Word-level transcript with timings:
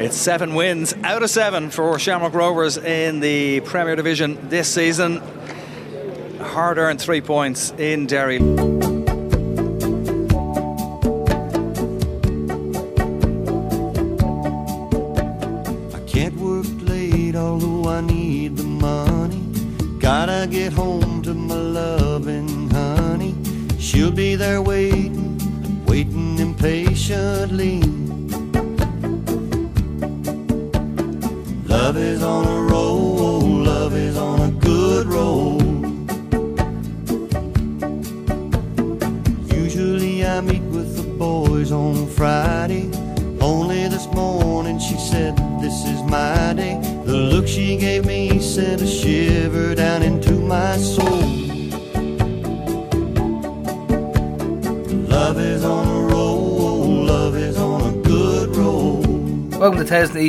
It's 0.00 0.16
seven 0.16 0.54
wins 0.54 0.94
out 1.04 1.22
of 1.22 1.28
seven 1.28 1.68
for 1.68 1.98
Shamrock 1.98 2.32
Rovers 2.32 2.78
in 2.78 3.20
the 3.20 3.60
Premier 3.60 3.96
Division 3.96 4.48
this 4.48 4.66
season. 4.66 5.18
Hard 6.38 6.78
earned 6.78 7.02
three 7.02 7.20
points 7.20 7.74
in 7.76 8.06
Derry. 8.06 8.69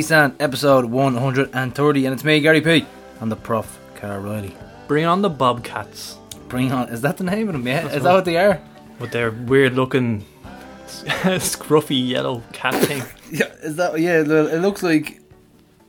To 0.02 0.08
Tales 0.08 0.22
in 0.22 0.30
the 0.30 0.34
East 0.34 0.34
End, 0.34 0.34
episode 0.40 0.84
130, 0.86 2.06
and 2.06 2.14
it's 2.14 2.24
me, 2.24 2.40
Gary 2.40 2.60
P, 2.60 2.86
and 3.20 3.30
the 3.30 3.36
prof, 3.36 3.78
Carl 3.94 4.20
Riley. 4.20 4.56
Bring 4.88 5.04
on 5.04 5.22
the 5.22 5.30
Bobcats 5.30 6.16
Bring 6.48 6.70
on, 6.72 6.88
is 6.90 7.00
that 7.00 7.16
the 7.16 7.24
name 7.24 7.48
of 7.48 7.54
them? 7.54 7.66
Yeah, 7.66 7.82
That's 7.82 7.96
is 7.96 8.02
that 8.02 8.12
what 8.12 8.24
they 8.24 8.36
are? 8.36 8.60
with 8.98 9.10
their 9.10 9.30
weird 9.30 9.74
looking 9.74 10.24
scruffy 10.86 12.08
yellow 12.08 12.42
cat 12.52 12.74
thing. 12.84 13.02
Yeah, 13.32 13.46
is 13.62 13.76
that, 13.76 13.98
yeah, 13.98 14.20
it 14.20 14.60
looks 14.60 14.82
like, 14.82 15.18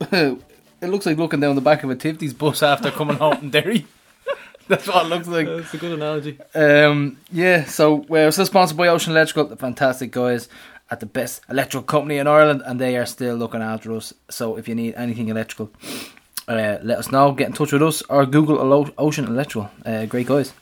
it 0.00 0.38
looks 0.80 1.04
like 1.04 1.18
looking 1.18 1.40
down 1.40 1.56
the 1.56 1.60
back 1.60 1.84
of 1.84 1.90
a 1.90 1.94
Tiffany's 1.94 2.32
bus 2.32 2.62
after 2.62 2.90
coming 2.90 3.18
home 3.18 3.36
from 3.36 3.50
Derry. 3.50 3.86
That's 4.66 4.88
what 4.88 5.04
it 5.04 5.08
looks 5.10 5.28
like. 5.28 5.46
That's 5.46 5.74
a 5.74 5.76
good 5.76 5.92
analogy. 5.92 6.38
Um, 6.54 7.18
yeah, 7.30 7.66
so 7.66 7.96
we're 8.08 8.30
still 8.30 8.46
sponsored 8.46 8.78
by 8.78 8.88
Ocean 8.88 9.12
Electrical, 9.12 9.44
the 9.44 9.56
fantastic 9.56 10.10
guys 10.10 10.48
at 10.94 11.00
the 11.00 11.06
best 11.06 11.42
electrical 11.50 11.82
company 11.82 12.18
in 12.18 12.26
Ireland, 12.28 12.62
and 12.64 12.80
they 12.80 12.96
are 12.96 13.04
still 13.06 13.34
looking 13.34 13.62
after 13.62 13.92
us. 13.92 14.14
So 14.30 14.56
if 14.56 14.68
you 14.68 14.76
need 14.76 14.94
anything 14.94 15.28
electrical, 15.28 15.72
uh, 16.46 16.78
let 16.82 16.98
us 16.98 17.10
know. 17.10 17.32
Get 17.32 17.48
in 17.48 17.52
touch 17.52 17.72
with 17.72 17.82
us 17.82 18.00
or 18.02 18.24
Google 18.26 18.92
Ocean 18.96 19.24
Electrical. 19.24 19.70
Uh, 19.84 20.06
great 20.06 20.28
guys. 20.28 20.52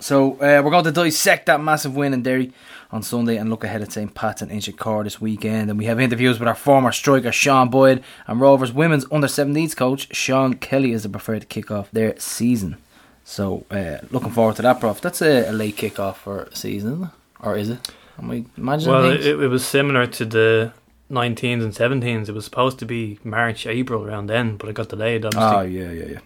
So 0.00 0.34
uh, 0.34 0.60
we're 0.62 0.70
going 0.70 0.84
to 0.84 0.92
dissect 0.92 1.46
that 1.46 1.62
massive 1.62 1.96
win 1.96 2.12
in 2.12 2.22
Derry 2.22 2.52
on 2.92 3.02
Sunday 3.02 3.38
and 3.38 3.48
look 3.48 3.64
ahead 3.64 3.80
at 3.80 3.92
St 3.92 4.14
Pat's 4.14 4.42
and 4.42 4.50
Inchicore 4.50 5.04
this 5.04 5.18
weekend. 5.18 5.70
And 5.70 5.78
we 5.78 5.86
have 5.86 5.98
interviews 5.98 6.38
with 6.38 6.48
our 6.48 6.54
former 6.54 6.92
striker 6.92 7.32
Sean 7.32 7.70
Boyd 7.70 8.04
and 8.26 8.38
Rovers 8.38 8.72
women's 8.72 9.06
under 9.10 9.28
17s 9.28 9.74
coach 9.74 10.14
Sean 10.14 10.54
Kelly 10.54 10.92
as 10.92 11.04
they 11.04 11.08
prefer 11.08 11.38
to 11.38 11.46
kick 11.46 11.70
off 11.70 11.90
their 11.90 12.18
season. 12.18 12.76
So 13.24 13.64
uh, 13.70 13.98
looking 14.10 14.32
forward 14.32 14.56
to 14.56 14.62
that, 14.62 14.78
Prof. 14.78 15.00
That's 15.00 15.22
a, 15.22 15.48
a 15.48 15.52
late 15.52 15.78
kick 15.78 15.98
off 15.98 16.20
for 16.20 16.50
season, 16.52 17.10
or 17.40 17.56
is 17.56 17.70
it? 17.70 17.90
Am 18.18 18.30
I 18.30 18.44
imagining 18.56 18.94
Well, 18.94 19.10
it, 19.10 19.26
it 19.26 19.48
was 19.48 19.64
similar 19.64 20.06
to 20.06 20.24
the 20.24 20.72
19s 21.10 21.62
and 21.62 21.72
17s. 21.72 22.28
It 22.28 22.32
was 22.32 22.44
supposed 22.44 22.78
to 22.80 22.86
be 22.86 23.18
March, 23.22 23.66
April 23.66 24.04
around 24.04 24.26
then, 24.26 24.56
but 24.56 24.68
it 24.68 24.74
got 24.74 24.88
delayed. 24.88 25.24
Oh 25.24 25.60
yeah, 25.62 25.90
yeah, 25.90 26.04
yeah. 26.06 26.18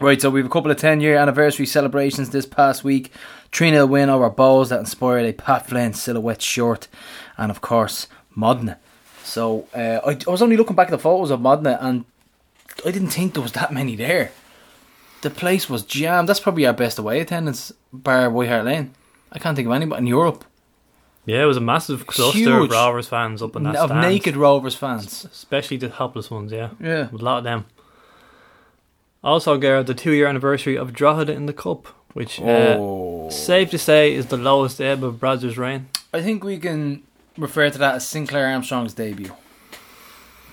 Right, 0.00 0.20
so 0.20 0.30
we 0.30 0.40
have 0.40 0.46
a 0.46 0.52
couple 0.52 0.70
of 0.70 0.76
ten 0.76 1.00
year 1.00 1.16
anniversary 1.16 1.66
celebrations 1.66 2.30
this 2.30 2.46
past 2.46 2.84
week. 2.84 3.12
3 3.52 3.70
0 3.70 3.86
win 3.86 4.08
over 4.08 4.30
Bohs 4.30 4.68
that 4.68 4.78
inspired 4.78 5.26
a 5.26 5.32
Pat 5.32 5.66
Flynn 5.66 5.92
silhouette 5.92 6.40
short, 6.40 6.88
and 7.36 7.50
of 7.50 7.60
course, 7.60 8.06
Modena. 8.34 8.78
So 9.24 9.66
uh, 9.74 10.00
I, 10.06 10.16
I 10.26 10.30
was 10.30 10.42
only 10.42 10.56
looking 10.56 10.76
back 10.76 10.88
at 10.88 10.92
the 10.92 10.98
photos 10.98 11.30
of 11.30 11.40
Modena, 11.40 11.78
and 11.80 12.04
I 12.86 12.92
didn't 12.92 13.08
think 13.08 13.34
there 13.34 13.42
was 13.42 13.52
that 13.52 13.72
many 13.72 13.96
there. 13.96 14.30
The 15.22 15.30
place 15.30 15.68
was 15.68 15.82
jammed. 15.82 16.28
That's 16.28 16.40
probably 16.40 16.64
our 16.66 16.72
best 16.72 16.98
away 16.98 17.20
attendance, 17.20 17.72
bar 17.92 18.30
White 18.30 18.48
Hart 18.48 18.64
Lane. 18.64 18.94
I 19.32 19.38
can't 19.38 19.54
think 19.54 19.66
of 19.66 19.72
anybody 19.72 20.00
in 20.00 20.06
Europe 20.06 20.44
yeah, 21.30 21.42
it 21.42 21.46
was 21.46 21.56
a 21.56 21.60
massive 21.60 22.06
cluster 22.06 22.38
Huge. 22.38 22.64
of 22.64 22.70
Rovers 22.70 23.08
fans 23.08 23.42
up 23.42 23.56
in 23.56 23.62
that 23.64 23.76
of 23.76 23.88
stand. 23.90 24.00
naked 24.02 24.36
Rovers 24.36 24.74
fans. 24.74 25.24
especially 25.30 25.76
the 25.76 25.88
helpless 25.88 26.30
ones. 26.30 26.52
Yeah, 26.52 26.70
Yeah. 26.80 27.08
a 27.12 27.16
lot 27.16 27.38
of 27.38 27.44
them. 27.44 27.64
Also, 29.22 29.58
Gareth, 29.58 29.86
the 29.86 29.94
two-year 29.94 30.26
anniversary 30.26 30.76
of 30.76 30.92
Drogheda 30.92 31.32
in 31.32 31.46
the 31.46 31.52
Cup, 31.52 31.86
which, 32.14 32.40
uh, 32.40 32.76
Oh. 32.78 33.28
safe 33.30 33.70
to 33.70 33.78
say, 33.78 34.14
is 34.14 34.26
the 34.26 34.36
lowest 34.38 34.80
ebb 34.80 35.04
of 35.04 35.14
Brazzers' 35.16 35.56
reign. 35.58 35.88
I 36.12 36.22
think 36.22 36.42
we 36.42 36.58
can 36.58 37.02
refer 37.36 37.68
to 37.70 37.78
that 37.78 37.96
as 37.96 38.06
Sinclair 38.06 38.46
Armstrong's 38.48 38.94
debut. 38.94 39.32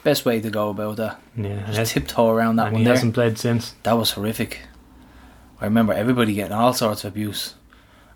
Best 0.03 0.25
way 0.25 0.39
to 0.41 0.49
go 0.49 0.69
about 0.69 0.97
that. 0.97 1.19
Yeah, 1.35 1.69
Just 1.71 1.93
tiptoe 1.93 2.29
around 2.29 2.57
that 2.57 2.71
one 2.71 2.79
he 2.79 2.83
there. 2.85 2.93
hasn't 2.93 3.13
played 3.13 3.37
since. 3.37 3.73
That 3.83 3.93
was 3.97 4.11
horrific. 4.11 4.59
I 5.59 5.65
remember 5.65 5.91
everybody 5.93 6.33
getting 6.33 6.53
all 6.53 6.73
sorts 6.73 7.03
of 7.03 7.13
abuse. 7.13 7.55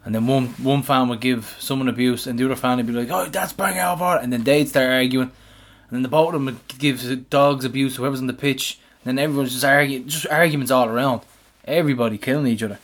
And 0.04 0.16
then 0.16 0.26
one 0.26 0.48
one 0.64 0.82
fan 0.82 1.10
would 1.10 1.20
give 1.20 1.56
someone 1.60 1.88
abuse, 1.88 2.26
and 2.28 2.38
the 2.40 2.46
other 2.46 2.56
fan 2.56 2.78
would 2.78 2.88
be 2.88 2.94
like, 2.94 3.10
"Oh, 3.12 3.26
that's 3.30 3.54
bang 3.54 3.76
it," 3.78 4.24
and 4.24 4.34
then 4.34 4.44
they'd 4.44 4.68
start 4.68 4.90
arguing, 4.90 5.28
and 5.30 5.92
then 5.92 6.02
the 6.02 6.08
both 6.10 6.30
of 6.30 6.34
them 6.34 6.46
would 6.46 6.68
give 6.80 7.04
the 7.04 7.16
dogs 7.18 7.66
abuse, 7.66 7.96
whoever's 7.98 8.20
on 8.20 8.26
the 8.28 8.34
pitch, 8.34 8.80
and 9.06 9.18
then 9.18 9.24
everyone's 9.24 9.52
just 9.52 9.64
arguing, 9.64 10.08
just 10.08 10.26
arguments 10.28 10.72
all 10.72 10.88
around, 10.90 11.22
everybody 11.66 12.18
killing 12.18 12.48
each 12.48 12.64
other. 12.64 12.80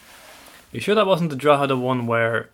You 0.71 0.79
sure 0.79 0.93
that 0.95 1.07
wasn't 1.07 1.31
the 1.31 1.35
Drogheda 1.35 1.75
one 1.75 2.05
where 2.05 2.49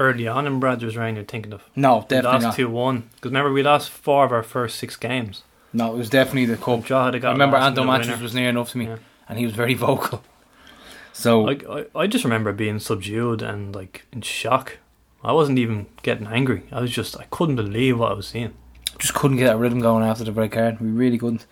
early 0.00 0.26
on 0.26 0.46
in 0.48 0.58
Brazzers' 0.60 0.96
reign 0.96 1.14
you're 1.14 1.24
thinking 1.24 1.52
of? 1.52 1.62
No, 1.76 1.98
We 1.98 2.02
definitely 2.08 2.30
lost 2.32 2.42
not. 2.42 2.54
two 2.56 2.68
one 2.70 3.02
because 3.14 3.30
remember 3.30 3.52
we 3.52 3.62
lost 3.62 3.90
four 3.90 4.24
of 4.24 4.32
our 4.32 4.42
first 4.42 4.78
six 4.80 4.96
games. 4.96 5.42
No, 5.72 5.94
it 5.94 5.98
was 5.98 6.10
definitely 6.10 6.46
the 6.46 6.56
cup. 6.56 6.82
Drogheda 6.84 7.20
got 7.20 7.28
I 7.28 7.32
remember 7.32 7.56
lost 7.58 7.68
Anton 7.68 7.86
the 7.86 7.92
Matthews 7.92 8.20
was 8.20 8.34
near 8.34 8.48
enough 8.48 8.70
to 8.72 8.78
me, 8.78 8.86
Yeah. 8.86 8.96
and 9.28 9.38
he 9.38 9.44
was 9.44 9.54
very 9.54 9.74
vocal. 9.88 10.24
So 11.18 11.48
I, 11.48 11.58
I 11.68 11.84
I 11.96 12.06
just 12.06 12.22
remember 12.22 12.52
being 12.52 12.78
subdued 12.78 13.42
and 13.42 13.74
like 13.74 14.06
in 14.12 14.22
shock. 14.22 14.78
I 15.24 15.32
wasn't 15.32 15.58
even 15.58 15.86
getting 16.02 16.28
angry. 16.28 16.62
I 16.70 16.80
was 16.80 16.92
just 16.92 17.18
I 17.18 17.24
couldn't 17.24 17.56
believe 17.56 17.98
what 17.98 18.12
I 18.12 18.14
was 18.14 18.28
seeing. 18.28 18.54
just 19.00 19.14
couldn't 19.14 19.38
get 19.38 19.48
that 19.48 19.58
rhythm 19.58 19.80
going 19.80 20.04
after 20.04 20.22
the 20.22 20.30
break 20.30 20.52
card. 20.52 20.80
We 20.80 20.90
really 20.90 21.18
couldn't. 21.18 21.44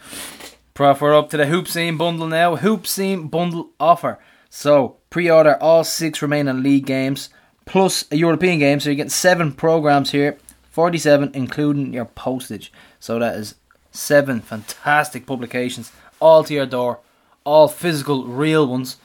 Prof, 0.72 1.00
we're 1.00 1.18
up 1.18 1.30
to 1.30 1.36
the 1.36 1.46
Hoop 1.46 1.66
Scene 1.66 1.96
bundle 1.96 2.28
now. 2.28 2.54
Hoop 2.54 2.86
Scene 2.86 3.26
bundle 3.26 3.70
offer. 3.80 4.20
So, 4.48 4.98
pre 5.10 5.28
order 5.28 5.60
all 5.60 5.82
six 5.82 6.22
remaining 6.22 6.62
league 6.62 6.86
games 6.86 7.28
plus 7.64 8.04
a 8.12 8.16
European 8.16 8.60
game. 8.60 8.78
So, 8.78 8.90
you 8.90 8.96
get 8.96 9.10
seven 9.10 9.50
programs 9.50 10.12
here 10.12 10.38
47, 10.70 11.32
including 11.34 11.92
your 11.92 12.04
postage. 12.04 12.72
So, 13.00 13.18
that 13.18 13.34
is 13.34 13.56
seven 13.90 14.40
fantastic 14.40 15.26
publications, 15.26 15.90
all 16.20 16.44
to 16.44 16.54
your 16.54 16.66
door, 16.66 17.00
all 17.42 17.66
physical, 17.66 18.26
real 18.26 18.68
ones. 18.68 18.98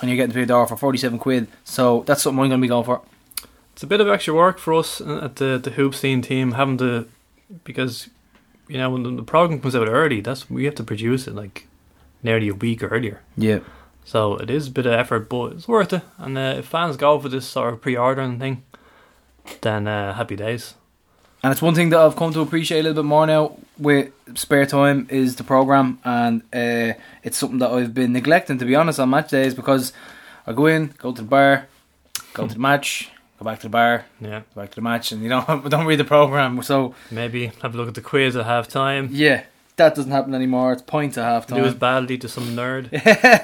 And 0.00 0.10
you're 0.10 0.16
getting 0.16 0.32
to 0.32 0.38
your 0.38 0.46
door 0.46 0.66
for 0.66 0.76
47 0.76 1.18
quid. 1.18 1.48
So, 1.64 2.02
that's 2.06 2.22
something 2.22 2.40
I'm 2.40 2.48
going 2.48 2.60
to 2.60 2.64
be 2.64 2.68
going 2.68 2.84
for. 2.84 3.02
It's 3.74 3.82
a 3.82 3.86
bit 3.86 4.00
of 4.00 4.08
extra 4.08 4.34
work 4.34 4.58
for 4.58 4.74
us 4.74 5.00
at 5.00 5.36
the 5.36 5.58
the 5.58 5.70
hoop 5.70 5.96
scene 5.96 6.22
team 6.22 6.52
having 6.52 6.78
to 6.78 7.08
because 7.64 8.08
you 8.68 8.78
know 8.78 8.88
when 8.88 9.02
the, 9.02 9.10
the 9.10 9.22
program 9.24 9.60
comes 9.60 9.74
out 9.74 9.88
early, 9.88 10.20
that's 10.20 10.48
we 10.48 10.64
have 10.64 10.76
to 10.76 10.84
produce 10.84 11.26
it 11.26 11.34
like 11.34 11.66
nearly 12.22 12.48
a 12.48 12.54
week 12.54 12.82
earlier. 12.82 13.20
Yeah. 13.36 13.60
So 14.04 14.36
it 14.36 14.50
is 14.50 14.68
a 14.68 14.70
bit 14.70 14.86
of 14.86 14.92
effort, 14.92 15.28
but 15.28 15.52
it's 15.52 15.66
worth 15.66 15.92
it. 15.92 16.02
And 16.18 16.36
uh, 16.36 16.56
if 16.58 16.66
fans 16.66 16.96
go 16.96 17.18
for 17.18 17.28
this 17.28 17.46
sort 17.46 17.72
of 17.72 17.80
pre-ordering 17.80 18.38
thing, 18.38 18.62
then 19.62 19.88
uh, 19.88 20.14
happy 20.14 20.36
days. 20.36 20.74
And 21.44 21.52
it's 21.52 21.60
one 21.60 21.74
thing 21.74 21.90
that 21.90 21.98
I've 22.00 22.16
come 22.16 22.32
to 22.32 22.40
appreciate 22.40 22.80
a 22.80 22.82
little 22.84 23.02
bit 23.02 23.06
more 23.06 23.26
now 23.26 23.58
with 23.76 24.10
spare 24.34 24.64
time 24.64 25.06
is 25.10 25.36
the 25.36 25.44
program, 25.44 25.98
and 26.02 26.40
uh, 26.54 26.98
it's 27.22 27.36
something 27.36 27.58
that 27.58 27.70
I've 27.70 27.92
been 27.92 28.14
neglecting 28.14 28.56
to 28.60 28.64
be 28.64 28.74
honest 28.74 28.98
on 28.98 29.10
match 29.10 29.28
days 29.28 29.54
because 29.54 29.92
I 30.46 30.54
go 30.54 30.64
in, 30.64 30.94
go 30.96 31.12
to 31.12 31.20
the 31.20 31.28
bar, 31.28 31.68
go 32.32 32.46
to 32.48 32.54
the 32.54 32.60
match, 32.70 33.10
go 33.38 33.44
back 33.44 33.58
to 33.60 33.66
the 33.66 33.70
bar, 33.70 34.06
Yeah, 34.22 34.40
go 34.54 34.62
back 34.62 34.70
to 34.70 34.76
the 34.76 34.80
match, 34.80 35.12
and 35.12 35.22
you 35.22 35.28
know 35.28 35.62
don't 35.68 35.84
read 35.84 36.00
the 36.00 36.04
program. 36.04 36.62
So 36.62 36.94
maybe 37.10 37.48
have 37.60 37.74
a 37.74 37.76
look 37.76 37.88
at 37.88 37.94
the 37.94 38.00
quiz 38.00 38.36
at 38.36 38.46
half 38.46 38.66
time. 38.66 39.10
yeah, 39.12 39.44
that 39.76 39.94
doesn't 39.94 40.12
happen 40.12 40.34
anymore. 40.34 40.72
It's 40.72 40.80
point 40.80 41.18
at 41.18 41.24
half 41.24 41.46
time. 41.46 41.60
Lose 41.60 41.72
time. 41.72 41.78
badly 41.78 42.16
to 42.18 42.28
some 42.28 42.56
nerd. 42.56 42.88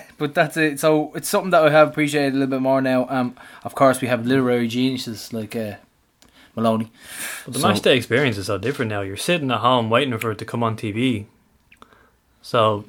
but 0.16 0.32
that's 0.34 0.56
it. 0.56 0.80
So 0.80 1.12
it's 1.14 1.28
something 1.28 1.50
that 1.50 1.62
I 1.64 1.68
have 1.68 1.88
appreciated 1.88 2.32
a 2.32 2.38
little 2.38 2.48
bit 2.48 2.62
more 2.62 2.80
now. 2.80 3.06
Um, 3.10 3.36
of 3.62 3.74
course 3.74 4.00
we 4.00 4.08
have 4.08 4.24
literary 4.24 4.68
geniuses 4.68 5.34
like 5.34 5.54
uh, 5.54 5.74
Maloney. 6.56 6.90
But 7.44 7.54
the 7.54 7.60
So- 7.60 7.68
match 7.68 7.80
day 7.82 7.96
experience 7.96 8.36
is 8.38 8.46
so 8.46 8.58
different 8.58 8.90
now. 8.90 9.00
You're 9.02 9.16
sitting 9.16 9.50
at 9.50 9.58
home 9.58 9.90
waiting 9.90 10.16
for 10.18 10.30
it 10.32 10.38
to 10.38 10.44
come 10.44 10.62
on 10.62 10.76
TV. 10.76 11.26
So 12.42 12.84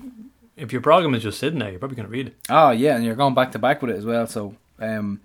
if 0.57 0.71
your 0.71 0.81
program 0.81 1.13
is 1.15 1.23
just 1.23 1.39
sitting 1.39 1.59
there, 1.59 1.69
you're 1.69 1.79
probably 1.79 1.95
going 1.97 2.07
to 2.07 2.11
read 2.11 2.27
it. 2.27 2.35
Oh 2.49 2.71
yeah, 2.71 2.95
and 2.95 3.03
you're 3.05 3.15
going 3.15 3.33
back 3.33 3.51
to 3.53 3.59
back 3.59 3.81
with 3.81 3.91
it 3.91 3.97
as 3.97 4.05
well. 4.05 4.27
So 4.27 4.55
um, 4.79 5.19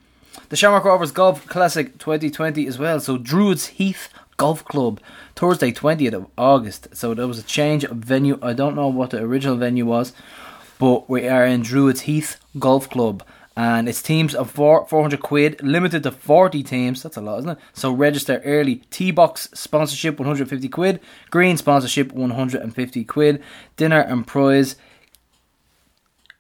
the 0.49 0.57
Shamrock 0.57 0.85
Rovers 0.85 1.13
Golf 1.13 1.47
Classic 1.47 1.99
2020 1.99 2.67
as 2.67 2.79
well. 2.79 3.01
So 3.01 3.17
Druids 3.19 3.67
Heath 3.69 4.09
Golf 4.37 4.65
Club, 4.65 5.01
Thursday 5.35 5.73
20th 5.73 6.13
of 6.13 6.27
August. 6.37 6.89
So 6.95 7.15
there 7.15 7.27
was 7.27 7.39
a 7.39 7.43
change 7.43 7.85
of 7.85 7.97
venue. 7.99 8.39
I 8.43 8.53
don't 8.53 8.75
know 8.77 8.89
what 8.89 9.11
the 9.11 9.19
original 9.23 9.57
venue 9.57 9.87
was, 9.87 10.13
but 10.79 11.09
we 11.09 11.27
are 11.29 11.47
in 11.47 11.63
Druids 11.63 12.03
Heath 12.03 12.39
Golf 12.59 12.91
Club. 12.91 13.23
And 13.57 13.89
it's 13.89 14.03
teams 14.03 14.35
of 14.35 14.51
four, 14.51 14.87
400 14.87 15.21
quid, 15.21 15.63
limited 15.63 16.03
to 16.03 16.13
40 16.13 16.63
teams. 16.63 17.03
That's 17.03 17.17
a 17.17 17.23
lot, 17.23 17.39
isn't 17.39 17.51
it? 17.53 17.59
So 17.73 17.91
register 17.91 18.43
early. 18.45 18.77
T 18.91 19.11
Box 19.11 19.49
sponsorship 19.55 20.19
150 20.19 20.69
quid. 20.69 21.01
Green 21.31 21.57
sponsorship 21.57 22.13
150 22.13 23.05
quid. 23.05 23.43
Dinner 23.77 24.01
and 24.01 24.27
prize 24.27 24.77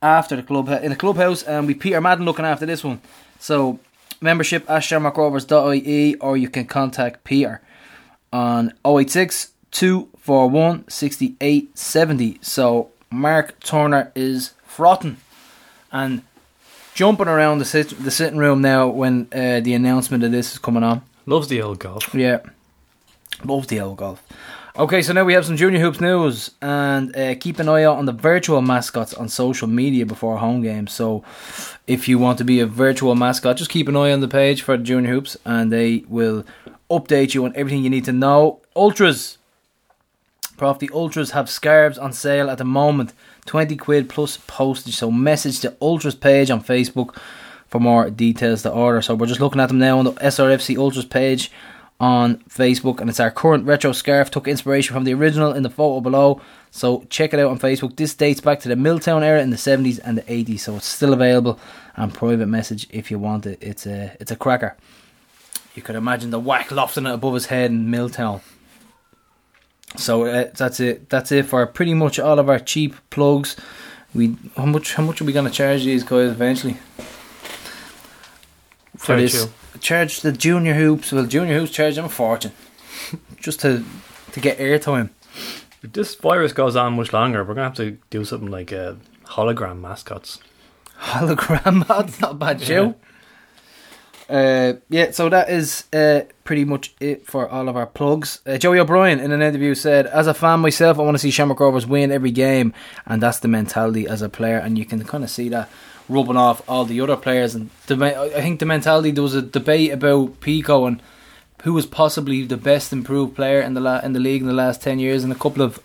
after 0.02 0.36
the 0.36 0.42
club 0.42 0.68
in 0.68 0.90
the 0.90 0.96
clubhouse. 0.96 1.42
And 1.42 1.66
we 1.66 1.74
Peter 1.74 2.02
Madden 2.02 2.26
looking 2.26 2.44
after 2.44 2.66
this 2.66 2.84
one. 2.84 3.00
So 3.38 3.78
membership 4.20 4.68
at 4.68 4.82
shamrockrovers.ie 4.82 6.16
or 6.16 6.36
you 6.36 6.50
can 6.50 6.66
contact 6.66 7.24
Peter 7.24 7.62
on 8.30 8.74
086 8.84 9.52
241 9.70 10.84
6870. 10.88 12.38
So 12.42 12.90
Mark 13.10 13.58
Turner 13.60 14.12
is 14.14 14.52
frotting 14.64 15.16
and 15.90 16.22
jumping 16.96 17.28
around 17.28 17.58
the, 17.58 17.64
sit- 17.66 18.02
the 18.02 18.10
sitting 18.10 18.38
room 18.38 18.62
now 18.62 18.88
when 18.88 19.28
uh, 19.32 19.60
the 19.60 19.74
announcement 19.74 20.24
of 20.24 20.32
this 20.32 20.52
is 20.52 20.58
coming 20.58 20.82
on. 20.82 21.02
Loves 21.26 21.46
the 21.48 21.60
old 21.60 21.78
golf. 21.78 22.14
Yeah. 22.14 22.38
Love 23.44 23.66
the 23.68 23.80
old 23.80 23.98
golf. 23.98 24.22
Okay, 24.78 25.02
so 25.02 25.12
now 25.12 25.24
we 25.24 25.34
have 25.34 25.44
some 25.44 25.56
Junior 25.56 25.78
Hoops 25.80 26.00
news 26.00 26.52
and 26.62 27.14
uh, 27.14 27.34
keep 27.34 27.58
an 27.58 27.68
eye 27.68 27.84
out 27.84 27.98
on 27.98 28.06
the 28.06 28.12
virtual 28.12 28.62
mascots 28.62 29.12
on 29.12 29.28
social 29.28 29.68
media 29.68 30.06
before 30.06 30.38
home 30.38 30.62
games. 30.62 30.92
So 30.92 31.22
if 31.86 32.08
you 32.08 32.18
want 32.18 32.38
to 32.38 32.44
be 32.44 32.60
a 32.60 32.66
virtual 32.66 33.14
mascot, 33.14 33.58
just 33.58 33.70
keep 33.70 33.88
an 33.88 33.96
eye 33.96 34.12
on 34.12 34.20
the 34.20 34.28
page 34.28 34.62
for 34.62 34.76
the 34.78 34.82
Junior 34.82 35.10
Hoops 35.10 35.36
and 35.44 35.70
they 35.70 36.04
will 36.08 36.44
update 36.90 37.34
you 37.34 37.44
on 37.44 37.52
everything 37.54 37.84
you 37.84 37.90
need 37.90 38.06
to 38.06 38.12
know. 38.12 38.60
Ultras. 38.74 39.36
Prof, 40.56 40.78
the 40.78 40.90
Ultras 40.94 41.32
have 41.32 41.50
scarves 41.50 41.98
on 41.98 42.14
sale 42.14 42.48
at 42.48 42.56
the 42.56 42.64
moment. 42.64 43.12
20 43.46 43.76
quid 43.76 44.08
plus 44.08 44.38
postage. 44.46 44.96
So 44.96 45.10
message 45.10 45.60
the 45.60 45.76
Ultras 45.80 46.14
page 46.14 46.50
on 46.50 46.62
Facebook 46.62 47.16
for 47.68 47.80
more 47.80 48.10
details 48.10 48.62
to 48.62 48.70
order. 48.70 49.02
So 49.02 49.14
we're 49.14 49.26
just 49.26 49.40
looking 49.40 49.60
at 49.60 49.68
them 49.68 49.78
now 49.78 49.98
on 49.98 50.04
the 50.04 50.12
SRFC 50.12 50.76
Ultras 50.76 51.04
page 51.04 51.50
on 51.98 52.36
Facebook, 52.50 53.00
and 53.00 53.08
it's 53.08 53.20
our 53.20 53.30
current 53.30 53.64
retro 53.64 53.92
scarf. 53.92 54.30
Took 54.30 54.48
inspiration 54.48 54.94
from 54.94 55.04
the 55.04 55.14
original 55.14 55.52
in 55.52 55.62
the 55.62 55.70
photo 55.70 56.00
below. 56.00 56.40
So 56.70 57.06
check 57.08 57.32
it 57.32 57.40
out 57.40 57.50
on 57.50 57.58
Facebook. 57.58 57.96
This 57.96 58.14
dates 58.14 58.40
back 58.40 58.60
to 58.60 58.68
the 58.68 58.76
Milltown 58.76 59.22
era 59.22 59.40
in 59.40 59.50
the 59.50 59.56
70s 59.56 59.98
and 60.04 60.18
the 60.18 60.22
80s, 60.22 60.60
so 60.60 60.76
it's 60.76 60.86
still 60.86 61.14
available. 61.14 61.58
And 61.96 62.12
private 62.12 62.46
message 62.46 62.86
if 62.90 63.10
you 63.10 63.18
want 63.18 63.46
it. 63.46 63.58
It's 63.62 63.86
a 63.86 64.14
it's 64.20 64.30
a 64.30 64.36
cracker. 64.36 64.76
You 65.74 65.82
could 65.82 65.96
imagine 65.96 66.30
the 66.30 66.40
whack 66.40 66.70
lofting 66.70 67.06
it 67.06 67.12
above 67.12 67.34
his 67.34 67.46
head 67.46 67.70
in 67.70 67.90
Milltown. 67.90 68.40
So 69.96 70.24
uh, 70.26 70.50
that's 70.54 70.80
it. 70.80 71.08
That's 71.08 71.32
it 71.32 71.46
for 71.46 71.66
pretty 71.66 71.94
much 71.94 72.18
all 72.18 72.38
of 72.38 72.48
our 72.48 72.58
cheap 72.58 72.94
plugs. 73.10 73.56
We 74.14 74.36
how 74.56 74.66
much 74.66 74.94
how 74.94 75.02
much 75.02 75.20
are 75.20 75.24
we 75.24 75.32
gonna 75.32 75.50
charge 75.50 75.84
these 75.84 76.04
guys 76.04 76.30
eventually? 76.30 76.78
For 78.96 79.14
Very 79.14 79.22
this, 79.22 79.48
charge 79.80 80.20
the 80.20 80.32
junior 80.32 80.74
hoops. 80.74 81.12
Well, 81.12 81.26
junior 81.26 81.58
hoops 81.58 81.72
charge 81.72 81.96
them 81.96 82.06
a 82.06 82.08
fortune 82.08 82.52
just 83.40 83.60
to 83.60 83.84
to 84.32 84.40
get 84.40 84.58
airtime. 84.58 85.10
If 85.82 85.92
this 85.92 86.14
virus 86.14 86.52
goes 86.52 86.76
on 86.76 86.94
much 86.94 87.12
longer, 87.12 87.44
we're 87.44 87.54
gonna 87.54 87.68
have 87.68 87.76
to 87.76 87.98
do 88.10 88.24
something 88.24 88.50
like 88.50 88.72
uh, 88.72 88.94
hologram 89.24 89.80
mascots. 89.80 90.38
Hologram, 90.98 91.86
that's 91.88 92.20
not 92.20 92.38
bad 92.38 92.60
show. 92.62 92.94
Uh, 94.28 94.74
yeah, 94.88 95.12
so 95.12 95.28
that 95.28 95.48
is 95.48 95.84
uh, 95.92 96.22
pretty 96.42 96.64
much 96.64 96.92
it 96.98 97.26
for 97.26 97.48
all 97.48 97.68
of 97.68 97.76
our 97.76 97.86
plugs. 97.86 98.40
Uh, 98.44 98.58
Joey 98.58 98.80
O'Brien 98.80 99.20
in 99.20 99.30
an 99.30 99.40
interview 99.40 99.74
said, 99.74 100.06
"As 100.06 100.26
a 100.26 100.34
fan 100.34 100.60
myself, 100.60 100.98
I 100.98 101.02
want 101.02 101.14
to 101.14 101.20
see 101.20 101.30
Shamrock 101.30 101.60
Rovers 101.60 101.86
win 101.86 102.10
every 102.10 102.32
game, 102.32 102.74
and 103.06 103.22
that's 103.22 103.38
the 103.38 103.48
mentality 103.48 104.08
as 104.08 104.22
a 104.22 104.28
player, 104.28 104.58
and 104.58 104.76
you 104.76 104.84
can 104.84 105.04
kind 105.04 105.22
of 105.22 105.30
see 105.30 105.48
that 105.50 105.70
rubbing 106.08 106.36
off 106.36 106.62
all 106.68 106.84
the 106.84 107.00
other 107.00 107.16
players. 107.16 107.54
And 107.54 107.70
the, 107.86 108.04
I 108.36 108.40
think 108.40 108.58
the 108.58 108.66
mentality 108.66 109.12
there 109.12 109.22
was 109.22 109.34
a 109.34 109.42
debate 109.42 109.92
about 109.92 110.40
Pico 110.40 110.86
and 110.86 111.00
who 111.62 111.72
was 111.72 111.86
possibly 111.86 112.42
the 112.42 112.56
best 112.56 112.92
improved 112.92 113.34
player 113.34 113.60
in 113.60 113.74
the 113.74 113.80
la- 113.80 114.00
in 114.00 114.12
the 114.12 114.20
league 114.20 114.40
in 114.40 114.48
the 114.48 114.54
last 114.54 114.82
ten 114.82 114.98
years, 114.98 115.22
and 115.22 115.32
a 115.32 115.36
couple 115.36 115.62
of 115.62 115.78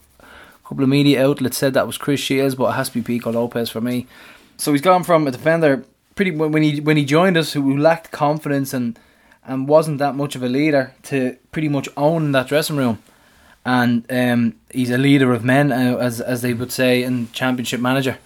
couple 0.64 0.84
of 0.84 0.90
media 0.90 1.24
outlets 1.24 1.58
said 1.58 1.76
that 1.76 1.86
was 1.86 1.98
Chris 2.00 2.20
Shields, 2.20 2.56
but 2.56 2.70
it 2.70 2.74
has 2.74 2.90
to 2.90 2.96
be 2.96 3.02
Pico 3.02 3.32
Lopes 3.32 3.70
for 3.70 3.82
me. 3.82 4.08
So 4.58 4.72
he's 4.72 4.82
gone 4.82 5.04
from 5.04 5.28
a 5.28 5.32
defender 5.32 5.86
pretty 6.22 6.38
when 6.38 6.52
when 6.52 6.62
he 6.62 6.80
when 6.80 6.98
he 6.98 7.06
joined 7.06 7.36
us 7.36 7.54
who 7.54 7.76
lacked 7.76 8.12
confidence 8.12 8.76
and 8.76 9.00
and 9.44 9.68
wasn't 9.68 9.98
that 9.98 10.14
much 10.16 10.36
of 10.36 10.44
a 10.44 10.48
leader 10.48 10.94
to 11.02 11.36
pretty 11.52 11.68
much 11.68 11.90
own 11.98 12.32
that 12.32 12.48
dressing 12.48 12.78
room. 12.78 13.02
And 13.66 14.06
um, 14.12 14.54
he's 14.72 14.92
a 14.92 14.98
leader 14.98 15.34
of 15.34 15.44
men, 15.44 15.72
uh, 15.72 15.98
as 15.98 16.22
as 16.22 16.44
they 16.44 16.54
would 16.54 16.72
say 16.72 17.04
in 17.04 17.32
Championship 17.32 17.80
Manager, 17.80 18.18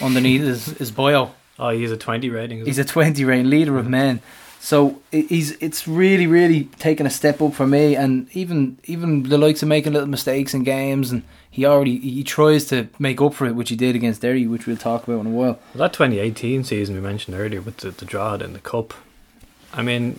underneath 0.00 0.42
is, 0.42 0.66
his 0.78 0.90
bio. 0.90 1.34
Oh, 1.58 1.70
he's 1.70 1.92
a 1.92 1.96
twenty 1.96 2.30
rating. 2.30 2.64
He's 2.64 2.78
it? 2.78 2.90
a 2.90 2.92
20 2.92 3.24
rating 3.24 3.50
leader 3.50 3.78
of 3.78 3.86
men. 3.88 4.20
So 4.60 5.00
he's 5.12 5.52
it's 5.52 5.86
really 5.86 6.26
really 6.26 6.64
taken 6.78 7.06
a 7.06 7.10
step 7.10 7.40
up 7.40 7.54
for 7.54 7.66
me 7.66 7.94
and 7.94 8.28
even 8.34 8.78
even 8.84 9.22
the 9.22 9.38
likes 9.38 9.62
of 9.62 9.68
making 9.68 9.92
little 9.92 10.08
mistakes 10.08 10.54
in 10.54 10.64
games 10.64 11.12
and 11.12 11.22
he 11.48 11.64
already 11.64 11.98
he 11.98 12.24
tries 12.24 12.64
to 12.66 12.88
make 12.98 13.20
up 13.20 13.34
for 13.34 13.46
it 13.46 13.54
which 13.54 13.70
he 13.70 13.76
did 13.76 13.94
against 13.94 14.22
Derry 14.22 14.46
which 14.46 14.66
we'll 14.66 14.76
talk 14.76 15.06
about 15.06 15.20
in 15.20 15.26
a 15.28 15.30
while. 15.30 15.60
Well, 15.74 15.88
that 15.88 15.92
2018 15.92 16.64
season 16.64 16.96
we 16.96 17.00
mentioned 17.00 17.36
earlier 17.36 17.60
with 17.60 17.76
the, 17.78 17.90
the 17.92 18.04
draw 18.04 18.34
in 18.34 18.54
the 18.54 18.58
cup. 18.58 18.92
I 19.72 19.82
mean, 19.82 20.18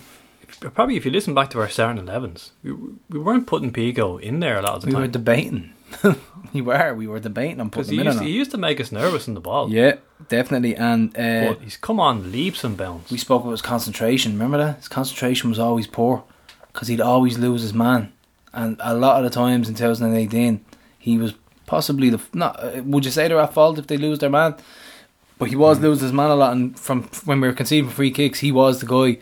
probably 0.60 0.96
if 0.96 1.04
you 1.04 1.10
listen 1.10 1.34
back 1.34 1.50
to 1.50 1.60
our 1.60 1.68
starting 1.68 2.04
11s, 2.04 2.50
we, 2.62 2.72
we 2.72 3.18
weren't 3.18 3.46
putting 3.46 3.72
Pico 3.72 4.16
in 4.18 4.40
there 4.40 4.58
a 4.58 4.62
lot 4.62 4.76
of 4.76 4.80
the 4.82 4.86
time. 4.86 5.00
We 5.02 5.06
were 5.08 5.12
debating. 5.12 5.74
we 6.52 6.60
were 6.60 6.94
we 6.94 7.06
were 7.06 7.20
debating 7.20 7.60
on 7.60 7.70
putting 7.70 7.94
he, 7.94 8.00
him 8.00 8.06
in 8.06 8.12
used- 8.12 8.20
or 8.20 8.24
he 8.24 8.30
used 8.32 8.50
to 8.52 8.58
make 8.58 8.80
us 8.80 8.92
nervous 8.92 9.28
in 9.28 9.34
the 9.34 9.40
ball. 9.40 9.70
Yeah, 9.70 9.96
definitely 10.28 10.74
and 10.76 11.10
uh, 11.16 11.52
But 11.52 11.60
he's 11.62 11.76
come 11.76 12.00
on 12.00 12.30
leaps 12.32 12.64
and 12.64 12.76
bounds. 12.76 13.10
we 13.10 13.18
spoke 13.18 13.42
about 13.42 13.52
his 13.52 13.62
concentration. 13.62 14.32
Remember 14.32 14.58
that 14.58 14.76
his 14.76 14.88
concentration 14.88 15.50
was 15.50 15.58
always 15.58 15.86
poor 15.86 16.24
because 16.72 16.88
he'd 16.88 17.00
always 17.00 17.38
lose 17.38 17.62
his 17.62 17.74
man, 17.74 18.12
and 18.52 18.76
a 18.80 18.94
lot 18.94 19.18
of 19.18 19.24
the 19.24 19.34
times 19.34 19.68
in 19.68 19.74
2018 19.74 20.64
he 20.98 21.18
was 21.18 21.34
possibly 21.66 22.10
the 22.10 22.20
not. 22.32 22.62
uh, 22.62 22.82
Would 22.84 23.04
you 23.04 23.10
say 23.10 23.28
they're 23.28 23.40
at 23.40 23.52
fault 23.54 23.78
if 23.78 23.86
they 23.86 23.96
lose 23.96 24.18
their 24.18 24.30
man? 24.30 24.54
But 25.38 25.50
he 25.50 25.56
was 25.56 25.78
losing 25.78 26.04
his 26.06 26.12
man 26.12 26.30
a 26.30 26.34
lot, 26.34 26.52
and 26.52 26.76
from 26.78 27.04
when 27.24 27.40
we 27.40 27.46
were 27.46 27.54
conceding 27.54 27.90
free 27.90 28.10
kicks, 28.10 28.40
he 28.40 28.50
was 28.50 28.80
the 28.80 28.86
guy 28.86 29.20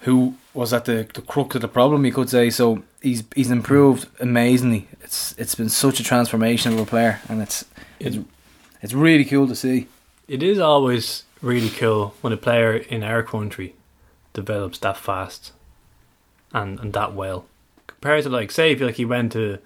who 0.00 0.34
was 0.52 0.72
at 0.74 0.84
the, 0.84 1.08
the 1.14 1.22
crux 1.22 1.54
of 1.54 1.62
the 1.62 1.68
problem. 1.68 2.04
You 2.04 2.12
could 2.12 2.28
say 2.28 2.50
so. 2.50 2.82
He's 3.06 3.22
he's 3.36 3.52
improved 3.52 4.08
amazingly. 4.18 4.88
It's 5.00 5.32
it's 5.38 5.54
been 5.54 5.68
such 5.68 6.00
a 6.00 6.02
transformation 6.02 6.72
of 6.72 6.80
a 6.80 6.84
player, 6.86 7.20
and 7.28 7.40
it's 7.40 7.64
it's 8.00 8.18
it's 8.82 8.92
really 8.92 9.24
cool 9.24 9.46
to 9.46 9.54
see. 9.54 9.86
It 10.26 10.42
is 10.42 10.58
always 10.58 11.22
really 11.40 11.70
cool 11.70 12.14
when 12.20 12.32
a 12.32 12.36
player 12.36 12.74
in 12.74 13.04
our 13.04 13.22
country 13.22 13.74
develops 14.32 14.78
that 14.80 14.96
fast 14.96 15.52
and, 16.52 16.80
and 16.80 16.92
that 16.94 17.14
well. 17.14 17.44
Compared 17.86 18.24
to 18.24 18.28
like 18.30 18.50
say 18.50 18.72
if 18.72 18.80
like 18.80 18.96
he 18.96 19.04
went 19.04 19.30
to 19.32 19.58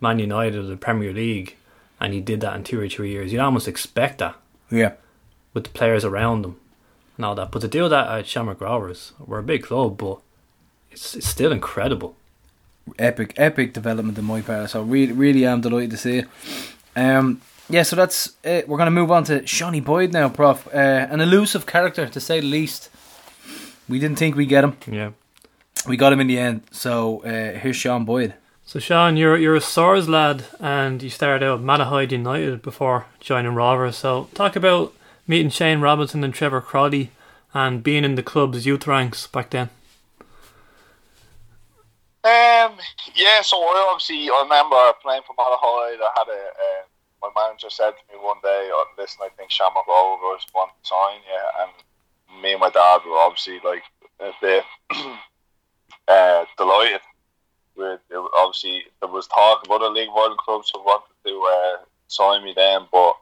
Man 0.00 0.18
United 0.18 0.58
or 0.58 0.64
the 0.64 0.76
Premier 0.76 1.12
League 1.14 1.56
and 2.00 2.12
he 2.12 2.20
did 2.20 2.40
that 2.42 2.54
in 2.54 2.64
two 2.64 2.78
or 2.78 2.88
three 2.88 3.10
years, 3.12 3.32
you'd 3.32 3.40
almost 3.40 3.66
expect 3.66 4.18
that 4.18 4.36
Yeah. 4.70 4.92
with 5.54 5.64
the 5.64 5.70
players 5.70 6.04
around 6.04 6.44
him 6.44 6.56
and 7.16 7.24
all 7.24 7.34
that. 7.36 7.50
But 7.50 7.62
to 7.62 7.68
do 7.68 7.88
that 7.88 8.08
at 8.08 8.26
Shamrock 8.26 8.60
Rovers, 8.60 9.12
we're 9.18 9.38
a 9.38 9.42
big 9.54 9.62
club, 9.62 9.96
but 9.96 10.18
it's, 10.90 11.14
it's 11.16 11.26
still 11.28 11.50
incredible. 11.50 12.14
Epic, 12.98 13.34
epic 13.36 13.72
development 13.72 14.18
in 14.18 14.24
my 14.24 14.42
part. 14.42 14.70
So 14.70 14.82
really, 14.82 15.12
really 15.12 15.46
am 15.46 15.60
delighted 15.60 15.90
to 15.92 15.96
see 15.96 16.18
it. 16.18 16.28
Um, 16.94 17.40
yeah, 17.68 17.82
so 17.82 17.96
that's 17.96 18.34
it. 18.44 18.68
We're 18.68 18.76
going 18.76 18.86
to 18.86 18.90
move 18.90 19.10
on 19.10 19.24
to 19.24 19.46
Shawnee 19.46 19.80
Boyd 19.80 20.12
now, 20.12 20.28
Prof. 20.28 20.68
Uh, 20.68 21.06
an 21.10 21.20
elusive 21.20 21.66
character, 21.66 22.06
to 22.08 22.20
say 22.20 22.40
the 22.40 22.46
least. 22.46 22.90
We 23.88 23.98
didn't 23.98 24.18
think 24.18 24.36
we'd 24.36 24.48
get 24.48 24.64
him. 24.64 24.76
Yeah. 24.86 25.10
We 25.86 25.96
got 25.96 26.12
him 26.12 26.20
in 26.20 26.26
the 26.26 26.38
end. 26.38 26.62
So 26.70 27.22
uh, 27.22 27.58
here's 27.58 27.76
Sean 27.76 28.04
Boyd. 28.04 28.34
So 28.66 28.78
Sean, 28.78 29.16
you're 29.18 29.36
you're 29.36 29.56
a 29.56 29.60
Swords 29.60 30.08
lad, 30.08 30.44
and 30.58 31.02
you 31.02 31.10
started 31.10 31.44
out 31.44 31.60
at 31.60 31.64
Malahide 31.64 32.12
United 32.12 32.62
before 32.62 33.06
joining 33.20 33.54
Rovers. 33.54 33.96
So 33.96 34.28
talk 34.34 34.56
about 34.56 34.94
meeting 35.26 35.50
Shane 35.50 35.80
Robinson 35.80 36.24
and 36.24 36.32
Trevor 36.32 36.62
Croly, 36.62 37.10
and 37.52 37.82
being 37.82 38.04
in 38.04 38.14
the 38.14 38.22
club's 38.22 38.64
youth 38.64 38.86
ranks 38.86 39.26
back 39.26 39.50
then. 39.50 39.68
Um, 42.24 42.78
yeah, 43.14 43.42
so 43.42 43.60
I 43.60 43.88
obviously 43.92 44.30
I 44.30 44.40
remember 44.42 44.76
playing 45.02 45.22
for 45.26 45.36
Malahide. 45.36 46.00
I 46.00 46.10
had 46.16 46.28
a 46.28 46.40
uh, 46.56 46.82
my 47.20 47.28
manager 47.36 47.68
said 47.68 47.92
to 47.92 48.02
me 48.08 48.18
one 48.18 48.38
day, 48.42 48.70
oh, 48.72 48.86
"Listen, 48.96 49.20
I 49.22 49.28
think 49.36 49.50
Shamrock 49.50 49.86
Rovers 49.86 50.46
want 50.54 50.70
to 50.72 50.88
sign 50.88 51.20
you," 51.20 51.42
and 51.60 52.42
me 52.42 52.52
and 52.52 52.60
my 52.60 52.70
dad 52.70 53.00
were 53.06 53.18
obviously 53.18 53.60
like 53.62 53.82
a 54.20 54.30
bit 54.40 54.64
uh, 56.08 56.44
delighted. 56.56 57.02
With 57.76 58.00
it, 58.08 58.30
obviously 58.38 58.84
there 59.00 59.10
was 59.10 59.26
talk 59.26 59.66
of 59.66 59.70
other 59.70 59.90
League 59.90 60.08
One 60.08 60.36
clubs 60.38 60.70
who 60.72 60.80
wanted 60.80 61.12
to 61.26 61.34
uh, 61.42 61.84
sign 62.06 62.42
me 62.42 62.54
then, 62.56 62.86
but 62.90 63.18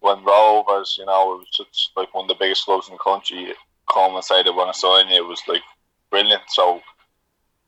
when 0.00 0.22
Rovers, 0.24 0.96
you 0.98 1.06
know, 1.06 1.34
it 1.34 1.38
was 1.38 1.50
just 1.56 1.92
like 1.96 2.12
one 2.12 2.24
of 2.24 2.28
the 2.28 2.34
biggest 2.38 2.66
clubs 2.66 2.88
in 2.88 2.94
the 2.94 2.98
country, 2.98 3.54
come 3.90 4.14
and 4.14 4.24
say 4.24 4.42
they 4.42 4.50
want 4.50 4.74
to 4.74 4.78
sign 4.78 5.08
you 5.08 5.16
it 5.16 5.26
was 5.26 5.40
like 5.48 5.62
brilliant. 6.10 6.42
So 6.48 6.82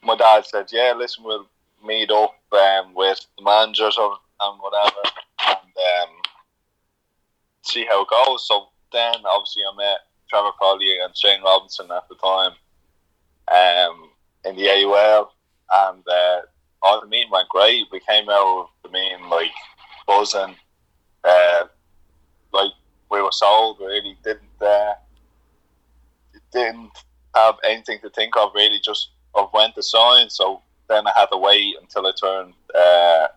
my 0.02 0.16
dad 0.16 0.44
said, 0.46 0.66
"Yeah, 0.72 0.94
listen, 0.96 1.24
we'll 1.24 1.46
meet 1.84 2.10
up 2.10 2.34
um, 2.52 2.94
with 2.94 3.24
the 3.36 3.44
managers 3.44 3.96
of 3.98 4.12
and 4.40 4.60
whatever, 4.60 5.02
and 5.46 5.56
um, 5.58 6.10
see 7.62 7.86
how 7.88 8.02
it 8.02 8.08
goes." 8.08 8.46
So 8.46 8.68
then, 8.92 9.14
obviously, 9.24 9.62
I 9.70 9.76
met 9.76 9.98
Trevor 10.28 10.50
Croly 10.60 11.04
and 11.04 11.16
Shane 11.16 11.42
Robinson 11.42 11.90
at 11.90 12.08
the 12.08 12.16
time 12.16 12.52
um, 13.48 14.10
in 14.44 14.56
the 14.56 14.68
AUL, 14.68 15.32
and 15.72 16.02
uh, 16.08 16.40
all 16.82 17.00
the 17.00 17.06
meeting 17.06 17.30
went 17.30 17.48
great. 17.48 17.86
We 17.92 18.00
came 18.00 18.28
out 18.28 18.62
of 18.62 18.66
the 18.82 18.90
meeting 18.90 19.28
like 19.28 19.50
buzzing, 20.06 20.56
uh, 21.24 21.64
like 22.52 22.72
we 23.10 23.22
were 23.22 23.32
sold. 23.32 23.78
Really 23.80 24.16
didn't 24.24 24.60
uh, 24.60 24.94
didn't 26.52 26.90
have 27.34 27.54
anything 27.64 27.98
to 28.00 28.10
think 28.10 28.36
of 28.36 28.50
really. 28.54 28.80
Just 28.80 29.10
of 29.34 29.48
when 29.52 29.72
to 29.72 29.82
sign. 29.82 30.30
So 30.30 30.62
then 30.88 31.06
I 31.06 31.12
had 31.16 31.26
to 31.26 31.38
wait 31.38 31.76
until 31.80 32.06
I 32.06 32.12
turned 32.12 32.54
uh, 32.74 33.28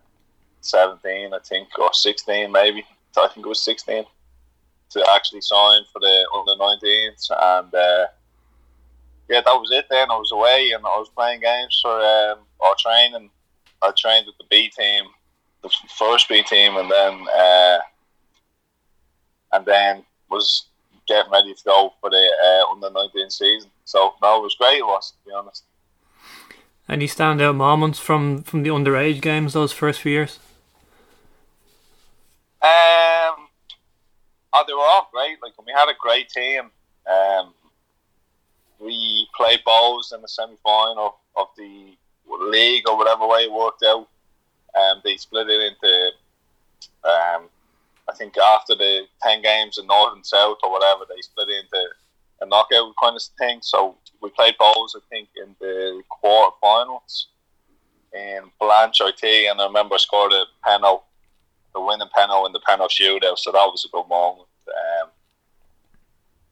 seventeen, 0.62 1.34
I 1.34 1.40
think, 1.40 1.70
or 1.80 1.94
sixteen 1.94 2.52
maybe. 2.52 2.86
I 3.18 3.30
think 3.30 3.46
it 3.46 3.50
was 3.50 3.64
sixteen 3.64 4.04
to 4.90 5.06
actually 5.14 5.42
sign 5.42 5.82
for 5.92 6.00
the 6.00 6.28
under 6.36 6.62
19s 6.62 7.32
and. 7.32 7.74
Uh, 7.74 8.08
yeah, 9.30 9.42
that 9.44 9.54
was 9.54 9.70
it. 9.72 9.86
Then 9.90 10.12
I 10.12 10.16
was 10.16 10.32
away 10.32 10.72
and 10.76 10.86
I 10.86 10.98
was 10.98 11.10
playing 11.10 11.42
games 11.42 11.80
for 11.82 12.00
um, 12.00 12.40
or 12.60 12.76
training. 12.78 13.30
I 13.82 13.92
trained 13.98 14.28
with 14.28 14.38
the 14.38 14.46
B 14.50 14.70
team, 14.70 15.06
the 15.64 15.70
first 15.98 16.30
B 16.30 16.44
team, 16.44 16.78
and 16.78 16.90
then 16.90 17.26
uh, 17.36 17.78
and 19.54 19.66
then 19.66 20.04
was 20.30 20.68
getting 21.08 21.32
ready 21.32 21.54
to 21.54 21.64
go 21.64 21.94
for 22.02 22.10
the 22.10 22.32
uh, 22.44 22.72
under 22.72 22.90
nineteen 22.92 23.30
season. 23.30 23.70
So 23.86 24.14
no, 24.22 24.40
it 24.40 24.44
was 24.44 24.56
great. 24.56 24.80
It 24.80 24.86
was 24.86 25.12
to 25.12 25.30
be 25.30 25.34
honest. 25.34 25.64
Any 26.88 27.08
standout 27.08 27.56
moments 27.56 28.00
from 28.00 28.44
from 28.44 28.62
the 28.64 28.70
underage 28.70 29.22
games 29.22 29.54
those 29.54 29.72
first 29.72 30.02
few 30.02 30.12
years? 30.12 30.40
Um, 32.62 33.48
oh, 34.54 34.64
they 34.68 34.74
were 34.74 34.80
all 34.80 35.10
great. 35.12 35.38
Like 35.42 35.54
we 35.66 35.74
had 35.74 35.90
a 35.90 35.96
great 36.00 36.30
team. 36.30 36.70
Um, 37.08 37.54
we 38.80 39.28
played 39.36 39.60
Bohs 39.66 40.14
in 40.14 40.22
the 40.22 40.28
semi 40.28 40.56
final 40.64 41.18
of 41.36 41.48
the 41.58 41.96
league 42.28 42.88
or 42.88 42.98
whatever 42.98 43.28
way 43.28 43.42
it 43.42 43.52
worked 43.52 43.84
out. 43.84 44.08
Um, 44.76 45.02
they 45.04 45.18
split 45.18 45.50
it 45.50 45.62
into, 45.62 46.12
um, 47.04 47.50
I 48.10 48.14
think 48.16 48.38
after 48.38 48.76
the 48.76 49.08
10 49.24 49.42
games 49.42 49.78
in 49.78 49.88
North 49.88 50.14
and 50.16 50.26
South 50.26 50.58
or 50.64 50.72
whatever, 50.72 51.06
they 51.08 51.22
split 51.22 51.50
it 51.50 51.64
into 51.64 51.88
a 52.42 52.46
knockout 52.46 52.94
kind 53.02 53.16
of 53.16 53.22
thing. 53.38 53.60
So 53.62 53.98
we 54.22 54.30
played 54.30 54.56
Bohs, 54.60 54.96
I 54.96 55.00
think, 55.10 55.30
in 55.36 55.56
the 55.60 56.02
quarter 56.10 56.56
finals 56.62 57.28
in 58.14 58.44
Blanche 58.60 59.02
IT, 59.02 59.24
and 59.24 59.60
I 59.60 59.66
remember 59.66 59.96
I 59.96 59.98
scored 59.98 60.32
a 60.32 60.46
penalty, 60.64 61.04
the 61.74 61.82
winning 61.82 62.08
penalty 62.16 62.48
in 62.48 62.54
the 62.54 62.62
penalty 62.62 63.04
shootout, 63.04 63.38
so 63.38 63.52
that 63.52 63.66
was 63.66 63.86
a 63.86 63.90
good 63.90 64.08
moment. 64.08 64.48
Um, 64.68 65.10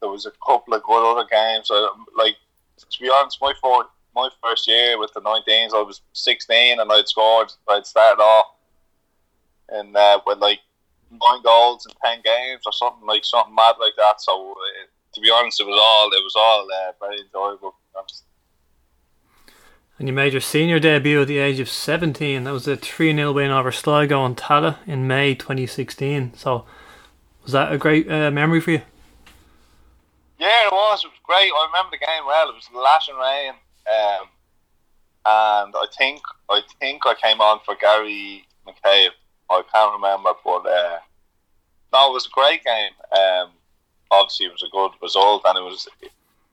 there 0.02 0.10
was 0.10 0.25
a 0.25 0.32
couple 0.46 0.74
of 0.74 0.84
good 0.84 1.12
other 1.12 1.28
games. 1.32 1.70
I, 1.72 1.96
like 2.18 2.36
to 2.78 3.00
be 3.00 3.10
honest, 3.10 3.40
my 3.42 3.54
my 4.16 4.30
first 4.44 4.68
year 4.68 5.00
with 5.00 5.12
the 5.13 5.22
19s, 5.22 5.74
I 5.74 5.82
was 5.82 6.02
16 6.13 6.80
and 6.80 6.92
I'd 6.92 7.08
scored. 7.08 7.52
I'd 7.70 7.86
started 7.86 8.22
off 8.22 8.48
and 9.70 9.96
uh, 9.96 10.20
with 10.25 10.38
like 10.38 10.60
nine 11.10 11.42
goals 11.44 11.88
in 11.88 11.94
10 12.04 12.22
games 12.24 12.62
or 12.66 12.74
something 12.74 13.08
like 13.08 13.25
something 13.25 13.56
mad 13.56 13.75
like 13.80 13.94
that. 13.98 14.22
So 14.22 14.52
uh, 14.52 14.86
to 15.13 15.22
be 15.22 15.32
honest, 15.32 15.60
it 15.62 15.67
was 15.67 15.79
all 15.82 16.10
it 16.12 16.24
was 16.24 16.36
all 16.36 16.67
uh, 16.72 16.91
very 17.00 17.22
enjoyable. 17.22 17.75
And 20.00 20.08
you 20.08 20.13
made 20.13 20.34
your 20.34 20.41
senior 20.41 20.79
debut 20.79 21.22
at 21.22 21.27
the 21.27 21.38
age 21.38 21.60
of 21.60 21.70
17. 21.70 22.43
That 22.43 22.51
was 22.51 22.67
a 22.67 22.75
3 22.75 23.15
0 23.15 23.32
win 23.32 23.51
over 23.51 23.72
Sligo 23.72 24.20
on 24.20 24.36
Tallaght 24.36 24.77
in 24.88 25.08
May 25.08 25.36
2016. 25.36 26.34
So, 26.36 26.65
was 27.43 27.51
that 27.51 27.72
a 27.72 27.77
great 27.77 28.12
uh, 28.12 28.32
memory 28.32 28.60
for 28.60 28.72
you? 28.72 28.82
Yeah, 30.39 30.67
it 30.67 30.72
was. 30.72 31.05
It 31.05 31.08
was 31.08 31.20
great. 31.24 31.51
I 31.51 31.67
remember 31.67 31.91
the 31.91 32.05
game 32.05 32.25
well. 32.25 32.50
It 32.50 32.55
was 32.55 32.67
lashing 32.75 33.15
rain, 33.15 33.51
um, 33.88 34.27
and 35.25 35.74
I 35.75 35.86
think 35.96 36.22
I 36.50 36.62
think 36.79 37.03
I 37.05 37.13
came 37.13 37.39
on 37.39 37.60
for 37.63 37.75
Gary 37.75 38.46
McCabe. 38.67 39.12
I 39.50 39.62
can't 39.72 39.93
remember, 39.93 40.32
but 40.43 40.65
uh, 40.65 41.00
no, 41.93 42.10
it 42.10 42.13
was 42.13 42.25
a 42.25 42.29
great 42.34 42.63
game. 42.63 42.91
Um, 43.12 43.51
obviously, 44.13 44.46
it 44.48 44.51
was 44.51 44.63
a 44.63 44.72
good 44.72 44.91
result, 45.01 45.43
and 45.46 45.58
it 45.58 45.62
was 45.62 45.88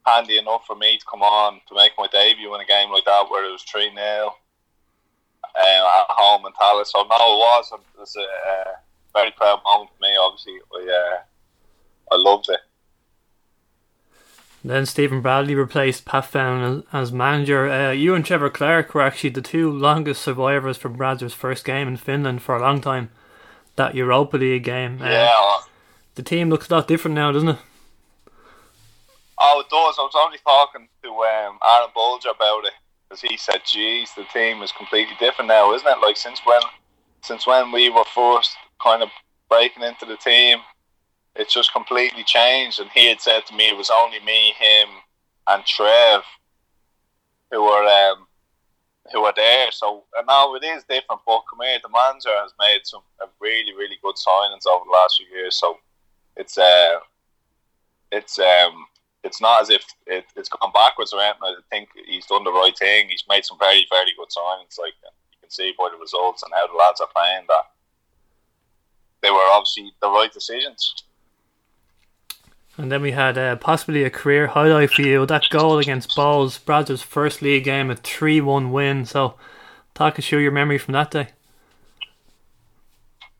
handy 0.05 0.37
enough 0.37 0.65
for 0.65 0.75
me 0.75 0.97
to 0.97 1.05
come 1.05 1.21
on 1.21 1.61
to 1.67 1.75
make 1.75 1.91
my 1.97 2.07
debut 2.11 2.53
in 2.55 2.61
a 2.61 2.65
game 2.65 2.91
like 2.91 3.05
that, 3.05 3.29
where 3.29 3.45
it 3.45 3.51
was 3.51 3.63
three 3.63 3.89
0 3.93 4.27
um, 4.27 4.33
at 5.55 6.05
home 6.09 6.45
in 6.45 6.53
Tallaght. 6.53 6.87
So 6.87 6.99
no, 6.99 7.15
it 7.15 7.39
was. 7.39 7.71
It 7.73 7.99
was 7.99 8.15
a, 8.15 8.21
a 8.21 8.63
very 9.13 9.31
proud 9.31 9.59
moment 9.63 9.91
for 9.95 10.01
me. 10.01 10.15
Obviously, 10.19 10.53
I 10.73 11.15
uh, 11.15 12.15
I 12.15 12.17
loved 12.17 12.49
it. 12.49 12.59
Then 14.63 14.85
Stephen 14.85 15.21
Bradley 15.21 15.55
replaced 15.55 16.05
Pat 16.05 16.25
Fenn 16.25 16.83
as 16.93 17.11
manager. 17.11 17.67
Uh, 17.67 17.91
you 17.91 18.13
and 18.13 18.23
Trevor 18.23 18.51
Clarke 18.51 18.93
were 18.93 19.01
actually 19.01 19.31
the 19.31 19.41
two 19.41 19.71
longest 19.71 20.21
survivors 20.21 20.77
from 20.77 20.93
Brad's 20.93 21.33
first 21.33 21.65
game 21.65 21.87
in 21.87 21.97
Finland 21.97 22.43
for 22.43 22.55
a 22.55 22.61
long 22.61 22.79
time. 22.79 23.09
That 23.75 23.95
Europa 23.95 24.37
League 24.37 24.63
game. 24.63 25.01
Uh, 25.01 25.05
yeah. 25.05 25.57
The 26.15 26.23
team 26.23 26.49
looks 26.49 26.69
a 26.69 26.75
lot 26.75 26.87
different 26.87 27.15
now, 27.15 27.31
doesn't 27.31 27.49
it? 27.49 27.57
Oh, 29.39 29.59
it 29.59 29.69
does. 29.69 29.95
I 29.97 30.03
was 30.03 30.15
only 30.15 30.37
talking 30.45 30.87
to 31.03 31.09
um, 31.09 31.57
Aaron 31.67 31.89
Bolger 31.95 32.35
about 32.35 32.65
it 32.65 32.73
because 33.07 33.21
he 33.21 33.37
said, 33.37 33.61
"Geez, 33.65 34.11
the 34.15 34.25
team 34.25 34.61
is 34.61 34.71
completely 34.71 35.15
different 35.19 35.47
now, 35.47 35.73
isn't 35.73 35.87
it? 35.87 36.01
Like 36.01 36.17
since 36.17 36.39
when, 36.45 36.61
since 37.21 37.47
when 37.47 37.71
we 37.71 37.89
were 37.89 38.03
first 38.13 38.55
kind 38.83 39.01
of 39.01 39.09
breaking 39.49 39.83
into 39.83 40.05
the 40.05 40.17
team, 40.17 40.59
it's 41.35 41.53
just 41.53 41.73
completely 41.73 42.23
changed. 42.23 42.79
And 42.79 42.89
he 42.91 43.07
had 43.07 43.21
said 43.21 43.45
to 43.47 43.55
me 43.55 43.69
it 43.69 43.77
was 43.77 43.89
only 43.89 44.19
me, 44.19 44.53
him, 44.59 44.89
and 45.47 45.65
Trev 45.65 46.23
who 47.51 47.63
were 47.63 47.83
um, 47.83 48.27
who 49.11 49.21
were 49.21 49.33
there. 49.35 49.71
So 49.71 50.03
and 50.17 50.27
now 50.27 50.55
it 50.55 50.63
is 50.63 50.83
different. 50.83 51.21
But 51.25 51.43
come 51.49 51.59
here, 51.61 51.79
the 51.81 51.89
manager 51.89 52.29
has 52.41 52.53
made 52.59 52.81
some 52.83 53.01
really 53.39 53.73
really 53.73 53.97
good 54.01 54.15
signings 54.15 54.65
over 54.67 54.85
the 54.85 54.91
last 54.91 55.17
few 55.17 55.37
years. 55.37 55.57
So 55.57 55.77
it's 56.37 56.57
uh 56.57 56.99
it's 58.11 58.39
um 58.39 58.85
it's 59.23 59.39
not 59.39 59.61
as 59.61 59.69
if 59.69 59.85
it, 60.07 60.25
it's 60.35 60.49
gone 60.49 60.71
backwards 60.73 61.13
around. 61.13 61.35
I 61.43 61.53
think 61.69 61.89
he's 62.07 62.25
done 62.25 62.43
the 62.43 62.51
right 62.51 62.75
thing. 62.77 63.07
He's 63.09 63.23
made 63.29 63.45
some 63.45 63.59
very 63.59 63.85
very 63.89 64.13
good 64.17 64.29
signings. 64.29 64.79
Like 64.79 64.93
you 65.03 65.37
can 65.41 65.49
see 65.49 65.73
by 65.77 65.89
the 65.91 65.99
results 65.99 66.43
and 66.43 66.51
how 66.53 66.67
the 66.67 66.77
lads 66.77 67.01
are 67.01 67.09
playing 67.13 67.45
that 67.47 67.71
they 69.21 69.29
were 69.29 69.47
obviously 69.51 69.91
the 70.01 70.09
right 70.09 70.31
decisions. 70.31 71.03
And 72.77 72.91
then 72.91 73.01
we 73.01 73.11
had 73.11 73.37
uh, 73.37 73.57
possibly 73.57 74.03
a 74.03 74.09
career 74.09 74.47
highlight 74.47 74.91
for 74.91 75.01
you 75.01 75.25
that 75.25 75.49
goal 75.49 75.77
against 75.77 76.15
Bohs, 76.15 76.63
Brad's 76.63 77.01
first 77.01 77.41
league 77.41 77.65
game, 77.65 77.91
a 77.91 77.95
3 77.95 78.41
1 78.41 78.71
win. 78.71 79.05
So, 79.05 79.35
talk 79.93 80.17
us 80.17 80.25
through 80.25 80.39
your 80.39 80.51
memory 80.51 80.77
from 80.77 80.93
that 80.93 81.11
day. 81.11 81.27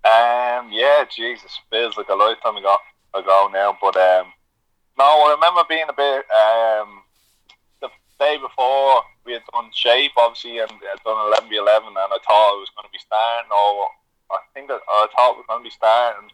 Um, 0.03 0.71
yeah, 0.71 1.05
Jesus, 1.15 1.59
feels 1.69 1.97
like 1.97 2.09
a 2.09 2.15
lifetime 2.15 2.57
ago, 2.57 2.75
ago 3.13 3.49
now. 3.53 3.77
But 3.79 3.95
um, 3.97 4.33
no, 4.97 5.05
I 5.05 5.35
remember 5.35 5.61
being 5.69 5.89
a 5.89 5.93
bit. 5.93 6.25
Um, 6.31 7.03
the 7.81 7.89
day 8.19 8.37
before, 8.37 9.03
we 9.25 9.33
had 9.33 9.43
done 9.53 9.69
shape, 9.73 10.11
obviously, 10.17 10.59
and 10.59 10.71
had 10.71 11.03
done 11.05 11.27
11 11.27 11.49
v 11.49 11.57
11, 11.57 11.87
and 11.87 11.97
I 11.97 12.17
thought 12.25 12.53
I 12.53 12.57
was 12.57 12.71
going 12.75 12.87
to 12.87 12.91
be 12.91 12.99
starting, 12.99 13.51
or 13.51 13.87
I 14.31 14.39
think 14.53 14.69
that 14.69 14.81
I 14.89 15.07
thought 15.15 15.35
I 15.35 15.37
was 15.37 15.45
going 15.47 15.59
to 15.61 15.69
be 15.69 15.69
starting 15.69 16.31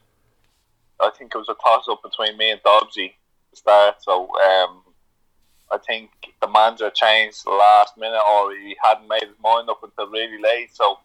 I 0.99 1.11
think 1.11 1.33
it 1.33 1.37
was 1.37 1.49
a 1.49 1.55
toss 1.55 1.87
up 1.89 2.01
between 2.01 2.37
me 2.37 2.51
and 2.51 2.61
Dobbsy 2.63 3.13
to 3.51 3.55
start. 3.55 4.01
So 4.01 4.23
um, 4.23 4.81
I 5.71 5.77
think 5.85 6.09
the 6.41 6.47
manager 6.47 6.89
changed 6.89 7.45
the 7.45 7.51
last 7.51 7.97
minute, 7.97 8.21
or 8.29 8.51
he 8.53 8.75
hadn't 8.83 9.07
made 9.07 9.23
his 9.23 9.37
mind 9.41 9.69
up 9.69 9.83
until 9.83 10.09
really 10.09 10.41
late. 10.41 10.75
So 10.75 10.99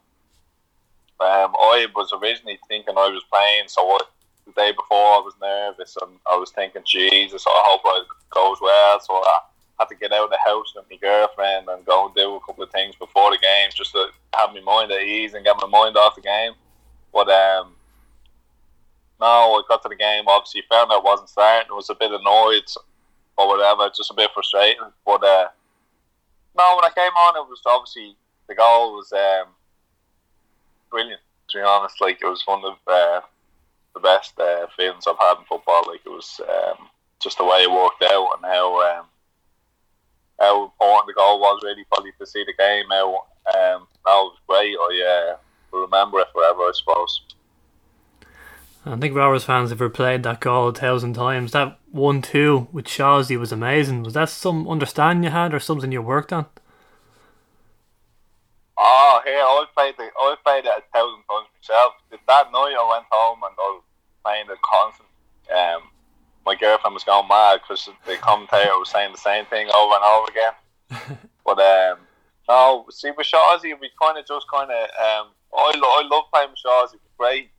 um, 1.23 1.55
I 1.59 1.87
was 1.95 2.11
originally 2.13 2.59
thinking 2.67 2.95
I 2.97 3.09
was 3.09 3.23
playing. 3.31 3.67
So 3.67 3.81
I, 3.81 3.99
the 4.45 4.51
day 4.53 4.71
before 4.71 5.17
I 5.17 5.21
was 5.23 5.33
nervous, 5.41 5.97
and 6.01 6.11
I 6.29 6.35
was 6.35 6.51
thinking, 6.51 6.83
Jesus, 6.85 7.45
I 7.47 7.61
hope 7.65 7.81
it 7.85 8.07
goes 8.29 8.57
well. 8.61 8.99
So 8.99 9.13
I 9.15 9.39
had 9.79 9.89
to 9.89 9.95
get 9.95 10.13
out 10.13 10.25
of 10.25 10.29
the 10.29 10.39
house 10.43 10.73
with 10.75 10.85
my 10.89 10.97
girlfriend 10.97 11.67
and 11.69 11.85
go 11.85 12.05
and 12.05 12.15
do 12.15 12.35
a 12.35 12.39
couple 12.45 12.63
of 12.63 12.71
things 12.71 12.95
before 12.95 13.31
the 13.31 13.37
game, 13.37 13.69
just 13.73 13.91
to 13.93 14.07
have 14.35 14.53
my 14.53 14.61
mind 14.61 14.91
at 14.91 15.01
ease 15.01 15.33
and 15.33 15.45
get 15.45 15.57
my 15.61 15.67
mind 15.67 15.97
off 15.97 16.15
the 16.15 16.21
game. 16.21 16.53
But 17.13 17.29
um, 17.29 17.75
no, 19.19 19.55
I 19.55 19.61
got 19.67 19.81
to 19.83 19.89
the 19.89 19.95
game. 19.95 20.25
Obviously, 20.27 20.63
found 20.69 20.91
out 20.91 21.01
I 21.01 21.03
wasn't 21.03 21.29
starting. 21.29 21.71
I 21.71 21.75
was 21.75 21.89
a 21.89 21.95
bit 21.95 22.11
annoyed 22.11 22.63
or 23.37 23.47
whatever, 23.47 23.89
just 23.95 24.11
a 24.11 24.15
bit 24.15 24.31
frustrated. 24.33 24.83
But 25.05 25.23
uh, 25.23 25.47
no, 26.57 26.75
when 26.75 26.85
I 26.85 26.91
came 26.95 27.13
on, 27.13 27.37
it 27.37 27.49
was 27.49 27.61
obviously 27.65 28.15
the 28.47 28.55
goal 28.55 28.95
was 28.95 29.11
um, 29.13 29.47
brilliant. 30.93 31.21
To 31.49 31.57
be 31.57 31.63
honest, 31.63 31.99
like 31.99 32.19
it 32.21 32.25
was 32.25 32.43
one 32.45 32.63
of 32.63 32.77
uh, 32.87 33.21
the 33.95 33.99
best 33.99 34.39
uh, 34.39 34.67
feelings 34.77 35.05
I've 35.07 35.19
had 35.19 35.39
in 35.39 35.45
football. 35.45 35.83
Like 35.87 36.01
it 36.05 36.09
was 36.09 36.39
um, 36.47 36.87
just 37.21 37.37
the 37.39 37.43
way 37.43 37.63
it 37.63 37.71
worked 37.71 38.03
out 38.03 38.37
and 38.37 38.45
how 38.45 38.99
um, 38.99 39.05
how 40.39 40.63
important 40.63 41.07
the 41.07 41.13
goal 41.13 41.39
was 41.39 41.61
really 41.63 41.83
probably 41.91 42.11
to 42.19 42.25
see 42.25 42.45
the 42.45 42.53
game 42.53 42.85
out. 42.93 43.25
Um, 43.53 43.87
that 44.05 44.21
was 44.21 44.37
great. 44.47 44.75
I 44.77 45.31
uh, 45.33 45.37
will 45.71 45.81
remember 45.81 46.19
it 46.19 46.27
forever, 46.33 46.61
I 46.61 46.71
suppose. 46.75 47.21
I 48.85 48.97
think 48.97 49.15
Rovers 49.15 49.45
fans 49.45 49.69
have 49.69 49.79
replayed 49.79 50.23
that 50.23 50.41
goal 50.41 50.67
a 50.67 50.73
thousand 50.73 51.13
times. 51.13 51.53
That 51.53 51.79
one 51.91 52.21
two 52.21 52.67
with 52.71 52.85
Shawsey 52.85 53.39
was 53.39 53.51
amazing. 53.51 54.03
Was 54.03 54.13
that 54.13 54.29
some 54.29 54.67
understanding 54.67 55.23
you 55.23 55.29
had 55.29 55.53
or 55.53 55.59
something 55.59 55.91
you 55.91 56.01
worked 56.01 56.33
on? 56.33 56.47
Oh, 58.85 59.21
here 59.23 59.39
I 59.39 59.63
played 59.73 59.95
the 59.97 60.11
I 60.11 60.35
played 60.43 60.65
it 60.65 60.75
a 60.75 60.83
thousand 60.91 61.23
times 61.31 61.47
myself. 61.55 61.93
That 62.11 62.51
night 62.51 62.75
I 62.75 62.83
went 62.91 63.07
home 63.09 63.39
and 63.47 63.55
I 63.55 63.79
was 63.79 63.83
playing 64.25 64.47
it 64.51 64.59
constant. 64.59 65.07
Um, 65.47 65.87
my 66.45 66.55
girlfriend 66.55 66.93
was 66.93 67.05
going 67.05 67.27
mad 67.29 67.61
because 67.63 67.87
the 68.05 68.17
commentator 68.17 68.75
was 68.75 68.89
saying 68.89 69.13
the 69.13 69.17
same 69.17 69.45
thing 69.45 69.69
over 69.73 69.95
and 69.95 70.03
over 70.03 70.27
again. 70.27 71.19
but 71.45 71.59
um, 71.63 71.99
no, 72.49 72.85
see 72.89 73.11
with 73.15 73.25
Shawsey, 73.25 73.71
we 73.79 73.89
kind 73.95 74.17
of 74.17 74.27
just 74.27 74.51
kind 74.51 74.69
of 74.69 74.83
um, 74.99 75.31
I, 75.55 75.71
I 75.79 76.03
love 76.11 76.25
playing 76.33 76.51
with 76.51 76.59
Shawsey. 76.59 76.99
He's 76.99 77.15
great, 77.17 77.51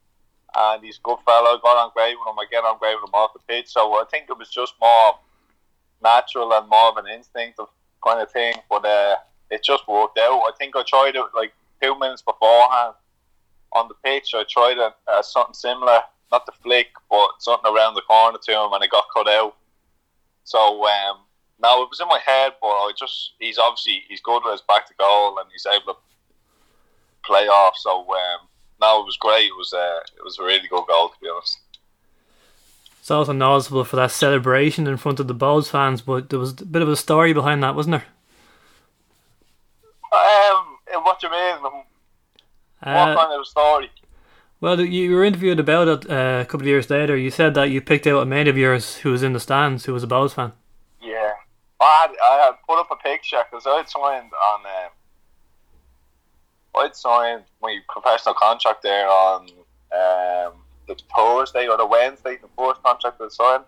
and 0.54 0.84
he's 0.84 0.98
a 0.98 1.08
good 1.08 1.24
fellow. 1.24 1.56
Got 1.56 1.80
on 1.80 1.90
great 1.94 2.16
with 2.20 2.28
him. 2.28 2.38
I 2.38 2.44
get 2.50 2.64
on 2.64 2.76
great 2.78 2.96
with 3.00 3.08
him 3.08 3.14
off 3.14 3.32
the 3.32 3.40
pitch. 3.48 3.68
So 3.68 3.80
I 3.94 4.04
think 4.10 4.26
it 4.28 4.36
was 4.36 4.50
just 4.50 4.74
more 4.78 5.16
natural 6.02 6.52
and 6.52 6.68
more 6.68 6.90
of 6.90 6.98
an 6.98 7.08
instinctive 7.08 7.72
kind 8.04 8.20
of 8.20 8.30
thing. 8.30 8.56
But 8.68 8.84
uh, 8.84 9.16
it 9.50 9.62
just 9.62 9.86
worked 9.88 10.18
out. 10.18 10.40
I 10.40 10.50
think 10.58 10.76
I 10.76 10.82
tried 10.86 11.16
it 11.16 11.24
like 11.34 11.52
two 11.82 11.98
minutes 11.98 12.22
beforehand 12.22 12.94
on 13.72 13.88
the 13.88 13.94
pitch. 14.04 14.32
I 14.34 14.44
tried 14.48 14.78
it, 14.78 14.92
uh, 15.06 15.22
something 15.22 15.54
similar 15.54 16.00
not 16.34 16.46
the 16.46 16.52
flick, 16.62 16.88
but 17.08 17.28
something 17.38 17.70
around 17.72 17.94
the 17.94 18.02
corner 18.02 18.38
to 18.42 18.52
him, 18.52 18.72
and 18.72 18.82
it 18.82 18.90
got 18.90 19.04
cut 19.14 19.28
out. 19.28 19.56
So 20.42 20.84
um, 20.84 21.18
now 21.62 21.80
it 21.82 21.88
was 21.88 22.00
in 22.00 22.08
my 22.08 22.18
head, 22.24 22.52
but 22.60 22.66
I 22.66 22.90
just 22.98 23.34
he's 23.38 23.56
obviously 23.56 24.02
he's 24.08 24.20
good 24.20 24.42
with 24.44 24.52
his 24.52 24.60
back 24.62 24.86
to 24.88 24.94
goal, 24.98 25.38
and 25.38 25.48
he's 25.52 25.66
able 25.66 25.94
to 25.94 26.00
play 27.24 27.46
off. 27.46 27.74
So 27.76 28.00
um, 28.00 28.48
now 28.80 29.00
it 29.00 29.04
was 29.04 29.16
great. 29.16 29.46
It 29.46 29.56
was 29.56 29.72
uh, 29.72 30.00
it 30.16 30.24
was 30.24 30.38
a 30.38 30.44
really 30.44 30.68
good 30.68 30.86
goal 30.88 31.10
to 31.10 31.20
be 31.22 31.28
honest. 31.28 31.60
It's 33.00 33.10
also 33.10 33.32
noticeable 33.32 33.84
for 33.84 33.96
that 33.96 34.10
celebration 34.10 34.86
in 34.86 34.96
front 34.96 35.20
of 35.20 35.28
the 35.28 35.34
Bohs 35.34 35.68
fans, 35.68 36.00
but 36.00 36.30
there 36.30 36.38
was 36.38 36.58
a 36.60 36.64
bit 36.64 36.82
of 36.82 36.88
a 36.88 36.96
story 36.96 37.34
behind 37.34 37.62
that, 37.62 37.74
wasn't 37.74 37.92
there? 37.92 38.06
Um, 40.14 41.02
what 41.02 41.20
do 41.20 41.26
you 41.26 41.32
mean? 41.32 41.62
What 41.62 41.84
uh, 42.82 43.16
kind 43.16 43.40
of 43.40 43.46
story? 43.46 43.90
Well, 44.60 44.80
you 44.80 45.14
were 45.14 45.24
interviewed 45.24 45.60
about 45.60 45.88
it 45.88 46.10
uh, 46.10 46.40
a 46.40 46.44
couple 46.44 46.62
of 46.62 46.68
years 46.68 46.88
later. 46.88 47.16
You 47.16 47.30
said 47.30 47.54
that 47.54 47.70
you 47.70 47.80
picked 47.80 48.06
out 48.06 48.22
a 48.22 48.26
mate 48.26 48.48
of 48.48 48.56
yours 48.56 48.96
who 48.96 49.10
was 49.10 49.22
in 49.22 49.32
the 49.32 49.40
stands, 49.40 49.84
who 49.84 49.92
was 49.92 50.02
a 50.02 50.06
Bohs 50.06 50.32
fan. 50.32 50.52
Yeah, 51.02 51.32
I 51.80 52.00
had, 52.00 52.10
I 52.10 52.44
had 52.46 52.52
put 52.66 52.78
up 52.78 52.90
a 52.90 52.96
picture 52.96 53.42
because 53.50 53.66
I'd 53.66 53.88
signed 53.88 54.32
on. 54.32 54.60
Um, 54.60 54.90
I'd 56.76 56.96
signed 56.96 57.44
my 57.62 57.78
professional 57.88 58.34
contract 58.34 58.82
there 58.82 59.06
on 59.06 59.42
um, 59.92 60.54
the 60.88 60.96
Thursday 61.14 61.68
or 61.68 61.76
the 61.76 61.86
Wednesday, 61.86 62.36
the 62.36 62.48
first 62.56 62.82
contract 62.82 63.20
I 63.20 63.28
signed, 63.28 63.64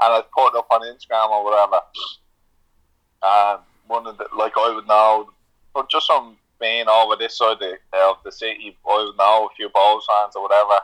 and 0.00 0.12
I 0.12 0.22
put 0.34 0.48
it 0.48 0.56
up 0.56 0.68
on 0.70 0.82
Instagram 0.82 1.30
or 1.30 1.44
whatever. 1.44 1.80
And 3.22 3.60
one 3.86 4.06
of 4.06 4.18
the 4.18 4.26
like 4.36 4.52
I 4.56 4.74
would 4.74 4.86
know, 4.86 5.30
but 5.76 5.90
just 5.90 6.06
some 6.06 6.38
being 6.58 6.88
over 6.88 7.16
this 7.16 7.36
side 7.36 7.60
of, 7.60 7.74
of 7.92 8.16
the 8.24 8.32
city, 8.32 8.74
I 8.88 9.12
know 9.18 9.46
a 9.46 9.54
few 9.54 9.68
Bohs 9.68 10.00
fans 10.08 10.34
or 10.34 10.42
whatever, 10.42 10.80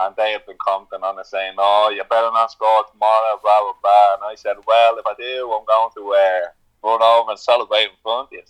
and 0.00 0.14
they 0.16 0.32
have 0.32 0.46
been 0.46 0.58
commenting 0.62 1.02
on 1.02 1.18
it 1.18 1.26
saying, 1.26 1.54
"Oh, 1.56 1.88
you 1.88 2.04
better 2.04 2.30
not 2.30 2.52
score 2.52 2.84
tomorrow," 2.92 3.40
blah 3.42 3.60
blah 3.62 3.72
blah. 3.82 4.14
And 4.14 4.24
I 4.24 4.34
said, 4.36 4.56
"Well, 4.66 4.98
if 4.98 5.06
I 5.06 5.14
do, 5.18 5.50
I'm 5.50 5.64
going 5.64 5.90
to 5.96 6.12
uh, 6.12 6.86
run 6.86 7.02
over 7.02 7.30
and 7.30 7.40
celebrate 7.40 7.84
in 7.84 7.96
front 8.02 8.28
of 8.28 8.32
you." 8.32 8.42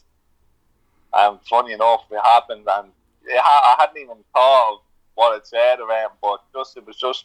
And 1.14 1.38
funny 1.49 1.75
enough, 1.75 2.06
it 2.11 2.20
happened, 2.25 2.66
and 2.68 2.88
it 3.25 3.40
ha- 3.40 3.76
I 3.78 3.80
hadn't 3.80 4.02
even 4.02 4.16
thought 4.35 4.73
of 4.73 4.78
what 5.14 5.37
it 5.37 5.47
said 5.47 5.78
around, 5.78 6.11
but 6.20 6.42
just 6.52 6.76
it 6.76 6.87
was 6.87 6.97
just. 6.97 7.25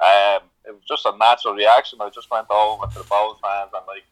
Um, 0.00 0.42
it 0.64 0.70
was 0.70 0.84
just 0.86 1.06
a 1.06 1.18
natural 1.18 1.54
reaction. 1.54 1.98
I 2.00 2.08
just 2.10 2.30
went 2.30 2.46
over 2.50 2.86
to 2.86 2.98
the 2.98 3.04
Bohs 3.04 3.40
fans 3.42 3.72
and 3.74 3.84
like 3.88 4.04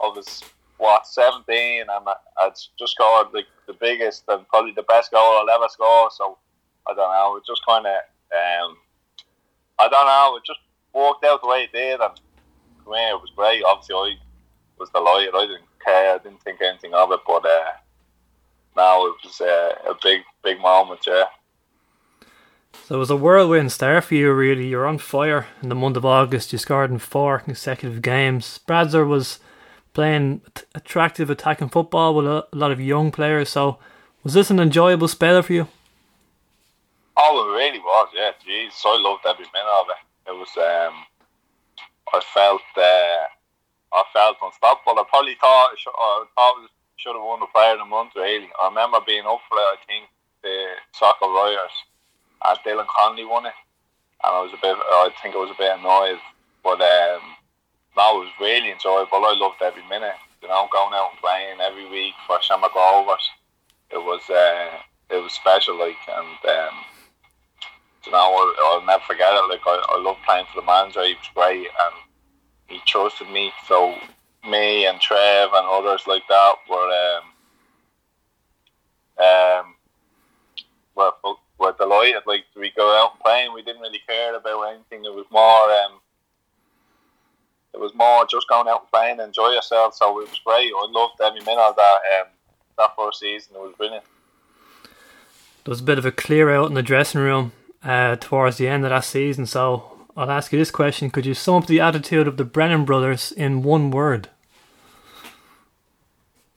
I 0.00 0.06
was 0.06 0.44
what 0.82 1.06
seventeen, 1.06 1.82
and 1.82 1.90
I, 1.90 2.48
just 2.50 2.92
scored 2.92 3.28
like 3.32 3.46
the 3.66 3.72
biggest 3.74 4.24
and 4.28 4.46
probably 4.48 4.72
the 4.72 4.82
best 4.82 5.12
goal 5.12 5.38
I'll 5.38 5.50
ever 5.50 5.68
score. 5.68 6.10
So 6.10 6.38
I 6.88 6.94
don't 6.94 7.12
know. 7.12 7.36
It 7.36 7.44
just 7.46 7.64
kind 7.64 7.86
of 7.86 7.94
um, 7.94 8.76
I 9.78 9.88
don't 9.88 10.06
know. 10.06 10.36
It 10.36 10.42
just 10.44 10.58
worked 10.92 11.24
out 11.24 11.40
the 11.40 11.48
way 11.48 11.64
it 11.64 11.72
did, 11.72 12.00
and 12.00 12.20
me, 12.90 13.10
it 13.10 13.20
was 13.20 13.30
great. 13.36 13.62
Obviously, 13.62 13.94
I 13.96 14.16
was 14.78 14.90
delighted. 14.90 15.34
I 15.34 15.46
didn't 15.46 15.70
care. 15.84 16.14
I 16.14 16.18
didn't 16.18 16.42
think 16.42 16.60
anything 16.60 16.94
of 16.94 17.12
it, 17.12 17.20
but 17.26 17.44
uh, 17.46 17.72
now 18.76 19.06
it 19.06 19.14
was 19.24 19.40
uh, 19.40 19.74
a 19.88 19.94
big, 20.02 20.22
big 20.42 20.60
moment. 20.60 21.00
Yeah. 21.06 21.24
So 22.84 22.96
it 22.96 22.98
was 22.98 23.10
a 23.10 23.16
whirlwind 23.16 23.70
start 23.70 24.04
for 24.04 24.14
you, 24.14 24.32
really. 24.32 24.66
You're 24.66 24.86
on 24.86 24.98
fire 24.98 25.46
in 25.62 25.68
the 25.68 25.74
month 25.74 25.96
of 25.96 26.04
August. 26.04 26.52
You 26.52 26.58
scored 26.58 26.90
in 26.90 26.98
four 26.98 27.38
consecutive 27.38 28.02
games. 28.02 28.58
Bradzer 28.66 29.06
was 29.06 29.38
playing 29.92 30.40
attractive 30.74 31.30
attacking 31.30 31.68
football 31.68 32.14
with 32.14 32.26
a, 32.26 32.46
lot 32.52 32.70
of 32.70 32.80
young 32.80 33.10
players. 33.12 33.50
So, 33.50 33.78
was 34.22 34.34
this 34.34 34.50
an 34.50 34.60
enjoyable 34.60 35.08
spell 35.08 35.42
for 35.42 35.52
you? 35.52 35.68
Oh, 37.16 37.48
it 37.48 37.56
really 37.56 37.78
was. 37.78 38.08
Yeah, 38.14 38.32
jeez, 38.46 38.72
I 38.84 38.98
loved 39.00 39.24
every 39.26 39.46
minute 39.52 39.80
of 39.80 39.86
it. 39.90 40.30
It 40.30 40.36
was. 40.36 40.48
Um, 40.56 41.04
I 42.12 42.20
felt. 42.32 42.62
Uh, 42.76 43.26
I 43.94 44.04
felt 44.12 44.38
unstoppable. 44.42 44.98
I 44.98 45.04
probably 45.08 45.36
thought. 45.40 45.74
I 45.86 46.24
thought 46.34 46.68
should 46.96 47.14
have 47.14 47.24
won 47.24 47.40
the 47.40 47.46
Player 47.46 47.72
of 47.72 47.78
the 47.80 47.84
Month. 47.84 48.12
Really, 48.16 48.48
I 48.60 48.68
remember 48.68 48.98
being 49.06 49.26
up 49.26 49.40
for 49.48 49.58
it. 49.58 49.60
I 49.60 49.76
think 49.86 50.08
the 50.42 50.66
Soccer 50.92 51.26
Royals. 51.26 51.76
And 52.44 52.58
Dylan 52.66 52.86
Connolly 52.86 53.24
won 53.24 53.46
it, 53.46 53.54
and 54.24 54.34
I 54.34 54.40
was 54.42 54.52
a 54.52 54.60
bit. 54.60 54.74
I 54.74 55.10
think 55.22 55.34
I 55.34 55.38
was 55.38 55.50
a 55.50 55.58
bit 55.58 55.78
annoyed, 55.78 56.18
but. 56.64 56.80
Um, 56.80 57.36
no, 57.96 58.22
it 58.22 58.24
was 58.24 58.32
really 58.40 58.70
enjoyable. 58.70 59.24
I 59.24 59.34
loved 59.36 59.62
every 59.62 59.86
minute. 59.88 60.14
You 60.42 60.48
know, 60.48 60.68
going 60.72 60.94
out 60.94 61.10
and 61.12 61.20
playing 61.20 61.60
every 61.60 61.88
week 61.88 62.14
for 62.26 62.42
Shamrock 62.42 62.74
Rovers. 62.74 63.28
It 63.90 63.98
was 63.98 64.22
uh, 64.28 64.78
it 65.10 65.22
was 65.22 65.32
special, 65.32 65.78
like, 65.78 65.96
and 66.08 66.26
um, 66.50 66.74
you 68.06 68.12
know, 68.12 68.18
I'll, 68.18 68.54
I'll, 68.66 68.86
never 68.86 69.02
forget 69.06 69.32
it. 69.32 69.48
Like, 69.48 69.60
I, 69.66 69.84
I 69.90 70.00
love 70.00 70.16
playing 70.26 70.46
for 70.52 70.60
the 70.60 70.66
manager. 70.66 71.04
He 71.04 71.14
was 71.14 71.30
great, 71.34 71.68
and 71.68 71.94
he 72.66 72.80
trusted 72.86 73.30
me. 73.30 73.52
So 73.68 73.94
me 74.48 74.86
and 74.86 75.00
Trev 75.00 75.50
and 75.52 75.66
others 75.66 76.02
like 76.06 76.24
that 76.28 76.54
were 76.68 77.20
um, 79.20 79.24
um, 79.24 79.74
were, 80.96 81.12
were 81.58 81.74
delighted. 81.78 82.22
Like, 82.26 82.44
we 82.56 82.72
go 82.74 82.88
out 82.98 83.12
and 83.12 83.20
playing. 83.20 83.52
We 83.52 83.62
didn't 83.62 83.82
really 83.82 84.02
care 84.08 84.34
about 84.34 84.72
anything. 84.74 85.04
It 85.04 85.14
was 85.14 85.26
more 85.30 85.70
um, 85.84 86.00
it 87.74 87.80
was 87.80 87.94
more 87.94 88.26
just 88.30 88.48
going 88.48 88.68
out 88.68 88.82
and 88.82 88.90
playing, 88.90 89.20
and 89.20 89.28
enjoy 89.28 89.48
yourself. 89.48 89.94
So 89.94 90.20
it 90.20 90.28
was 90.28 90.40
great. 90.44 90.72
I 90.74 90.86
loved 90.90 91.20
every 91.20 91.40
minute 91.40 91.62
of 91.62 91.76
that. 91.76 91.98
Um, 92.20 92.26
that 92.78 92.96
first 92.96 93.20
season, 93.20 93.54
it 93.54 93.60
was 93.60 93.74
brilliant. 93.76 94.04
There 95.64 95.70
was 95.70 95.80
a 95.80 95.84
bit 95.84 95.98
of 95.98 96.06
a 96.06 96.12
clear 96.12 96.50
out 96.50 96.68
in 96.68 96.74
the 96.74 96.82
dressing 96.82 97.20
room 97.20 97.52
uh, 97.82 98.16
towards 98.16 98.56
the 98.56 98.68
end 98.68 98.84
of 98.84 98.90
that 98.90 99.04
season. 99.04 99.46
So 99.46 100.06
I'll 100.16 100.30
ask 100.30 100.52
you 100.52 100.58
this 100.58 100.70
question: 100.70 101.10
Could 101.10 101.26
you 101.26 101.34
sum 101.34 101.56
up 101.56 101.66
the 101.66 101.80
attitude 101.80 102.28
of 102.28 102.36
the 102.36 102.44
Brennan 102.44 102.84
brothers 102.84 103.32
in 103.32 103.62
one 103.62 103.90
word? 103.90 104.28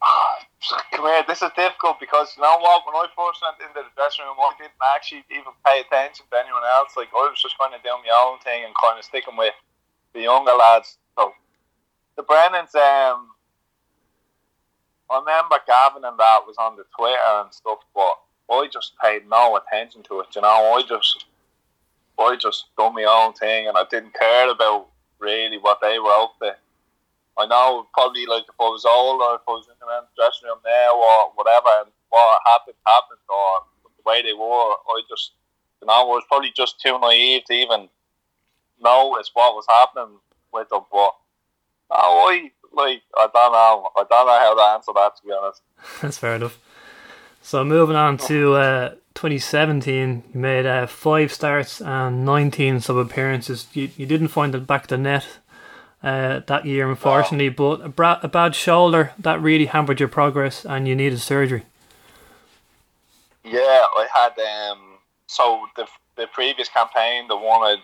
Come 0.91 1.05
here, 1.05 1.23
this 1.27 1.41
is 1.41 1.51
difficult 1.55 1.99
because 1.99 2.33
you 2.35 2.43
know 2.43 2.57
what? 2.59 2.85
When 2.85 2.95
I 2.95 3.05
first 3.15 3.41
went 3.41 3.61
into 3.61 3.87
the 3.87 3.93
dressing 3.95 4.25
room, 4.25 4.35
I 4.39 4.51
didn't 4.57 4.73
actually 4.95 5.23
even 5.31 5.53
pay 5.65 5.81
attention 5.81 6.25
to 6.31 6.37
anyone 6.37 6.63
else. 6.63 6.97
Like 6.97 7.09
I 7.13 7.29
was 7.29 7.41
just 7.41 7.57
kind 7.57 7.73
of 7.73 7.83
doing 7.83 8.01
my 8.03 8.15
own 8.25 8.39
thing 8.39 8.65
and 8.65 8.73
kind 8.81 8.97
of 8.97 9.05
sticking 9.05 9.37
with 9.37 9.53
the 10.13 10.21
younger 10.21 10.53
lads 10.53 10.97
the 12.15 12.23
Brennans, 12.23 12.73
um, 12.75 13.29
I 15.09 15.19
remember 15.19 15.57
Gavin 15.67 16.05
and 16.05 16.17
that 16.17 16.39
was 16.47 16.55
on 16.57 16.75
the 16.77 16.83
Twitter 16.97 17.19
and 17.43 17.53
stuff, 17.53 17.79
but 17.93 18.19
I 18.49 18.67
just 18.71 18.93
paid 19.03 19.27
no 19.29 19.57
attention 19.57 20.03
to 20.03 20.21
it. 20.21 20.27
You 20.35 20.41
know, 20.41 20.73
I 20.73 20.81
just, 20.87 21.25
I 22.17 22.37
just 22.39 22.65
done 22.77 22.95
my 22.95 23.03
own 23.03 23.33
thing, 23.33 23.67
and 23.67 23.77
I 23.77 23.83
didn't 23.89 24.13
care 24.13 24.49
about 24.49 24.87
really 25.19 25.57
what 25.57 25.79
they 25.81 25.99
were 25.99 26.11
up 26.11 26.35
to. 26.41 26.55
I 27.37 27.45
know 27.47 27.85
probably 27.93 28.25
like 28.25 28.43
if 28.47 28.55
I 28.59 28.63
was 28.63 28.85
older, 28.85 29.35
if 29.35 29.41
I 29.47 29.51
was 29.51 29.67
in 29.67 29.75
the 29.79 30.07
dressing 30.15 30.47
room 30.47 30.59
now 30.65 30.95
or 30.95 31.31
whatever, 31.35 31.67
and 31.83 31.91
what 32.09 32.39
happened 32.45 32.77
happened, 32.87 33.19
or 33.27 33.67
the 33.83 34.09
way 34.09 34.21
they 34.21 34.33
were, 34.33 34.71
I 34.71 35.01
just, 35.09 35.33
you 35.81 35.87
know, 35.87 35.93
I 35.93 36.03
was 36.03 36.23
probably 36.29 36.53
just 36.55 36.79
too 36.79 36.97
naive 36.97 37.43
to 37.45 37.53
even 37.53 37.89
notice 38.79 39.31
what 39.33 39.53
was 39.53 39.65
happening 39.67 40.17
them, 40.63 40.81
but 40.91 41.13
Oh, 41.89 42.27
I 42.31 42.51
like 42.73 43.01
I 43.17 43.27
don't 43.33 43.51
know. 43.51 43.89
I 43.95 44.03
don't 44.09 44.27
know 44.27 44.39
how 44.39 44.55
to 44.55 44.73
answer 44.73 44.91
that. 44.95 45.15
To 45.17 45.25
be 45.25 45.31
honest, 45.31 45.61
that's 46.01 46.17
fair 46.17 46.35
enough. 46.35 46.59
So 47.41 47.63
moving 47.63 47.95
on 47.95 48.17
to 48.17 48.53
uh, 48.55 48.89
2017, 49.13 50.23
you 50.33 50.39
made 50.39 50.65
uh, 50.65 50.87
five 50.87 51.31
starts 51.31 51.79
and 51.79 52.25
19 52.25 52.79
sub 52.79 52.97
appearances. 52.97 53.67
You 53.73 53.89
you 53.95 54.05
didn't 54.05 54.29
find 54.29 54.55
it 54.55 54.65
back 54.65 54.87
the 54.87 54.97
net 54.97 55.37
uh, 56.01 56.41
that 56.47 56.65
year, 56.65 56.89
unfortunately. 56.89 57.49
But 57.49 57.81
a, 57.81 57.89
bra- 57.89 58.19
a 58.23 58.27
bad 58.27 58.55
shoulder 58.55 59.13
that 59.19 59.41
really 59.41 59.67
hampered 59.67 59.99
your 59.99 60.09
progress, 60.09 60.65
and 60.65 60.87
you 60.87 60.95
needed 60.95 61.19
surgery. 61.21 61.63
Yeah, 63.43 63.59
I 63.61 64.07
had 64.11 64.39
um. 64.73 64.97
So 65.27 65.65
the 65.75 65.87
the 66.17 66.27
previous 66.33 66.67
campaign, 66.69 67.27
the 67.27 67.37
one 67.37 67.61
I 67.61 67.75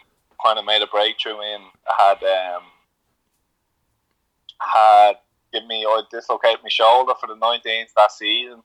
kind 0.43 0.59
of 0.59 0.65
made 0.65 0.81
a 0.81 0.87
breakthrough 0.87 1.41
in, 1.41 1.61
had 1.85 2.23
um 2.23 2.63
had 4.59 5.13
given 5.51 5.67
me 5.67 5.85
I 5.85 6.01
dislocated 6.09 6.59
my 6.63 6.69
shoulder 6.69 7.13
for 7.19 7.27
the 7.27 7.35
19th 7.35 7.93
that 7.95 8.11
season, 8.11 8.61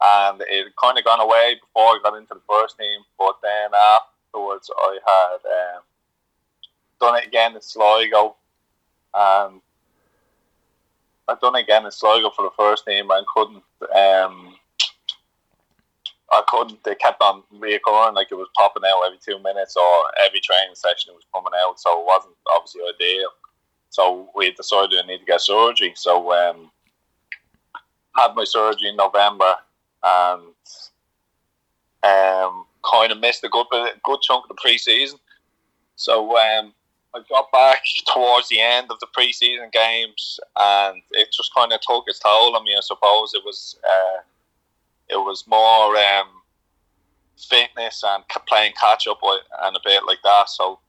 and 0.00 0.40
it 0.42 0.72
kind 0.82 0.98
of 0.98 1.04
gone 1.04 1.20
away 1.20 1.56
before 1.60 1.94
I 1.94 2.00
got 2.02 2.16
into 2.16 2.34
the 2.34 2.40
first 2.48 2.78
team. 2.78 3.00
But 3.18 3.36
then 3.42 3.70
afterwards, 3.74 4.70
I 4.76 4.98
had 5.06 5.76
um, 5.76 5.82
done 7.00 7.16
it 7.16 7.26
again 7.26 7.54
in 7.54 7.62
Sligo, 7.62 8.36
and 9.14 9.60
I'd 11.28 11.40
done 11.40 11.56
it 11.56 11.62
again 11.62 11.84
in 11.84 11.90
Sligo 11.90 12.30
for 12.30 12.42
the 12.42 12.56
first 12.56 12.86
team 12.86 13.10
and 13.10 13.26
couldn't. 13.26 13.62
Um, 13.94 14.56
I 16.30 16.42
couldn't. 16.46 16.84
They 16.84 16.94
kept 16.94 17.22
on 17.22 17.42
reoccurring, 17.54 18.14
like 18.14 18.28
it 18.30 18.34
was 18.34 18.48
popping 18.56 18.82
out 18.86 19.02
every 19.06 19.18
two 19.24 19.42
minutes 19.42 19.76
or 19.76 20.04
every 20.24 20.40
training 20.40 20.74
session 20.74 21.12
it 21.12 21.16
was 21.16 21.26
coming 21.34 21.58
out. 21.64 21.80
So 21.80 22.00
it 22.00 22.06
wasn't 22.06 22.34
obviously 22.52 22.82
ideal. 22.82 23.28
So 23.90 24.28
we 24.34 24.52
decided 24.52 24.98
I 25.02 25.06
need 25.06 25.18
to 25.18 25.24
get 25.24 25.40
surgery. 25.40 25.94
So 25.96 26.32
um, 26.32 26.70
had 28.16 28.34
my 28.34 28.44
surgery 28.44 28.90
in 28.90 28.96
November 28.96 29.56
and 30.02 30.42
um, 32.02 32.66
kind 32.84 33.12
of 33.12 33.20
missed 33.20 33.44
a 33.44 33.48
good 33.48 33.66
bit, 33.70 34.02
good 34.02 34.20
chunk 34.20 34.44
of 34.44 34.48
the 34.48 34.60
pre-season. 34.60 35.18
So 35.96 36.36
um, 36.36 36.74
I 37.14 37.20
got 37.28 37.50
back 37.52 37.80
towards 38.12 38.48
the 38.48 38.60
end 38.60 38.88
of 38.90 39.00
the 39.00 39.08
pre-season 39.12 39.70
games, 39.72 40.38
and 40.56 41.02
it 41.12 41.28
just 41.32 41.54
kind 41.54 41.72
of 41.72 41.80
took 41.80 42.04
its 42.06 42.18
toll 42.18 42.54
on 42.54 42.64
me. 42.64 42.74
I 42.76 42.80
suppose 42.82 43.32
it 43.34 43.42
was 43.44 43.76
uh, 43.84 44.20
it 45.08 45.16
was 45.16 45.44
more 45.46 45.96
um, 45.96 46.28
fitness 47.36 48.02
and 48.06 48.24
playing 48.46 48.72
catch 48.80 49.06
up 49.06 49.20
and 49.62 49.76
a 49.76 49.80
bit 49.84 50.02
like 50.06 50.18
that. 50.24 50.48
So 50.48 50.80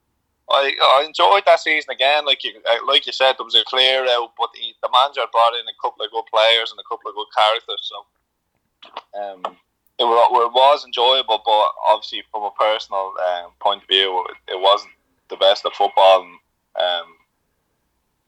I, 0.49 0.73
I 0.81 1.05
enjoyed 1.05 1.43
that 1.45 1.59
season 1.59 1.91
again. 1.91 2.25
Like 2.25 2.43
you, 2.43 2.53
uh, 2.69 2.85
like 2.87 3.05
you 3.05 3.13
said, 3.13 3.35
there 3.37 3.45
was 3.45 3.55
a 3.55 3.63
clear 3.65 4.05
out, 4.05 4.31
but 4.37 4.49
the, 4.53 4.89
manager 4.91 5.21
brought 5.31 5.53
in 5.53 5.65
a 5.67 5.81
couple 5.81 6.03
of 6.03 6.11
good 6.11 6.25
players 6.33 6.71
and 6.71 6.79
a 6.79 6.89
couple 6.89 7.09
of 7.09 7.15
good 7.15 7.27
characters. 7.35 7.91
So 7.91 8.05
um, 9.21 9.41
it, 9.99 10.03
it 10.03 10.53
was 10.53 10.85
enjoyable, 10.85 11.41
but 11.45 11.65
obviously 11.87 12.23
from 12.31 12.43
a 12.43 12.51
personal 12.51 13.13
um, 13.21 13.51
point 13.59 13.83
of 13.83 13.87
view, 13.87 14.25
it, 14.29 14.53
it 14.53 14.59
wasn't 14.59 14.93
the 15.29 15.37
best 15.37 15.65
of 15.65 15.73
football. 15.73 16.21
And, 16.21 16.35
um, 16.83 17.15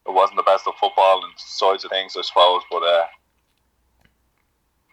it 0.07 0.13
wasn't 0.13 0.37
the 0.37 0.43
best 0.43 0.67
of 0.67 0.75
football 0.79 1.23
and 1.23 1.33
sides 1.37 1.85
of 1.85 1.91
things, 1.91 2.15
I 2.17 2.21
suppose. 2.21 2.61
But 2.69 2.83
uh, 2.83 3.05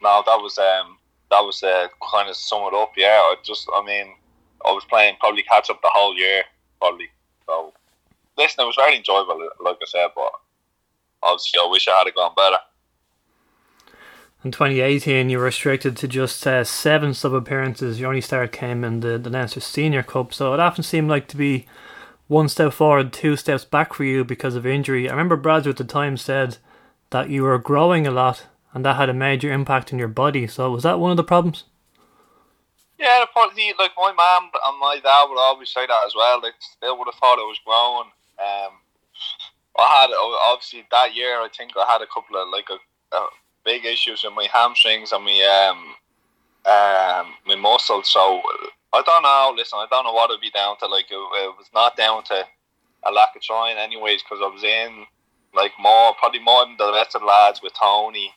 no, 0.01 0.23
that 0.25 0.41
was 0.41 0.57
um, 0.57 0.97
that 1.31 1.41
was 1.41 1.61
uh, 1.63 1.87
kind 2.11 2.29
of 2.29 2.35
sum 2.35 2.63
it 2.63 2.73
up. 2.73 2.93
Yeah, 2.97 3.21
I 3.21 3.35
just, 3.43 3.67
I 3.73 3.83
mean, 3.83 4.13
I 4.65 4.71
was 4.71 4.85
playing 4.85 5.15
probably 5.19 5.43
catch 5.43 5.69
up 5.69 5.81
the 5.81 5.89
whole 5.91 6.17
year, 6.17 6.43
probably. 6.79 7.09
So, 7.45 7.73
listen, 8.37 8.63
it 8.63 8.67
was 8.67 8.75
very 8.75 8.97
enjoyable, 8.97 9.49
like 9.63 9.77
I 9.81 9.85
said, 9.85 10.07
but 10.15 10.31
obviously, 11.23 11.59
I 11.63 11.67
wish 11.69 11.87
I 11.87 12.03
had 12.03 12.13
gone 12.15 12.33
better. 12.35 12.57
In 14.43 14.51
2018, 14.51 15.29
you 15.29 15.37
were 15.37 15.43
restricted 15.43 15.97
to 15.97 16.07
just 16.07 16.47
uh, 16.47 16.63
seven 16.63 17.13
sub 17.13 17.33
appearances. 17.33 17.99
Your 17.99 18.07
only 18.07 18.21
start 18.21 18.53
came 18.53 18.85
in 18.85 19.01
the, 19.01 19.17
the 19.17 19.29
Leinster 19.29 19.59
Senior 19.59 20.01
Cup, 20.01 20.33
so 20.33 20.53
it 20.53 20.61
often 20.61 20.83
seemed 20.83 21.09
like 21.09 21.27
to 21.27 21.37
be 21.37 21.65
one 22.27 22.47
step 22.47 22.71
forward, 22.71 23.11
two 23.11 23.35
steps 23.35 23.65
back 23.65 23.93
for 23.93 24.05
you 24.05 24.23
because 24.23 24.55
of 24.55 24.65
injury. 24.65 25.09
I 25.09 25.11
remember 25.11 25.35
Bradford 25.35 25.71
at 25.71 25.77
the 25.77 25.83
time 25.83 26.15
said 26.15 26.57
that 27.09 27.29
you 27.29 27.43
were 27.43 27.57
growing 27.57 28.07
a 28.07 28.11
lot 28.11 28.45
and 28.73 28.85
that 28.85 28.95
had 28.95 29.09
a 29.09 29.13
major 29.13 29.51
impact 29.51 29.91
on 29.91 29.99
your 29.99 30.07
body. 30.07 30.47
So 30.47 30.71
was 30.71 30.83
that 30.83 30.99
one 30.99 31.11
of 31.11 31.17
the 31.17 31.23
problems? 31.23 31.65
Yeah, 32.97 33.23
probably 33.31 33.73
like 33.79 33.91
my 33.97 34.11
mum 34.11 34.51
and 34.65 34.79
my 34.79 34.99
dad 35.01 35.25
would 35.29 35.39
always 35.39 35.69
say 35.69 35.87
that 35.87 36.05
as 36.05 36.13
well. 36.15 36.41
They, 36.41 36.49
they 36.81 36.89
would 36.89 37.07
have 37.07 37.15
thought 37.15 37.39
I 37.39 37.47
was 37.47 37.59
growing. 37.65 38.11
Um, 38.39 38.73
I 39.77 40.01
had 40.01 40.09
obviously 40.51 40.85
that 40.91 41.15
year. 41.15 41.35
I 41.35 41.47
think 41.55 41.71
I 41.77 41.85
had 41.89 42.01
a 42.01 42.07
couple 42.07 42.35
of 42.35 42.49
like 42.49 42.67
a, 42.69 43.15
a 43.15 43.27
big 43.63 43.85
issues 43.85 44.23
with 44.23 44.33
my 44.33 44.47
hamstrings 44.51 45.13
and 45.13 45.23
my 45.23 45.69
um, 45.69 45.95
um, 46.65 47.33
my 47.45 47.55
muscles. 47.55 48.09
So 48.09 48.41
I 48.91 49.01
don't 49.01 49.23
know. 49.23 49.53
Listen, 49.55 49.79
I 49.79 49.87
don't 49.89 50.03
know 50.03 50.13
what 50.13 50.29
it'd 50.29 50.41
be 50.41 50.51
down 50.51 50.77
to. 50.79 50.87
Like 50.87 51.05
it, 51.09 51.15
it 51.15 51.55
was 51.57 51.69
not 51.73 51.95
down 51.95 52.23
to 52.25 52.43
a 53.05 53.11
lack 53.11 53.35
of 53.35 53.41
trying, 53.41 53.77
anyways, 53.77 54.23
because 54.23 54.39
I 54.43 54.47
was 54.47 54.63
in 54.63 55.05
like 55.55 55.71
more, 55.79 56.13
probably 56.15 56.39
more 56.39 56.65
than 56.65 56.75
the 56.77 56.91
rest 56.91 57.15
of 57.15 57.21
the 57.21 57.27
lads 57.27 57.61
with 57.61 57.73
Tony, 57.79 58.33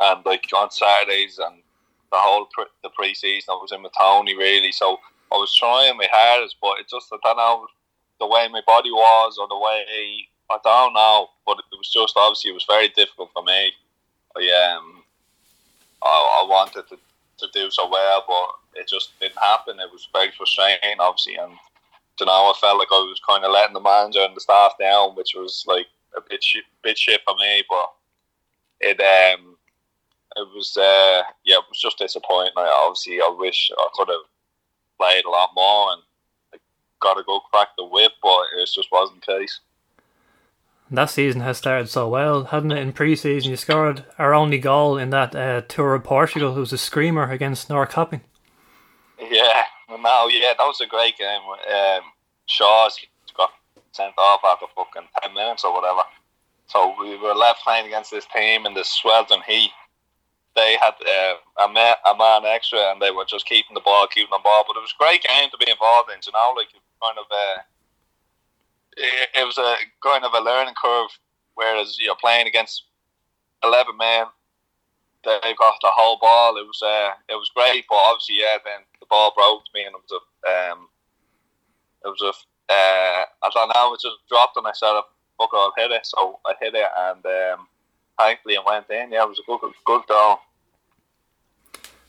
and 0.00 0.24
like 0.24 0.46
on 0.56 0.70
Saturdays 0.70 1.38
and 1.38 1.56
the 2.10 2.18
whole 2.18 2.46
pre- 2.52 2.64
the 2.82 2.90
pre-season 2.90 3.52
I 3.52 3.54
was 3.54 3.72
in 3.72 3.82
with 3.82 3.92
Tony 3.96 4.36
really. 4.36 4.72
So 4.72 4.98
I 5.32 5.36
was 5.36 5.54
trying 5.54 5.96
my 5.96 6.08
hardest, 6.10 6.56
but 6.60 6.80
it 6.80 6.88
just 6.88 7.12
I 7.12 7.18
don't 7.22 7.36
know 7.36 7.66
the 8.18 8.26
way 8.26 8.48
my 8.48 8.62
body 8.66 8.90
was 8.90 9.38
or 9.38 9.46
the 9.48 9.58
way 9.58 10.26
I 10.50 10.58
don't 10.64 10.94
know, 10.94 11.28
but 11.46 11.58
it 11.58 11.76
was 11.76 11.90
just 11.92 12.14
obviously 12.16 12.50
it 12.50 12.54
was 12.54 12.66
very 12.68 12.88
difficult 12.88 13.30
for 13.32 13.44
me. 13.44 13.72
I 14.36 14.74
um 14.74 15.02
I, 16.02 16.42
I 16.42 16.48
wanted 16.48 16.88
to, 16.88 16.96
to 16.96 17.46
do 17.52 17.70
so 17.70 17.88
well, 17.88 18.24
but 18.26 18.80
it 18.80 18.88
just 18.88 19.18
didn't 19.20 19.38
happen. 19.38 19.78
It 19.78 19.92
was 19.92 20.08
very 20.12 20.30
frustrating, 20.36 20.98
obviously, 20.98 21.36
and 21.36 21.52
you 22.18 22.26
know 22.26 22.32
I 22.32 22.52
felt 22.60 22.78
like 22.78 22.88
I 22.90 22.96
was 22.96 23.20
kind 23.26 23.44
of 23.44 23.52
letting 23.52 23.74
the 23.74 23.80
manager 23.80 24.20
and 24.20 24.36
the 24.36 24.40
staff 24.40 24.72
down, 24.80 25.14
which 25.14 25.34
was 25.36 25.64
like 25.68 25.86
a 26.16 26.20
bit 26.28 26.42
shit, 26.42 26.64
bit 26.82 26.98
shit 26.98 27.20
for 27.24 27.34
me. 27.36 27.62
But 27.68 27.92
it 28.80 29.00
um 29.00 29.56
it 30.40 30.48
was 30.54 30.76
uh 30.76 31.22
yeah 31.44 31.56
it 31.56 31.64
was 31.68 31.80
just 31.80 31.98
disappointing. 31.98 32.52
I, 32.56 32.84
obviously, 32.84 33.20
I 33.20 33.34
wish 33.38 33.70
I 33.76 33.88
could 33.94 34.08
have 34.08 34.26
played 34.98 35.24
a 35.24 35.30
lot 35.30 35.50
more 35.54 35.92
and 35.92 36.02
got 37.00 37.14
to 37.14 37.22
go 37.24 37.40
crack 37.50 37.68
the 37.78 37.84
whip, 37.84 38.12
but 38.22 38.42
it 38.58 38.68
just 38.74 38.88
wasn't 38.92 39.24
the 39.24 39.38
case 39.38 39.60
that 40.90 41.10
season 41.10 41.40
has 41.42 41.58
started 41.58 41.88
so 41.88 42.08
well, 42.08 42.44
hadn't 42.44 42.72
it? 42.72 42.78
In 42.78 42.92
pre-season, 42.92 43.50
you 43.50 43.56
scored 43.56 44.04
our 44.18 44.34
only 44.34 44.58
goal 44.58 44.98
in 44.98 45.10
that 45.10 45.34
uh, 45.36 45.60
tour 45.62 45.94
of 45.94 46.04
Portugal. 46.04 46.56
It 46.56 46.60
was 46.60 46.72
a 46.72 46.78
screamer 46.78 47.30
against 47.30 47.68
Norrköping. 47.68 48.22
Yeah, 49.20 49.62
no, 49.88 50.28
yeah, 50.28 50.52
that 50.58 50.64
was 50.64 50.80
a 50.80 50.86
great 50.86 51.16
game. 51.16 51.40
Um, 51.42 52.02
Shaw's 52.46 52.98
got 53.36 53.50
sent 53.92 54.14
off 54.18 54.40
after 54.44 54.66
fucking 54.74 55.08
ten 55.22 55.34
minutes 55.34 55.64
or 55.64 55.72
whatever. 55.72 56.02
So 56.66 56.94
we 57.00 57.16
were 57.16 57.34
left 57.34 57.62
playing 57.62 57.86
against 57.86 58.10
this 58.10 58.26
team 58.34 58.66
in 58.66 58.74
the 58.74 58.84
sweltering 58.84 59.42
heat. 59.46 59.70
They 60.56 60.76
had 60.80 60.94
uh, 60.98 61.64
a, 61.64 61.72
man, 61.72 61.94
a 62.04 62.48
extra, 62.48 62.90
and 62.90 63.00
they 63.00 63.10
were 63.10 63.24
just 63.24 63.46
keeping 63.46 63.74
the 63.74 63.80
ball, 63.80 64.06
keeping 64.12 64.32
the 64.32 64.42
ball. 64.42 64.64
But 64.66 64.76
it 64.76 64.82
was 64.82 64.94
a 64.94 65.02
great 65.02 65.22
game 65.22 65.48
to 65.50 65.64
be 65.64 65.70
involved 65.70 66.10
in. 66.10 66.18
You 66.26 66.32
know, 66.32 66.54
like 66.56 66.68
kind 67.02 67.18
of. 67.18 67.26
Uh, 67.30 67.62
it, 68.96 69.46
was 69.46 69.58
a 69.58 69.76
kind 70.02 70.24
of 70.24 70.34
a 70.34 70.40
learning 70.40 70.74
curve. 70.82 71.10
Whereas 71.54 71.96
you're 72.00 72.16
playing 72.16 72.46
against 72.46 72.84
eleven 73.62 73.96
men, 73.96 74.26
they've 75.24 75.56
got 75.56 75.74
the 75.82 75.92
whole 75.92 76.18
ball. 76.20 76.56
It 76.56 76.66
was 76.66 76.80
uh, 76.82 77.12
it 77.28 77.34
was 77.34 77.50
great, 77.54 77.84
but 77.88 77.96
obviously, 77.96 78.40
yeah, 78.40 78.56
then 78.64 78.80
the 79.00 79.06
ball 79.06 79.32
broke 79.36 79.64
to 79.64 79.70
me, 79.74 79.84
and 79.84 79.94
it 79.94 80.02
was 80.02 80.20
a 80.20 80.72
um, 80.72 80.88
it 82.04 82.08
was 82.08 82.22
a 82.22 82.32
uh, 82.72 83.24
I 83.42 83.50
don't 83.52 83.72
know, 83.74 83.94
it 83.94 84.00
just 84.00 84.26
dropped, 84.28 84.56
and 84.56 84.66
I 84.66 84.72
said, 84.72 84.94
"Fuck, 85.38 85.50
I'll 85.52 85.72
hit 85.76 85.90
it." 85.90 86.06
So 86.06 86.38
I 86.46 86.54
hit 86.60 86.74
it, 86.74 86.86
and 86.96 87.24
um, 87.26 87.66
thankfully 88.20 88.54
it 88.54 88.64
went 88.64 88.88
in. 88.90 89.12
Yeah, 89.12 89.22
it 89.22 89.28
was 89.28 89.38
a 89.38 89.46
good 89.46 89.60
good 89.84 90.02
goal. 90.08 90.40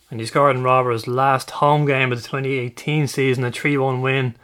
And 0.09 0.19
you 0.19 0.25
scored 0.25 0.55
in 0.57 0.63
Robert's 0.63 1.07
last 1.07 1.51
home 1.51 1.85
game 1.85 2.11
of 2.11 2.21
the 2.21 2.27
2018 2.27 3.07
season, 3.07 3.45
a 3.45 3.51
3 3.51 3.77
1 3.77 4.01
win 4.01 4.35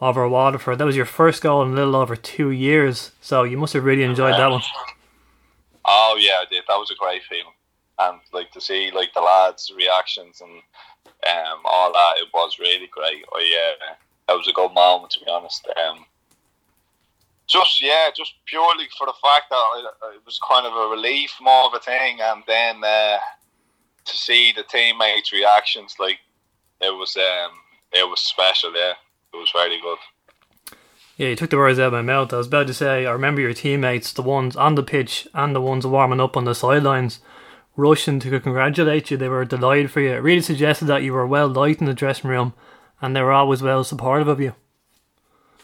over 0.00 0.28
Waterford. 0.28 0.78
That 0.78 0.84
was 0.84 0.96
your 0.96 1.06
first 1.06 1.42
goal 1.42 1.62
in 1.62 1.72
a 1.72 1.74
little 1.74 1.96
over 1.96 2.16
two 2.16 2.50
years, 2.50 3.12
so 3.22 3.42
you 3.42 3.56
must 3.56 3.72
have 3.72 3.84
really 3.84 4.02
enjoyed 4.02 4.34
that 4.34 4.50
one. 4.50 4.62
Oh 5.86 6.16
yeah, 6.18 6.42
I 6.42 6.44
did. 6.50 6.64
That 6.68 6.76
was 6.76 6.90
a 6.90 6.96
great 6.96 7.22
feeling, 7.22 7.54
and 7.98 8.20
like 8.32 8.50
to 8.52 8.60
see 8.60 8.90
like 8.90 9.14
the 9.14 9.20
lads' 9.20 9.72
reactions 9.74 10.40
and 10.40 10.50
um, 11.26 11.60
all 11.64 11.92
that. 11.92 12.14
It 12.18 12.28
was 12.34 12.58
really 12.58 12.88
great. 12.90 13.24
I 13.32 13.74
uh, 13.80 13.94
that 14.28 14.36
was 14.36 14.48
a 14.48 14.52
good 14.52 14.74
moment 14.74 15.12
to 15.12 15.24
be 15.24 15.30
honest. 15.30 15.66
Um, 15.76 16.04
just 17.46 17.82
yeah, 17.82 18.10
just 18.16 18.34
purely 18.46 18.86
for 18.98 19.06
the 19.06 19.14
fact 19.22 19.50
that 19.50 19.64
it 20.14 20.24
was 20.24 20.40
kind 20.48 20.66
of 20.66 20.72
a 20.72 20.88
relief, 20.90 21.32
more 21.40 21.66
of 21.66 21.74
a 21.74 21.80
thing, 21.80 22.18
and 22.20 22.42
then 22.46 22.82
uh, 22.82 23.18
to 24.04 24.16
see 24.16 24.52
the 24.52 24.64
teammates' 24.64 25.32
reactions, 25.32 25.96
like 25.98 26.18
it 26.80 26.94
was 26.94 27.16
um, 27.16 27.52
it 27.92 28.08
was 28.08 28.20
special. 28.20 28.72
Yeah 28.74 28.94
it 29.36 29.40
was 29.40 29.50
very 29.52 29.80
good. 29.80 29.98
Yeah, 31.16 31.28
you 31.28 31.36
took 31.36 31.50
the 31.50 31.56
words 31.56 31.78
out 31.78 31.86
of 31.86 31.92
my 31.92 32.02
mouth. 32.02 32.32
I 32.32 32.36
was 32.36 32.46
about 32.46 32.66
to 32.66 32.74
say, 32.74 33.06
I 33.06 33.12
remember 33.12 33.40
your 33.40 33.54
teammates, 33.54 34.12
the 34.12 34.22
ones 34.22 34.54
on 34.54 34.74
the 34.74 34.82
pitch 34.82 35.26
and 35.32 35.54
the 35.54 35.60
ones 35.60 35.86
warming 35.86 36.20
up 36.20 36.36
on 36.36 36.44
the 36.44 36.54
sidelines, 36.54 37.20
rushing 37.74 38.20
to 38.20 38.40
congratulate 38.40 39.10
you. 39.10 39.16
They 39.16 39.28
were 39.28 39.44
delighted 39.44 39.90
for 39.90 40.00
you. 40.00 40.12
It 40.12 40.22
really 40.22 40.42
suggested 40.42 40.86
that 40.86 41.02
you 41.02 41.12
were 41.12 41.26
well 41.26 41.48
liked 41.48 41.80
in 41.80 41.86
the 41.86 41.94
dressing 41.94 42.28
room 42.28 42.52
and 43.00 43.14
they 43.14 43.22
were 43.22 43.32
always 43.32 43.62
well 43.62 43.84
supportive 43.84 44.28
of 44.28 44.40
you. 44.40 44.54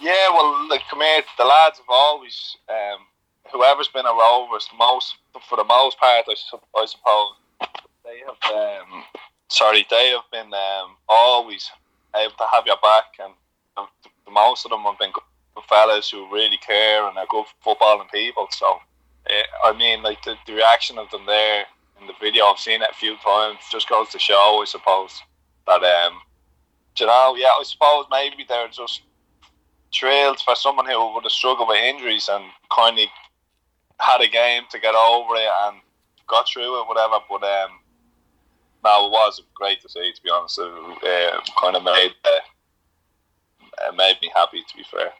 Yeah, 0.03 0.31
well, 0.35 0.69
come 0.91 1.01
here, 1.01 1.23
the 1.39 1.45
lads 1.45 1.79
have 1.79 1.87
always, 1.89 2.57
um, 2.69 3.07
whoever's 3.53 3.87
been 3.87 4.05
a 4.05 4.09
Rovers, 4.09 4.69
most, 4.77 5.15
for 5.49 5.55
the 5.57 5.63
most 5.63 5.97
part, 5.97 6.25
I, 6.27 6.33
I 6.33 6.87
suppose, 6.87 7.37
they 8.05 8.19
have, 8.27 8.83
um, 8.83 9.05
sorry, 9.47 9.87
they 9.89 10.09
have 10.09 10.29
been 10.33 10.53
um, 10.53 10.97
always 11.09 11.71
able 12.17 12.35
to 12.35 12.47
have 12.53 12.67
your 12.67 12.79
back, 12.83 13.15
and 13.23 13.33
the, 13.77 13.85
the 14.25 14.33
most 14.33 14.65
of 14.65 14.73
them 14.73 14.81
have 14.81 14.99
been 14.99 15.13
good 15.13 15.65
fellas 15.69 16.11
who 16.11 16.29
really 16.33 16.59
care 16.59 17.07
and 17.07 17.17
are 17.17 17.27
good 17.31 17.47
footballing 17.65 18.11
people. 18.11 18.49
So, 18.51 18.81
uh, 19.31 19.69
I 19.69 19.73
mean, 19.79 20.03
like 20.03 20.21
the, 20.25 20.35
the 20.49 20.55
reaction 20.55 20.99
of 20.99 21.09
them 21.11 21.27
there 21.27 21.65
in 22.01 22.09
the 22.09 22.15
video, 22.21 22.47
I've 22.47 22.59
seen 22.59 22.83
it 22.83 22.91
a 22.91 22.95
few 22.95 23.17
times, 23.19 23.61
just 23.71 23.89
goes 23.89 24.09
to 24.09 24.19
show, 24.19 24.59
I 24.61 24.65
suppose, 24.67 25.23
that, 25.69 25.85
um, 25.85 26.15
you 26.99 27.07
know, 27.07 27.37
yeah, 27.39 27.55
I 27.57 27.63
suppose 27.63 28.07
maybe 28.11 28.45
they're 28.49 28.67
just 28.67 29.03
thrilled 29.95 30.41
for 30.41 30.55
someone 30.55 30.87
who 30.87 31.15
would 31.15 31.25
have 31.25 31.33
struggled 31.33 31.69
with 31.69 31.81
injuries 31.81 32.29
and 32.31 32.45
kind 32.75 32.99
of 32.99 33.07
had 34.01 34.21
a 34.21 34.29
game 34.29 34.63
to 34.71 34.81
get 34.81 34.95
over 34.95 35.35
it 35.37 35.49
and 35.65 35.77
got 36.27 36.49
through 36.49 36.81
it, 36.81 36.89
whatever. 36.89 37.19
But 37.29 37.43
um, 37.45 37.79
no, 38.85 39.07
it 39.07 39.11
was 39.11 39.43
great 39.55 39.81
to 39.83 39.89
see. 39.89 40.13
To 40.13 40.23
be 40.23 40.31
honest, 40.31 40.59
it 40.59 40.65
uh, 40.65 41.41
kind 41.61 41.77
of 41.77 41.85
made 41.85 42.15
uh, 42.25 43.89
uh, 43.89 43.93
made 43.93 44.17
me 44.21 44.31
happy. 44.35 44.63
To 44.63 44.77
be 44.77 44.85
fair. 44.91 45.13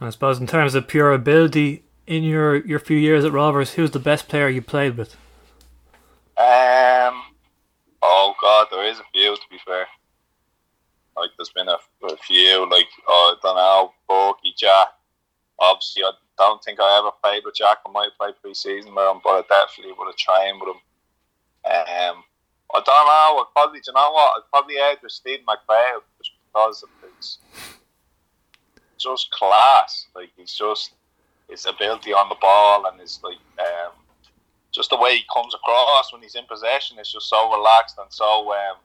I 0.00 0.10
suppose 0.10 0.40
in 0.40 0.46
terms 0.46 0.74
of 0.74 0.88
pure 0.88 1.12
ability, 1.12 1.84
in 2.06 2.24
your, 2.24 2.56
your 2.66 2.80
few 2.80 2.96
years 2.96 3.24
at 3.24 3.32
Rovers, 3.32 3.74
who's 3.74 3.92
the 3.92 4.00
best 4.00 4.28
player 4.28 4.48
you 4.48 4.62
played 4.62 4.96
with? 4.96 5.14
Um. 6.36 7.22
Oh 8.02 8.34
God, 8.40 8.66
there 8.70 8.84
is 8.84 8.98
a 8.98 9.04
few. 9.12 9.34
To 9.34 9.42
be 9.50 9.58
fair, 9.64 9.86
like 11.16 11.30
there's 11.36 11.50
been 11.50 11.68
a, 11.68 11.78
a 12.04 12.16
few. 12.16 12.68
Like 12.70 12.88
oh, 13.08 13.36
I 13.36 13.40
don't 13.42 13.56
know, 13.56 13.92
Borky, 14.08 14.56
Jack. 14.56 14.88
Obviously, 15.58 16.02
I 16.04 16.12
don't 16.38 16.62
think 16.64 16.80
I 16.80 16.98
ever 16.98 17.10
played 17.22 17.42
with 17.44 17.54
Jack. 17.54 17.78
I 17.86 17.90
might 17.90 18.10
have 18.10 18.18
played 18.18 18.34
pre-season 18.42 18.94
with 18.94 19.10
him, 19.10 19.20
but 19.22 19.30
I 19.30 19.42
definitely 19.48 19.94
would 19.96 20.06
have 20.06 20.16
trained 20.16 20.60
with 20.60 20.74
him. 20.74 20.82
Um, 21.64 22.24
I 22.74 22.80
don't 22.80 22.86
know. 22.86 23.38
I 23.38 23.44
probably, 23.52 23.80
do 23.80 23.84
you 23.88 23.94
know 23.94 24.10
what? 24.12 24.32
I'd 24.36 24.50
probably 24.50 24.76
edge 24.78 24.98
with 25.02 25.12
Steve 25.12 25.40
McLeod 25.46 26.02
just 26.18 26.32
because 26.46 26.82
of 26.82 26.88
his 27.18 27.38
just 28.98 29.30
class. 29.30 30.06
Like 30.16 30.30
he's 30.36 30.54
just 30.54 30.94
his 31.48 31.66
ability 31.66 32.12
on 32.12 32.28
the 32.28 32.36
ball 32.40 32.86
and 32.86 33.00
his 33.00 33.20
like 33.22 33.36
um, 33.60 33.92
just 34.72 34.90
the 34.90 34.96
way 34.96 35.16
he 35.16 35.24
comes 35.32 35.54
across 35.54 36.12
when 36.12 36.22
he's 36.22 36.34
in 36.34 36.46
possession 36.46 36.98
is 36.98 37.12
just 37.12 37.28
so 37.28 37.50
relaxed 37.54 37.98
and 37.98 38.10
so 38.10 38.52
um, 38.52 38.76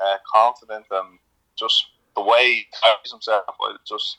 uh, 0.00 0.16
confident 0.32 0.86
and 0.90 1.18
just 1.56 1.86
the 2.14 2.22
way 2.22 2.46
he 2.46 2.66
carries 2.82 3.10
himself. 3.10 3.44
Just 3.86 4.18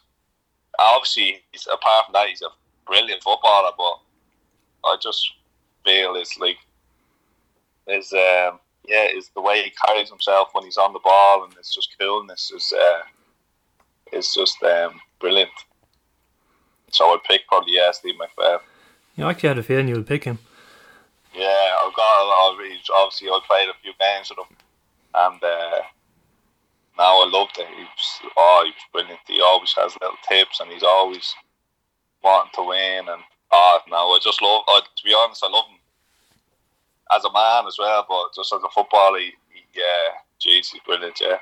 obviously, 0.78 1.42
he's, 1.52 1.68
apart 1.68 2.06
from 2.06 2.14
that, 2.14 2.28
he's 2.30 2.42
a 2.42 2.50
brilliant 2.86 3.24
footballer. 3.24 3.72
But 3.78 4.00
I 4.90 4.98
just 5.02 5.34
feel 5.86 6.16
it's 6.16 6.38
like 6.38 6.58
is 7.88 8.14
um, 8.14 8.60
yeah, 8.88 9.08
is 9.14 9.30
the 9.36 9.42
way 9.42 9.64
he 9.64 9.72
carries 9.86 10.10
himself 10.10 10.50
when 10.54 10.64
he's 10.64 10.78
on 10.78 10.94
the 10.94 11.00
ball 11.00 11.44
and 11.44 11.54
it's 11.58 11.74
just 11.74 11.96
coolness 12.00 12.52
is 12.52 12.74
uh, 12.74 13.02
is 14.12 14.34
just 14.34 14.62
um, 14.64 15.00
brilliant. 15.20 15.50
So 16.92 17.06
I'd 17.14 17.24
pick 17.24 17.48
probably 17.48 17.74
yeah, 17.76 17.92
Steve 17.92 18.16
McPhail. 18.16 18.60
You 19.16 19.26
actually 19.26 19.50
had 19.50 19.58
a 19.58 19.64
feeling 19.64 19.88
you 19.88 19.96
would 19.96 20.08
pick 20.08 20.24
him. 20.24 20.40
Yeah, 21.36 21.76
I've 21.84 21.96
got 21.96 22.04
I 22.04 22.56
really, 22.60 22.80
obviously 22.96 23.30
I 23.30 23.40
played 23.48 23.70
a 23.70 23.74
few 23.82 23.92
games 24.00 24.30
with 24.30 24.40
him, 24.40 24.58
and 25.16 25.44
uh, 25.44 25.82
now 26.98 27.22
I 27.24 27.30
love 27.32 27.50
it. 27.58 27.68
he's 27.78 28.30
oh, 28.38 28.62
he 28.66 28.72
was 28.72 28.86
brilliant. 28.94 29.20
He 29.28 29.42
always 29.42 29.74
has 29.78 29.96
little 30.02 30.18
tips, 30.28 30.60
and 30.60 30.72
he's 30.72 30.84
always 30.84 31.34
wanting 32.24 32.52
to 32.56 32.64
win. 32.68 33.08
And 33.10 33.22
oh, 33.52 33.80
no, 33.90 33.98
I 34.12 34.20
just 34.22 34.42
love. 34.42 34.64
I, 34.68 34.82
to 34.82 35.04
be 35.04 35.14
honest, 35.18 35.44
I 35.44 35.50
love 35.50 35.66
him 35.70 35.78
as 37.16 37.26
a 37.26 37.32
man 37.34 37.66
as 37.68 37.78
well, 37.80 38.06
but 38.08 38.36
just 38.36 38.54
as 38.54 38.62
a 38.64 38.70
footballer, 38.70 39.20
he, 39.20 39.32
he 39.50 39.62
yeah, 39.76 40.14
jeez, 40.40 40.68
he's 40.72 40.82
brilliant. 40.86 41.20
Yeah, 41.20 41.38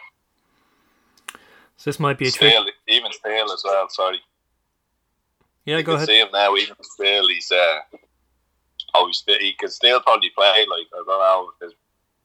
So 1.78 1.90
this 1.90 2.00
might 2.00 2.18
be 2.18 2.28
a 2.28 2.32
trick. 2.32 2.52
still 2.52 2.66
even 2.88 3.12
still 3.12 3.52
as 3.52 3.62
well. 3.66 3.90
Sorry. 3.90 4.22
Yeah, 5.66 5.78
you 5.78 5.84
go 5.84 5.94
can 5.94 5.96
ahead. 5.98 6.08
see 6.08 6.20
him 6.20 6.30
now. 6.32 6.56
Even 6.56 6.76
still, 6.82 7.28
he's 7.28 7.52
uh, 7.52 7.80
oh, 8.94 9.08
he's 9.08 9.18
still, 9.18 9.38
he 9.40 9.54
can 9.54 9.70
still 9.70 10.00
probably 10.02 10.30
play. 10.30 10.66
Like 10.70 10.88
I 10.94 11.04
don't 11.06 11.08
know, 11.08 11.52
if 11.62 11.74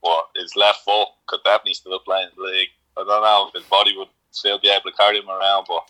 what 0.03 0.27
his 0.37 0.55
left 0.55 0.85
foot 0.85 1.09
could 1.27 1.41
definitely 1.45 1.75
still 1.75 1.99
play 2.01 2.23
in 2.23 2.29
the 2.37 2.43
league. 2.43 2.69
I 2.99 3.05
don't 3.05 3.23
know 3.23 3.49
if 3.49 3.55
his 3.55 3.69
body 3.69 3.97
would 3.97 4.09
still 4.31 4.59
be 4.59 4.69
able 4.69 4.91
to 4.91 4.97
carry 4.97 5.19
him 5.19 5.31
around, 5.31 5.65
but 5.67 5.89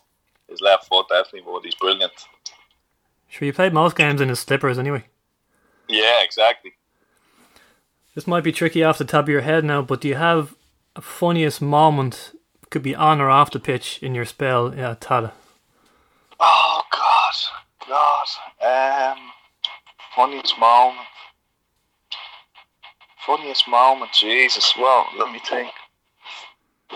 his 0.49 0.61
left 0.61 0.87
foot 0.87 1.07
definitely 1.09 1.51
would. 1.51 1.65
He's 1.65 1.75
brilliant. 1.75 2.13
Sure, 3.27 3.45
you 3.45 3.53
played 3.53 3.73
most 3.73 3.97
games 3.97 4.21
in 4.21 4.29
his 4.29 4.39
slippers 4.39 4.79
anyway. 4.79 5.05
Yeah, 5.89 6.23
exactly. 6.23 6.73
This 8.15 8.27
might 8.27 8.43
be 8.43 8.51
tricky 8.51 8.83
off 8.83 8.99
the 8.99 9.05
top 9.05 9.25
of 9.25 9.29
your 9.29 9.41
head 9.41 9.65
now, 9.65 9.81
but 9.81 10.01
do 10.01 10.07
you 10.07 10.15
have 10.15 10.55
a 10.95 11.01
funniest 11.01 11.61
moment, 11.61 12.37
could 12.69 12.83
be 12.83 12.95
on 12.95 13.19
or 13.19 13.29
off 13.29 13.51
the 13.51 13.59
pitch, 13.59 13.99
in 14.03 14.13
your 14.13 14.25
spell 14.25 14.67
at 14.67 15.01
Tallaght? 15.01 15.31
Oh 16.39 16.81
God, 16.91 17.33
God. 17.89 19.17
Um, 19.17 19.31
funniest 20.15 20.57
moment. 20.59 21.07
Funniest 23.25 23.67
moment, 23.67 24.11
Jesus. 24.11 24.73
Well, 24.77 25.07
let 25.17 25.31
me 25.31 25.39
think. 25.39 25.71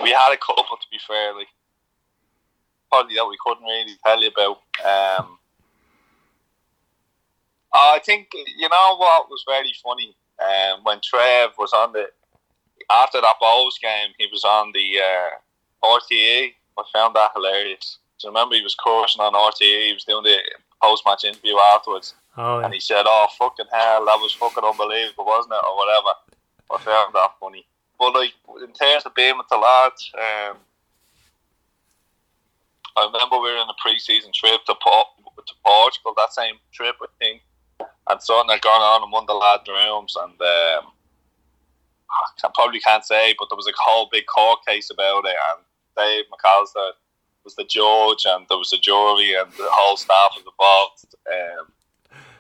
We 0.03 0.11
had 0.11 0.33
a 0.33 0.37
couple, 0.37 0.77
to 0.77 0.87
be 0.91 0.99
fair. 1.07 1.33
Like, 1.33 1.47
probably 2.91 3.15
that 3.15 3.25
we 3.25 3.37
couldn't 3.45 3.63
really 3.63 3.93
tell 4.05 4.21
you 4.21 4.29
about. 4.29 4.57
Um, 4.83 5.37
I 7.73 7.99
think 8.03 8.29
you 8.33 8.69
know 8.69 8.95
what 8.97 9.29
was 9.29 9.43
very 9.47 9.73
funny. 9.83 10.15
Um, 10.39 10.83
when 10.83 10.99
Trev 11.03 11.51
was 11.57 11.73
on 11.73 11.93
the 11.93 12.07
after 12.91 13.19
that 13.21 13.35
Bohs 13.41 13.79
game, 13.81 14.13
he 14.17 14.27
was 14.31 14.43
on 14.43 14.71
the 14.73 14.99
uh, 14.99 15.85
RTE. 15.85 16.53
I 16.77 16.83
found 16.93 17.15
that 17.15 17.31
hilarious. 17.35 17.99
Do 18.19 18.27
you 18.27 18.29
remember 18.31 18.55
he 18.55 18.61
was 18.61 18.75
coursing 18.75 19.21
on 19.21 19.33
RTE? 19.33 19.87
He 19.87 19.93
was 19.93 20.03
doing 20.03 20.23
the 20.23 20.37
post 20.81 21.03
match 21.05 21.23
interview 21.23 21.55
afterwards, 21.73 22.15
Oh, 22.37 22.59
and 22.59 22.73
he 22.73 22.79
said, 22.79 23.03
"Oh 23.07 23.27
fucking 23.37 23.65
hell, 23.71 24.05
that 24.05 24.19
was 24.19 24.33
fucking 24.33 24.63
unbelievable, 24.63 25.25
wasn't 25.25 25.53
it?" 25.53 25.65
Or 25.65 25.75
whatever. 25.75 26.09
I 26.71 26.77
found 26.77 27.15
that 27.15 27.31
funny. 27.39 27.65
But 27.97 28.13
like 28.13 28.33
in 28.61 28.71
terms 28.73 29.05
of 29.05 29.15
being 29.15 29.37
with 29.37 29.47
the 29.49 29.57
lads, 29.57 30.11
um, 30.13 30.57
I 32.95 33.05
remember 33.05 33.37
we 33.37 33.51
were 33.51 33.57
in 33.61 33.69
a 33.69 33.81
pre-season 33.81 34.31
trip 34.33 34.61
to 34.65 34.73
to 34.75 35.53
Portugal. 35.65 36.13
That 36.15 36.33
same 36.33 36.55
trip, 36.71 36.95
I 37.01 37.07
think, 37.19 37.41
and 38.09 38.21
something 38.21 38.51
had 38.53 38.61
gone 38.61 38.81
on 38.81 39.03
in 39.03 39.11
one 39.11 39.23
of 39.23 39.27
the 39.27 39.33
lads' 39.33 39.67
rooms, 39.67 40.15
and 40.15 40.33
um, 40.41 40.91
I 42.43 42.49
probably 42.53 42.79
can't 42.79 43.03
say, 43.05 43.35
but 43.39 43.49
there 43.49 43.57
was 43.57 43.67
a 43.67 43.73
whole 43.77 44.09
big 44.11 44.25
court 44.27 44.59
case 44.67 44.89
about 44.91 45.25
it, 45.25 45.35
and 45.49 45.63
Dave 45.97 46.25
McAllister 46.31 46.91
was 47.47 47.55
the 47.55 47.63
judge, 47.63 48.27
and 48.27 48.45
there 48.49 48.57
was 48.57 48.73
a 48.73 48.77
jury, 48.77 49.33
and 49.39 49.49
the 49.53 49.71
whole 49.71 49.95
staff 49.95 50.35
was 50.35 50.43
involved. 50.43 51.15
Um, 51.31 51.71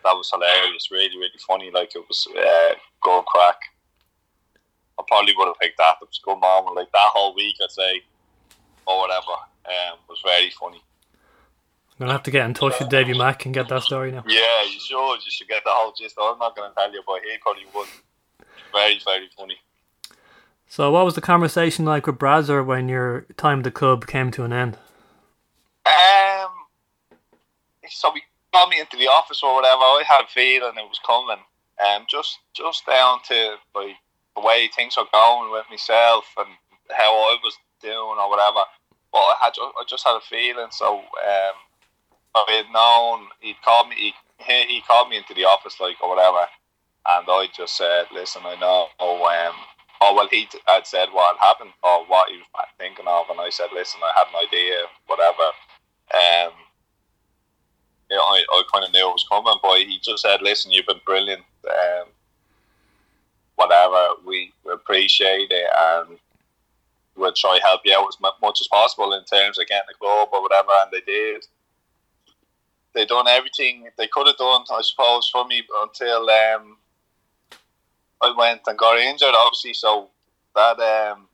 that 0.03 0.11
was 0.19 0.29
hilarious, 0.29 0.91
really, 0.91 1.15
really 1.15 1.39
funny. 1.47 1.71
Like 1.71 1.95
it 1.95 2.03
was 2.07 2.27
uh, 2.27 2.75
good 3.01 3.23
crack. 3.25 3.55
I 4.99 5.03
probably 5.07 5.33
would 5.37 5.47
have 5.47 5.59
picked 5.59 5.77
that. 5.77 5.95
It 6.01 6.09
was 6.11 6.19
a 6.21 6.25
good 6.25 6.39
moment. 6.39 6.75
Like 6.75 6.91
that 6.91 7.11
whole 7.15 7.33
week, 7.35 7.55
I'd 7.63 7.71
say, 7.71 8.01
or 8.85 8.99
whatever, 8.99 9.31
um, 9.65 9.99
was 10.09 10.19
very 10.25 10.51
funny. 10.59 10.81
I'm 11.99 12.07
to 12.07 12.13
have 12.13 12.23
to 12.23 12.31
get 12.31 12.45
in 12.45 12.53
touch 12.53 12.79
with 12.79 12.89
Davey 12.89 13.17
Mack 13.17 13.45
and 13.45 13.53
get 13.53 13.69
that 13.69 13.81
story 13.81 14.11
now. 14.11 14.23
Yeah, 14.27 14.63
you 14.65 14.79
should. 14.79 15.15
You 15.25 15.31
should 15.31 15.47
get 15.47 15.63
the 15.63 15.71
whole 15.71 15.93
gist. 15.97 16.15
I'm 16.21 16.37
not 16.37 16.55
going 16.55 16.69
to 16.69 16.75
tell 16.75 16.91
you, 16.93 17.01
but 17.07 17.21
he 17.23 17.37
probably 17.41 17.63
would. 17.73 17.87
Very, 18.71 18.99
very 19.03 19.29
funny. 19.35 19.57
So, 20.67 20.91
what 20.91 21.05
was 21.05 21.15
the 21.15 21.21
conversation 21.21 21.85
like 21.85 22.05
with 22.05 22.19
Brazzer 22.19 22.63
when 22.63 22.87
your 22.87 23.25
time 23.35 23.59
at 23.59 23.63
the 23.63 23.71
club 23.71 24.05
came 24.05 24.29
to 24.31 24.43
an 24.43 24.53
end? 24.53 24.77
Um, 25.87 26.51
so 27.89 28.11
he 28.13 28.21
called 28.53 28.69
me 28.69 28.79
into 28.79 28.97
the 28.97 29.07
office 29.07 29.41
or 29.43 29.55
whatever. 29.55 29.81
I 29.81 30.03
had 30.07 30.25
a 30.25 30.27
feeling 30.27 30.73
it 30.77 30.89
was 30.89 30.99
coming. 31.05 31.39
Um, 31.79 32.05
just 32.09 32.39
just 32.53 32.85
down 32.85 33.19
to 33.29 33.55
like 33.75 33.95
the 34.35 34.41
way 34.41 34.69
things 34.75 34.97
are 34.97 35.07
going 35.11 35.51
with 35.51 35.65
myself 35.69 36.25
and 36.37 36.49
how 36.91 37.13
I 37.15 37.37
was 37.43 37.57
doing 37.81 38.17
or 38.19 38.29
whatever. 38.29 38.61
But 39.11 39.19
I 39.19 39.35
had 39.41 39.53
I 39.59 39.83
just 39.87 40.05
had 40.05 40.17
a 40.17 40.21
feeling. 40.21 40.69
So 40.71 40.99
um, 40.99 41.55
I 42.35 42.45
had 42.63 42.73
known 42.73 43.27
he'd 43.41 43.61
called 43.63 43.89
me. 43.89 44.13
He, 44.39 44.63
he 44.67 44.81
called 44.87 45.09
me 45.09 45.17
into 45.17 45.33
the 45.33 45.45
office 45.45 45.79
like 45.79 46.01
or 46.01 46.09
whatever, 46.09 46.47
and 47.07 47.25
I 47.27 47.47
just 47.55 47.77
said, 47.77 48.07
"Listen, 48.13 48.43
I 48.45 48.55
know." 48.55 48.87
Um, 48.99 49.55
oh 50.01 50.15
well, 50.15 50.27
he 50.29 50.47
had 50.67 50.87
said 50.87 51.09
what 51.11 51.37
had 51.37 51.47
happened 51.47 51.71
or 51.83 52.05
what 52.05 52.29
he 52.29 52.37
was 52.37 52.67
thinking 52.77 53.07
of, 53.07 53.25
and 53.29 53.39
I 53.39 53.49
said, 53.49 53.69
"Listen, 53.73 54.01
I 54.03 54.13
had 54.17 54.27
an 54.29 54.47
idea, 54.47 54.77
whatever." 55.07 55.49
Um, 56.13 56.53
yeah, 58.09 58.17
I, 58.17 58.43
I 58.49 58.63
kind 58.71 58.85
of 58.85 58.93
knew 58.93 59.09
it 59.09 59.11
was 59.11 59.25
coming, 59.29 59.59
but 59.61 59.79
he 59.79 59.99
just 60.01 60.23
said, 60.23 60.41
"Listen, 60.41 60.71
you've 60.71 60.85
been 60.85 61.01
brilliant. 61.05 61.43
Um, 61.67 62.07
whatever, 63.55 64.09
we 64.25 64.53
appreciate 64.71 65.51
it, 65.51 65.69
and 65.77 66.17
we'll 67.17 67.33
try 67.33 67.59
help 67.63 67.81
you 67.83 67.93
out 67.97 68.07
as 68.07 68.17
much 68.41 68.61
as 68.61 68.67
possible 68.67 69.13
in 69.13 69.23
terms 69.25 69.59
of 69.59 69.67
getting 69.67 69.87
the 69.87 69.95
club 69.95 70.29
or 70.31 70.41
whatever, 70.41 70.71
and 70.83 70.91
they 70.91 71.01
did. 71.01 71.45
They 72.93 73.05
done 73.05 73.27
everything 73.27 73.87
they 73.97 74.07
could 74.07 74.27
have 74.27 74.37
done, 74.37 74.63
I 74.71 74.81
suppose, 74.81 75.27
for 75.29 75.45
me 75.45 75.63
until 75.83 76.29
um, 76.29 76.77
I 78.21 78.33
went 78.37 78.61
and 78.65 78.77
got 78.77 78.97
injured, 78.97 79.35
obviously. 79.35 79.73
So 79.73 80.09
that 80.55 80.79
um, 80.79 81.26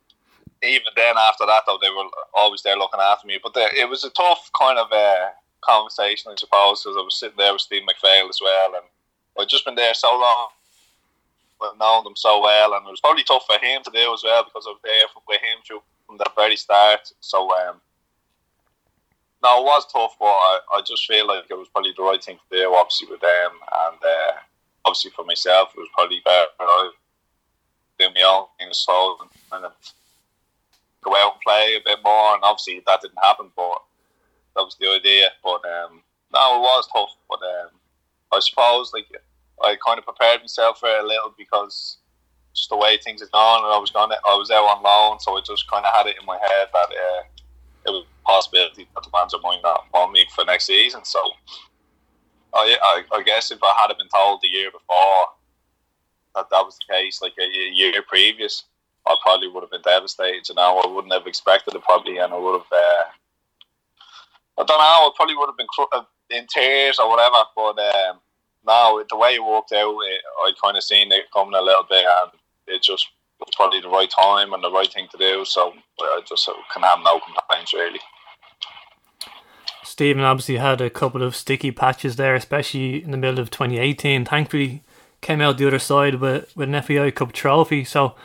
even 0.63 0.93
then, 0.95 1.15
after 1.17 1.45
that, 1.45 1.63
though, 1.67 1.77
they 1.81 1.89
were 1.89 2.09
always 2.33 2.61
there 2.61 2.77
looking 2.77 2.99
after 2.99 3.27
me. 3.27 3.39
But 3.41 3.53
the, 3.53 3.69
it 3.75 3.89
was 3.89 4.03
a 4.03 4.09
tough 4.11 4.49
kind 4.57 4.79
of 4.79 4.91
uh, 4.91 5.29
conversation, 5.61 6.31
I 6.31 6.35
suppose, 6.35 6.83
because 6.83 6.97
I 6.97 7.03
was 7.03 7.15
sitting 7.15 7.37
there 7.37 7.53
with 7.53 7.61
Steve 7.61 7.83
McPhail 7.83 8.29
as 8.29 8.39
well, 8.41 8.75
and 8.75 8.85
I'd 9.39 9.49
just 9.49 9.65
been 9.65 9.75
there 9.75 9.93
so 9.93 10.11
long, 10.11 10.49
but 11.59 11.77
known 11.77 12.03
them 12.03 12.15
so 12.15 12.41
well, 12.41 12.73
and 12.73 12.87
it 12.87 12.91
was 12.91 13.01
probably 13.01 13.23
tough 13.23 13.45
for 13.45 13.63
him 13.63 13.81
to 13.83 13.91
do 13.91 14.13
as 14.13 14.23
well 14.23 14.43
because 14.43 14.65
I 14.67 14.71
was 14.71 14.81
there 14.83 15.07
with 15.27 15.41
him 15.41 15.59
through 15.65 15.81
from 16.05 16.17
the 16.17 16.25
very 16.35 16.55
start. 16.55 17.11
So, 17.19 17.49
um, 17.51 17.81
no, 19.43 19.59
it 19.59 19.65
was 19.65 19.91
tough, 19.91 20.15
but 20.19 20.25
I, 20.25 20.59
I 20.75 20.81
just 20.87 21.05
feel 21.05 21.27
like 21.27 21.45
it 21.49 21.57
was 21.57 21.67
probably 21.69 21.93
the 21.95 22.03
right 22.03 22.23
thing 22.23 22.37
to 22.37 22.57
do, 22.57 22.73
obviously, 22.75 23.07
with 23.09 23.21
them, 23.21 23.51
and 23.51 23.97
uh, 24.03 24.31
obviously 24.85 25.11
for 25.11 25.25
myself, 25.25 25.73
it 25.75 25.79
was 25.79 25.89
probably 25.93 26.21
better. 26.23 26.47
I 26.59 26.91
do 27.99 28.07
my 28.15 28.21
own 28.21 28.45
things, 28.59 28.79
so 28.79 29.17
and 29.51 29.65
of 29.65 29.73
go 31.03 31.15
out 31.15 31.33
and 31.33 31.41
play 31.41 31.75
a 31.75 31.83
bit 31.85 31.99
more, 32.03 32.35
and 32.35 32.43
obviously 32.43 32.81
that 32.85 33.01
didn't 33.01 33.23
happen, 33.23 33.51
but 33.55 33.81
that 34.55 34.63
was 34.63 34.75
the 34.79 34.87
idea. 34.89 35.29
But 35.43 35.61
um, 35.65 36.01
no, 36.33 36.57
it 36.57 36.61
was 36.61 36.87
tough, 36.93 37.15
but 37.29 37.39
um, 37.41 37.69
I 38.31 38.39
suppose 38.39 38.91
like 38.93 39.07
I 39.63 39.75
kind 39.85 39.99
of 39.99 40.05
prepared 40.05 40.41
myself 40.41 40.79
for 40.79 40.89
it 40.89 41.03
a 41.03 41.07
little 41.07 41.33
because 41.37 41.97
just 42.53 42.69
the 42.69 42.77
way 42.77 42.97
things 42.97 43.21
had 43.21 43.31
gone, 43.31 43.63
and 43.63 43.73
I 43.73 43.77
was 43.77 43.91
gonna, 43.91 44.15
I 44.29 44.35
was 44.35 44.51
out 44.51 44.65
on 44.65 44.83
loan, 44.83 45.19
so 45.19 45.37
I 45.37 45.41
just 45.41 45.69
kind 45.69 45.85
of 45.85 45.93
had 45.93 46.07
it 46.07 46.17
in 46.19 46.25
my 46.25 46.37
head 46.37 46.67
that 46.73 46.89
uh, 46.89 47.23
it 47.87 47.91
was 47.91 48.05
a 48.05 48.25
possibility 48.25 48.87
that 48.93 49.03
the 49.03 49.09
manager 49.13 49.37
might 49.41 49.61
not 49.63 49.85
want 49.93 50.11
me 50.11 50.25
for 50.33 50.45
next 50.45 50.65
season. 50.65 51.03
So 51.03 51.19
I, 52.53 52.77
I, 52.81 53.03
I 53.17 53.23
guess 53.23 53.51
if 53.51 53.59
I 53.63 53.73
had 53.79 53.97
been 53.97 54.07
told 54.13 54.39
the 54.41 54.49
year 54.49 54.69
before 54.71 55.25
that 56.35 56.49
that 56.49 56.65
was 56.65 56.77
the 56.77 56.93
case, 56.93 57.21
like 57.21 57.33
a 57.39 57.47
year 57.73 58.01
previous, 58.07 58.63
I 59.05 59.15
probably 59.21 59.47
would 59.47 59.63
have 59.63 59.71
been 59.71 59.81
devastated. 59.81 60.47
You 60.47 60.55
know, 60.55 60.81
I 60.83 60.87
wouldn't 60.87 61.13
have 61.13 61.27
expected 61.27 61.75
it 61.75 61.83
probably, 61.83 62.17
and 62.17 62.33
I 62.33 62.37
would 62.37 62.53
have. 62.53 62.71
Uh, 62.71 63.03
I 64.55 64.63
don't 64.63 64.67
know. 64.67 64.73
I 64.77 65.11
probably 65.15 65.35
would 65.35 65.49
have 65.49 65.57
been 65.57 65.67
uh, 65.91 66.03
in 66.29 66.47
tears 66.47 66.99
or 66.99 67.09
whatever. 67.09 67.43
But 67.55 67.79
um, 67.79 68.19
now 68.65 69.01
the 69.09 69.17
way 69.17 69.35
it 69.35 69.43
worked 69.43 69.73
out, 69.73 69.97
it, 70.01 70.21
I 70.39 70.51
kind 70.63 70.77
of 70.77 70.83
seen 70.83 71.11
it 71.11 71.31
coming 71.33 71.55
a 71.55 71.61
little 71.61 71.85
bit, 71.89 72.05
and 72.05 72.31
it 72.67 72.81
just 72.81 73.07
was 73.39 73.55
probably 73.55 73.81
the 73.81 73.89
right 73.89 74.09
time 74.09 74.53
and 74.53 74.63
the 74.63 74.71
right 74.71 74.91
thing 74.91 75.07
to 75.11 75.17
do. 75.17 75.43
So 75.45 75.73
I 76.01 76.21
just 76.27 76.49
can 76.73 76.83
have 76.83 76.99
no 77.03 77.19
complaints 77.19 77.73
really. 77.73 77.99
Stephen 79.83 80.23
obviously 80.23 80.57
had 80.57 80.81
a 80.81 80.89
couple 80.89 81.21
of 81.21 81.35
sticky 81.35 81.71
patches 81.71 82.15
there, 82.15 82.35
especially 82.35 83.03
in 83.03 83.11
the 83.11 83.17
middle 83.17 83.39
of 83.39 83.51
2018. 83.51 84.25
Thankfully, 84.25 84.81
came 85.21 85.41
out 85.41 85.57
the 85.57 85.67
other 85.67 85.79
side 85.79 86.15
with, 86.15 86.55
with 86.55 86.73
an 86.73 86.81
FAI 86.81 87.11
Cup 87.11 87.33
trophy. 87.33 87.83
So, 87.83 88.15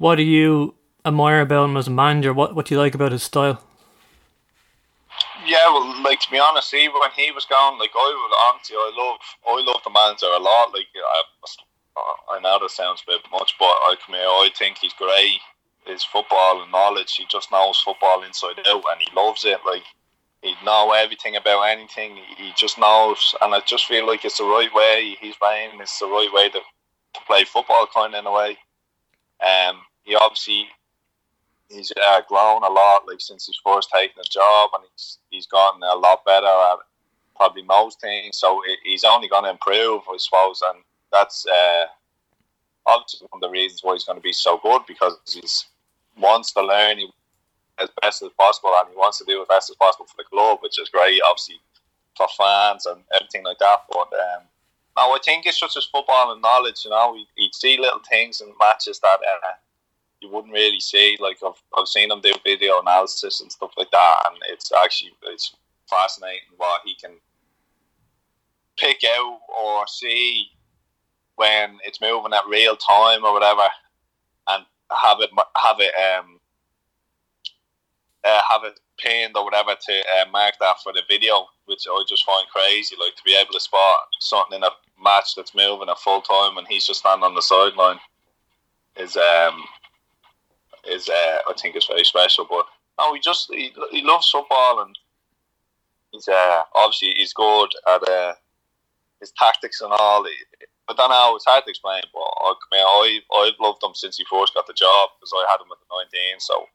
what 0.00 0.16
do 0.16 0.22
you 0.22 0.74
admire 1.04 1.42
about 1.42 1.68
him 1.68 1.76
as 1.76 1.86
a 1.86 1.90
manager? 1.90 2.32
What 2.32 2.54
what 2.54 2.66
do 2.66 2.74
you 2.74 2.80
like 2.80 2.94
about 2.94 3.12
his 3.12 3.22
style? 3.22 3.62
Yeah, 5.46 5.68
well, 5.68 6.02
like 6.02 6.20
to 6.20 6.30
be 6.30 6.38
honest, 6.38 6.72
even 6.72 6.98
when 6.98 7.10
he 7.14 7.30
was 7.30 7.44
gone, 7.44 7.78
like 7.78 7.90
I 7.94 8.08
would 8.08 8.36
honestly, 8.48 8.76
I 8.76 8.90
love, 8.96 9.20
I 9.46 9.62
love 9.62 9.82
the 9.84 9.90
manager 9.90 10.26
a 10.26 10.38
lot. 10.38 10.72
Like 10.72 10.86
I, 10.96 12.36
I 12.36 12.40
know 12.40 12.58
that 12.60 12.70
sounds 12.70 13.02
a 13.06 13.10
bit 13.12 13.20
much, 13.30 13.54
but 13.58 13.66
I 13.66 13.94
come 14.04 14.14
here, 14.14 14.24
I 14.24 14.48
think 14.56 14.78
he's 14.78 14.94
great. 14.94 15.40
His 15.86 16.02
football 16.02 16.62
and 16.62 16.72
knowledge, 16.72 17.14
he 17.16 17.26
just 17.28 17.52
knows 17.52 17.80
football 17.80 18.22
inside 18.22 18.58
out, 18.66 18.84
and 18.90 19.00
he 19.00 19.14
loves 19.14 19.44
it. 19.44 19.60
Like 19.66 19.84
he 20.40 20.54
know 20.64 20.92
everything 20.92 21.36
about 21.36 21.64
anything. 21.64 22.16
He 22.38 22.52
just 22.56 22.78
knows, 22.78 23.34
and 23.42 23.54
I 23.54 23.60
just 23.66 23.84
feel 23.84 24.06
like 24.06 24.24
it's 24.24 24.38
the 24.38 24.44
right 24.44 24.72
way 24.74 25.18
he's 25.20 25.36
playing. 25.36 25.78
It's 25.78 25.98
the 25.98 26.06
right 26.06 26.30
way 26.32 26.48
to, 26.48 26.60
to 26.60 27.20
play 27.26 27.44
football, 27.44 27.86
kind 27.92 28.14
of 28.14 28.20
in 28.20 28.26
a 28.26 28.32
way. 28.32 28.56
Um, 29.40 29.80
he 30.10 30.16
obviously 30.16 30.66
he's 31.68 31.92
uh, 32.04 32.20
grown 32.28 32.64
a 32.64 32.68
lot, 32.68 33.06
like 33.06 33.20
since 33.20 33.46
he's 33.46 33.60
first 33.64 33.90
taken 33.94 34.14
the 34.16 34.28
job, 34.28 34.70
and 34.74 34.84
he's 34.92 35.18
he's 35.30 35.46
gotten 35.46 35.80
a 35.82 35.94
lot 35.94 36.24
better 36.24 36.46
at 36.46 36.78
probably 37.36 37.62
most 37.62 38.00
things. 38.00 38.38
So 38.38 38.60
he's 38.82 39.04
only 39.04 39.28
going 39.28 39.44
to 39.44 39.50
improve, 39.50 40.02
I 40.12 40.16
suppose, 40.18 40.62
and 40.68 40.82
that's 41.12 41.46
uh, 41.46 41.84
obviously 42.86 43.28
one 43.30 43.42
of 43.42 43.48
the 43.48 43.52
reasons 43.52 43.82
why 43.84 43.92
he's 43.94 44.04
going 44.04 44.18
to 44.18 44.22
be 44.22 44.32
so 44.32 44.58
good 44.62 44.82
because 44.88 45.16
he's 45.32 45.66
wants 46.18 46.52
to 46.52 46.62
learn. 46.62 46.98
He 46.98 47.08
as 47.78 47.88
best 48.02 48.22
as 48.22 48.30
possible, 48.38 48.72
and 48.78 48.90
he 48.90 48.96
wants 48.96 49.18
to 49.18 49.24
do 49.24 49.40
as 49.40 49.48
best 49.48 49.70
as 49.70 49.76
possible 49.76 50.06
for 50.06 50.16
the 50.18 50.24
club, 50.24 50.58
which 50.60 50.78
is 50.78 50.90
great, 50.90 51.20
obviously, 51.24 51.60
for 52.16 52.26
fans 52.36 52.84
and 52.84 53.00
everything 53.14 53.44
like 53.44 53.58
that. 53.58 53.84
But 53.88 54.12
um, 54.12 54.42
no, 54.98 55.14
I 55.14 55.18
think 55.24 55.46
it's 55.46 55.58
just 55.60 55.76
his 55.76 55.86
football 55.86 56.32
and 56.32 56.42
knowledge. 56.42 56.84
You 56.84 56.90
know, 56.90 57.16
he'd 57.36 57.54
see 57.54 57.78
little 57.78 58.00
things 58.10 58.40
in 58.40 58.52
matches 58.60 58.98
that 59.00 59.18
uh, 59.20 59.52
you 60.20 60.30
wouldn't 60.30 60.52
really 60.52 60.80
see. 60.80 61.16
Like 61.20 61.38
I've, 61.44 61.60
I've 61.76 61.88
seen 61.88 62.10
him 62.10 62.20
do 62.20 62.32
video 62.44 62.80
analysis 62.80 63.40
and 63.40 63.50
stuff 63.50 63.72
like 63.76 63.90
that, 63.90 64.22
and 64.26 64.36
it's 64.48 64.70
actually 64.72 65.12
it's 65.24 65.54
fascinating 65.88 66.40
what 66.56 66.82
he 66.84 66.94
can 66.94 67.12
pick 68.78 69.02
out 69.04 69.40
or 69.60 69.86
see 69.86 70.46
when 71.36 71.78
it's 71.84 72.00
moving 72.00 72.32
at 72.32 72.46
real 72.48 72.76
time 72.76 73.24
or 73.24 73.32
whatever, 73.32 73.62
and 74.48 74.64
have 74.90 75.18
it 75.20 75.30
have 75.56 75.76
it 75.80 75.92
um 75.94 76.38
uh, 78.24 78.42
have 78.48 78.64
it 78.64 78.78
pinned 78.98 79.36
or 79.36 79.44
whatever 79.44 79.74
to 79.74 79.92
uh, 80.20 80.30
mark 80.30 80.54
that 80.60 80.76
for 80.82 80.92
the 80.92 81.02
video, 81.08 81.46
which 81.64 81.86
I 81.90 82.04
just 82.06 82.24
find 82.24 82.46
crazy. 82.48 82.96
Like 83.00 83.16
to 83.16 83.22
be 83.24 83.34
able 83.34 83.52
to 83.52 83.60
spot 83.60 83.96
something 84.20 84.56
in 84.56 84.62
a 84.62 84.70
match 85.02 85.34
that's 85.34 85.54
moving 85.54 85.88
at 85.88 85.98
full 85.98 86.20
time 86.20 86.58
and 86.58 86.66
he's 86.68 86.86
just 86.86 87.00
standing 87.00 87.24
on 87.24 87.34
the 87.34 87.40
sideline 87.40 87.98
is 88.96 89.16
um 89.16 89.64
is 90.86 91.08
uh, 91.08 91.38
I 91.48 91.52
think 91.58 91.76
is 91.76 91.86
very 91.86 92.04
special. 92.04 92.46
But 92.48 92.66
no, 92.98 93.14
he 93.14 93.20
just 93.20 93.52
he, 93.52 93.72
he 93.90 94.02
loves 94.04 94.30
football 94.30 94.82
and 94.82 94.98
he's 96.12 96.28
uh, 96.28 96.62
obviously 96.74 97.14
he's 97.16 97.32
good 97.32 97.68
at 97.88 98.08
uh, 98.08 98.34
his 99.20 99.32
tactics 99.32 99.80
and 99.80 99.92
all. 99.92 100.26
I 100.88 100.92
don't 100.94 101.10
know. 101.10 101.36
It's 101.36 101.44
hard 101.44 101.64
to 101.64 101.70
explain, 101.70 102.02
but 102.12 102.20
I, 102.20 102.54
I 102.72 103.20
I've 103.36 103.60
loved 103.60 103.82
him 103.82 103.94
since 103.94 104.16
he 104.16 104.24
first 104.30 104.54
got 104.54 104.66
the 104.66 104.72
job 104.72 105.10
because 105.18 105.32
I 105.34 105.46
had 105.50 105.60
him 105.60 105.70
at 105.70 105.78
the 105.78 105.94
nineteen. 105.96 106.40
So 106.40 106.66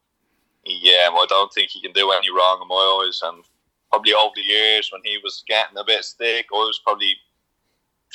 yeah, 0.65 1.09
I 1.11 1.25
don't 1.29 1.53
think 1.53 1.69
he 1.69 1.81
can 1.81 1.91
do 1.91 2.11
any 2.11 2.31
wrong 2.31 2.59
in 2.61 2.67
my 2.67 3.05
eyes. 3.05 3.21
And 3.23 3.43
probably 3.91 4.13
over 4.13 4.33
the 4.35 4.41
years 4.41 4.89
when 4.91 5.01
he 5.03 5.19
was 5.23 5.43
getting 5.47 5.77
a 5.77 5.83
bit 5.83 6.03
stick, 6.03 6.47
I 6.51 6.55
was 6.55 6.81
probably 6.83 7.15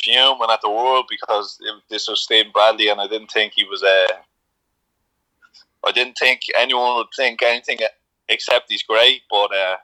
fuming 0.03 0.51
at 0.51 0.61
the 0.63 0.71
world 0.71 1.07
because 1.09 1.59
this 1.91 2.09
was 2.09 2.23
Steve 2.23 2.53
Bradley, 2.53 2.89
and 2.89 3.01
I 3.01 3.07
didn't 3.07 3.31
think 3.31 3.53
he 3.55 3.65
was. 3.65 3.83
Uh, 3.83 4.15
I 5.85 5.93
didn't 5.93 6.17
think 6.19 6.43
anyone 6.59 6.97
would 6.97 7.07
think 7.17 7.43
anything 7.43 7.79
except 8.29 8.71
he's 8.71 8.83
great. 8.83 9.23
But 9.31 9.55
uh, 9.55 9.77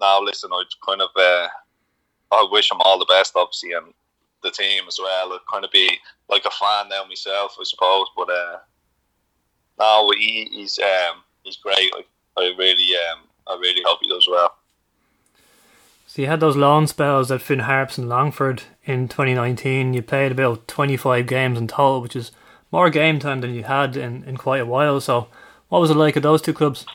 now, 0.00 0.20
listen, 0.20 0.50
I 0.52 0.62
kind 0.84 1.00
of 1.00 1.10
uh, 1.16 1.48
I 2.32 2.48
wish 2.50 2.70
him 2.70 2.78
all 2.80 2.98
the 2.98 3.06
best, 3.06 3.32
obviously, 3.36 3.72
and 3.72 3.92
the 4.42 4.50
team 4.50 4.84
as 4.88 4.98
well. 5.00 5.32
I'd 5.32 5.38
kind 5.52 5.64
of 5.64 5.70
be 5.70 5.98
like 6.28 6.44
a 6.44 6.50
fan 6.50 6.88
now 6.88 7.04
myself, 7.04 7.56
I 7.60 7.64
suppose. 7.64 8.06
But 8.16 8.30
uh, 8.30 8.56
now 9.78 10.08
he, 10.10 10.48
he's 10.50 10.78
um, 10.78 11.22
he's 11.44 11.56
great. 11.56 11.92
I, 11.94 12.02
I 12.38 12.52
really, 12.58 12.90
um, 13.10 13.20
I 13.46 13.54
really 13.60 13.82
hope 13.84 13.98
he 14.02 14.08
does 14.08 14.28
well. 14.30 14.56
So 16.06 16.22
you 16.22 16.28
had 16.28 16.40
those 16.40 16.56
loan 16.56 16.86
spells 16.86 17.30
at 17.30 17.42
Finn 17.42 17.60
Harps 17.60 17.98
and 17.98 18.08
Longford 18.08 18.62
in 18.84 19.08
2019. 19.08 19.92
You 19.92 20.02
played 20.02 20.32
about 20.32 20.66
25 20.68 21.26
games 21.26 21.58
in 21.58 21.66
total, 21.66 22.00
which 22.00 22.16
is 22.16 22.30
more 22.72 22.90
game 22.90 23.18
time 23.18 23.40
than 23.40 23.54
you 23.54 23.64
had 23.64 23.96
in, 23.96 24.24
in 24.24 24.36
quite 24.36 24.60
a 24.60 24.66
while. 24.66 25.00
So, 25.00 25.28
what 25.68 25.80
was 25.80 25.90
it 25.90 25.96
like 25.96 26.16
at 26.16 26.22
those 26.22 26.42
two 26.42 26.52
clubs? 26.52 26.86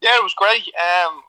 Yeah, 0.00 0.16
it 0.16 0.22
was 0.22 0.34
great. 0.34 0.68
Um, 0.74 1.22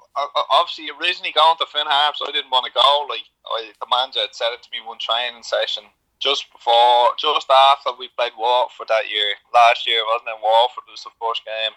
obviously, 0.51 0.89
originally 0.99 1.31
going 1.31 1.57
to 1.57 1.65
Finn 1.65 1.85
Harps, 1.85 2.21
I 2.25 2.31
didn't 2.31 2.51
want 2.51 2.65
to 2.65 2.71
go. 2.71 3.05
Like 3.09 3.25
I, 3.45 3.71
the 3.79 3.87
manager 3.89 4.21
had 4.21 4.33
said 4.33 4.53
it 4.53 4.63
to 4.63 4.69
me 4.71 4.79
one 4.85 4.97
training 4.99 5.43
session 5.43 5.83
just 6.19 6.51
before, 6.51 7.09
just 7.17 7.49
after 7.49 7.91
we 7.97 8.09
played 8.17 8.31
Waterford 8.37 8.87
that 8.89 9.09
year. 9.09 9.35
Last 9.53 9.87
year, 9.87 10.03
wasn't 10.05 10.29
it? 10.29 10.41
Waterford 10.41 10.83
was 10.89 11.03
the 11.03 11.11
first 11.19 11.43
game 11.45 11.73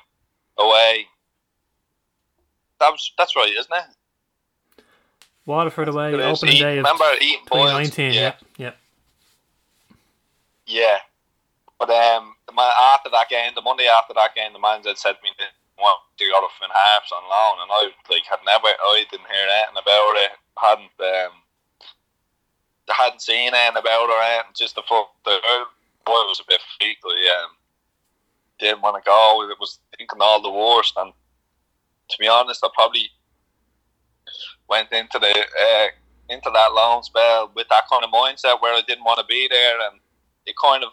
away. 0.58 1.06
That 2.80 2.90
was 2.90 3.12
that's 3.18 3.34
right, 3.36 3.52
isn't 3.52 3.72
it? 3.72 4.84
Waterford 5.46 5.88
away, 5.88 6.14
opening 6.14 6.60
day 6.60 6.78
of 6.78 6.84
remember 6.84 7.04
2019. 7.20 8.12
Yeah. 8.12 8.20
yeah, 8.20 8.32
yeah. 8.56 8.72
But 11.78 11.90
um, 11.90 12.34
after 12.48 13.10
that 13.10 13.28
game, 13.28 13.52
the 13.54 13.62
Monday 13.62 13.86
after 13.86 14.14
that 14.14 14.34
game, 14.34 14.52
the 14.52 14.58
manager 14.58 14.94
said 14.96 15.14
to 15.14 15.22
me, 15.22 15.30
"Want 15.78 16.00
to 16.18 16.24
go 16.24 16.40
to 16.40 16.48
Finn 16.58 16.72
Harps 16.72 17.12
on 17.12 17.22
loan?" 17.28 17.62
And 17.62 17.70
I 17.70 17.92
like 18.10 18.24
had 18.24 18.40
never, 18.44 18.66
I 18.66 19.04
didn't 19.10 19.30
hear 19.30 19.46
anything 19.46 19.80
about 19.80 20.14
it. 20.24 20.32
Hadn't 20.56 20.96
um, 21.00 21.32
hadn't 22.88 23.22
seen 23.22 23.52
anything 23.54 23.76
about 23.76 24.08
her, 24.08 24.22
and 24.40 24.56
just 24.56 24.74
the 24.74 24.82
fuck 24.88 25.12
the 25.24 25.38
boy 26.04 26.24
was 26.30 26.40
a 26.40 26.48
bit 26.48 26.60
freaky. 26.78 27.28
Um, 27.28 27.50
didn't 28.58 28.82
want 28.82 28.96
to 28.96 29.06
go. 29.06 29.44
It 29.50 29.60
was 29.60 29.78
thinking 29.96 30.20
all 30.20 30.40
the 30.40 30.50
worst, 30.50 30.94
and 30.96 31.12
to 32.08 32.16
be 32.18 32.28
honest, 32.28 32.64
I 32.64 32.68
probably 32.74 33.10
went 34.68 34.90
into 34.92 35.18
the 35.18 35.28
uh, 35.28 35.86
into 36.28 36.50
that 36.52 36.72
loan 36.72 37.02
spell 37.02 37.52
with 37.54 37.68
that 37.68 37.84
kind 37.90 38.02
of 38.02 38.10
mindset 38.10 38.60
where 38.60 38.74
I 38.74 38.82
didn't 38.86 39.04
want 39.04 39.20
to 39.20 39.26
be 39.26 39.46
there, 39.50 39.80
and 39.90 40.00
it 40.46 40.54
kind 40.62 40.84
of 40.84 40.92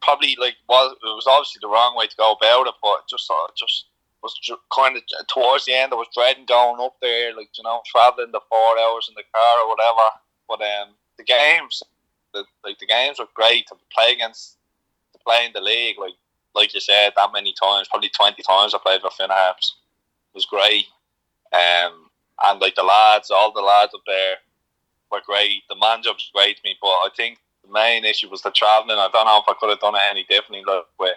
probably 0.00 0.36
like 0.40 0.56
was 0.68 0.96
it 1.02 1.06
was 1.06 1.26
obviously 1.26 1.60
the 1.60 1.68
wrong 1.68 1.96
way 1.96 2.06
to 2.06 2.16
go 2.16 2.32
about 2.32 2.66
it, 2.66 2.74
but 2.82 3.08
just 3.08 3.30
uh, 3.30 3.48
just 3.56 3.86
was 4.22 4.34
kind 4.74 4.96
of 4.96 5.02
towards 5.28 5.64
the 5.64 5.74
end. 5.74 5.92
I 5.92 5.96
was 5.96 6.08
dreading 6.14 6.46
going 6.46 6.80
up 6.80 6.96
there, 7.00 7.34
like 7.36 7.50
you 7.56 7.64
know, 7.64 7.82
traveling 7.86 8.32
the 8.32 8.40
four 8.48 8.78
hours 8.78 9.08
in 9.08 9.14
the 9.14 9.22
car 9.32 9.64
or 9.64 9.68
whatever. 9.68 10.08
But 10.48 10.60
um, 10.62 10.94
the 11.18 11.24
games, 11.24 11.82
the 12.32 12.44
like 12.64 12.78
the 12.78 12.86
games 12.86 13.18
were 13.18 13.28
great 13.34 13.66
to 13.68 13.76
play 13.94 14.12
against, 14.12 14.56
to 15.12 15.18
play 15.18 15.46
in 15.46 15.52
the 15.52 15.60
league. 15.60 15.98
Like 15.98 16.14
like 16.54 16.74
you 16.74 16.80
said, 16.80 17.12
that 17.16 17.32
many 17.32 17.54
times, 17.60 17.88
probably 17.88 18.10
twenty 18.10 18.42
times 18.42 18.74
I 18.74 18.78
played 18.78 19.00
for 19.00 19.10
Finn 19.10 19.30
Harps. 19.30 19.76
It 20.34 20.36
was 20.36 20.46
great. 20.46 20.86
Um, 21.52 22.10
and 22.42 22.60
like 22.60 22.74
the 22.74 22.82
lads, 22.82 23.30
all 23.30 23.52
the 23.52 23.60
lads 23.60 23.94
up 23.94 24.02
there 24.06 24.36
were 25.10 25.22
great. 25.26 25.62
The 25.68 25.76
man 25.76 26.02
job's 26.02 26.30
great 26.34 26.56
to 26.56 26.62
me, 26.64 26.76
but 26.80 26.88
I 26.88 27.08
think 27.16 27.38
main 27.70 28.04
issue 28.04 28.28
was 28.28 28.42
the 28.42 28.50
travelling. 28.50 28.98
I 28.98 29.08
don't 29.12 29.26
know 29.26 29.38
if 29.38 29.48
I 29.48 29.54
could 29.58 29.70
have 29.70 29.80
done 29.80 29.94
it 29.94 30.02
any 30.10 30.24
differently, 30.24 30.62
like 30.66 30.84
with 30.98 31.16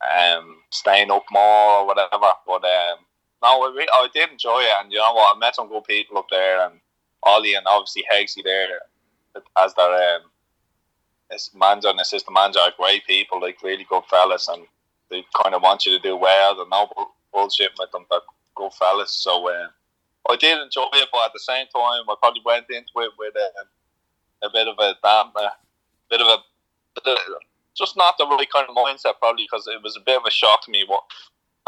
um, 0.00 0.56
staying 0.70 1.10
up 1.10 1.24
more 1.30 1.80
or 1.80 1.86
whatever. 1.86 2.32
But 2.46 2.64
um, 2.64 2.98
no, 3.42 3.62
I, 3.62 3.72
re- 3.76 3.88
I 3.92 4.08
did 4.12 4.30
enjoy 4.30 4.60
it, 4.60 4.74
and 4.80 4.92
you 4.92 4.98
know 4.98 5.12
what, 5.12 5.36
I 5.36 5.38
met 5.38 5.56
some 5.56 5.68
good 5.68 5.84
people 5.84 6.18
up 6.18 6.26
there, 6.30 6.66
and 6.66 6.80
Ollie 7.22 7.54
and 7.54 7.66
obviously 7.66 8.04
Hegsy 8.10 8.42
there 8.44 8.68
as 9.58 9.74
their 9.74 10.16
um, 10.16 10.22
manager 11.54 11.88
and 11.88 12.00
assistant 12.00 12.34
manager 12.34 12.60
are 12.60 12.72
great 12.76 13.06
people, 13.06 13.40
like 13.40 13.62
really 13.62 13.86
good 13.88 14.04
fellas, 14.10 14.48
and 14.48 14.66
they 15.10 15.24
kind 15.42 15.54
of 15.54 15.62
want 15.62 15.86
you 15.86 15.92
to 15.96 16.02
do 16.02 16.16
well. 16.16 16.56
There's 16.56 16.68
no 16.70 16.88
bullshit 17.32 17.72
with 17.78 17.90
them, 17.92 18.06
but 18.08 18.22
good 18.54 18.72
fellas. 18.72 19.12
So 19.12 19.48
uh, 19.48 19.68
I 20.28 20.36
did 20.36 20.58
enjoy 20.58 20.88
it, 20.94 21.08
but 21.12 21.26
at 21.26 21.32
the 21.32 21.40
same 21.40 21.66
time, 21.74 22.02
I 22.08 22.14
probably 22.20 22.42
went 22.44 22.66
into 22.70 22.92
it 22.96 23.12
with 23.18 23.34
a, 23.36 23.48
a 24.42 24.50
bit 24.50 24.68
of 24.68 24.76
a 24.78 24.94
a 25.06 25.52
bit 26.10 26.20
of 26.20 26.26
a, 26.26 26.38
bit 27.04 27.12
of, 27.12 27.18
just 27.74 27.96
not 27.96 28.16
the 28.18 28.26
right 28.26 28.50
kind 28.52 28.66
of 28.68 28.76
mindset, 28.76 29.18
probably 29.18 29.46
because 29.50 29.66
it 29.66 29.82
was 29.82 29.96
a 29.96 30.04
bit 30.04 30.18
of 30.18 30.26
a 30.26 30.30
shock 30.30 30.64
to 30.64 30.70
me 30.70 30.84
what 30.86 31.04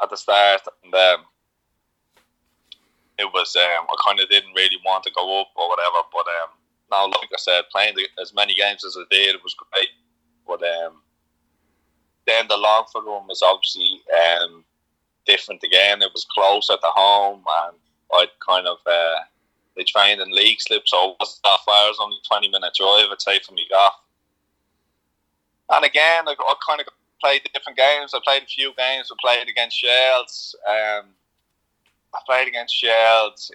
at 0.03 0.11
the 0.11 0.17
start, 0.17 0.63
and 0.85 0.95
um, 0.95 1.25
it 3.19 3.29
was 3.33 3.55
um, 3.57 3.87
I 3.89 3.95
kind 4.05 4.21
of 4.21 4.29
didn't 4.29 4.55
really 4.55 4.79
want 4.85 5.05
to 5.05 5.13
go 5.13 5.41
up 5.41 5.49
or 5.57 5.69
whatever, 5.69 5.99
but 6.13 6.27
um, 6.43 6.51
now, 6.93 7.07
like 7.07 7.31
I 7.33 7.39
said, 7.39 7.63
playing 7.73 7.95
the, 7.97 8.07
as 8.21 8.35
many 8.35 8.55
games 8.55 8.85
as 8.85 8.97
I 8.99 9.05
did, 9.11 9.35
it 9.35 9.43
was 9.43 9.55
great. 9.55 9.89
But 10.47 10.63
um, 10.63 11.01
then 12.27 12.47
the 12.49 12.57
Longford 12.57 13.05
one 13.07 13.27
was 13.27 13.43
obviously 13.43 14.01
um, 14.13 14.65
different 15.27 15.63
again. 15.65 16.03
It 16.03 16.11
was 16.13 16.27
close 16.31 16.69
at 16.71 16.81
the 16.83 16.91
home, 16.91 17.43
and 17.65 17.77
I'd 18.15 18.39
kind 18.47 18.67
of 18.67 18.77
uh, 18.87 19.21
they 19.77 19.85
trained 19.85 20.21
in 20.21 20.31
so 20.87 21.11
it 21.11 21.17
wasn't 21.19 21.43
that 21.45 21.59
far. 21.65 21.87
It 21.87 21.91
was 21.91 21.99
only 22.01 22.19
twenty 22.29 22.49
minute 22.49 22.75
drive, 22.79 23.07
I'd 23.11 23.23
say, 23.23 23.39
from 23.41 23.57
me 23.57 23.67
off. 23.75 24.01
And 25.71 25.85
again, 25.85 26.29
I, 26.29 26.35
I 26.39 26.55
kind 26.67 26.81
of 26.81 26.87
played 27.21 27.43
different 27.55 27.79
games. 27.79 28.13
I 28.15 28.21
played 28.25 28.43
a 28.43 28.47
few 28.47 28.73
games. 28.77 29.11
I 29.11 29.17
played 29.23 29.49
against 29.49 29.79
Shels. 29.79 30.57
Um, 30.69 31.07
I 32.15 32.19
played 32.27 32.49
against 32.49 32.75
Shels 32.75 33.51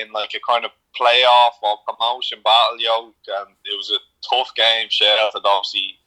in 0.00 0.12
like 0.12 0.30
a 0.34 0.40
kind 0.46 0.64
of 0.64 0.70
playoff 0.98 1.52
or 1.62 1.78
promotion 1.86 2.38
battle 2.44 2.78
yoke, 2.78 3.14
and 3.28 3.54
it 3.64 3.76
was 3.76 3.90
a 3.90 3.98
tough 4.28 4.50
game. 4.54 4.88
Shels 4.90 5.32
had 5.34 5.42
obviously 5.44 5.98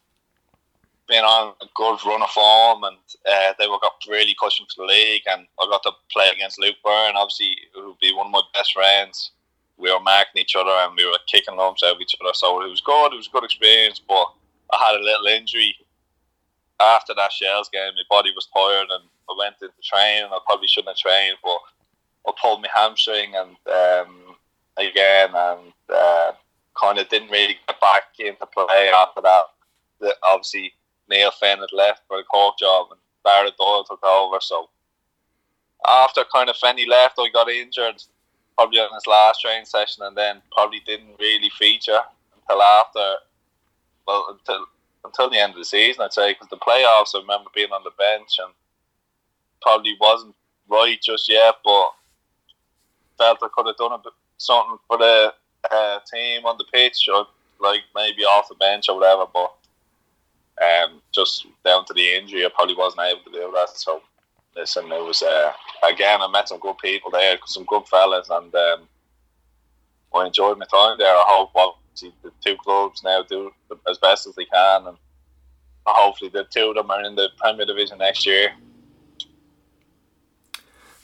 been 1.10 1.24
on 1.24 1.54
a 1.60 1.66
good 1.74 1.98
run 2.06 2.22
of 2.22 2.30
form, 2.30 2.84
and 2.84 2.96
uh, 3.28 3.52
they 3.58 3.66
were 3.66 3.82
got 3.82 3.94
really 4.08 4.34
pushing 4.40 4.66
for 4.66 4.86
the 4.86 4.92
league. 4.92 5.22
And 5.26 5.46
I 5.60 5.66
got 5.68 5.82
to 5.82 5.92
play 6.10 6.30
against 6.32 6.60
Luke 6.60 6.76
Byrne, 6.84 7.16
obviously, 7.16 7.56
who 7.74 7.88
would 7.88 7.98
be 7.98 8.14
one 8.14 8.26
of 8.26 8.32
my 8.32 8.42
best 8.54 8.72
friends. 8.72 9.32
We 9.76 9.92
were 9.92 10.00
marking 10.00 10.40
each 10.40 10.56
other 10.56 10.70
and 10.70 10.94
we 10.96 11.06
were 11.06 11.18
kicking 11.26 11.56
lumps 11.56 11.82
out 11.82 11.96
of 11.96 12.00
each 12.00 12.14
other, 12.20 12.32
so 12.34 12.62
it 12.62 12.70
was 12.70 12.80
good. 12.80 13.12
It 13.12 13.16
was 13.16 13.28
a 13.28 13.30
good 13.30 13.44
experience, 13.44 13.98
but 13.98 14.26
I 14.72 14.76
had 14.78 15.00
a 15.00 15.04
little 15.04 15.26
injury 15.26 15.74
after 16.78 17.14
that 17.14 17.32
Shels 17.32 17.70
game. 17.70 17.92
My 17.96 18.02
body 18.08 18.30
was 18.34 18.48
tired, 18.54 18.88
and 18.90 19.04
I 19.28 19.34
went 19.36 19.56
into 19.60 19.74
training. 19.82 20.30
I 20.30 20.38
probably 20.46 20.68
shouldn't 20.68 20.96
have 20.96 20.96
trained, 20.96 21.36
but 21.42 21.58
I 22.28 22.32
pulled 22.40 22.62
my 22.62 22.68
hamstring 22.74 23.34
and 23.34 23.56
um, 23.66 24.36
again, 24.76 25.30
and 25.34 25.72
uh, 25.92 26.32
kind 26.80 26.98
of 26.98 27.08
didn't 27.08 27.30
really 27.30 27.58
get 27.66 27.80
back 27.80 28.04
into 28.18 28.46
play 28.46 28.90
after 28.94 29.22
that. 29.22 29.44
The, 30.00 30.14
obviously, 30.26 30.72
Neil 31.10 31.30
Fenn 31.30 31.58
had 31.58 31.72
left 31.72 32.02
for 32.06 32.18
the 32.18 32.24
Cork 32.24 32.58
job, 32.58 32.88
and 32.90 33.00
Barrett 33.24 33.56
Doyle 33.58 33.84
took 33.84 34.02
over. 34.04 34.38
So 34.40 34.70
after 35.86 36.24
kind 36.32 36.48
of 36.48 36.56
Fenny 36.56 36.86
left, 36.86 37.18
I 37.18 37.28
got 37.32 37.48
injured 37.48 38.02
probably 38.56 38.78
on 38.78 38.94
his 38.94 39.06
last 39.06 39.40
training 39.40 39.64
session, 39.64 40.04
and 40.04 40.16
then 40.16 40.42
probably 40.52 40.80
didn't 40.86 41.18
really 41.18 41.50
feature 41.50 42.00
until 42.34 42.62
after, 42.62 43.14
well, 44.06 44.26
until 44.30 44.66
until 45.04 45.30
the 45.30 45.38
end 45.38 45.52
of 45.52 45.58
the 45.58 45.64
season, 45.64 46.02
I'd 46.02 46.12
say, 46.12 46.32
because 46.32 46.48
the 46.48 46.56
playoffs, 46.56 47.14
I 47.14 47.20
remember 47.20 47.50
being 47.54 47.72
on 47.72 47.82
the 47.84 47.90
bench 47.98 48.38
and 48.38 48.52
probably 49.62 49.96
wasn't 49.98 50.34
right 50.68 51.00
just 51.00 51.26
yet, 51.26 51.54
but 51.64 51.90
felt 53.16 53.42
I 53.42 53.48
could 53.54 53.66
have 53.66 53.76
done 53.76 53.92
a 53.92 53.98
bit, 53.98 54.12
something 54.36 54.76
for 54.86 54.98
the 54.98 55.32
uh, 55.70 55.98
team 56.12 56.44
on 56.44 56.56
the 56.58 56.64
pitch 56.72 57.08
or 57.12 57.26
like 57.60 57.80
maybe 57.94 58.24
off 58.24 58.48
the 58.48 58.54
bench 58.56 58.88
or 58.88 58.96
whatever. 58.96 59.24
But 59.32 59.54
um, 60.60 61.00
just 61.12 61.46
down 61.64 61.84
to 61.86 61.94
the 61.94 62.14
injury, 62.14 62.44
I 62.44 62.50
probably 62.54 62.76
wasn't 62.76 63.02
able 63.02 63.22
to 63.24 63.30
do 63.30 63.52
that. 63.54 63.70
So 63.76 64.02
listen, 64.56 64.84
it 64.86 65.04
was 65.04 65.22
uh, 65.22 65.52
again 65.88 66.20
I 66.22 66.28
met 66.28 66.48
some 66.48 66.60
good 66.60 66.78
people 66.78 67.10
there, 67.10 67.38
some 67.46 67.64
good 67.64 67.86
fellas, 67.88 68.28
and 68.30 68.54
um, 68.54 68.88
I 70.14 70.26
enjoyed 70.26 70.58
my 70.58 70.66
time 70.66 70.98
there. 70.98 71.14
I 71.14 71.24
hope 71.26 71.50
obviously 71.54 72.12
the 72.22 72.32
two 72.44 72.56
clubs 72.56 73.02
now 73.02 73.22
do 73.22 73.50
as 73.88 73.98
best 73.98 74.26
as 74.26 74.34
they 74.34 74.44
can, 74.44 74.86
and 74.88 74.96
hopefully 75.86 76.30
the 76.32 76.44
two 76.44 76.70
of 76.70 76.74
them 76.74 76.90
are 76.90 77.04
in 77.04 77.14
the 77.14 77.28
Premier 77.38 77.66
Division 77.66 77.98
next 77.98 78.26
year. 78.26 78.52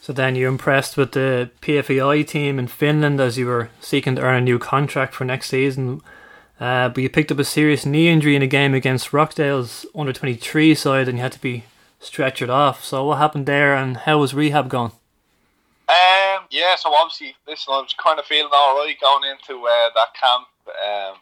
So 0.00 0.12
then 0.12 0.36
you 0.36 0.46
impressed 0.46 0.96
with 0.96 1.12
the 1.12 1.50
PFAI 1.62 2.24
team 2.28 2.61
in 2.61 2.68
Finland 2.68 3.20
as 3.20 3.36
you 3.36 3.46
were 3.46 3.70
seeking 3.80 4.14
to 4.14 4.22
earn 4.22 4.36
a 4.36 4.40
new 4.40 4.57
contract 4.57 5.14
for 5.14 5.24
next 5.24 5.48
season. 5.48 6.00
Uh, 6.59 6.88
but 6.88 7.02
you 7.02 7.11
picked 7.11 7.30
up 7.30 7.38
a 7.38 7.44
serious 7.44 7.84
knee 7.84 8.09
injury 8.09 8.34
in 8.34 8.42
a 8.42 8.46
game 8.46 8.72
against 8.72 9.12
Rochdale's 9.12 9.84
under 9.94 10.12
23 10.12 10.74
side 10.74 11.09
and 11.09 11.18
you 11.18 11.22
had 11.22 11.32
to 11.32 11.40
be 11.40 11.64
stretchered 12.00 12.48
off. 12.48 12.84
So 12.84 13.04
what 13.04 13.18
happened 13.18 13.46
there 13.46 13.74
and 13.74 13.96
how 13.98 14.18
was 14.18 14.32
rehab 14.32 14.68
going? 14.68 14.92
Um, 15.88 16.46
yeah, 16.50 16.74
so 16.76 16.92
obviously, 16.94 17.36
listen, 17.46 17.72
I 17.72 17.80
was 17.80 17.94
kind 18.02 18.18
of 18.18 18.24
feeling 18.24 18.50
all 18.52 18.76
right 18.76 18.96
going 19.00 19.30
into 19.30 19.64
uh, 19.66 19.90
that 19.94 20.14
camp. 20.14 20.46
Um, 20.66 21.16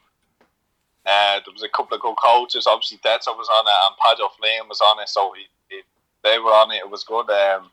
uh, 1.05 1.41
there 1.45 1.53
was 1.53 1.63
a 1.63 1.69
couple 1.69 1.95
of 1.97 2.01
good 2.01 2.17
coaches. 2.17 2.67
Obviously, 2.67 2.99
Detza 2.99 3.37
was 3.37 3.49
on 3.49 3.67
it 3.67 3.75
and 3.87 3.97
Padjo 3.99 4.31
Flynn 4.39 4.69
was 4.69 4.81
on 4.81 5.01
it, 5.01 5.09
so 5.09 5.33
he, 5.37 5.47
he, 5.69 5.83
they 6.23 6.39
were 6.39 6.53
on 6.53 6.71
it. 6.71 6.77
It 6.77 6.91
was 6.91 7.05
good. 7.05 7.29
Um, 7.29 7.71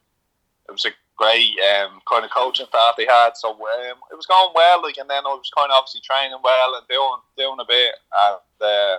it 0.67 0.71
was 0.71 0.85
a 0.85 0.91
great 1.17 1.53
um, 1.59 2.01
kind 2.09 2.25
of 2.25 2.31
coaching 2.31 2.65
staff 2.67 2.95
they 2.97 3.05
had. 3.05 3.31
So 3.35 3.51
um, 3.51 3.97
it 4.11 4.15
was 4.15 4.25
going 4.25 4.51
well. 4.55 4.81
Like, 4.81 4.97
and 4.97 5.09
then 5.09 5.23
I 5.25 5.29
was 5.29 5.51
kind 5.55 5.71
of 5.71 5.77
obviously 5.77 6.01
training 6.01 6.39
well 6.43 6.75
and 6.75 6.87
doing 6.87 7.21
doing 7.37 7.59
a 7.59 7.65
bit. 7.67 7.95
And 8.25 8.61
uh, 8.61 8.97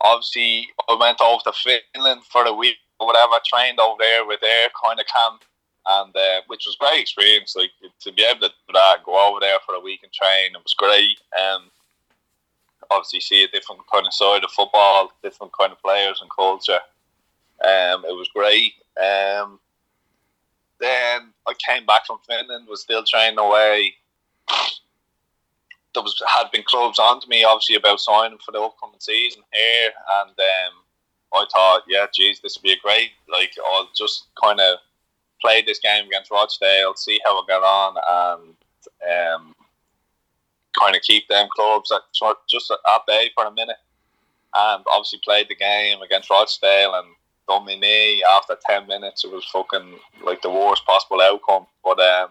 obviously, 0.00 0.68
I 0.88 0.96
went 0.98 1.20
over 1.20 1.42
to 1.44 1.52
Finland 1.52 2.22
for 2.30 2.44
a 2.44 2.52
week 2.52 2.76
or 3.00 3.06
whatever. 3.06 3.34
Trained 3.44 3.80
over 3.80 3.96
there 3.98 4.26
with 4.26 4.40
their 4.40 4.68
kind 4.84 5.00
of 5.00 5.06
camp, 5.06 5.42
and 5.86 6.14
uh, 6.14 6.40
which 6.46 6.64
was 6.66 6.76
great 6.76 7.00
experience. 7.00 7.56
Like 7.56 7.72
to 8.00 8.12
be 8.12 8.22
able 8.22 8.40
to 8.40 8.48
do 8.48 8.72
that, 8.74 9.04
go 9.04 9.18
over 9.18 9.40
there 9.40 9.58
for 9.66 9.74
a 9.74 9.80
week 9.80 10.00
and 10.02 10.12
train, 10.12 10.54
it 10.54 10.62
was 10.62 10.74
great. 10.74 11.18
Um, 11.38 11.70
obviously, 12.90 13.20
see 13.20 13.44
a 13.44 13.48
different 13.48 13.82
kind 13.92 14.06
of 14.06 14.14
side 14.14 14.44
of 14.44 14.50
football, 14.50 15.10
different 15.22 15.52
kind 15.58 15.72
of 15.72 15.82
players 15.82 16.20
and 16.20 16.30
culture. 16.30 16.80
Um, 17.62 18.04
it 18.04 18.14
was 18.14 18.28
great. 18.34 18.74
Um, 19.00 19.58
then 20.80 21.32
I 21.46 21.54
came 21.66 21.86
back 21.86 22.06
from 22.06 22.18
Finland, 22.28 22.68
was 22.68 22.82
still 22.82 23.04
training 23.04 23.38
away. 23.38 23.94
There 25.94 26.02
was 26.02 26.20
had 26.26 26.50
been 26.50 26.64
clubs 26.64 26.98
on 26.98 27.20
to 27.20 27.28
me, 27.28 27.44
obviously, 27.44 27.76
about 27.76 28.00
signing 28.00 28.38
for 28.44 28.52
the 28.52 28.60
upcoming 28.60 28.98
season 28.98 29.42
here, 29.52 29.90
and 30.20 30.30
um, 30.30 30.74
I 31.32 31.46
thought, 31.52 31.82
yeah, 31.86 32.06
geez, 32.12 32.40
this 32.40 32.56
would 32.56 32.62
be 32.62 32.72
a 32.72 32.78
great. 32.82 33.10
Like, 33.28 33.52
I'll 33.64 33.88
just 33.94 34.26
kind 34.42 34.60
of 34.60 34.78
play 35.40 35.62
this 35.62 35.78
game 35.78 36.06
against 36.06 36.30
Rochdale, 36.30 36.94
see 36.94 37.20
how 37.24 37.38
I 37.38 37.44
get 37.46 37.62
on, 37.62 37.96
and 38.10 39.36
um, 39.36 39.54
kind 40.78 40.96
of 40.96 41.02
keep 41.02 41.28
them 41.28 41.48
clubs 41.54 41.92
at, 41.92 42.02
just 42.48 42.70
at 42.70 43.06
bay 43.06 43.30
for 43.34 43.46
a 43.46 43.52
minute. 43.52 43.76
And 44.56 44.84
obviously 44.90 45.20
played 45.24 45.48
the 45.48 45.56
game 45.56 46.00
against 46.02 46.30
Rochdale 46.30 46.94
and 46.94 47.08
done 47.48 47.64
my 47.64 47.74
knee 47.74 48.24
after 48.36 48.56
10 48.68 48.86
minutes. 48.86 49.24
It 49.24 49.32
was 49.32 49.44
fucking 49.46 49.98
like 50.24 50.42
the 50.42 50.50
worst 50.50 50.84
possible 50.86 51.20
outcome. 51.20 51.66
But 51.82 52.00
um, 52.00 52.28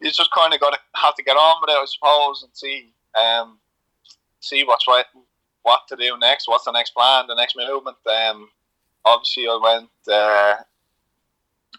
you 0.00 0.10
just 0.10 0.30
kind 0.36 0.52
of 0.52 0.60
got 0.60 0.72
to 0.72 0.78
have 0.94 1.14
to 1.14 1.22
get 1.22 1.36
on 1.36 1.60
with 1.60 1.70
it, 1.70 1.78
I 1.78 1.84
suppose, 1.86 2.42
and 2.42 2.52
see 2.54 2.92
um, 3.20 3.58
see 4.40 4.64
what's 4.64 4.86
right, 4.86 5.04
what 5.62 5.80
to 5.88 5.96
do 5.96 6.16
next. 6.18 6.48
What's 6.48 6.64
the 6.64 6.72
next 6.72 6.90
plan? 6.90 7.26
The 7.26 7.34
next 7.34 7.56
movement. 7.56 7.96
Um, 8.06 8.48
obviously, 9.04 9.46
I 9.48 9.58
went 9.62 9.90
uh, 10.12 10.62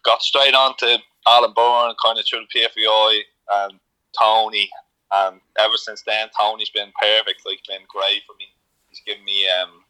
got 0.04 0.22
straight 0.22 0.54
on 0.54 0.76
to 0.78 0.98
Alan 1.28 1.54
Byrne, 1.56 1.96
kind 2.04 2.18
of 2.18 2.26
through 2.26 2.46
the 2.54 2.60
PFAI 2.60 3.22
and 3.52 3.80
Tony, 4.18 4.70
and 5.12 5.40
ever 5.60 5.78
since 5.78 6.02
then, 6.04 6.30
Tony's 6.38 6.70
been 6.70 6.92
perfect. 7.00 7.46
Like, 7.46 7.60
been 7.68 7.86
great 7.88 8.24
for 8.26 8.36
me. 8.40 8.46
He's 8.90 9.02
given 9.06 9.24
me 9.26 9.48
um, 9.50 9.84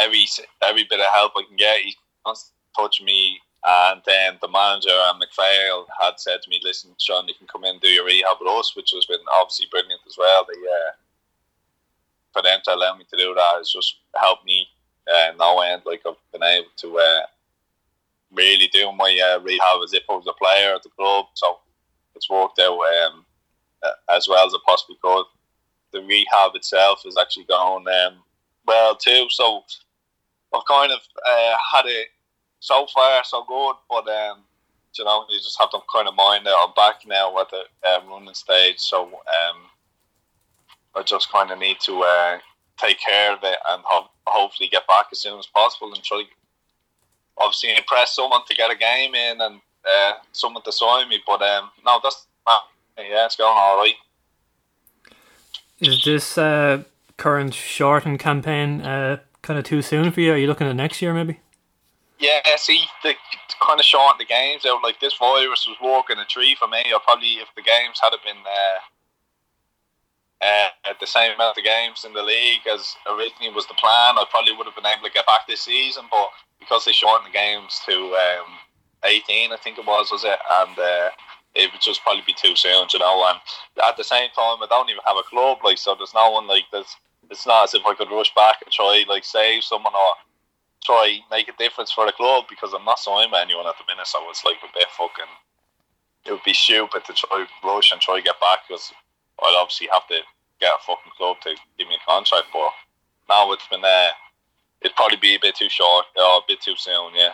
every 0.00 0.26
every 0.62 0.84
bit 0.88 1.00
of 1.00 1.06
help 1.12 1.32
I 1.36 1.42
can 1.48 1.56
get. 1.56 1.80
He 1.80 1.96
to 2.26 2.34
touch 2.76 3.02
me. 3.02 3.38
And 3.66 4.02
then 4.04 4.36
the 4.42 4.48
manager 4.48 4.90
and 4.92 5.22
McPhail 5.22 5.86
had 5.98 6.20
said 6.20 6.42
to 6.42 6.50
me, 6.50 6.60
"Listen, 6.62 6.94
Sean, 7.00 7.26
you 7.26 7.34
can 7.34 7.46
come 7.46 7.64
in 7.64 7.72
and 7.72 7.80
do 7.80 7.88
your 7.88 8.04
rehab 8.04 8.36
with 8.40 8.50
us," 8.50 8.76
which 8.76 8.90
has 8.94 9.06
been 9.06 9.24
obviously 9.32 9.66
brilliant 9.70 10.02
as 10.06 10.16
well. 10.18 10.44
They, 10.44 10.60
uh, 10.60 10.92
for 12.32 12.42
them 12.42 12.60
to 12.64 12.74
allow 12.74 12.94
me 12.94 13.04
to 13.10 13.16
do 13.16 13.32
that 13.32 13.54
has 13.56 13.72
just 13.72 13.96
helped 14.16 14.44
me 14.44 14.68
uh, 15.08 15.32
no 15.38 15.60
end. 15.60 15.82
Like 15.86 16.02
I've 16.06 16.16
been 16.32 16.42
able 16.42 16.68
to 16.76 16.98
uh, 16.98 17.22
really 18.32 18.68
do 18.68 18.92
my 18.92 19.18
uh, 19.32 19.40
rehab 19.40 19.80
as 19.82 19.94
if 19.94 20.02
I 20.10 20.12
was 20.12 20.26
a 20.26 20.32
player 20.34 20.74
at 20.74 20.82
the 20.82 20.90
club. 20.90 21.26
So 21.34 21.60
it's 22.14 22.28
worked 22.28 22.58
out 22.58 22.78
um, 23.06 23.24
as 24.10 24.28
well 24.28 24.46
as 24.46 24.52
it 24.52 24.60
possibly 24.66 24.96
could. 25.02 25.24
The 25.92 26.02
rehab 26.02 26.54
itself 26.54 27.02
is 27.06 27.16
actually 27.18 27.44
going 27.44 27.86
um, 27.88 28.22
well 28.66 28.96
too. 28.96 29.26
So 29.30 29.62
I've 30.54 30.64
kind 30.66 30.92
of 30.92 30.98
uh, 31.26 31.54
had 31.72 31.86
it 31.86 32.08
so 32.60 32.86
far 32.94 33.22
so 33.24 33.44
good, 33.46 33.74
but 33.88 34.08
um, 34.08 34.38
you 34.96 35.04
know 35.04 35.24
you 35.28 35.38
just 35.38 35.58
have 35.60 35.70
to 35.70 35.78
kind 35.92 36.08
of 36.08 36.14
mind 36.14 36.46
that 36.46 36.54
I'm 36.64 36.72
back 36.74 37.06
now 37.06 37.38
at 37.40 37.48
the 37.50 37.90
um, 37.90 38.08
running 38.08 38.34
stage. 38.34 38.78
So 38.78 39.04
um, 39.06 39.56
I 40.94 41.02
just 41.02 41.30
kind 41.30 41.50
of 41.50 41.58
need 41.58 41.78
to 41.80 42.02
uh, 42.02 42.38
take 42.78 42.98
care 43.00 43.32
of 43.32 43.40
it 43.42 43.58
and 43.70 43.82
ho- 43.84 44.10
hopefully 44.26 44.68
get 44.68 44.86
back 44.86 45.06
as 45.12 45.20
soon 45.20 45.38
as 45.38 45.46
possible 45.46 45.92
and 45.92 46.02
try 46.02 46.22
obviously 47.38 47.76
impress 47.76 48.14
someone 48.14 48.40
to 48.46 48.54
get 48.54 48.70
a 48.70 48.76
game 48.76 49.14
in 49.14 49.40
and 49.40 49.60
uh, 49.84 50.12
someone 50.32 50.62
to 50.62 50.72
sign 50.72 51.08
me. 51.08 51.20
But 51.26 51.42
um, 51.42 51.70
no, 51.84 52.00
that's 52.02 52.26
yeah, 52.98 53.26
it's 53.26 53.36
going 53.36 53.56
all 53.56 53.78
right. 53.78 53.94
Is 55.80 56.02
this 56.02 56.38
uh, 56.38 56.84
current 57.16 57.54
shortened 57.54 58.18
campaign 58.18 58.80
uh, 58.82 59.18
kind 59.42 59.58
of 59.58 59.64
too 59.64 59.82
soon 59.82 60.10
for 60.10 60.20
you? 60.20 60.32
Are 60.32 60.36
you 60.36 60.46
looking 60.46 60.66
at 60.66 60.76
next 60.76 61.00
year 61.02 61.14
maybe? 61.14 61.40
Yeah, 62.18 62.40
see, 62.56 62.84
the 63.02 63.14
kind 63.60 63.78
of 63.78 63.84
short 63.84 64.18
the 64.18 64.24
games 64.24 64.64
out. 64.64 64.82
Like 64.82 65.00
this 65.00 65.14
virus 65.18 65.66
was 65.66 65.76
walking 65.82 66.18
a 66.18 66.24
tree 66.24 66.54
for 66.58 66.68
me. 66.68 66.82
Or 66.92 67.00
probably 67.00 67.34
if 67.42 67.48
the 67.56 67.62
games 67.62 68.00
had 68.00 68.10
been 68.24 68.40
uh, 68.40 68.80
uh, 70.44 70.94
the 71.00 71.06
same 71.06 71.32
amount 71.34 71.58
of 71.58 71.64
games 71.64 72.04
in 72.04 72.12
the 72.12 72.22
league 72.22 72.66
as 72.72 72.94
originally 73.06 73.52
was 73.54 73.66
the 73.66 73.74
plan, 73.74 74.16
I 74.16 74.24
probably 74.30 74.56
would 74.56 74.66
have 74.66 74.76
been 74.76 74.86
able 74.86 75.06
to 75.06 75.12
get 75.12 75.26
back 75.26 75.46
this 75.46 75.62
season. 75.62 76.04
But 76.10 76.30
because 76.58 76.84
they 76.84 76.92
shortened 76.92 77.28
the 77.28 77.36
games 77.36 77.80
to 77.86 77.92
um, 77.92 78.56
18, 79.04 79.52
I 79.52 79.56
think 79.56 79.78
it 79.78 79.86
was, 79.86 80.10
was 80.10 80.24
it? 80.24 80.38
And 80.50 80.78
uh, 80.78 81.10
it 81.54 81.70
would 81.72 81.80
just 81.80 82.02
probably 82.02 82.22
be 82.26 82.34
too 82.34 82.56
soon, 82.56 82.86
you 82.92 82.98
know. 82.98 83.26
And 83.28 83.38
at 83.86 83.96
the 83.96 84.04
same 84.04 84.28
time, 84.30 84.62
I 84.62 84.66
don't 84.68 84.90
even 84.90 85.02
have 85.06 85.16
a 85.16 85.22
club, 85.22 85.58
like, 85.64 85.78
so 85.78 85.94
there's 85.94 86.14
no 86.14 86.30
one 86.30 86.46
like 86.46 86.64
there's. 86.72 86.96
It's 87.30 87.46
not 87.46 87.64
as 87.64 87.74
if 87.74 87.86
I 87.86 87.94
could 87.94 88.10
rush 88.10 88.34
back 88.34 88.56
and 88.62 88.70
try 88.70 89.02
like 89.08 89.24
save 89.24 89.64
someone 89.64 89.94
or 89.94 90.14
try 90.84 91.20
make 91.30 91.48
a 91.48 91.56
difference 91.56 91.90
for 91.90 92.04
the 92.04 92.12
club 92.12 92.44
because 92.50 92.74
I'm 92.74 92.84
not 92.84 92.98
signing 92.98 93.30
with 93.30 93.40
anyone 93.40 93.66
at 93.66 93.74
the 93.78 93.90
minute. 93.90 94.06
So 94.06 94.18
it's 94.28 94.44
like 94.44 94.58
a 94.62 94.72
bit 94.74 94.88
fucking. 94.90 95.32
It 96.26 96.32
would 96.32 96.44
be 96.44 96.52
stupid 96.52 97.04
to 97.06 97.12
try 97.14 97.46
rush 97.64 97.92
and 97.92 98.00
try 98.00 98.20
get 98.20 98.38
back 98.40 98.68
because 98.68 98.92
I'd 99.42 99.56
obviously 99.58 99.88
have 99.92 100.06
to 100.08 100.20
get 100.60 100.74
a 100.74 100.84
fucking 100.84 101.12
club 101.16 101.36
to 101.42 101.56
give 101.78 101.88
me 101.88 101.96
a 101.96 102.10
contract. 102.10 102.48
But 102.52 102.72
now 103.28 103.50
it's 103.52 103.66
been 103.68 103.84
uh, 103.84 104.10
it'd 104.82 104.96
probably 104.96 105.16
be 105.16 105.34
a 105.34 105.40
bit 105.40 105.56
too 105.56 105.70
short 105.70 106.04
or 106.16 106.38
a 106.38 106.46
bit 106.46 106.60
too 106.60 106.76
soon. 106.76 107.14
Yeah. 107.14 107.32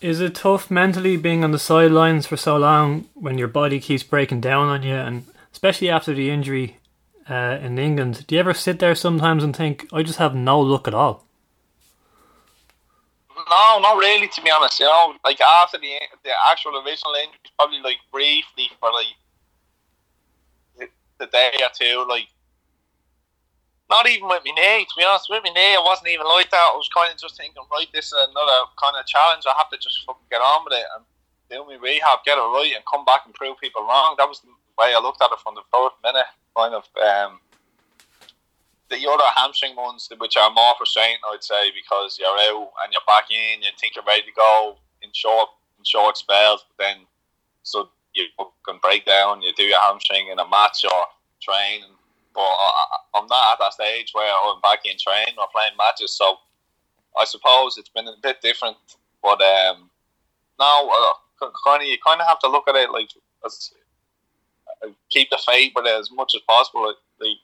Is 0.00 0.20
it 0.20 0.36
tough 0.36 0.70
mentally 0.70 1.16
being 1.16 1.42
on 1.42 1.50
the 1.50 1.58
sidelines 1.58 2.26
for 2.26 2.36
so 2.36 2.56
long 2.56 3.08
when 3.14 3.36
your 3.36 3.48
body 3.48 3.80
keeps 3.80 4.04
breaking 4.04 4.40
down 4.40 4.68
on 4.68 4.84
you, 4.84 4.94
and 4.94 5.24
especially 5.52 5.90
after 5.90 6.14
the 6.14 6.30
injury 6.30 6.76
uh, 7.28 7.58
in 7.60 7.78
England? 7.80 8.24
Do 8.28 8.36
you 8.36 8.40
ever 8.40 8.54
sit 8.54 8.78
there 8.78 8.94
sometimes 8.94 9.42
and 9.42 9.56
think, 9.56 9.88
I 9.92 10.04
just 10.04 10.20
have 10.20 10.36
no 10.36 10.60
luck 10.60 10.86
at 10.86 10.94
all? 10.94 11.24
No, 13.36 13.80
not 13.80 13.96
really. 13.98 14.28
To 14.28 14.42
be 14.42 14.50
honest, 14.50 14.78
you 14.78 14.86
know, 14.86 15.14
like 15.24 15.40
after 15.40 15.78
the 15.78 15.94
the 16.22 16.30
actual 16.48 16.76
original 16.76 17.14
injury, 17.14 17.38
probably 17.58 17.80
like 17.80 17.96
briefly 18.12 18.70
for 18.78 18.90
like 18.92 19.06
the, 21.18 21.26
day 21.26 21.50
or 21.60 21.70
two, 21.74 22.04
like 22.08 22.28
not 23.90 24.08
even 24.08 24.28
with 24.28 24.44
me 24.44 24.52
knee, 24.52 24.84
to 24.84 24.94
be 24.96 25.04
honest. 25.04 25.28
With 25.28 25.42
me 25.44 25.50
knee, 25.52 25.76
I 25.76 25.82
wasn't 25.84 26.12
even 26.12 26.28
like 26.28 26.50
that. 26.50 26.72
I 26.72 26.76
was 26.76 26.88
kind 26.92 27.12
of 27.12 27.18
just 27.18 27.36
thinking, 27.36 27.64
right, 27.72 27.88
this 27.92 28.12
is 28.12 28.16
another 28.16 28.68
kind 28.76 28.96
of 29.00 29.06
challenge. 29.08 29.44
I 29.48 29.56
have 29.56 29.70
to 29.72 29.78
just 29.80 30.04
fucking 30.04 30.28
get 30.30 30.44
on 30.44 30.64
with 30.64 30.76
it 30.76 30.84
and 30.96 31.04
do 31.48 31.64
my 31.64 31.80
rehab, 31.80 32.20
get 32.24 32.36
it 32.36 32.52
right, 32.52 32.72
and 32.76 32.84
come 32.84 33.04
back 33.04 33.24
and 33.24 33.32
prove 33.32 33.56
people 33.60 33.82
wrong. 33.82 34.14
That 34.18 34.28
was 34.28 34.40
the 34.40 34.52
way 34.76 34.92
I 34.92 35.00
looked 35.00 35.22
at 35.24 35.32
it 35.32 35.40
from 35.40 35.56
the 35.56 35.64
first 35.72 35.96
minute. 36.04 36.28
Kind 36.52 36.74
of 36.76 36.84
um, 37.00 37.40
the 38.90 39.00
other 39.08 39.28
hamstring 39.36 39.76
ones, 39.76 40.08
which 40.18 40.36
are 40.36 40.52
more 40.52 40.74
frustrating, 40.76 41.20
I'd 41.32 41.44
say, 41.44 41.72
because 41.72 42.18
you're 42.20 42.28
out 42.28 42.72
and 42.84 42.92
you're 42.92 43.08
back 43.08 43.30
in, 43.30 43.62
you 43.62 43.72
think 43.80 43.96
you're 43.96 44.04
ready 44.04 44.22
to 44.22 44.36
go 44.36 44.76
in 45.02 45.10
short 45.12 45.48
in 45.78 45.84
short 45.84 46.16
spells, 46.16 46.64
but 46.68 46.84
then 46.84 46.96
so 47.62 47.88
you 48.14 48.24
can 48.66 48.78
break 48.82 49.06
down, 49.06 49.42
you 49.42 49.52
do 49.54 49.62
your 49.62 49.80
hamstring 49.80 50.28
in 50.28 50.38
a 50.38 50.48
match 50.48 50.84
or 50.84 51.04
train 51.40 51.84
but 52.38 52.44
I, 52.44 53.18
am 53.18 53.26
not 53.26 53.52
at 53.54 53.58
that 53.58 53.72
stage 53.72 54.10
where 54.12 54.30
I'm 54.30 54.60
back 54.60 54.84
in 54.84 54.96
training 54.96 55.34
or 55.38 55.48
playing 55.52 55.76
matches. 55.76 56.16
So 56.16 56.36
I 57.18 57.24
suppose 57.24 57.76
it's 57.76 57.88
been 57.88 58.06
a 58.06 58.14
bit 58.22 58.40
different. 58.40 58.76
But 59.20 59.42
um, 59.42 59.90
now, 60.56 60.88
uh, 60.88 61.48
kind 61.66 61.82
of 61.82 61.88
you 61.88 61.98
kind 62.06 62.20
of 62.20 62.28
have 62.28 62.38
to 62.40 62.48
look 62.48 62.68
at 62.68 62.76
it 62.76 62.92
like 62.92 63.10
uh, 63.44 64.88
keep 65.10 65.30
the 65.30 65.38
faith 65.44 65.72
it 65.76 65.86
as 65.86 66.12
much 66.12 66.34
as 66.36 66.42
possible. 66.48 66.86
Like, 67.20 67.38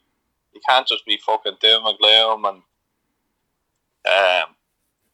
you 0.52 0.60
can't 0.68 0.86
just 0.86 1.04
be 1.04 1.18
fucking 1.26 1.56
doom 1.60 1.86
and 1.86 1.98
gloom 1.98 2.44
and 2.44 2.62
um, 4.06 4.54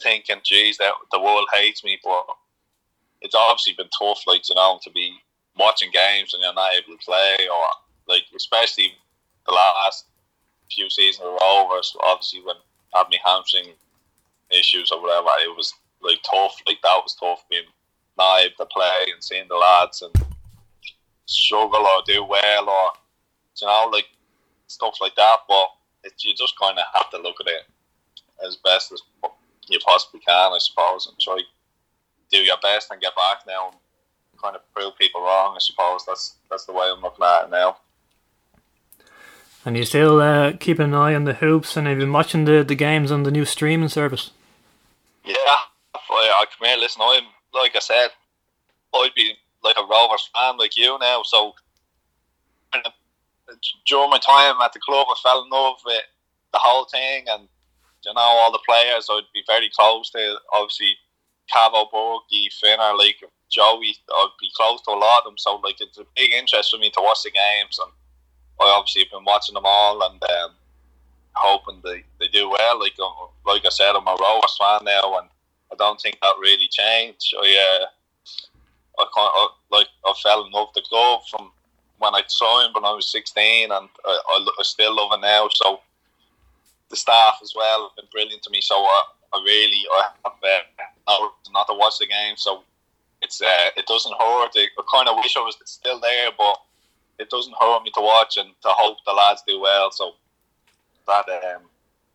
thinking, 0.03 0.43
geez, 0.45 0.77
that 0.77 0.93
the 1.11 1.21
world 1.21 1.49
hates 1.55 1.83
me. 1.83 1.99
But 2.05 2.27
it's 3.23 3.35
obviously 3.35 3.73
been 3.79 3.89
tough, 3.99 4.25
like 4.27 4.47
you 4.47 4.57
know, 4.57 4.79
to 4.83 4.91
be 4.91 5.15
watching 5.57 5.91
games 5.91 6.35
and 6.35 6.43
you're 6.43 6.53
not 6.53 6.75
able 6.75 6.99
to 6.99 7.03
play, 7.03 7.49
or 7.49 7.65
like 8.07 8.25
especially 8.37 8.93
the 9.47 9.53
last 9.53 10.07
few 10.71 10.89
seasons 10.91 11.25
were 11.25 11.43
over. 11.43 11.83
So 11.83 12.01
obviously, 12.03 12.41
when 12.45 12.57
I 12.95 12.99
had 12.99 13.07
my 13.11 13.19
hamstring 13.25 13.73
issues 14.51 14.91
or 14.91 15.01
whatever, 15.01 15.29
it 15.43 15.57
was 15.57 15.73
like 16.03 16.19
tough. 16.23 16.57
Like 16.67 16.79
that 16.83 17.01
was 17.03 17.17
tough 17.19 17.45
being 17.51 17.63
able 18.21 18.55
to 18.59 18.67
play 18.67 19.13
and 19.13 19.23
seeing 19.23 19.49
the 19.49 19.57
lads 19.57 20.03
and 20.03 20.13
struggle 21.27 21.87
or 21.87 22.03
do 22.07 22.25
well 22.25 22.69
or 22.69 22.91
you 23.61 23.67
know 23.67 23.89
like 23.93 24.07
stuff 24.67 24.97
like 25.01 25.15
that. 25.17 25.37
But 25.49 25.67
it, 26.05 26.13
you 26.25 26.35
just 26.35 26.59
kind 26.59 26.79
of 26.79 26.85
have 26.95 27.11
to 27.11 27.19
look 27.19 27.37
at 27.41 27.47
it 27.47 27.67
as 28.47 28.57
best 28.57 28.93
as 28.93 29.03
you 29.69 29.79
possibly 29.87 30.21
can, 30.21 30.53
I 30.53 30.59
suppose, 30.59 31.07
and 31.07 31.19
try 31.19 31.41
do 32.31 32.39
your 32.39 32.57
best 32.63 32.91
and 32.91 33.01
get 33.01 33.15
back 33.17 33.39
now 33.47 33.71
and 33.71 33.77
kind 34.41 34.55
of 34.55 34.63
prove 34.73 34.97
people 34.97 35.21
wrong. 35.21 35.55
I 35.57 35.59
suppose 35.61 36.05
that's 36.07 36.37
that's 36.51 36.65
the 36.65 36.73
way 36.73 36.87
I'm 36.87 37.03
looking 37.03 37.25
at 37.25 37.45
it 37.45 37.51
now. 37.51 37.79
And 39.65 39.77
you 39.77 39.85
still 39.85 40.21
uh, 40.21 40.53
keep 40.53 40.79
an 40.79 40.95
eye 40.95 41.15
on 41.15 41.25
the 41.25 41.35
hoops 41.35 41.77
and 41.77 41.87
have 41.87 41.99
been 41.99 42.13
watching 42.13 42.47
the, 42.47 42.65
the 42.65 42.75
games 42.75 43.13
on 43.13 43.25
the 43.25 43.31
new 43.31 43.45
streaming 43.45 43.91
service? 43.91 44.31
Yeah, 45.25 45.35
I 45.37 46.47
come 46.59 46.69
here, 46.69 46.79
listen, 46.79 47.03
I'm, 47.05 47.25
like 47.53 47.77
I 47.77 47.81
said, 47.81 48.09
I'd 48.95 49.11
be 49.15 49.35
like 49.63 49.77
a 49.77 49.83
Rovers 49.83 50.31
fan 50.35 50.57
like 50.57 50.77
you 50.77 50.99
now, 50.99 51.23
so 51.25 51.53
during 53.87 54.11
my 54.11 54.19
time 54.19 54.55
at 54.63 54.73
the 54.73 54.81
club, 54.81 55.07
I 55.11 55.15
fell 55.23 55.43
in 55.43 55.51
love 55.51 55.77
with 55.85 56.03
the 56.53 56.59
whole 56.59 56.87
thing 56.87 57.25
and, 57.29 57.49
you 58.05 58.15
know, 58.15 58.21
all 58.21 58.53
the 58.53 58.61
players. 58.67 59.09
I'd 59.11 59.23
be 59.35 59.43
very 59.47 59.71
close 59.77 60.11
to, 60.11 60.37
obviously, 60.55 60.97
Cavo, 61.53 61.91
Borgi, 61.93 62.47
Finner, 62.61 62.97
like 62.97 63.17
Joey, 63.51 63.95
I'd 64.09 64.29
be 64.41 64.51
close 64.57 64.81
to 64.83 64.93
a 64.93 64.93
lot 64.93 65.19
of 65.19 65.25
them, 65.25 65.35
so, 65.37 65.57
like, 65.57 65.81
it's 65.81 65.99
a 65.99 66.07
big 66.17 66.33
interest 66.33 66.71
for 66.71 66.79
me 66.79 66.91
to 66.91 67.01
watch 67.03 67.23
the 67.25 67.31
games 67.31 67.79
and 67.79 67.93
I 68.61 68.75
obviously 68.77 69.03
have 69.03 69.11
been 69.11 69.25
watching 69.25 69.55
them 69.55 69.65
all 69.67 70.03
and 70.03 70.23
um, 70.23 70.51
hoping 71.35 71.81
they, 71.85 72.05
they 72.19 72.29
do 72.29 72.51
well. 72.51 72.79
Like 72.79 72.99
um, 73.03 73.13
like 73.47 73.65
I 73.65 73.71
said, 73.71 73.95
I'm 73.95 74.07
a 74.07 74.17
Rovers 74.21 74.57
fan 74.59 74.81
now, 74.85 75.19
and 75.19 75.29
I 75.73 75.77
don't 75.77 76.01
think 76.01 76.19
that 76.21 76.35
really 76.41 76.69
changed. 76.71 77.35
I, 77.41 77.81
uh, 77.83 77.87
I, 79.01 79.07
I 79.17 79.49
like 79.71 79.89
I 80.05 80.13
fell 80.23 80.45
in 80.45 80.53
love 80.53 80.69
with 80.75 80.85
the 80.85 80.89
club 80.89 81.21
from 81.31 81.51
when 81.99 82.15
I 82.15 82.23
saw 82.29 82.65
him 82.65 82.73
when 82.75 82.85
I 82.85 82.93
was 82.93 83.11
16, 83.11 83.65
and 83.65 83.73
I, 83.73 83.87
I, 84.07 84.47
I 84.59 84.63
still 84.63 84.95
love 84.97 85.13
it 85.13 85.21
now. 85.23 85.49
So 85.53 85.81
the 86.89 86.97
staff 86.97 87.39
as 87.43 87.55
well 87.57 87.89
have 87.89 87.97
been 87.97 88.11
brilliant 88.13 88.43
to 88.43 88.51
me. 88.51 88.61
So 88.61 88.75
I, 88.75 89.03
I 89.35 89.43
really 89.45 89.83
I 89.97 90.05
have 90.25 90.65
uh, 91.07 91.29
not 91.53 91.67
to 91.69 91.75
watch 91.75 91.99
the 91.99 92.07
game. 92.07 92.37
So 92.37 92.63
it's 93.23 93.41
uh, 93.41 93.71
it 93.77 93.87
doesn't 93.87 94.15
hurt. 94.19 94.51
I 94.57 94.67
kind 94.93 95.09
of 95.09 95.17
wish 95.17 95.37
I 95.37 95.41
was 95.41 95.57
still 95.65 96.01
there, 96.01 96.31
but 96.37 96.57
it 97.21 97.31
doesn't 97.31 97.55
hurt 97.61 97.83
me 97.83 97.91
to 97.95 98.01
watch 98.01 98.37
and 98.37 98.49
to 98.63 98.69
hope 98.71 98.99
the 99.07 99.13
lads 99.13 99.43
do 99.47 99.61
well. 99.61 99.91
So 99.91 100.15
that. 101.07 101.29
Um, 101.29 101.63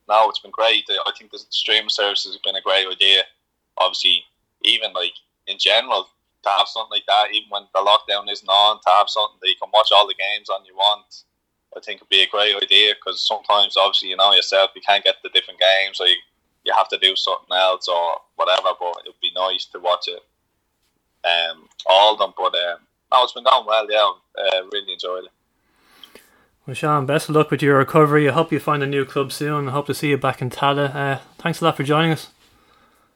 no, 0.08 0.30
it's 0.30 0.40
been 0.40 0.52
great. 0.52 0.86
I 0.90 1.12
think 1.18 1.32
the 1.32 1.40
streaming 1.50 1.90
services 1.90 2.36
have 2.36 2.44
been 2.44 2.56
a 2.56 2.62
great 2.62 2.88
idea. 2.88 3.24
Obviously, 3.78 4.24
even 4.62 4.94
like 4.94 5.14
in 5.48 5.58
general, 5.60 6.08
to 6.44 6.50
have 6.50 6.68
something 6.68 6.92
like 6.92 7.06
that, 7.08 7.34
even 7.34 7.50
when 7.50 7.64
the 7.74 7.80
lockdown 7.80 8.32
isn't 8.32 8.48
on, 8.48 8.80
to 8.82 8.90
have 8.90 9.10
something 9.10 9.38
that 9.42 9.50
you 9.50 9.56
can 9.62 9.72
watch 9.74 9.90
all 9.92 10.08
the 10.08 10.14
games 10.14 10.50
on 10.50 10.64
you 10.66 10.76
want, 10.76 11.24
I 11.76 11.80
think 11.80 12.02
would 12.02 12.10
be 12.10 12.22
a 12.22 12.30
great 12.30 12.56
idea 12.56 12.94
because 12.94 13.26
sometimes, 13.26 13.76
obviously, 13.78 14.10
you 14.10 14.16
know 14.16 14.34
yourself, 14.34 14.72
you 14.76 14.82
can't 14.82 15.04
get 15.04 15.16
the 15.24 15.30
different 15.30 15.60
games, 15.60 16.00
or 16.00 16.08
you, 16.08 16.16
you 16.64 16.74
have 16.74 16.88
to 16.90 17.00
do 17.00 17.16
something 17.16 17.58
else 17.58 17.88
or 17.88 18.18
whatever. 18.36 18.70
But 18.80 19.02
it'd 19.06 19.20
be 19.22 19.32
nice 19.36 19.66
to 19.74 19.80
watch 19.80 20.08
it, 20.08 20.22
um, 21.26 21.68
all 21.88 22.14
of 22.14 22.20
them. 22.20 22.34
But 22.38 22.56
um, 22.56 22.80
no, 23.16 23.24
it's 23.24 23.34
been 23.34 23.44
going 23.44 23.66
well. 23.66 23.90
Yeah, 23.90 24.12
uh, 24.42 24.64
really 24.72 24.94
enjoyed 24.94 25.26
it. 25.26 25.32
Well, 26.66 26.74
Sean, 26.74 27.06
best 27.06 27.30
of 27.30 27.36
luck 27.36 27.52
with 27.52 27.62
your 27.62 27.78
recovery. 27.78 28.28
I 28.28 28.34
hope 28.34 28.52
you 28.52 28.60
find 28.60 28.82
a 28.82 28.88
new 28.88 29.06
club 29.06 29.32
soon. 29.32 29.70
I 29.70 29.72
hope 29.72 29.86
to 29.88 29.94
see 29.94 30.10
you 30.10 30.18
back 30.18 30.42
in 30.42 30.50
Tallaght. 30.50 30.96
Uh, 30.96 31.20
thanks 31.38 31.62
a 31.62 31.66
lot 31.66 31.78
for 31.78 31.84
joining 31.84 32.12
us. 32.12 32.30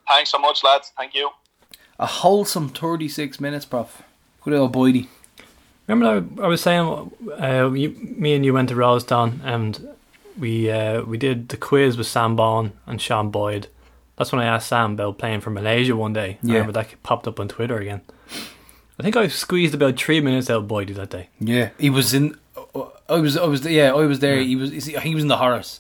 Thanks 0.08 0.30
so 0.32 0.38
much, 0.39 0.64
lads. 0.64 0.91
Thank 0.97 1.14
you. 1.16 1.32
A 2.00 2.06
wholesome 2.06 2.70
36 2.70 3.39
minutes, 3.39 3.66
prof. 3.66 4.04
Good 4.41 4.54
old 4.54 4.74
Boydie. 4.74 5.08
Remember, 5.88 6.26
I, 6.41 6.45
I 6.45 6.47
was 6.47 6.62
saying, 6.62 7.12
uh, 7.41 7.72
you, 7.72 7.89
me 7.89 8.36
and 8.36 8.45
you 8.45 8.54
went 8.54 8.70
to 8.70 8.76
Rosetown 8.76 9.39
and 9.43 9.89
we 10.38 10.70
uh, 10.72 11.02
we 11.02 11.18
did 11.18 11.50
the 11.50 11.58
quiz 11.58 11.97
with 11.97 12.08
Sam 12.08 12.36
Bond 12.36 12.72
and 12.86 13.02
Sean 13.02 13.32
Boyd. 13.32 13.68
That's 14.16 14.32
when 14.32 14.41
I 14.41 14.45
asked 14.45 14.68
Sam 14.68 14.93
about 14.93 15.18
playing 15.18 15.41
for 15.41 15.50
Malaysia 15.50 15.95
one 15.95 16.14
day. 16.14 16.38
I 16.43 16.47
Yeah. 16.47 16.54
remember 16.54 16.74
that 16.74 17.02
popped 17.04 17.28
up 17.28 17.39
on 17.39 17.47
Twitter 17.47 17.78
again. 17.80 18.02
I 19.00 19.04
think 19.04 19.16
I 19.16 19.28
squeezed 19.30 19.74
about 19.74 19.97
three 19.97 20.20
minutes 20.22 20.50
out 20.50 20.64
of 20.64 20.68
Boydie 20.68 20.95
that 20.95 21.10
day. 21.10 21.30
Yeah, 21.39 21.70
he 21.80 21.89
was 21.89 22.14
in. 22.14 22.36
I 23.10 23.20
was. 23.20 23.38
I 23.38 23.45
was. 23.45 23.66
Yeah, 23.66 23.93
I 23.93 24.06
was 24.06 24.20
there. 24.20 24.38
He 24.41 24.56
was. 24.56 24.72
He 24.86 25.16
was 25.16 25.24
in 25.24 25.30
the 25.30 25.38
horrors. 25.38 25.80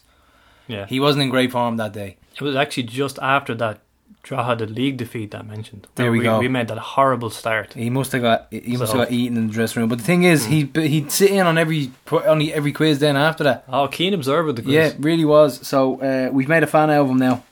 Yeah, 0.67 0.85
He 0.85 0.99
wasn't 0.99 1.23
in 1.23 1.29
great 1.29 1.51
form 1.51 1.77
that 1.77 1.93
day. 1.93 2.17
it 2.35 2.41
was 2.41 2.55
actually 2.55 2.83
just 2.83 3.17
after 3.21 3.55
that 3.55 3.79
Drogheda 4.21 4.67
league 4.67 4.97
defeat 4.97 5.31
that 5.31 5.39
I 5.41 5.43
mentioned. 5.43 5.87
There 5.95 6.11
we 6.11 6.19
we 6.19 6.23
go. 6.25 6.39
We 6.39 6.47
made 6.47 6.67
that 6.67 6.77
horrible 6.77 7.29
start. 7.31 7.73
He 7.73 7.89
must 7.89 8.11
have 8.11 8.21
got. 8.21 8.47
He 8.51 8.77
must 8.77 8.91
So- 8.91 8.99
have 8.99 9.07
got 9.07 9.13
eaten 9.13 9.35
in 9.37 9.47
the 9.47 9.53
dressing 9.53 9.79
room. 9.81 9.89
But 9.89 9.97
the 9.99 10.03
thing 10.05 10.23
is, 10.23 10.45
he 10.45 10.69
he'd 10.75 11.11
sit 11.11 11.31
in 11.31 11.45
on 11.47 11.57
every 11.57 11.91
on 12.11 12.41
every 12.51 12.71
quiz. 12.71 12.99
Then 12.99 13.17
after 13.17 13.43
that, 13.45 13.63
Oh, 13.67 13.87
keen 13.87 14.13
observer 14.13 14.49
of 14.49 14.55
the 14.57 14.61
quiz. 14.61 14.73
yeah, 14.73 14.91
really 14.99 15.25
was. 15.25 15.65
So 15.67 15.99
uh, 16.01 16.29
we've 16.31 16.47
made 16.49 16.63
a 16.63 16.67
fan 16.67 16.89
out 16.89 17.01
of 17.03 17.09
him 17.09 17.17
now. 17.17 17.43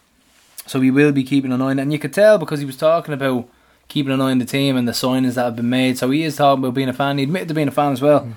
So 0.65 0.80
we 0.80 0.91
will 0.91 1.11
be 1.13 1.24
keeping 1.24 1.51
an 1.53 1.61
eye 1.61 1.72
on, 1.72 1.80
it. 1.80 1.84
and 1.84 1.93
you 1.93 1.99
could 1.99 2.13
tell 2.13 2.38
because 2.38 2.59
he 2.59 2.65
was 2.65 2.76
talking 2.78 3.13
about 3.13 3.47
keeping 3.88 4.12
an 4.12 4.22
eye 4.22 4.32
on 4.32 4.40
the 4.40 4.46
team 4.46 4.76
and 4.78 4.88
the 4.88 4.92
signings 4.92 5.36
that 5.36 5.44
have 5.46 5.56
been 5.56 5.70
made. 5.70 5.98
So 5.98 6.10
he 6.12 6.24
is 6.24 6.36
talking 6.36 6.64
about 6.64 6.74
being 6.74 6.90
a 6.90 6.94
fan. 6.94 7.18
He 7.18 7.24
admitted 7.24 7.48
to 7.50 7.54
being 7.54 7.68
a 7.68 7.72
fan 7.72 7.94
as 7.94 8.02
well. 8.02 8.28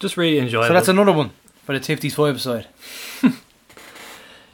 just 0.00 0.16
really 0.16 0.38
enjoyable. 0.38 0.68
So 0.68 0.74
that's 0.74 0.88
another 0.88 1.12
one 1.12 1.30
for 1.64 1.78
the 1.78 1.80
Tifties 1.80 2.12
five 2.14 2.40
side. 2.40 2.66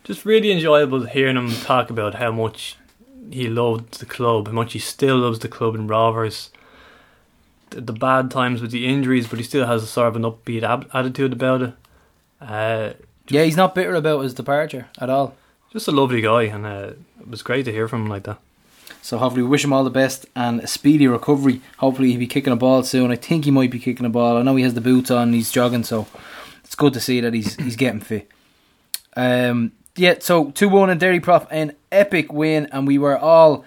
just 0.05 0.25
really 0.25 0.51
enjoyable 0.51 1.05
hearing 1.07 1.37
him 1.37 1.51
talk 1.53 1.91
about 1.91 2.15
how 2.17 2.33
much 2.33 2.77
he 3.31 3.49
loved 3.49 4.01
the 4.01 4.07
club, 4.07 4.49
how 4.49 4.53
much 4.53 4.73
he 4.73 4.79
still 4.79 5.19
loves 5.19 5.39
the 5.39 5.49
club 5.49 5.75
in 5.75 5.87
Rovers. 5.87 6.51
The, 7.71 7.81
the 7.81 7.93
bad 7.93 8.31
times 8.31 8.61
with 8.61 8.73
the 8.73 8.87
injuries, 8.87 9.29
but 9.29 9.39
he 9.39 9.45
still 9.45 9.67
has 9.67 9.83
a 9.83 9.87
sort 9.87 10.09
of 10.09 10.17
an 10.17 10.23
upbeat 10.23 10.63
ab- 10.65 10.91
attitude 10.93 11.33
about 11.33 11.63
it. 11.63 11.75
Uh, 12.41 12.95
Yeah, 13.29 13.45
he's 13.45 13.57
not 13.57 13.75
bitter 13.77 13.95
about 13.95 14.23
his 14.23 14.35
departure 14.35 14.89
at 14.99 15.09
all. 15.11 15.37
just 15.73 15.87
a 15.87 15.93
lovely 15.93 16.21
guy, 16.21 16.45
and 16.45 16.67
uh, 16.67 16.93
it 17.21 17.29
was 17.29 17.43
great 17.43 17.65
to 17.67 17.73
hear 17.73 17.87
from 17.87 18.03
him 18.03 18.09
like 18.09 18.25
that. 18.25 18.39
So 19.03 19.19
hopefully 19.19 19.43
we 19.43 19.49
wish 19.49 19.65
him 19.65 19.73
all 19.73 19.83
the 19.85 19.91
best 19.91 20.27
and 20.37 20.61
a 20.61 20.67
speedy 20.67 21.07
recovery. 21.09 21.61
Hopefully 21.79 22.11
he'll 22.11 22.19
be 22.19 22.27
kicking 22.27 22.53
a 22.53 22.57
ball 22.57 22.83
soon. 22.83 23.11
I 23.11 23.17
think 23.17 23.45
he 23.45 23.51
might 23.51 23.71
be 23.71 23.79
kicking 23.79 24.07
a 24.07 24.11
ball. 24.11 24.37
I 24.37 24.43
know 24.43 24.57
he 24.57 24.63
has 24.65 24.75
the 24.75 24.81
boots 24.81 25.11
on, 25.11 25.33
he's 25.33 25.51
jogging, 25.51 25.85
so 25.85 26.07
it's 26.65 26.75
good 26.75 26.93
to 26.95 27.01
see 27.01 27.21
that 27.21 27.33
he's 27.35 27.55
he's 27.57 27.77
getting 27.77 28.01
fit. 28.01 28.29
Um 29.17 29.73
yeah, 29.97 30.15
so 30.21 30.51
two 30.51 30.69
one 30.69 30.91
in 30.91 30.99
Derry 30.99 31.21
Prof 31.21 31.47
an 31.51 31.75
epic 31.91 32.33
win 32.33 32.69
and 32.73 32.87
we 32.87 32.99
were 32.99 33.19
all 33.19 33.65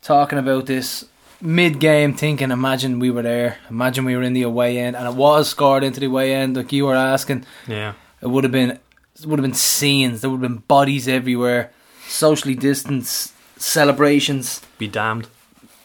talking 0.00 0.38
about 0.38 0.66
this 0.66 1.04
mid 1.40 1.78
game 1.78 2.14
thinking 2.14 2.50
imagine 2.50 2.98
we 2.98 3.10
were 3.10 3.22
there. 3.22 3.58
Imagine 3.68 4.04
we 4.04 4.16
were 4.16 4.22
in 4.22 4.32
the 4.32 4.42
away 4.42 4.78
end 4.78 4.96
and 4.96 5.06
it 5.06 5.14
was 5.14 5.48
scored 5.48 5.84
into 5.84 6.00
the 6.00 6.06
away 6.06 6.34
end 6.34 6.56
like 6.56 6.72
you 6.72 6.86
were 6.86 6.94
asking. 6.94 7.44
Yeah, 7.66 7.94
It 8.22 8.28
would 8.28 8.44
have 8.44 8.52
been 8.52 8.70
it 9.20 9.26
would 9.26 9.38
have 9.40 9.44
been 9.44 9.54
scenes, 9.54 10.20
there 10.20 10.30
would 10.30 10.40
have 10.40 10.50
been 10.50 10.62
bodies 10.68 11.08
everywhere, 11.08 11.72
socially 12.06 12.54
distanced 12.54 13.34
celebrations. 13.56 14.62
Be 14.78 14.88
damned. 14.88 15.28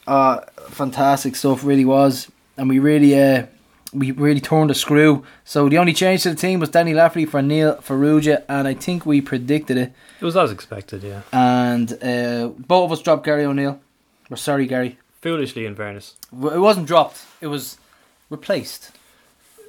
Uh, 0.06 0.42
fantastic 0.70 1.36
stuff, 1.36 1.64
really 1.64 1.86
was, 1.86 2.30
and 2.58 2.70
we 2.70 2.80
really, 2.80 3.20
uh, 3.20 3.46
we 3.94 4.12
really 4.12 4.42
turned 4.42 4.70
the 4.70 4.76
screw. 4.76 5.26
So 5.46 5.70
the 5.70 5.78
only 5.78 5.94
change 5.94 6.24
to 6.24 6.30
the 6.30 6.36
team 6.36 6.60
was 6.60 6.70
Danny 6.70 6.94
Lafferty 6.94 7.26
for 7.26 7.42
Neil 7.42 7.76
Farrugia, 7.78 8.44
and 8.50 8.68
I 8.68 8.74
think 8.74 9.06
we 9.06 9.22
predicted 9.22 9.78
it. 9.78 9.94
It 10.20 10.26
was 10.26 10.38
as 10.38 10.52
expected, 10.52 11.04
yeah. 11.04 11.22
And 11.32 11.94
uh, 12.04 12.50
both 12.50 12.86
of 12.86 12.92
us 12.92 13.02
dropped 13.02 13.26
Gary 13.26 13.46
O'Neill. 13.46 13.80
We're 14.30 14.38
sorry, 14.38 14.68
Gary. 14.68 14.98
Foolishly, 15.22 15.66
in 15.66 15.76
fairness. 15.76 16.16
It 16.32 16.60
wasn't 16.60 16.88
dropped; 16.88 17.26
it 17.40 17.48
was 17.48 17.78
replaced. 18.30 18.92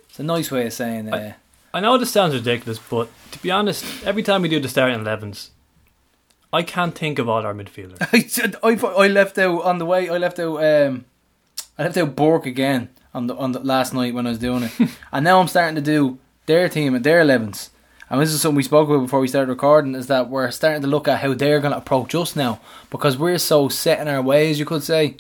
It's 0.09 0.19
a 0.19 0.25
nice 0.25 0.51
way 0.51 0.67
of 0.67 0.73
saying. 0.73 1.13
Uh, 1.13 1.35
I 1.73 1.81
know 1.81 1.99
this 1.99 2.13
sounds 2.13 2.35
ridiculous, 2.35 2.79
but 2.79 3.09
to 3.33 3.39
be 3.41 3.51
honest, 3.51 3.85
every 4.05 4.23
time 4.23 4.43
we 4.43 4.49
do 4.49 4.61
the 4.61 4.69
starting 4.69 4.99
11s, 5.01 5.49
I 6.55 6.63
can't 6.63 6.95
think 6.95 7.19
of 7.19 7.29
all 7.29 7.45
our 7.45 7.53
midfielders. 7.55 7.99
I, 8.13 8.21
said- 8.21 8.57
I, 8.63 8.69
I 8.75 9.09
left 9.09 9.37
out 9.39 9.63
on 9.63 9.79
the 9.79 9.87
way. 9.87 10.09
I 10.09 10.19
left 10.19 10.39
out. 10.39 10.63
Um, 10.63 11.05
I 11.77 11.83
left 11.83 11.97
out 11.97 12.15
Bork 12.15 12.47
again 12.47 12.91
on 13.13 13.27
the 13.27 13.35
on 13.37 13.53
the 13.53 13.61
last 13.61 13.93
night 13.93 14.15
when 14.15 14.27
I 14.27 14.31
was 14.31 14.39
doing 14.39 14.63
it, 14.65 14.73
and 15.13 15.25
now 15.25 15.41
I'm 15.41 15.49
starting 15.49 15.75
to 15.75 15.81
do 15.81 16.19
their 16.47 16.69
team 16.69 16.95
and 16.95 17.05
their 17.05 17.21
elevens. 17.21 17.71
And 18.09 18.21
this 18.21 18.33
is 18.33 18.41
something 18.41 18.57
we 18.57 18.63
spoke 18.63 18.89
about 18.89 19.01
before 19.01 19.19
we 19.19 19.27
started 19.29 19.49
recording. 19.51 19.95
Is 19.97 20.07
that 20.07 20.31
we're 20.31 20.51
starting 20.53 20.83
to 20.83 20.89
look 20.89 21.09
at 21.09 21.19
how 21.21 21.35
they're 21.35 21.59
going 21.61 21.73
to 21.73 21.79
approach 21.79 22.15
us 22.15 22.37
now 22.37 22.61
because 22.91 23.19
we're 23.19 23.39
so 23.39 23.69
set 23.69 24.01
in 24.01 24.07
our 24.09 24.23
ways, 24.23 24.59
you 24.59 24.65
could 24.65 24.85
say, 24.85 25.17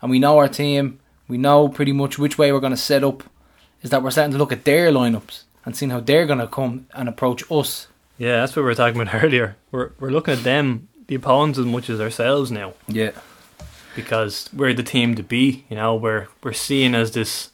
and 0.00 0.10
we 0.10 0.18
know 0.18 0.38
our 0.38 0.48
team. 0.48 0.98
We 1.28 1.36
know 1.36 1.68
pretty 1.68 1.92
much 1.92 2.18
which 2.18 2.38
way 2.38 2.50
we're 2.52 2.60
going 2.60 2.72
to 2.72 2.76
set 2.76 3.04
up. 3.04 3.22
Is 3.82 3.90
that 3.90 4.02
we're 4.02 4.10
starting 4.10 4.32
to 4.32 4.38
look 4.38 4.52
at 4.52 4.64
their 4.64 4.90
lineups 4.90 5.42
and 5.64 5.76
seeing 5.76 5.90
how 5.90 6.00
they're 6.00 6.26
going 6.26 6.38
to 6.38 6.46
come 6.46 6.86
and 6.94 7.08
approach 7.08 7.42
us. 7.50 7.88
Yeah, 8.22 8.36
that's 8.40 8.54
what 8.54 8.62
we 8.62 8.66
were 8.66 8.74
talking 8.76 9.00
about 9.00 9.14
earlier. 9.24 9.56
We're 9.72 9.90
we're 9.98 10.10
looking 10.10 10.34
at 10.34 10.44
them, 10.44 10.88
the 11.08 11.16
opponents, 11.16 11.58
as 11.58 11.66
much 11.66 11.90
as 11.90 12.00
ourselves 12.00 12.50
now, 12.52 12.74
Yeah. 12.86 13.10
because 13.96 14.48
we're 14.54 14.74
the 14.74 14.82
team 14.84 15.14
to 15.16 15.22
be. 15.22 15.64
You 15.68 15.76
know, 15.76 15.94
we're 15.96 16.28
we're 16.42 16.52
seen 16.52 16.94
as 16.94 17.10
this 17.12 17.50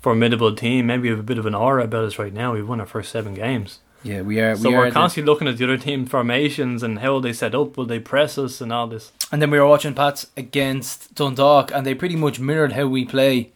formidable 0.00 0.54
team. 0.54 0.86
Maybe 0.86 1.02
we 1.04 1.08
have 1.10 1.18
a 1.18 1.22
bit 1.32 1.38
of 1.38 1.46
an 1.46 1.54
aura 1.54 1.84
about 1.84 2.04
us 2.04 2.18
right 2.18 2.32
now. 2.32 2.52
We've 2.54 2.68
won 2.68 2.80
our 2.80 2.86
first 2.86 3.10
seven 3.10 3.34
games, 3.34 3.80
Yeah, 4.02 4.20
we 4.22 4.38
are. 4.40 4.54
so 4.54 4.68
we 4.68 4.74
are 4.76 4.84
are 4.84 4.90
the- 4.90 4.94
constantly 5.00 5.30
looking 5.32 5.48
at 5.48 5.56
the 5.58 5.64
other 5.64 5.78
team 5.78 6.06
formations 6.06 6.82
and 6.84 6.98
how 7.00 7.18
they 7.20 7.32
set 7.32 7.54
up. 7.54 7.76
Will 7.76 7.86
they 7.86 7.98
press 8.00 8.38
us 8.38 8.60
and 8.60 8.72
all 8.72 8.86
this? 8.86 9.10
And 9.32 9.40
then 9.42 9.50
we 9.50 9.58
were 9.58 9.66
watching 9.66 9.94
Pats 9.94 10.26
against 10.36 11.14
Dundalk, 11.16 11.72
and 11.74 11.84
they 11.84 11.94
pretty 11.94 12.16
much 12.16 12.38
mirrored 12.38 12.72
how 12.72 12.86
we 12.86 13.04
play. 13.04 13.50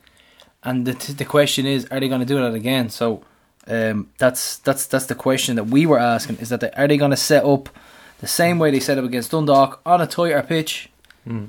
And 0.64 0.86
the 0.86 0.94
the 1.12 1.24
question 1.24 1.66
is, 1.66 1.84
are 1.92 2.00
they 2.00 2.08
going 2.08 2.20
to 2.26 2.34
do 2.34 2.40
that 2.42 2.54
again? 2.54 2.88
So 2.90 3.22
um, 3.68 4.08
that's 4.18 4.58
that's 4.58 4.86
that's 4.86 5.06
the 5.06 5.14
question 5.14 5.56
that 5.56 5.64
we 5.64 5.86
were 5.86 5.98
asking: 5.98 6.36
is 6.38 6.48
that 6.48 6.60
they, 6.60 6.70
are 6.72 6.88
they 6.88 6.96
going 6.96 7.10
to 7.10 7.16
set 7.16 7.44
up 7.44 7.68
the 8.20 8.26
same 8.26 8.58
way 8.58 8.70
they 8.70 8.80
set 8.80 8.98
up 8.98 9.04
against 9.04 9.30
Dundalk 9.30 9.80
on 9.86 10.00
a 10.00 10.06
tighter 10.06 10.42
pitch 10.42 10.90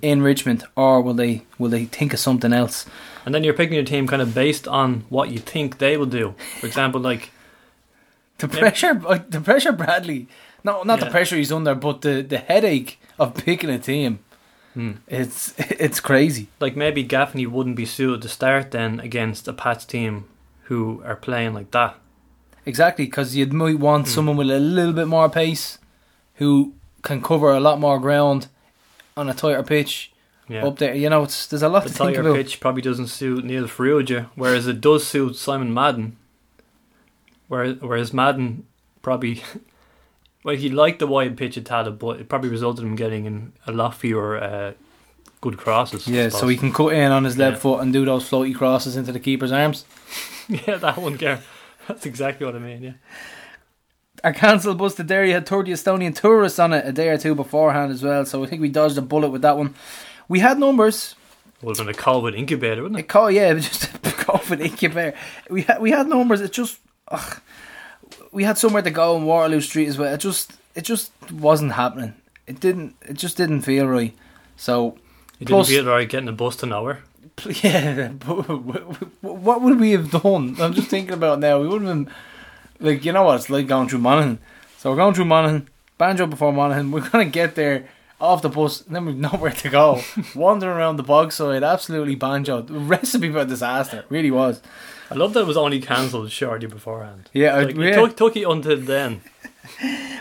in 0.02 0.22
Richmond, 0.22 0.66
or 0.76 1.02
will 1.02 1.14
they 1.14 1.44
will 1.58 1.70
they 1.70 1.86
think 1.86 2.14
of 2.14 2.20
something 2.20 2.52
else? 2.52 2.86
And 3.26 3.34
then 3.34 3.44
you're 3.46 3.54
picking 3.54 3.76
your 3.76 3.86
team 3.86 4.08
kind 4.08 4.22
of 4.22 4.34
based 4.36 4.68
on 4.68 5.06
what 5.10 5.30
you 5.30 5.38
think 5.40 5.78
they 5.78 5.96
will 5.96 6.06
do. 6.06 6.36
For 6.60 6.68
example, 6.68 7.00
like 7.00 7.32
The 8.40 8.48
pressure, 8.48 9.02
uh, 9.08 9.20
the 9.30 9.40
pressure, 9.42 9.72
Bradley. 9.72 10.28
No, 10.64 10.84
not 10.84 11.00
the 11.00 11.06
pressure 11.06 11.38
he's 11.38 11.52
under, 11.52 11.76
but 11.76 12.02
the, 12.02 12.22
the 12.22 12.38
headache 12.40 13.00
of 13.18 13.34
picking 13.36 13.70
a 13.70 13.80
team. 13.80 14.20
It's 15.08 15.54
it's 15.58 16.00
crazy. 16.00 16.48
like 16.60 16.76
maybe 16.76 17.04
Gaffney 17.04 17.46
wouldn't 17.46 17.76
be 17.76 17.86
suited 17.86 18.22
to 18.24 18.30
start 18.30 18.72
then 18.72 19.00
against 19.00 19.48
a 19.48 19.54
Pats 19.54 19.86
team 19.86 20.26
who 20.64 21.02
are 21.06 21.16
playing 21.16 21.54
like 21.54 21.72
that. 21.72 21.96
Exactly, 22.70 23.06
because 23.06 23.36
you 23.36 23.46
might 23.48 23.80
want 23.80 24.08
someone 24.08 24.38
with 24.38 24.50
a 24.52 24.60
little 24.60 24.94
bit 24.94 25.08
more 25.08 25.28
pace, 25.30 25.80
who 26.36 26.74
can 27.02 27.20
cover 27.22 27.50
a 27.52 27.60
lot 27.60 27.80
more 27.80 28.00
ground 28.00 28.48
on 29.18 29.28
a 29.28 29.34
tighter 29.34 29.64
pitch 29.64 30.12
Yeah. 30.48 30.66
up 30.68 30.78
there. 30.78 30.94
You 30.94 31.10
know, 31.10 31.24
it's 31.24 31.48
there's 31.48 31.64
a 31.64 31.70
lot 31.70 31.84
the 31.84 31.90
to 31.90 31.96
think 31.96 32.10
tighter 32.12 32.22
about. 32.22 32.36
pitch 32.36 32.60
probably 32.60 32.82
doesn't 32.84 33.08
suit 33.08 33.44
Neil 33.44 33.66
Farrugia, 33.68 34.28
whereas 34.36 34.68
it 34.68 34.80
does 34.82 35.06
suit 35.08 35.36
Simon 35.36 35.74
Madden. 35.74 36.16
Whereas, 37.48 37.78
whereas 37.82 38.14
Madden 38.14 38.66
probably, 39.02 39.42
well, 40.44 40.56
he 40.56 40.70
liked 40.70 41.00
the 41.00 41.08
wide 41.08 41.36
pitch 41.38 41.58
at 41.58 41.64
Tallaght, 41.64 41.98
but 41.98 42.20
it 42.20 42.30
probably 42.30 42.50
resulted 42.50 42.84
in 42.84 42.92
him 42.92 42.96
getting 42.96 43.26
in 43.26 43.54
a 43.66 43.72
lot 43.72 43.96
fewer 43.96 44.38
uh, 44.42 44.74
good 45.42 45.58
crosses. 45.58 46.08
Yeah, 46.08 46.30
so 46.30 46.48
he 46.48 46.58
can 46.58 46.72
cut 46.72 46.94
in 46.94 47.12
on 47.12 47.24
his 47.24 47.38
left 47.38 47.62
foot 47.62 47.80
and 47.82 47.92
do 47.92 48.06
those 48.06 48.30
floaty 48.30 48.56
crosses 48.56 48.96
into 48.96 49.12
the 49.12 49.20
keeper's 49.20 49.52
arms. 49.52 49.86
yeah, 50.48 50.78
that 50.78 50.98
one, 50.98 51.16
Gar. 51.16 51.40
That's 51.90 52.06
exactly 52.06 52.46
what 52.46 52.56
I 52.56 52.60
mean. 52.60 52.84
Yeah, 52.84 52.94
Our 54.24 54.32
cancelled 54.34 54.78
bus 54.78 54.96
to 54.96 55.04
Derry 55.04 55.32
had 55.32 55.46
30 55.46 55.72
Estonian 55.74 56.16
tourists 56.16 56.60
on 56.60 56.72
it 56.72 56.86
a 56.88 56.92
day 56.94 57.10
or 57.10 57.18
two 57.18 57.36
beforehand 57.36 57.92
as 57.92 58.02
well, 58.04 58.26
so 58.26 58.44
I 58.44 58.48
think 58.48 58.62
we 58.62 58.70
dodged 58.70 58.98
a 58.98 59.02
bullet 59.02 59.30
with 59.32 59.42
that 59.42 59.58
one. 59.58 59.76
We 60.30 60.40
had 60.40 60.58
numbers. 60.60 61.16
would 61.62 61.78
have 61.78 61.86
been 61.88 61.94
a 61.96 61.98
COVID 61.98 62.38
incubator, 62.38 62.82
wouldn't 62.84 63.00
It 63.00 63.04
it? 63.06 63.10
call 63.10 63.30
yeah, 63.32 63.52
it 63.52 63.60
just 63.60 63.84
a 63.86 63.88
COVID 64.30 64.62
incubator. 64.62 65.18
We 65.50 65.64
had 65.64 65.82
we 65.82 65.92
had 65.92 66.08
numbers. 66.08 66.40
It 66.42 66.52
just 66.54 66.80
ugh, 67.10 67.42
we 68.32 68.44
had 68.44 68.58
somewhere 68.58 68.84
to 68.84 68.92
go 68.92 69.18
in 69.18 69.26
Waterloo 69.26 69.62
Street 69.62 69.88
as 69.88 69.98
well. 69.98 70.14
It 70.14 70.20
just 70.20 70.54
it 70.76 70.84
just 70.84 71.12
wasn't 71.32 71.74
happening. 71.74 72.14
It 72.48 72.60
didn't 72.60 72.96
it 73.02 73.14
just 73.16 73.36
didn't 73.38 73.62
feel 73.64 73.88
right. 73.88 74.16
So 74.58 74.98
Plus- 75.44 75.68
didn't 75.70 75.86
feel 75.86 75.92
right 75.94 76.08
getting 76.08 76.30
a 76.30 76.34
bus 76.34 76.56
to 76.58 76.66
nowhere. 76.68 77.04
yeah, 77.64 78.10
what 79.22 79.62
would 79.62 79.80
we 79.80 79.92
have 79.92 80.12
done? 80.12 80.56
I'm 80.60 80.74
just 80.74 80.90
thinking 80.90 81.14
about 81.14 81.38
it 81.38 81.42
now. 81.42 81.60
We 81.62 81.68
would 81.68 81.82
have 81.82 81.90
been 82.06 82.14
like 82.80 83.06
you 83.06 83.12
know 83.12 83.24
what 83.24 83.36
it's 83.36 83.50
like 83.50 83.68
going 83.68 83.90
through 83.90 84.00
Monaghan. 84.00 84.40
So 84.78 84.90
we're 84.92 84.96
going 84.98 85.14
through 85.14 85.26
Monaghan, 85.26 85.68
banjo 85.98 86.26
before 86.28 86.54
Monaghan. 86.54 86.92
We're 86.92 87.08
gonna 87.10 87.26
get 87.26 87.56
there 87.56 87.90
off 88.22 88.42
the 88.42 88.50
bus, 88.50 88.86
and 88.86 88.96
then 88.96 89.06
we've 89.06 89.16
nowhere 89.32 89.52
to 89.52 89.70
go. 89.70 90.02
Wandering 90.36 90.76
around 90.78 90.98
the 90.98 91.04
Bogside, 91.04 91.66
absolutely 91.70 92.16
banjo. 92.16 92.64
Recipe 92.70 93.32
for 93.32 93.46
disaster, 93.46 94.06
really 94.10 94.32
was. 94.32 94.62
I 95.12 95.16
love 95.16 95.34
that 95.34 95.42
it 95.42 95.48
was 95.48 95.58
only 95.58 95.82
cancelled 95.82 96.32
shortly 96.32 96.68
beforehand. 96.68 97.30
Yeah, 97.34 97.56
I- 97.56 97.64
Like, 97.64 97.76
yeah. 97.76 97.84
It 97.84 97.96
took, 97.96 98.18
took 98.18 98.36
you 98.36 98.50
until 98.52 98.78
then. 98.78 99.22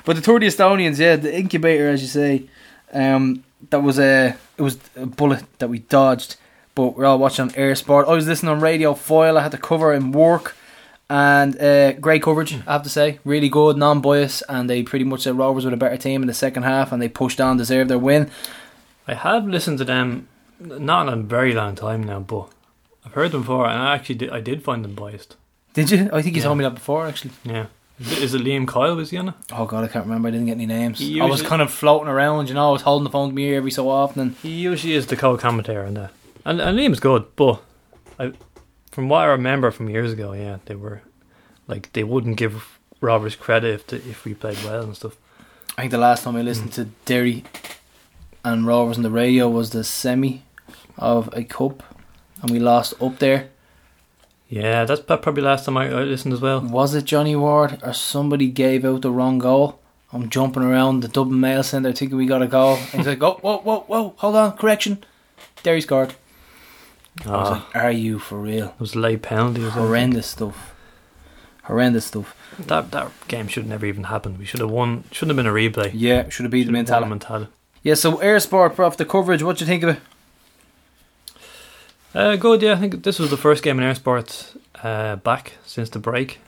But 0.05 0.17
the 0.17 0.23
Tour 0.23 0.41
Estonians, 0.41 0.99
yeah, 0.99 1.17
the 1.17 1.35
incubator, 1.37 1.89
as 1.89 2.01
you 2.01 2.09
say, 2.09 2.45
um, 2.93 3.45
that 3.71 3.81
was 3.81 3.99
a 3.99 4.37
it 4.57 4.63
was 4.63 4.79
a 4.97 5.05
bullet 5.07 5.45
that 5.59 5.69
we 5.69 5.81
dodged. 5.81 6.37
But 6.79 6.97
we're 6.97 7.07
all 7.07 7.19
watching 7.19 7.43
on 7.43 7.51
eir 7.51 7.77
Sport. 7.77 8.07
I 8.07 8.13
was 8.13 8.29
listening 8.29 8.53
on 8.53 8.61
Radio 8.61 8.95
Foyle. 8.95 9.37
I 9.37 9.43
had 9.43 9.51
to 9.51 9.59
cover 9.59 9.93
in 9.93 10.13
work, 10.13 10.55
and 11.11 11.61
uh, 11.61 11.95
great 11.95 12.23
coverage. 12.23 12.55
I 12.69 12.73
have 12.75 12.85
to 12.85 12.89
say, 12.89 13.19
really 13.25 13.49
good, 13.49 13.77
non-biased, 13.77 14.45
and 14.49 14.71
they 14.71 14.85
pretty 14.85 15.05
much 15.05 15.23
said 15.23 15.37
Rovers 15.37 15.65
were 15.65 15.73
a 15.75 15.77
better 15.77 15.97
team 15.97 16.23
in 16.23 16.29
the 16.29 16.35
second 16.35 16.63
half, 16.63 16.93
and 16.93 17.03
they 17.03 17.09
pushed 17.09 17.41
on, 17.41 17.57
deserved 17.57 17.91
their 17.91 17.99
win. 17.99 18.31
I 19.09 19.15
have 19.15 19.45
listened 19.49 19.79
to 19.79 19.85
them, 19.85 20.29
not 20.61 21.09
in 21.09 21.13
a 21.15 21.17
very 21.17 21.53
long 21.53 21.75
time 21.75 22.05
now, 22.05 22.21
but 22.21 22.49
I've 23.05 23.15
heard 23.15 23.33
them 23.33 23.41
before, 23.41 23.67
and 23.69 23.83
I 23.83 23.97
actually 23.97 24.15
did, 24.15 24.31
I 24.31 24.39
did 24.41 24.63
find 24.63 24.85
them 24.85 24.95
biased. 24.95 25.35
Did 25.75 25.91
you? 25.91 26.09
I 26.13 26.23
think 26.23 26.37
you 26.37 26.43
Yeah. 26.43 26.47
told 26.47 26.59
me 26.59 26.63
that 26.65 26.75
before, 26.75 27.09
actually. 27.09 27.33
Yeah. 27.43 27.67
Is 27.99 28.35
it 28.35 28.43
Liam 28.43 28.69
Kyle 28.69 28.95
was 28.95 29.11
he 29.11 29.17
on 29.17 29.31
it? 29.31 29.35
Oh 29.51 29.67
god, 29.67 29.83
I 29.83 29.89
can't 29.89 30.05
remember. 30.07 30.29
I 30.29 30.31
didn't 30.31 30.47
get 30.47 30.53
any 30.53 30.67
names. 30.67 31.01
He 31.01 31.21
I 31.21 31.25
was 31.25 31.43
kind 31.43 31.61
of 31.61 31.73
floating 31.73 32.07
around, 32.07 32.47
you 32.49 32.55
know. 32.55 32.69
I 32.69 32.73
was 32.73 32.83
holding 32.83 33.03
the 33.03 33.11
phone 33.11 33.31
to 33.31 33.35
me 33.35 33.53
every 33.57 33.73
so 33.73 33.89
often. 33.89 34.23
And 34.23 34.37
He 34.37 34.51
usually 34.51 34.93
is 34.95 35.09
the 35.09 35.17
co-commentator 35.17 35.85
on 35.85 35.95
that. 35.95 36.13
And, 36.49 36.63
and 36.63 36.79
Liam's 36.79 36.99
good, 36.99 37.27
but 37.37 37.63
I, 38.19 38.33
from 38.91 39.11
what 39.11 39.19
I 39.19 39.27
remember 39.27 39.71
from 39.71 39.91
years 39.91 40.15
ago, 40.15 40.33
yeah, 40.33 40.61
they 40.65 40.77
were 40.77 41.03
like 41.67 41.93
they 41.93 42.03
wouldn't 42.03 42.39
give 42.39 42.79
Rovers 43.03 43.37
credit 43.37 43.75
if 43.75 43.87
the, 43.89 43.97
if 43.97 44.25
we 44.25 44.33
played 44.33 44.57
well 44.65 44.83
and 44.83 44.97
stuff. 44.97 45.19
I 45.77 45.83
think 45.83 45.91
the 45.91 45.99
last 45.99 46.25
time 46.25 46.37
I 46.37 46.41
listened 46.41 46.71
hmm. 46.71 46.83
to 46.83 46.85
Derry 47.05 47.45
and 48.43 48.67
Rovers 48.67 48.97
on 48.97 49.03
the 49.03 49.11
radio 49.11 49.47
was 49.47 49.71
the 49.71 49.85
semi 49.85 50.43
of 50.97 51.29
a 51.35 51.45
cup, 51.45 51.83
and 52.41 52.51
we 52.51 52.59
lost 52.59 52.95
up 52.99 53.19
there. 53.19 53.51
Yeah, 54.49 54.87
that's 54.87 55.03
probably 55.03 55.43
last 55.43 55.67
time 55.67 55.77
I, 55.77 55.91
I 55.91 56.03
listened 56.05 56.33
as 56.33 56.41
well. 56.41 56.63
Was 56.63 56.95
it 56.95 57.05
Johnny 57.05 57.37
Ward 57.37 57.79
or 57.83 57.93
somebody 57.93 58.49
gave 58.49 58.87
out 58.87 59.03
the 59.03 59.11
wrong 59.11 59.39
goal? 59.39 59.81
I'm 60.15 60.31
jumping 60.31 60.63
around 60.63 61.01
the 61.01 61.09
Dublin 61.09 61.41
Mail 61.41 61.63
Centre 61.63 61.93
thinking 61.93 62.17
we 62.17 62.25
got 62.25 62.41
a 62.41 62.47
goal. 62.47 62.77
And 62.77 63.03
he's 63.03 63.07
like, 63.07 63.23
oh, 63.23 63.39
whoa, 63.43 63.59
whoa, 63.59 63.81
whoa, 63.81 64.15
hold 64.17 64.37
on, 64.37 64.57
correction. 64.57 65.05
Derry 65.63 65.83
scored. 65.83 66.15
I 67.27 67.31
was 67.31 67.49
Oh, 67.49 67.53
like, 67.53 67.77
are 67.77 67.91
you 67.91 68.19
for 68.19 68.39
real? 68.39 68.67
it 68.69 68.81
was 68.81 68.95
a 68.95 68.99
late 68.99 69.23
penalty. 69.23 69.63
Horrendous 69.69 70.27
stuff. 70.27 70.75
Horrendous 71.65 72.07
stuff. 72.07 72.35
That 72.59 72.91
that 72.93 73.11
game 73.29 73.49
should 73.49 73.67
never 73.67 73.87
even 73.87 74.05
happened. 74.05 74.39
We 74.39 74.45
should 74.45 74.61
have 74.61 74.71
won. 74.71 75.05
Shouldn't 75.13 75.37
have 75.37 75.45
been 75.45 75.53
a 75.53 75.55
replay. 75.55 75.91
Yeah, 75.93 76.29
should 76.29 76.45
have 76.45 76.51
beat 76.53 76.65
the 76.67 76.73
Should 76.73 76.89
have 76.89 77.01
won 77.03 77.11
mentality. 77.11 77.47
Mentala. 77.47 77.49
Yeah, 77.83 77.95
so 77.95 78.17
eir 78.19 78.41
Sport, 78.41 78.75
prof, 78.75 78.97
the 78.97 79.05
coverage, 79.05 79.43
what 79.43 79.57
do 79.59 79.65
you 79.65 79.67
think 79.69 79.83
of 79.85 79.91
it? 79.91 79.99
Uh, 82.15 82.37
good, 82.37 82.63
yeah. 82.63 82.73
I 82.73 82.77
think 82.77 83.03
this 83.05 83.19
was 83.19 83.31
the 83.31 83.37
first 83.37 83.63
game 83.63 83.79
in 83.79 83.85
eir 83.85 83.95
Sport 83.97 84.55
uh, 84.83 85.17
back 85.17 85.53
since 85.65 85.91
the 85.91 85.99
break. 85.99 86.39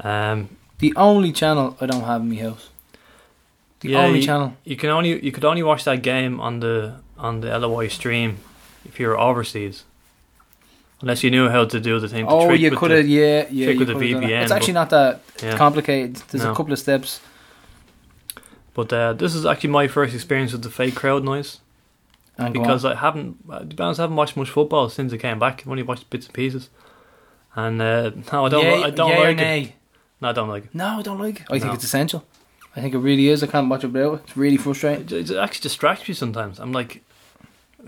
Um, 0.00 0.48
The 0.78 0.92
only 0.96 1.32
channel 1.32 1.76
I 1.80 1.86
don't 1.86 2.04
have 2.04 2.20
in 2.22 2.28
my 2.30 2.36
house. 2.36 2.68
The 3.80 3.90
Yeah, 3.90 4.04
only 4.04 4.20
you- 4.20 4.26
channel. 4.26 4.52
you 4.64 4.76
can 4.76 4.90
only 4.90 5.24
you 5.24 5.32
could 5.32 5.44
only 5.44 5.62
watch 5.62 5.84
that 5.84 6.02
game 6.02 6.40
on 6.40 6.60
the 6.60 6.94
on 7.16 7.40
the 7.40 7.48
LOI 7.58 7.88
stream 7.88 8.38
if 8.88 8.98
you're 8.98 9.18
overseas, 9.18 9.84
unless 11.00 11.22
you 11.22 11.30
knew 11.30 11.48
how 11.48 11.64
to 11.64 11.78
do 11.80 12.00
the 12.00 12.08
thing. 12.08 12.26
To 12.26 12.32
Oh, 12.32 12.46
trick 12.48 12.60
you 12.60 12.70
could 12.76 12.90
have, 12.90 13.06
yeah, 13.06 13.46
yeah. 13.50 13.66
trick 13.66 13.78
with 13.78 13.88
the 13.88 13.94
could 13.94 14.02
have 14.02 14.12
done 14.20 14.24
it. 14.24 14.26
VPN, 14.32 14.42
It's 14.42 14.52
actually 14.52 14.72
not 14.74 14.90
that 14.90 15.20
Yeah. 15.42 15.56
complicated. 15.56 16.16
There's 16.30 16.44
a 16.44 16.54
couple 16.54 16.72
of 16.72 16.78
steps. 16.78 17.20
But 18.74 18.92
uh, 18.92 19.12
this 19.14 19.34
is 19.34 19.44
actually 19.44 19.70
my 19.70 19.88
first 19.88 20.14
experience 20.14 20.52
with 20.52 20.62
the 20.62 20.70
fake 20.70 20.94
crowd 20.94 21.24
noise 21.24 21.58
And 22.36 22.52
because. 22.54 22.84
I 22.84 22.94
haven't, 22.94 23.36
uh, 23.50 23.60
to 23.60 23.64
be 23.66 23.82
honest, 23.82 23.98
I 24.00 24.04
haven't 24.04 24.16
watched 24.16 24.36
much 24.36 24.50
football 24.50 24.88
since 24.88 25.12
I 25.12 25.16
came 25.16 25.38
back. 25.38 25.62
I've 25.62 25.68
only 25.70 25.82
watched 25.82 26.08
bits 26.10 26.26
and 26.26 26.34
pieces, 26.34 26.68
and 27.56 27.82
uh, 27.82 28.10
no, 28.32 28.46
I 28.46 28.48
don't. 28.48 28.64
Yay- 28.64 28.84
I 28.84 28.90
don't 28.90 29.10
like 29.18 29.38
it. 29.40 29.72
No, 30.20 30.28
I 30.28 30.32
don't 30.32 30.48
like 30.48 30.64
it. 30.66 30.74
No, 30.74 30.86
I 31.00 31.02
don't 31.02 31.18
like 31.18 31.40
it. 31.40 31.46
I 31.50 31.54
think 31.58 31.64
No. 31.66 31.72
it's 31.72 31.84
essential. 31.84 32.24
I 32.76 32.80
think 32.80 32.94
it 32.94 32.98
really 32.98 33.28
is. 33.28 33.42
I 33.42 33.48
can't 33.48 33.68
watch 33.68 33.82
it 33.82 33.88
without 33.88 34.14
it. 34.14 34.20
It's 34.28 34.36
really 34.36 34.56
frustrating. 34.56 35.06
It, 35.18 35.30
it 35.30 35.36
actually 35.36 35.62
distracts 35.62 36.06
me 36.08 36.14
sometimes. 36.14 36.60
I'm 36.60 36.70
like, 36.70 37.02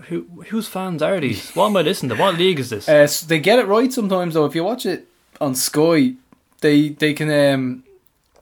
who 0.07 0.21
whose 0.49 0.67
fans 0.67 1.01
are 1.01 1.19
these? 1.19 1.51
What 1.51 1.67
am 1.67 1.77
I 1.77 1.81
listening 1.81 2.15
to? 2.15 2.21
What 2.21 2.37
league 2.37 2.59
is 2.59 2.69
this? 2.69 2.87
Uh, 2.87 2.93
s- 2.93 3.21
they 3.21 3.39
get 3.39 3.59
it 3.59 3.67
right 3.67 3.91
sometimes 3.91 4.33
though. 4.33 4.45
If 4.45 4.55
you 4.55 4.63
watch 4.63 4.85
it 4.85 5.07
on 5.39 5.55
Sky, 5.55 6.13
they 6.61 6.89
they 6.89 7.13
can 7.13 7.29
um 7.53 7.83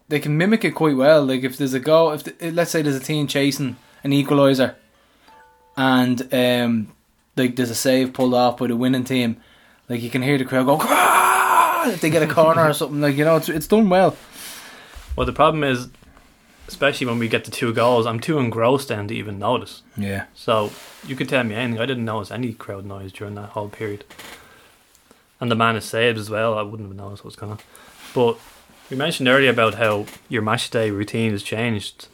they 0.07 0.19
can 0.19 0.37
mimic 0.37 0.63
it 0.63 0.71
quite 0.75 0.95
well. 0.95 1.25
Like 1.25 1.43
if 1.43 1.57
there's 1.57 1.73
a 1.73 1.79
goal, 1.79 2.11
if 2.11 2.23
the, 2.23 2.51
let's 2.51 2.71
say 2.71 2.81
there's 2.81 2.95
a 2.95 2.99
team 2.99 3.27
chasing 3.27 3.77
an 4.03 4.11
equaliser, 4.11 4.75
and 5.77 6.33
um 6.33 6.93
like 7.35 7.55
there's 7.55 7.69
a 7.71 7.75
save 7.75 8.13
pulled 8.13 8.33
off 8.33 8.57
by 8.57 8.67
the 8.67 8.75
winning 8.75 9.03
team, 9.03 9.37
like 9.87 10.01
you 10.01 10.09
can 10.09 10.21
hear 10.21 10.37
the 10.37 10.45
crowd 10.45 10.65
go. 10.65 10.77
"Grrrr!" 10.77 11.93
If 11.93 12.01
they 12.01 12.09
get 12.09 12.21
a 12.23 12.27
corner 12.27 12.67
or 12.69 12.73
something, 12.79 13.01
like 13.01 13.15
you 13.15 13.25
know, 13.25 13.37
it's 13.37 13.49
it's 13.49 13.67
done 13.67 13.89
well. 13.89 14.15
Well, 15.15 15.25
the 15.25 15.33
problem 15.33 15.63
is, 15.63 15.87
especially 16.69 17.07
when 17.07 17.17
we 17.17 17.27
get 17.27 17.45
the 17.45 17.51
two 17.51 17.73
goals, 17.73 18.05
I'm 18.05 18.19
too 18.19 18.37
engrossed 18.37 18.89
then 18.89 19.07
to 19.07 19.15
even 19.15 19.39
notice. 19.39 19.81
Yeah, 19.97 20.25
So 20.35 20.71
you 21.07 21.15
could 21.15 21.27
tell 21.27 21.43
me 21.43 21.55
anything. 21.55 21.81
I 21.81 21.87
didn't 21.87 22.05
notice 22.05 22.29
any 22.29 22.53
crowd 22.53 22.85
noise 22.85 23.11
during 23.11 23.33
that 23.35 23.49
whole 23.49 23.69
period. 23.69 24.05
And 25.41 25.49
the 25.49 25.55
man 25.55 25.75
is 25.75 25.85
saved 25.85 26.19
as 26.19 26.29
well. 26.29 26.55
I 26.55 26.61
wouldn't 26.61 26.87
have 26.87 26.95
noticed 26.95 27.23
what's 27.25 27.35
going 27.35 27.53
on. 27.53 27.59
But 28.13 28.37
we 28.91 28.95
mentioned 28.97 29.27
earlier 29.27 29.49
about 29.49 29.75
how 29.75 30.05
your 30.27 30.43
match 30.43 30.69
day 30.69 30.91
routine 30.91 31.31
has 31.31 31.41
changed. 31.41 32.07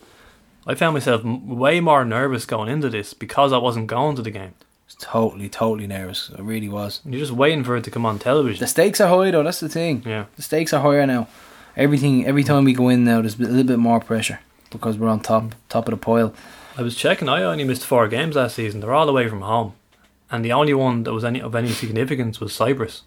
I 0.66 0.74
found 0.74 0.93
myself 0.93 1.22
way 1.26 1.82
more 1.82 2.06
nervous 2.06 2.45
going 2.45 2.70
into 2.70 2.89
this 2.89 3.14
because 3.14 3.51
I 3.51 3.58
wasn't 3.58 3.88
going 3.88 4.16
to 4.16 4.22
the 4.22 4.32
game. 4.32 4.53
it's 4.86 4.95
totally 5.01 5.49
totally 5.49 5.86
nervous. 5.88 6.30
It 6.30 6.41
really 6.41 6.70
was. 6.70 7.01
You're 7.03 7.20
just 7.20 7.34
waiting 7.34 7.66
for 7.66 7.76
it 7.76 7.84
to 7.84 7.91
come 7.91 8.06
on 8.06 8.20
television. 8.20 8.62
The 8.62 8.68
stakes 8.68 9.01
are 9.01 9.10
high 9.10 9.32
though. 9.32 9.43
That's 9.43 9.60
the 9.60 9.68
thing. 9.70 10.01
Yeah. 10.06 10.26
The 10.38 10.43
stakes 10.43 10.72
are 10.72 10.82
higher 10.82 11.06
now. 11.06 11.28
Everything 11.76 12.26
every 12.26 12.43
time 12.45 12.64
we 12.64 12.72
go 12.74 12.88
in 12.88 13.03
now, 13.03 13.20
there's 13.20 13.38
a 13.38 13.43
little 13.43 13.64
bit 13.66 13.80
more 13.80 13.99
pressure 13.99 14.39
because 14.70 14.97
we're 14.97 15.09
on 15.09 15.20
top 15.22 15.55
top 15.70 15.88
of 15.88 15.91
the 15.91 15.97
pile. 15.97 16.34
I 16.78 16.82
was 16.82 16.95
checking. 16.95 17.30
I 17.30 17.41
only 17.43 17.63
missed 17.63 17.86
four 17.86 18.07
games 18.07 18.36
last 18.36 18.55
season. 18.55 18.82
They're 18.82 18.93
all 18.93 19.07
away 19.07 19.28
from 19.30 19.41
home, 19.41 19.74
and 20.30 20.43
the 20.43 20.51
only 20.51 20.74
one 20.74 21.03
that 21.03 21.13
was 21.13 21.24
any 21.24 21.41
of 21.41 21.55
any 21.55 21.70
significance 21.70 22.39
was 22.39 22.53
Cyprus. 22.53 23.03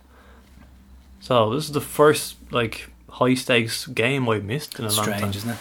So 1.20 1.54
this 1.54 1.64
is 1.64 1.72
the 1.72 1.80
first 1.80 2.36
like 2.50 2.88
high 3.10 3.34
stakes 3.34 3.86
game 3.86 4.28
I've 4.28 4.44
missed 4.44 4.78
in 4.78 4.84
a 4.84 4.88
long 4.88 5.04
time. 5.06 5.16
Strange, 5.18 5.36
isn't 5.36 5.50
it? 5.50 5.58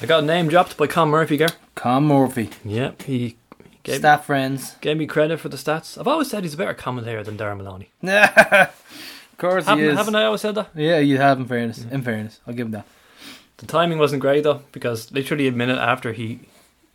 I 0.00 0.06
got 0.06 0.22
a 0.22 0.26
name 0.26 0.48
dropped 0.48 0.76
by 0.76 0.86
Con 0.86 1.08
Murphy, 1.10 1.36
Gar. 1.36 1.48
Con 1.74 2.04
Murphy, 2.06 2.50
Yep, 2.64 3.02
he 3.02 3.36
gave, 3.84 3.96
staff 3.98 4.26
friends. 4.26 4.74
gave 4.80 4.96
me 4.96 5.06
credit 5.06 5.38
for 5.40 5.48
the 5.48 5.56
stats. 5.56 5.96
I've 5.98 6.08
always 6.08 6.28
said 6.28 6.42
he's 6.42 6.54
a 6.54 6.56
better 6.56 6.74
commentator 6.74 7.22
than 7.24 7.36
Darren 7.38 7.56
Maloney. 7.58 7.88
of 8.02 9.38
course 9.38 9.64
he 9.64 9.70
Haven't, 9.70 9.84
is. 9.86 9.96
haven't 9.96 10.14
I 10.16 10.24
always 10.24 10.40
said 10.40 10.56
that? 10.56 10.70
Yeah, 10.74 10.98
you 10.98 11.18
have. 11.18 11.38
In 11.38 11.46
fairness, 11.46 11.84
in 11.90 12.02
fairness, 12.02 12.40
I'll 12.46 12.54
give 12.54 12.66
him 12.66 12.72
that. 12.72 12.86
The 13.62 13.68
timing 13.68 13.98
wasn't 14.00 14.20
great 14.22 14.42
though, 14.42 14.62
because 14.72 15.12
literally 15.12 15.46
a 15.46 15.52
minute 15.52 15.78
after 15.78 16.12
he 16.12 16.40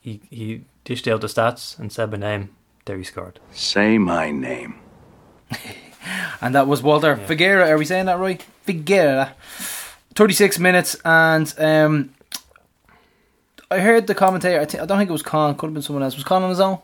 he 0.01 0.19
he 0.29 0.61
dished 0.83 1.07
out 1.07 1.21
the 1.21 1.27
stats 1.27 1.79
and 1.79 1.91
said 1.93 2.11
my 2.11 2.17
name, 2.17 2.49
there 2.85 2.97
he 2.97 3.03
scored. 3.05 3.39
Say 3.53 3.97
my 3.97 4.31
name. 4.31 4.75
And 6.39 6.55
that 6.55 6.67
was 6.67 6.81
Walter 6.81 7.17
Figueira. 7.17 7.67
Are 7.69 7.77
we 7.77 7.83
saying 7.83 8.05
that 8.05 8.17
right? 8.19 8.41
Figueira. 8.65 9.31
Thirty-six 10.15 10.57
minutes, 10.59 10.95
and 11.03 11.53
um, 11.57 12.11
I 13.69 13.79
heard 13.79 14.07
the 14.07 14.15
commentator. 14.15 14.61
I, 14.61 14.65
thi- 14.65 14.79
I 14.79 14.85
don't 14.85 14.97
think 14.99 15.09
it 15.09 15.13
was 15.13 15.21
Con. 15.23 15.55
Could 15.55 15.67
have 15.67 15.73
been 15.73 15.83
someone 15.83 16.03
else. 16.03 16.15
Was 16.15 16.23
Con 16.23 16.43
on 16.43 16.49
his 16.49 16.59
own? 16.61 16.79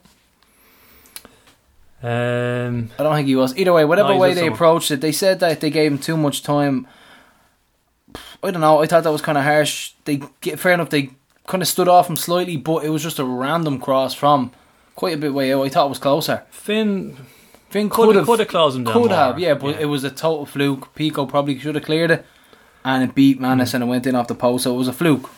Um, 2.02 2.90
I 3.00 3.04
don't 3.04 3.16
think 3.16 3.28
he 3.28 3.36
was. 3.36 3.56
Either 3.56 3.72
way, 3.72 3.86
whatever 3.86 4.10
No, 4.14 4.18
way 4.20 4.30
they 4.34 4.42
someone. 4.42 4.54
approached 4.56 4.92
it, 4.92 5.00
they 5.02 5.14
said 5.14 5.40
that 5.40 5.62
they 5.62 5.70
gave 5.70 5.92
him 5.92 5.98
too 6.00 6.18
much 6.18 6.44
time. 6.44 6.86
I 8.44 8.52
don't 8.52 8.62
know. 8.62 8.82
I 8.82 8.86
thought 8.88 9.04
that 9.04 9.12
was 9.12 9.22
kind 9.22 9.38
of 9.38 9.44
harsh. 9.44 9.94
They 10.06 10.22
get 10.42 10.60
fair 10.60 10.74
enough. 10.74 10.90
They 10.90 11.12
kind 11.48 11.62
of 11.64 11.68
stood 11.68 11.88
off 11.88 12.10
him 12.10 12.16
slightly, 12.18 12.58
but 12.58 12.84
it 12.84 12.90
was 12.90 13.02
just 13.04 13.20
a 13.20 13.26
random 13.26 13.80
cross 13.80 14.14
from 14.14 14.52
quite 14.96 15.14
a 15.14 15.18
bit 15.18 15.34
way 15.34 15.54
out. 15.54 15.64
I 15.64 15.70
thought 15.70 15.86
it 15.88 15.90
was 15.90 16.00
closer. 16.00 16.44
Finn 16.52 17.18
Finn 17.70 17.90
could 17.90 18.06
could 18.08 18.16
have 18.18 18.26
could 18.26 18.40
have 18.40 18.48
closed 18.50 18.76
him 18.78 18.84
down. 18.84 18.94
could 18.94 19.10
more. 19.10 19.18
have, 19.18 19.40
yeah, 19.40 19.54
but 19.54 19.80
it 19.80 19.86
was 19.86 20.04
a 20.04 20.10
total 20.12 20.46
fluke. 20.46 20.94
Pico 20.96 21.26
probably 21.26 21.58
should 21.58 21.76
have 21.76 21.84
cleared 21.86 22.12
it, 22.12 22.26
and 22.86 23.04
it 23.04 23.16
beat 23.16 23.40
Mannus 23.40 23.72
Mm. 23.72 23.76
and 23.76 23.84
it 23.84 23.88
went 23.88 24.08
in 24.08 24.16
off 24.16 24.28
the 24.28 24.36
post. 24.36 24.66
So 24.66 24.74
it 24.76 24.78
was 24.78 24.88
a 24.88 24.94
fluke. 24.94 25.30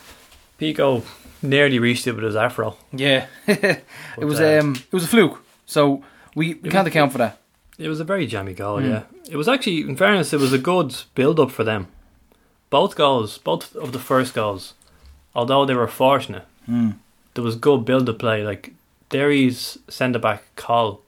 Pico 0.58 1.02
nearly 1.42 1.78
reached 1.78 2.06
it 2.06 2.12
with 2.12 2.24
his 2.24 2.36
afro. 2.36 2.76
Yeah, 2.92 3.26
it 3.46 3.84
was 4.18 4.40
uh, 4.40 4.60
um, 4.62 4.74
it 4.74 4.92
was 4.92 5.04
a 5.04 5.08
fluke. 5.08 5.42
So 5.66 6.02
we, 6.34 6.54
we 6.54 6.70
can't 6.70 6.86
account 6.88 7.12
for 7.12 7.18
that. 7.18 7.38
It 7.78 7.88
was 7.88 8.00
a 8.00 8.04
very 8.04 8.26
jammy 8.26 8.54
goal, 8.54 8.78
Mm. 8.80 8.88
yeah. 8.88 9.02
It 9.30 9.36
was 9.36 9.48
actually, 9.48 9.80
in 9.82 9.96
fairness, 9.96 10.32
it 10.32 10.40
was 10.40 10.52
a 10.52 10.58
good 10.58 10.94
build 11.14 11.38
up 11.40 11.50
for 11.50 11.64
them. 11.64 11.88
Both 12.70 12.96
goals, 12.96 13.38
both 13.38 13.74
of 13.76 13.92
the 13.92 13.98
first 13.98 14.34
goals, 14.34 14.74
although 15.34 15.64
they 15.64 15.74
were 15.74 15.88
fortunate, 15.88 16.44
Hmm. 16.66 16.90
there 17.34 17.44
was 17.44 17.56
good 17.56 17.84
build 17.84 18.08
up 18.08 18.18
play. 18.18 18.42
Like 18.44 18.72
Derry's 19.08 19.78
centre 19.88 20.18
back 20.18 20.42
Cole, 20.56 21.00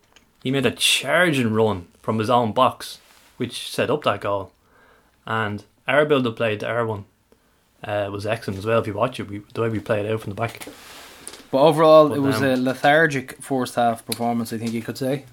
he 0.43 0.51
made 0.51 0.67
a 0.67 0.71
charging 0.71 1.53
run 1.53 1.87
from 2.03 2.19
his 2.19 2.31
own 2.31 2.53
box, 2.53 2.99
which 3.39 3.71
set 3.71 3.91
up 3.91 4.05
that 4.05 4.21
goal. 4.21 4.53
And 5.27 5.65
our 5.87 6.05
build 6.05 6.27
up 6.27 6.37
play, 6.37 6.57
the 6.57 6.69
our 6.69 6.87
one, 6.87 7.05
uh, 7.85 8.09
was 8.13 8.27
excellent 8.27 8.59
as 8.59 8.67
well. 8.67 8.81
If 8.81 8.87
you 8.87 8.95
watch 8.95 9.19
it, 9.21 9.29
we, 9.29 9.43
the 9.55 9.63
way 9.63 9.69
we 9.69 9.81
played 9.81 10.07
out 10.07 10.21
from 10.21 10.31
the 10.31 10.37
back. 10.41 10.67
But 11.51 11.63
overall, 11.63 12.09
But 12.09 12.19
it 12.19 12.21
was 12.21 12.41
them- 12.41 12.51
a 12.53 12.57
lethargic 12.63 13.43
first 13.43 13.75
half 13.75 14.05
performance. 14.07 14.53
I 14.53 14.59
think 14.59 14.73
you 14.73 14.83
could 14.83 14.99
say. 14.99 15.25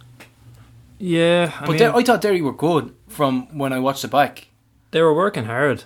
Yeah, 0.98 1.52
I 1.58 1.66
But 1.66 1.70
mean, 1.72 1.80
Der- 1.80 1.96
I 1.96 2.04
thought 2.04 2.22
Derry 2.22 2.42
were 2.42 2.54
good 2.54 2.94
from 3.08 3.48
when 3.58 3.74
I 3.74 3.80
watched 3.80 4.04
it 4.06 4.12
back. 4.12 4.48
they 4.92 5.02
were 5.02 5.14
working 5.14 5.44
hard. 5.46 5.84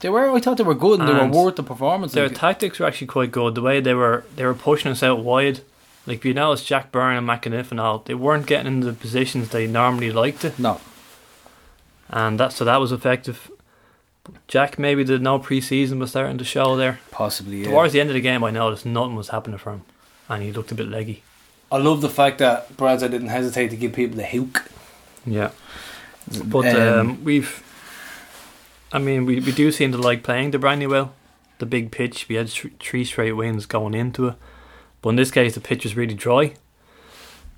They 0.00 0.08
were. 0.08 0.30
I 0.30 0.40
thought 0.40 0.56
they 0.58 0.62
were 0.64 0.74
good 0.74 1.00
and, 1.00 1.08
they 1.08 1.12
were 1.14 1.26
worth 1.26 1.56
the 1.56 1.62
performance. 1.62 2.12
Their 2.12 2.28
tactics 2.28 2.78
were 2.78 2.86
actually 2.86 3.08
quite 3.08 3.32
good. 3.32 3.54
The 3.54 3.62
way 3.62 3.80
they 3.80 3.94
were 3.94 4.24
they 4.36 4.44
were 4.44 4.54
pushing 4.54 4.90
us 4.92 5.02
out 5.02 5.24
wide. 5.24 5.60
Like 6.06 6.24
you 6.24 6.32
notice 6.32 6.64
Jack 6.64 6.90
Byrne 6.90 7.16
and 7.18 7.28
McEneff 7.28 7.70
and 7.70 7.78
all, 7.78 7.98
they 7.98 8.14
weren't 8.14 8.46
getting 8.46 8.66
into 8.72 8.86
the 8.86 8.94
positions 8.94 9.50
they 9.50 9.66
normally 9.66 10.10
liked 10.10 10.40
to. 10.40 10.52
no, 10.58 10.80
And 12.08 12.40
that 12.40 12.52
so 12.52 12.64
that 12.64 12.78
was 12.78 12.92
effective. 12.92 13.50
Jack 14.46 14.78
maybe 14.78 15.02
the 15.04 15.18
no 15.18 15.38
preseason 15.38 15.98
was 15.98 16.10
starting 16.10 16.38
to 16.38 16.44
show 16.44 16.76
there. 16.76 17.00
possibly. 17.10 17.58
Yeah. 17.62 17.70
Towards 17.70 17.92
the 17.92 18.00
end 18.00 18.08
of 18.10 18.14
the 18.14 18.20
game 18.22 18.42
I 18.44 18.50
noticed 18.50 18.86
nothing 18.86 19.16
was 19.16 19.28
happening 19.28 19.58
for 19.58 19.72
him. 19.72 19.82
And 20.30 20.42
he 20.42 20.52
looked 20.52 20.70
a 20.72 20.74
bit 20.74 20.88
leggy. 20.88 21.22
I 21.70 21.76
love 21.78 22.00
the 22.00 22.08
fact 22.10 22.38
that 22.38 22.74
Bradza 22.76 23.10
didn't 23.10 23.28
hesitate 23.28 23.68
to 23.70 23.76
give 23.76 23.92
people 23.92 24.16
the 24.16 24.24
hook. 24.26 24.70
Yeah. 25.26 25.50
But 26.44 26.74
Um, 26.74 26.98
um, 27.10 27.24
we've 27.24 27.62
I 28.92 28.98
mean 28.98 29.24
we, 29.26 29.40
we 29.40 29.52
do 29.52 29.70
seem 29.72 29.92
to 29.92 29.98
like 29.98 30.22
playing 30.22 30.50
the 30.52 30.58
Brandywell. 30.58 31.10
The 31.58 31.66
big 31.66 31.90
pitch, 31.90 32.28
we 32.28 32.36
had 32.36 32.48
three 32.48 33.04
straight 33.04 33.32
wins 33.32 33.66
going 33.66 33.94
into 33.94 34.28
it. 34.28 34.34
But 35.02 35.10
in 35.10 35.16
this 35.16 35.30
case, 35.32 35.54
the 35.54 35.60
pitch 35.60 35.84
was 35.84 35.96
really 35.96 36.14
dry, 36.14 36.54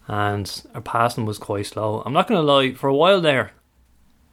and 0.09 0.63
our 0.75 0.81
passing 0.81 1.27
was 1.27 1.39
quite 1.39 1.67
slow. 1.67 2.03
I'm 2.05 2.13
not 2.13 2.27
going 2.27 2.39
to 2.41 2.43
lie, 2.43 2.73
for 2.73 2.89
a 2.89 2.95
while 2.95 3.21
there, 3.21 3.53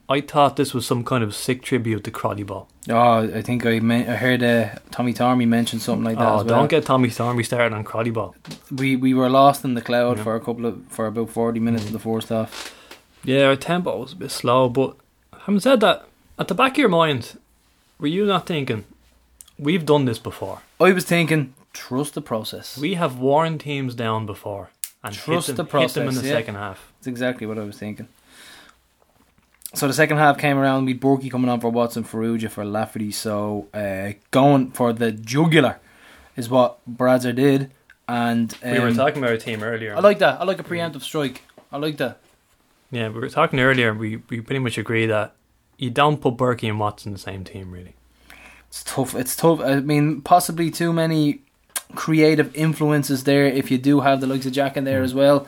I 0.09 0.21
thought 0.21 0.55
this 0.55 0.73
was 0.73 0.85
some 0.85 1.03
kind 1.03 1.23
of 1.23 1.35
sick 1.35 1.61
tribute 1.61 2.05
to 2.05 2.11
Croddy 2.11 2.45
Ball. 2.45 2.69
Oh, 2.89 3.19
I 3.33 3.41
think 3.41 3.65
I, 3.65 3.79
me- 3.79 4.07
I 4.07 4.15
heard 4.15 4.41
uh, 4.41 4.69
Tommy 4.91 5.13
Tormey 5.13 5.45
mention 5.47 5.79
something 5.79 6.05
like 6.05 6.17
that 6.17 6.27
oh, 6.27 6.39
as 6.39 6.45
well. 6.45 6.59
don't 6.59 6.69
get 6.69 6.85
Tommy 6.85 7.09
Stormy 7.09 7.43
started 7.43 7.75
on 7.75 7.83
Croddy 7.83 8.11
Ball. 8.13 8.35
we 8.71 8.95
we 8.95 9.13
were 9.13 9.29
lost 9.29 9.65
in 9.65 9.73
the 9.73 9.81
cloud 9.81 10.17
Yeah. 10.17 10.23
for 10.23 10.35
a 10.35 10.39
couple 10.39 10.65
of 10.65 10.81
for 10.87 11.07
about 11.07 11.29
forty 11.29 11.59
minutes 11.59 11.85
of 11.85 11.91
the 11.91 11.99
first 11.99 12.29
half. 12.29 12.73
Yeah, 13.25 13.43
our 13.47 13.57
tempo 13.57 13.97
was 13.99 14.13
a 14.13 14.15
bit 14.15 14.31
slow, 14.31 14.69
but 14.69 14.95
having 15.41 15.59
said 15.59 15.81
that, 15.81 16.05
at 16.39 16.47
the 16.47 16.55
back 16.55 16.73
of 16.73 16.77
your 16.77 16.89
mind, 16.89 17.39
were 17.99 18.07
you 18.07 18.25
not 18.25 18.45
thinking, 18.45 18.85
we've 19.57 19.85
done 19.85 20.05
this 20.05 20.19
before? 20.19 20.61
I 20.79 20.91
was 20.91 21.05
thinking, 21.05 21.53
trust 21.73 22.13
the 22.13 22.21
process. 22.21 22.77
We 22.77 22.95
have 22.95 23.19
worn 23.19 23.57
teams 23.57 23.95
down 23.95 24.25
before 24.25 24.69
and 25.03 25.15
Trust 25.15 25.47
hit 25.47 25.55
them, 25.55 25.67
the 25.67 25.79
hit 25.79 25.93
them 25.93 26.07
in 26.07 26.15
the 26.15 26.21
yeah. 26.21 26.33
second 26.33 26.55
half. 26.55 26.91
That's 26.99 27.07
exactly 27.07 27.47
what 27.47 27.57
I 27.57 27.63
was 27.63 27.77
thinking. 27.77 28.07
So 29.73 29.87
the 29.87 29.93
second 29.93 30.17
half 30.17 30.37
came 30.37 30.57
around. 30.57 30.85
We 30.85 30.97
Borky 30.97 31.29
coming 31.29 31.49
on 31.49 31.59
for 31.59 31.69
Watson, 31.69 32.03
Farrugia 32.03 32.49
for 32.49 32.65
Lafferty. 32.65 33.11
So 33.11 33.67
uh, 33.73 34.13
going 34.31 34.71
for 34.71 34.93
the 34.93 35.11
jugular 35.11 35.79
is 36.35 36.49
what 36.49 36.79
Bradzer 36.89 37.35
did, 37.35 37.71
and 38.07 38.55
um, 38.63 38.71
we 38.71 38.79
were 38.79 38.93
talking 38.93 39.21
about 39.21 39.33
a 39.33 39.37
team 39.37 39.63
earlier. 39.63 39.95
I 39.95 39.99
like 39.99 40.19
that. 40.19 40.39
I 40.39 40.45
like 40.45 40.59
a 40.59 40.63
preemptive 40.63 41.01
strike. 41.01 41.43
I 41.71 41.77
like 41.77 41.97
that. 41.97 42.19
Yeah, 42.91 43.09
we 43.09 43.19
were 43.19 43.29
talking 43.29 43.59
earlier. 43.59 43.93
We 43.93 44.17
we 44.29 44.41
pretty 44.41 44.59
much 44.59 44.77
agree 44.77 45.05
that 45.07 45.35
you 45.77 45.89
don't 45.89 46.21
put 46.21 46.37
Berkey 46.37 46.69
and 46.69 46.79
Watts 46.79 47.05
in 47.05 47.11
the 47.13 47.19
same 47.19 47.43
team, 47.43 47.71
really. 47.71 47.95
It's 48.67 48.83
tough. 48.83 49.15
It's 49.15 49.35
tough. 49.35 49.59
I 49.61 49.79
mean, 49.79 50.21
possibly 50.21 50.69
too 50.71 50.91
many 50.91 51.41
creative 51.95 52.53
influences 52.55 53.23
there. 53.23 53.45
If 53.45 53.71
you 53.71 53.77
do 53.77 54.01
have 54.01 54.19
the 54.21 54.27
likes 54.27 54.45
of 54.45 54.51
Jack 54.53 54.75
in 54.75 54.83
there 54.83 55.01
as 55.01 55.13
well, 55.13 55.47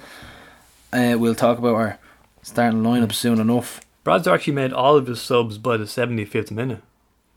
uh, 0.94 1.16
we'll 1.20 1.36
talk 1.36 1.58
about 1.58 1.76
our 1.76 2.00
starting 2.42 2.82
lineup 2.82 3.14
soon 3.14 3.40
enough. 3.40 3.82
Brad's 4.04 4.28
actually 4.28 4.54
made 4.54 4.72
all 4.72 4.96
of 4.96 5.08
his 5.08 5.22
subs 5.22 5.58
by 5.58 5.78
the 5.78 5.86
seventy 5.86 6.26
fifth 6.26 6.52
minute, 6.52 6.82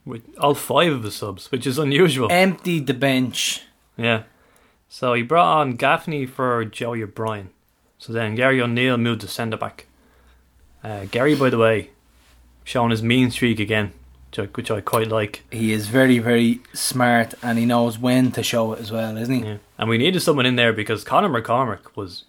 with 0.05 0.23
all 0.39 0.55
five 0.55 0.93
of 0.93 1.03
his 1.03 1.17
subs, 1.17 1.51
which 1.51 1.67
is 1.67 1.79
unusual. 1.79 2.29
Emptied 2.31 2.87
the 2.87 2.95
bench. 2.95 3.63
yeah, 3.97 4.23
so 4.89 5.15
he 5.15 5.23
brought 5.23 5.59
on 5.61 5.75
Gaffney 5.75 6.25
for 6.27 6.65
Joey 6.65 7.03
O'Brien. 7.03 7.51
So 7.99 8.13
then 8.13 8.37
Gary 8.37 8.61
O'Neill 8.61 8.97
moved 8.97 9.21
to 9.23 9.29
centre 9.29 9.57
back. 9.57 9.87
Uh, 10.83 11.05
Gary, 11.11 11.35
by 11.35 11.51
the 11.51 11.59
way, 11.59 11.91
showing 12.65 12.91
his 12.91 13.03
mean 13.03 13.31
streak 13.31 13.61
again, 13.61 13.93
which 14.31 14.39
I, 14.39 14.43
which 14.53 14.71
I 14.71 14.81
quite 14.81 15.09
like. 15.09 15.43
He 15.51 15.73
is 15.73 15.87
very, 15.89 16.19
very 16.19 16.61
smart, 16.73 17.35
and 17.43 17.59
he 17.59 17.67
knows 17.67 17.99
when 17.99 18.33
to 18.33 18.43
show 18.43 18.73
it 18.73 18.81
as 18.81 18.91
well, 18.93 19.17
isn't 19.17 19.35
he? 19.43 19.49
Yeah. 19.49 19.57
And 19.79 19.89
we 19.89 19.99
needed 19.99 20.21
someone 20.21 20.47
in 20.47 20.57
there 20.57 20.73
because 20.73 21.05
Conor 21.05 21.29
McCormick 21.29 21.97
was 21.97 22.25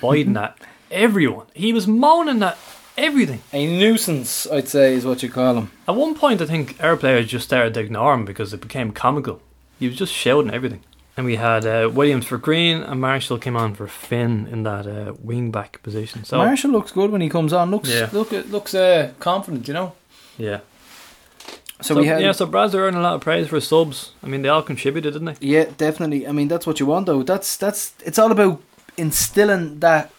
biting 0.00 0.36
at 0.36 0.56
everyone. 0.90 1.46
He 1.54 1.72
was 1.72 1.86
moaning 1.86 2.42
at 2.42 2.58
everything. 2.96 3.42
A 3.52 3.66
nuisance, 3.66 4.46
I'd 4.50 4.68
say, 4.68 4.94
is 4.94 5.04
what 5.04 5.22
you 5.22 5.28
call 5.28 5.56
him. 5.56 5.70
At 5.86 5.96
one 5.96 6.14
point, 6.14 6.40
I 6.40 6.46
think 6.46 6.82
our 6.82 6.96
players 6.96 7.26
just 7.26 7.46
started 7.46 7.74
to 7.74 7.80
ignore 7.80 8.14
him 8.14 8.24
because 8.24 8.52
it 8.52 8.60
became 8.60 8.92
comical. 8.92 9.40
He 9.78 9.86
was 9.86 9.96
just 9.96 10.12
shouting 10.12 10.52
everything. 10.52 10.82
And 11.16 11.24
we 11.24 11.36
had 11.36 11.64
uh, 11.64 11.88
Williams 11.92 12.26
for 12.26 12.36
Green 12.36 12.82
and 12.82 13.00
Marshall 13.00 13.38
came 13.38 13.56
on 13.56 13.74
for 13.74 13.86
Finn 13.86 14.46
in 14.52 14.64
that 14.64 14.86
uh, 14.86 15.14
wing 15.18 15.50
back 15.50 15.82
position. 15.82 16.24
So 16.24 16.36
Marshall 16.36 16.70
looks 16.72 16.92
good 16.92 17.10
when 17.10 17.22
he 17.22 17.30
comes 17.30 17.52
on. 17.54 17.70
Looks, 17.70 17.88
Yeah. 17.88 18.10
look, 18.12 18.32
looks 18.32 18.74
uh, 18.74 19.12
confident, 19.18 19.66
you 19.66 19.72
know. 19.74 19.92
yeah, 20.36 20.60
So, 21.80 21.94
so, 21.94 22.00
we 22.00 22.06
had, 22.06 22.20
yeah. 22.20 22.32
So 22.32 22.44
Brad's 22.44 22.74
earning 22.74 23.00
a 23.00 23.02
lot 23.02 23.14
of 23.14 23.22
praise 23.22 23.48
for 23.48 23.54
his 23.56 23.66
subs. 23.66 24.12
I 24.22 24.26
mean, 24.26 24.42
they 24.42 24.50
all 24.50 24.62
contributed, 24.62 25.14
didn't 25.14 25.38
they? 25.40 25.46
Yeah, 25.46 25.64
definitely. 25.78 26.28
I 26.28 26.32
mean, 26.32 26.48
that's 26.48 26.66
what 26.66 26.80
you 26.80 26.86
want, 26.86 27.06
though. 27.06 27.22
That's 27.22 27.56
that's. 27.56 27.94
It's 28.04 28.18
all 28.18 28.30
about 28.30 28.60
instilling 28.98 29.80
that 29.80 30.10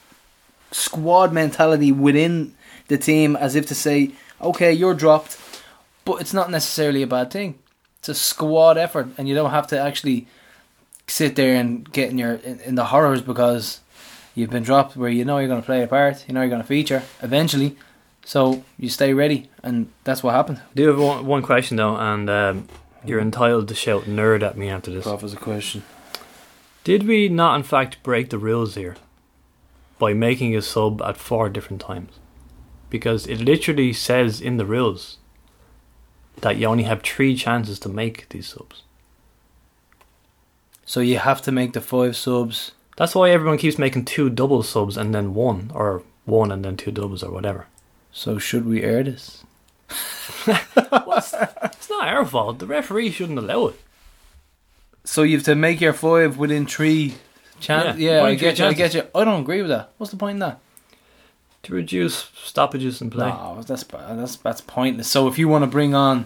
squad 0.72 1.32
mentality 1.32 1.92
within 1.92 2.54
the 2.88 2.98
team, 2.98 3.36
as 3.36 3.56
if 3.56 3.66
to 3.68 3.76
say, 3.76 4.12
"Okay, 4.42 4.74
you're 4.74 4.94
dropped," 4.96 5.38
but 6.06 6.22
it's 6.22 6.34
not 6.34 6.50
necessarily 6.50 7.04
a 7.04 7.08
bad 7.08 7.30
thing. 7.32 7.56
It's 8.00 8.10
a 8.10 8.16
squad 8.16 8.78
effort, 8.78 9.08
and 9.18 9.28
you 9.28 9.36
don't 9.36 9.52
have 9.52 9.68
to 9.68 9.80
actually 9.80 10.28
sit 11.08 11.36
there 11.36 11.56
and 11.56 11.90
get 11.92 12.10
in 12.10 12.18
your 12.18 12.36
in, 12.36 12.60
in 12.62 12.76
the 12.76 12.86
horrors 12.86 13.22
because 13.22 13.82
you've 14.36 14.50
been 14.50 14.64
dropped. 14.64 14.96
Where 14.96 15.10
you 15.10 15.26
know 15.26 15.38
you're 15.40 15.48
going 15.48 15.62
to 15.62 15.66
play 15.66 15.84
a 15.84 15.88
part, 15.88 16.26
you 16.28 16.34
know 16.34 16.42
you're 16.42 16.50
going 16.50 16.62
to 16.62 16.68
feature 16.68 17.04
eventually. 17.22 17.78
So 18.26 18.66
you 18.78 18.90
stay 18.90 19.14
ready, 19.14 19.50
and 19.64 19.90
that's 20.04 20.22
what 20.22 20.34
happened. 20.34 20.58
I 20.58 20.76
do 20.76 20.88
have 20.88 21.00
one, 21.00 21.26
one 21.26 21.42
question 21.42 21.78
though, 21.78 21.96
and 21.96 22.30
um, 22.30 22.68
you're 23.06 23.22
entitled 23.22 23.70
to 23.70 23.76
shout 23.76 24.04
nerd 24.04 24.44
at 24.44 24.58
me 24.58 24.68
after 24.70 24.92
this. 24.92 25.08
Off 25.08 25.24
as 25.24 25.34
a 25.34 25.38
question. 25.38 25.84
Did 26.84 27.08
we 27.08 27.30
not, 27.30 27.56
in 27.56 27.64
fact, 27.64 28.04
break 28.04 28.30
the 28.30 28.38
rules 28.38 28.76
here 28.76 28.96
by 30.00 30.14
making 30.14 30.56
a 30.56 30.62
sub 30.62 31.02
at 31.02 31.18
four 31.18 31.50
different 31.50 31.82
times? 31.82 32.20
Because 32.90 33.28
it 33.28 33.42
literally 33.42 33.92
says 33.94 34.40
in 34.40 34.58
the 34.58 34.66
rules 34.66 35.18
that 36.42 36.58
you 36.58 36.66
only 36.66 36.84
have 36.84 37.02
three 37.02 37.36
chances 37.36 37.80
to 37.80 37.90
make 37.90 38.30
these 38.30 38.48
subs. 38.48 38.84
So 40.88 41.02
you 41.02 41.20
have 41.20 41.42
to 41.44 41.52
make 41.52 41.74
the 41.74 41.82
five 41.82 42.16
subs. 42.16 42.72
That's 42.96 43.14
why 43.14 43.30
everyone 43.30 43.60
keeps 43.60 43.78
making 43.78 44.06
two 44.06 44.30
double 44.30 44.64
subs 44.64 44.98
and 44.98 45.14
then 45.14 45.34
one, 45.36 45.70
or 45.76 46.02
one 46.26 46.52
and 46.52 46.64
then 46.66 46.78
two 46.78 46.92
doubles, 46.92 47.22
or 47.22 47.32
whatever. 47.32 47.68
So 48.12 48.40
should 48.40 48.66
we 48.66 48.82
air 48.82 49.04
this? 49.04 49.44
It's 50.48 51.90
not 51.90 52.08
our 52.08 52.26
fault. 52.26 52.60
The 52.60 52.66
referee 52.66 53.12
shouldn't 53.12 53.38
allow 53.40 53.68
it. 53.68 53.80
So 55.04 55.24
you 55.24 55.38
have 55.38 55.46
to 55.46 55.56
make 55.56 55.82
your 55.82 55.94
five 55.94 56.38
within 56.38 56.66
three 56.66 57.16
chances. 57.60 58.00
Yeah, 58.00 58.22
Yeah, 58.22 58.24
I 58.24 58.36
get 58.36 58.60
you. 58.60 58.66
I 58.66 58.74
get 58.74 58.94
you. 58.94 59.04
I 59.14 59.24
don't 59.24 59.42
agree 59.42 59.62
with 59.62 59.70
that. 59.70 59.92
What's 59.98 60.12
the 60.12 60.18
point 60.18 60.36
in 60.36 60.40
that? 60.40 60.60
To 61.64 61.74
reduce 61.74 62.30
stoppages 62.44 63.02
in 63.02 63.10
play. 63.10 63.28
No, 63.28 63.62
that's 63.62 63.84
that's 63.84 64.36
that's 64.38 64.62
pointless. 64.62 65.08
So 65.08 65.28
if 65.28 65.38
you 65.38 65.48
want 65.48 65.64
to 65.64 65.68
bring 65.68 65.94
on 65.94 66.26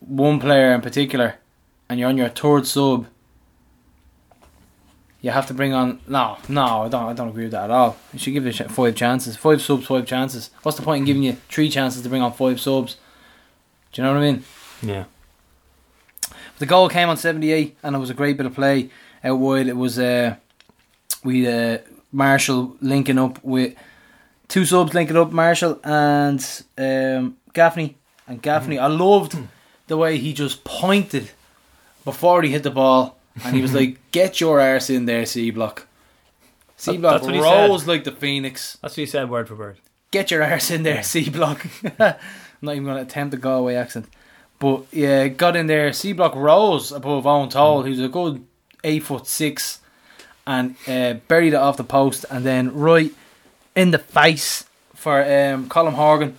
one 0.00 0.38
player 0.38 0.72
in 0.74 0.80
particular, 0.80 1.36
and 1.88 1.98
you're 1.98 2.08
on 2.08 2.16
your 2.18 2.28
third 2.28 2.66
sub, 2.66 3.06
you 5.20 5.30
have 5.30 5.46
to 5.46 5.54
bring 5.54 5.72
on. 5.72 6.00
No, 6.06 6.38
no, 6.48 6.82
I 6.82 6.88
don't. 6.88 7.08
I 7.08 7.12
don't 7.12 7.28
agree 7.28 7.44
with 7.44 7.52
that 7.52 7.64
at 7.64 7.70
all. 7.70 7.96
You 8.12 8.18
should 8.18 8.32
give 8.32 8.46
it 8.46 8.70
five 8.70 8.94
chances. 8.94 9.36
Five 9.36 9.60
subs, 9.60 9.86
five 9.86 10.06
chances. 10.06 10.50
What's 10.62 10.76
the 10.76 10.84
point 10.84 11.00
in 11.00 11.06
giving 11.06 11.22
you 11.22 11.36
three 11.48 11.68
chances 11.68 12.02
to 12.02 12.08
bring 12.08 12.22
on 12.22 12.32
five 12.32 12.60
subs? 12.60 12.96
Do 13.92 14.00
you 14.00 14.06
know 14.06 14.14
what 14.14 14.22
I 14.22 14.32
mean? 14.32 14.44
Yeah. 14.82 15.04
The 16.58 16.66
goal 16.66 16.88
came 16.88 17.08
on 17.08 17.16
78 17.16 17.76
and 17.82 17.94
it 17.94 17.98
was 17.98 18.10
a 18.10 18.14
great 18.14 18.36
bit 18.36 18.46
of 18.46 18.54
play 18.54 18.90
out 19.22 19.38
wide. 19.38 19.68
It 19.68 19.76
was 19.76 19.98
uh, 19.98 20.36
we 21.24 21.48
uh, 21.48 21.78
Marshall 22.12 22.76
linking 22.80 23.18
up 23.18 23.42
with 23.44 23.74
two 24.48 24.64
subs 24.64 24.94
linking 24.94 25.16
up 25.16 25.32
Marshall 25.32 25.80
and 25.84 26.64
um, 26.76 27.36
Gaffney. 27.52 27.96
And 28.26 28.42
Gaffney, 28.42 28.78
I 28.78 28.86
loved 28.86 29.36
the 29.86 29.96
way 29.96 30.18
he 30.18 30.32
just 30.32 30.64
pointed 30.64 31.30
before 32.04 32.42
he 32.42 32.50
hit 32.50 32.62
the 32.62 32.70
ball 32.70 33.17
and 33.44 33.54
he 33.54 33.62
was 33.62 33.74
like, 33.74 33.98
"Get 34.10 34.40
your 34.40 34.60
arse 34.60 34.90
in 34.90 35.06
there, 35.06 35.26
C 35.26 35.50
block." 35.50 35.86
C 36.78 36.96
Block 36.96 37.14
that's 37.14 37.26
what 37.26 37.34
he 37.34 37.40
rose 37.40 37.88
like 37.88 38.04
the 38.04 38.12
phoenix. 38.12 38.78
That's 38.80 38.92
what 38.92 39.00
he 39.00 39.06
said 39.06 39.28
word 39.28 39.48
for 39.48 39.56
word. 39.56 39.78
Get 40.12 40.30
your 40.30 40.44
arse 40.44 40.70
in 40.70 40.84
there, 40.84 41.02
C 41.02 41.28
block. 41.28 41.66
I'm 41.98 42.14
not 42.62 42.72
even 42.72 42.84
going 42.84 42.96
to 42.96 43.02
attempt 43.02 43.32
the 43.32 43.36
Galway 43.36 43.74
accent. 43.74 44.06
But 44.60 44.84
yeah, 44.92 45.26
got 45.26 45.56
in 45.56 45.66
there. 45.66 45.92
C 45.92 46.12
block 46.12 46.36
rose 46.36 46.92
above 46.92 47.24
Eoin 47.24 47.50
Toal, 47.50 47.82
who's 47.82 48.00
a 48.00 48.08
good 48.08 48.44
eight 48.84 49.02
foot 49.02 49.26
six, 49.26 49.80
and 50.46 50.76
uh, 50.86 51.14
buried 51.26 51.52
it 51.52 51.56
off 51.56 51.76
the 51.76 51.84
post, 51.84 52.24
and 52.30 52.44
then 52.44 52.72
right 52.72 53.12
in 53.74 53.90
the 53.90 53.98
face 53.98 54.64
for 54.94 55.20
um, 55.20 55.68
Colm 55.68 55.94
Horgan, 55.94 56.38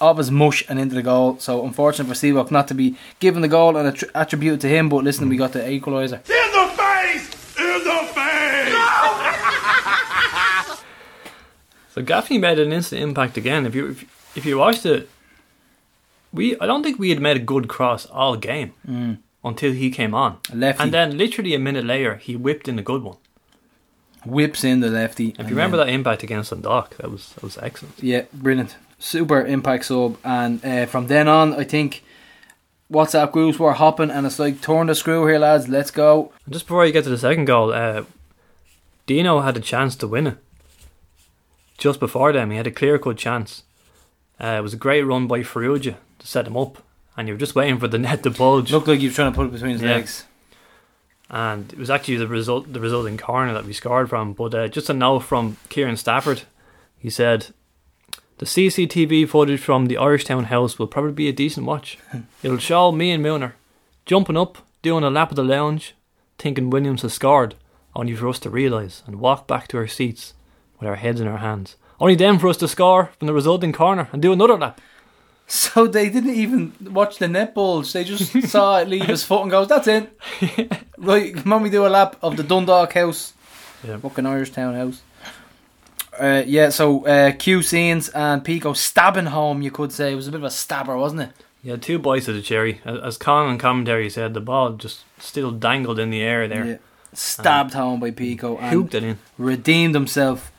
off 0.00 0.18
his 0.18 0.30
mush 0.30 0.64
and 0.68 0.78
into 0.78 0.94
the 0.94 1.02
goal. 1.02 1.38
So 1.38 1.64
unfortunate 1.64 2.08
for 2.08 2.14
C 2.14 2.32
not 2.32 2.68
to 2.68 2.74
be 2.74 2.96
given 3.18 3.42
the 3.42 3.48
goal 3.48 3.76
and 3.76 3.92
attri- 3.92 4.10
attributed 4.14 4.60
to 4.62 4.68
him. 4.68 4.88
But 4.88 5.04
listen, 5.04 5.28
we 5.28 5.36
got 5.36 5.52
the 5.52 5.60
equaliser. 5.60 6.20
In 6.28 6.52
the 6.52 6.68
face! 6.76 7.28
In 7.58 7.84
the 7.84 8.08
face! 8.14 8.46
So 11.92 12.02
Gaffney 12.02 12.38
made 12.38 12.60
an 12.60 12.72
instant 12.72 13.02
impact 13.02 13.36
again. 13.36 13.66
If 13.66 13.74
you 13.74 13.88
if, 13.88 14.36
if 14.36 14.46
you 14.46 14.58
watched 14.58 14.86
it, 14.86 15.08
we 16.32 16.58
I 16.60 16.66
don't 16.66 16.84
think 16.84 16.98
we 16.98 17.10
had 17.10 17.20
made 17.20 17.36
a 17.36 17.40
good 17.40 17.68
cross 17.68 18.06
all 18.06 18.36
game 18.36 18.72
mm. 18.88 19.18
until 19.42 19.72
he 19.72 19.90
came 19.90 20.14
on, 20.14 20.38
lefty. 20.54 20.82
and 20.82 20.94
then 20.94 21.18
literally 21.18 21.52
a 21.52 21.58
minute 21.58 21.84
later 21.84 22.14
he 22.16 22.36
whipped 22.36 22.68
in 22.68 22.78
a 22.78 22.82
good 22.82 23.02
one. 23.02 23.16
Whips 24.24 24.62
in 24.62 24.80
the 24.80 24.88
lefty. 24.88 25.34
If 25.38 25.48
you 25.48 25.56
remember 25.56 25.78
that 25.78 25.88
impact 25.88 26.22
against 26.22 26.50
Dundalk, 26.50 26.96
that 26.98 27.10
was 27.10 27.32
that 27.32 27.42
was 27.42 27.58
excellent. 27.58 28.00
Yeah, 28.00 28.22
brilliant. 28.32 28.76
Super 29.00 29.44
impact 29.44 29.86
sub. 29.86 30.16
And 30.22 30.64
uh, 30.64 30.86
from 30.86 31.08
then 31.08 31.26
on, 31.26 31.54
I 31.54 31.64
think 31.64 32.04
WhatsApp 32.92 33.32
groups 33.32 33.58
were 33.58 33.72
hopping, 33.72 34.10
and 34.10 34.26
it's 34.26 34.38
like, 34.38 34.60
turn 34.60 34.86
the 34.86 34.94
screw 34.94 35.26
here, 35.26 35.38
lads, 35.38 35.68
let's 35.68 35.90
go. 35.90 36.32
And 36.44 36.52
just 36.52 36.66
before 36.66 36.84
you 36.86 36.92
get 36.92 37.04
to 37.04 37.10
the 37.10 37.18
second 37.18 37.46
goal, 37.46 37.72
uh, 37.72 38.04
Dino 39.06 39.40
had 39.40 39.56
a 39.56 39.60
chance 39.60 39.96
to 39.96 40.06
win 40.06 40.26
it. 40.28 40.36
Just 41.78 41.98
before 41.98 42.32
them, 42.32 42.50
he 42.50 42.56
had 42.58 42.66
a 42.66 42.70
clear 42.70 42.98
cut 42.98 43.16
chance. 43.16 43.62
Uh, 44.38 44.56
it 44.58 44.62
was 44.62 44.74
a 44.74 44.78
great 44.78 45.02
run 45.02 45.26
by 45.26 45.40
Farrugia 45.40 45.96
to 46.18 46.26
set 46.26 46.46
him 46.46 46.56
up, 46.56 46.82
and 47.16 47.26
you 47.26 47.34
were 47.34 47.38
just 47.40 47.54
waiting 47.54 47.78
for 47.78 47.88
the 47.88 47.98
net 48.06 48.22
to 48.22 48.30
bulge. 48.30 48.70
Looked 48.70 48.88
like 48.88 49.00
you 49.00 49.08
were 49.08 49.14
trying 49.14 49.32
to 49.32 49.36
put 49.36 49.46
it 49.46 49.52
between 49.52 49.72
his 49.72 49.82
Yeah. 49.82 49.94
legs. 49.94 50.24
and 51.32 51.72
it 51.72 51.78
was 51.78 51.90
actually 51.90 52.16
the 52.16 52.26
result 52.26 52.72
the 52.72 52.80
resulting 52.80 53.16
corner 53.16 53.52
that 53.54 53.64
we 53.64 53.72
scored 53.72 54.08
from. 54.10 54.32
But 54.34 54.54
uh, 54.54 54.68
just 54.68 54.90
a 54.90 54.94
note 54.94 55.20
from 55.20 55.56
Kieran 55.68 55.96
Stafford, 55.96 56.42
he 56.98 57.08
said, 57.08 57.46
"The 58.40 58.46
CCTV 58.46 59.28
footage 59.28 59.60
from 59.60 59.84
the 59.86 59.98
Irish 59.98 60.24
Town 60.24 60.44
house 60.44 60.78
will 60.78 60.86
probably 60.86 61.12
be 61.12 61.28
a 61.28 61.32
decent 61.32 61.66
watch. 61.66 61.98
It'll 62.42 62.56
show 62.56 62.90
me 62.90 63.10
and 63.10 63.22
Milner 63.22 63.54
jumping 64.06 64.36
up, 64.38 64.56
doing 64.80 65.04
a 65.04 65.10
lap 65.10 65.28
of 65.30 65.36
the 65.36 65.44
lounge, 65.44 65.94
thinking 66.38 66.70
Williams 66.70 67.02
has 67.02 67.12
scored, 67.12 67.54
only 67.94 68.14
for 68.14 68.28
us 68.28 68.38
to 68.40 68.48
realise 68.48 69.02
and 69.06 69.20
walk 69.20 69.46
back 69.46 69.68
to 69.68 69.76
our 69.76 69.86
seats 69.86 70.32
with 70.78 70.88
our 70.88 70.96
heads 70.96 71.20
in 71.20 71.28
our 71.28 71.36
hands. 71.38 71.76
Only 72.00 72.14
then 72.14 72.38
for 72.38 72.48
us 72.48 72.56
to 72.56 72.66
score 72.68 73.10
from 73.18 73.26
the 73.26 73.34
resulting 73.34 73.72
corner 73.74 74.08
and 74.10 74.22
do 74.22 74.32
another 74.32 74.56
lap." 74.56 74.80
So 75.46 75.86
they 75.86 76.08
didn't 76.08 76.34
even 76.36 76.72
watch 76.92 77.18
the 77.18 77.28
net 77.28 77.54
bulge. 77.54 77.92
They 77.92 78.04
just 78.04 78.32
saw 78.48 78.78
it 78.78 78.88
leave 78.88 79.04
his 79.04 79.22
foot 79.22 79.42
and 79.42 79.50
goes, 79.50 79.68
"That's 79.68 79.86
it." 79.86 80.10
right, 80.96 81.34
come 81.36 81.52
on, 81.52 81.62
we 81.62 81.68
do 81.68 81.86
a 81.86 81.88
lap 81.88 82.16
of 82.22 82.38
the 82.38 82.42
Dundalk 82.42 82.94
house, 82.94 83.34
Yeah. 83.86 83.98
fucking 83.98 84.24
Irish 84.24 84.50
Town 84.52 84.74
house. 84.74 85.02
Uh, 86.20 86.42
yeah, 86.46 86.68
so 86.68 87.06
uh, 87.06 87.32
Q 87.32 87.62
scenes 87.62 88.08
and 88.10 88.44
Pico 88.44 88.72
stabbing 88.74 89.26
home. 89.26 89.62
You 89.62 89.70
could 89.70 89.90
say 89.92 90.12
it 90.12 90.16
was 90.16 90.28
a 90.28 90.30
bit 90.30 90.38
of 90.40 90.44
a 90.44 90.50
stabber, 90.50 90.96
wasn't 90.96 91.22
it? 91.22 91.30
Yeah, 91.62 91.76
two 91.76 91.98
bites 91.98 92.28
of 92.28 92.34
the 92.34 92.42
cherry. 92.42 92.80
As 92.84 93.16
Con 93.18 93.46
on 93.46 93.58
commentary 93.58 94.08
said, 94.10 94.34
the 94.34 94.40
ball 94.40 94.72
just 94.74 95.00
still 95.18 95.50
dangled 95.50 95.98
in 95.98 96.10
the 96.10 96.22
air 96.22 96.46
there. 96.48 96.64
Yeah. 96.64 96.76
Stabbed 97.12 97.74
home 97.74 98.00
by 98.00 98.10
Pico 98.12 98.56
and 98.58 98.70
Hooked 98.72 98.94
it 98.94 99.02
in. 99.02 99.18
redeemed 99.36 99.94
himself. 99.94 100.52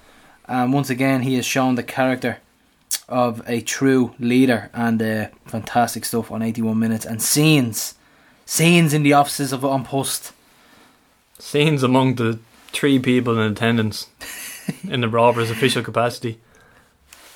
And 0.45 0.73
once 0.73 0.89
again, 0.89 1.21
he 1.21 1.35
has 1.35 1.45
shown 1.45 1.75
the 1.75 1.83
character 1.83 2.39
of 3.07 3.41
a 3.47 3.61
true 3.61 4.13
leader 4.19 4.69
and 4.73 5.01
uh, 5.01 5.27
fantastic 5.45 6.05
stuff 6.05 6.31
on 6.31 6.41
81 6.41 6.77
minutes 6.77 7.05
and 7.05 7.21
scenes. 7.21 7.95
Scenes 8.45 8.93
in 8.93 9.03
the 9.03 9.13
offices 9.13 9.53
of 9.53 9.63
On 9.63 9.83
Post. 9.85 10.33
Scenes 11.39 11.83
among 11.83 12.15
the 12.15 12.39
three 12.73 12.99
people 12.99 13.39
in 13.39 13.51
attendance 13.51 14.07
in 14.83 15.01
the 15.01 15.09
Robbers' 15.09 15.49
official 15.51 15.83
capacity. 15.83 16.39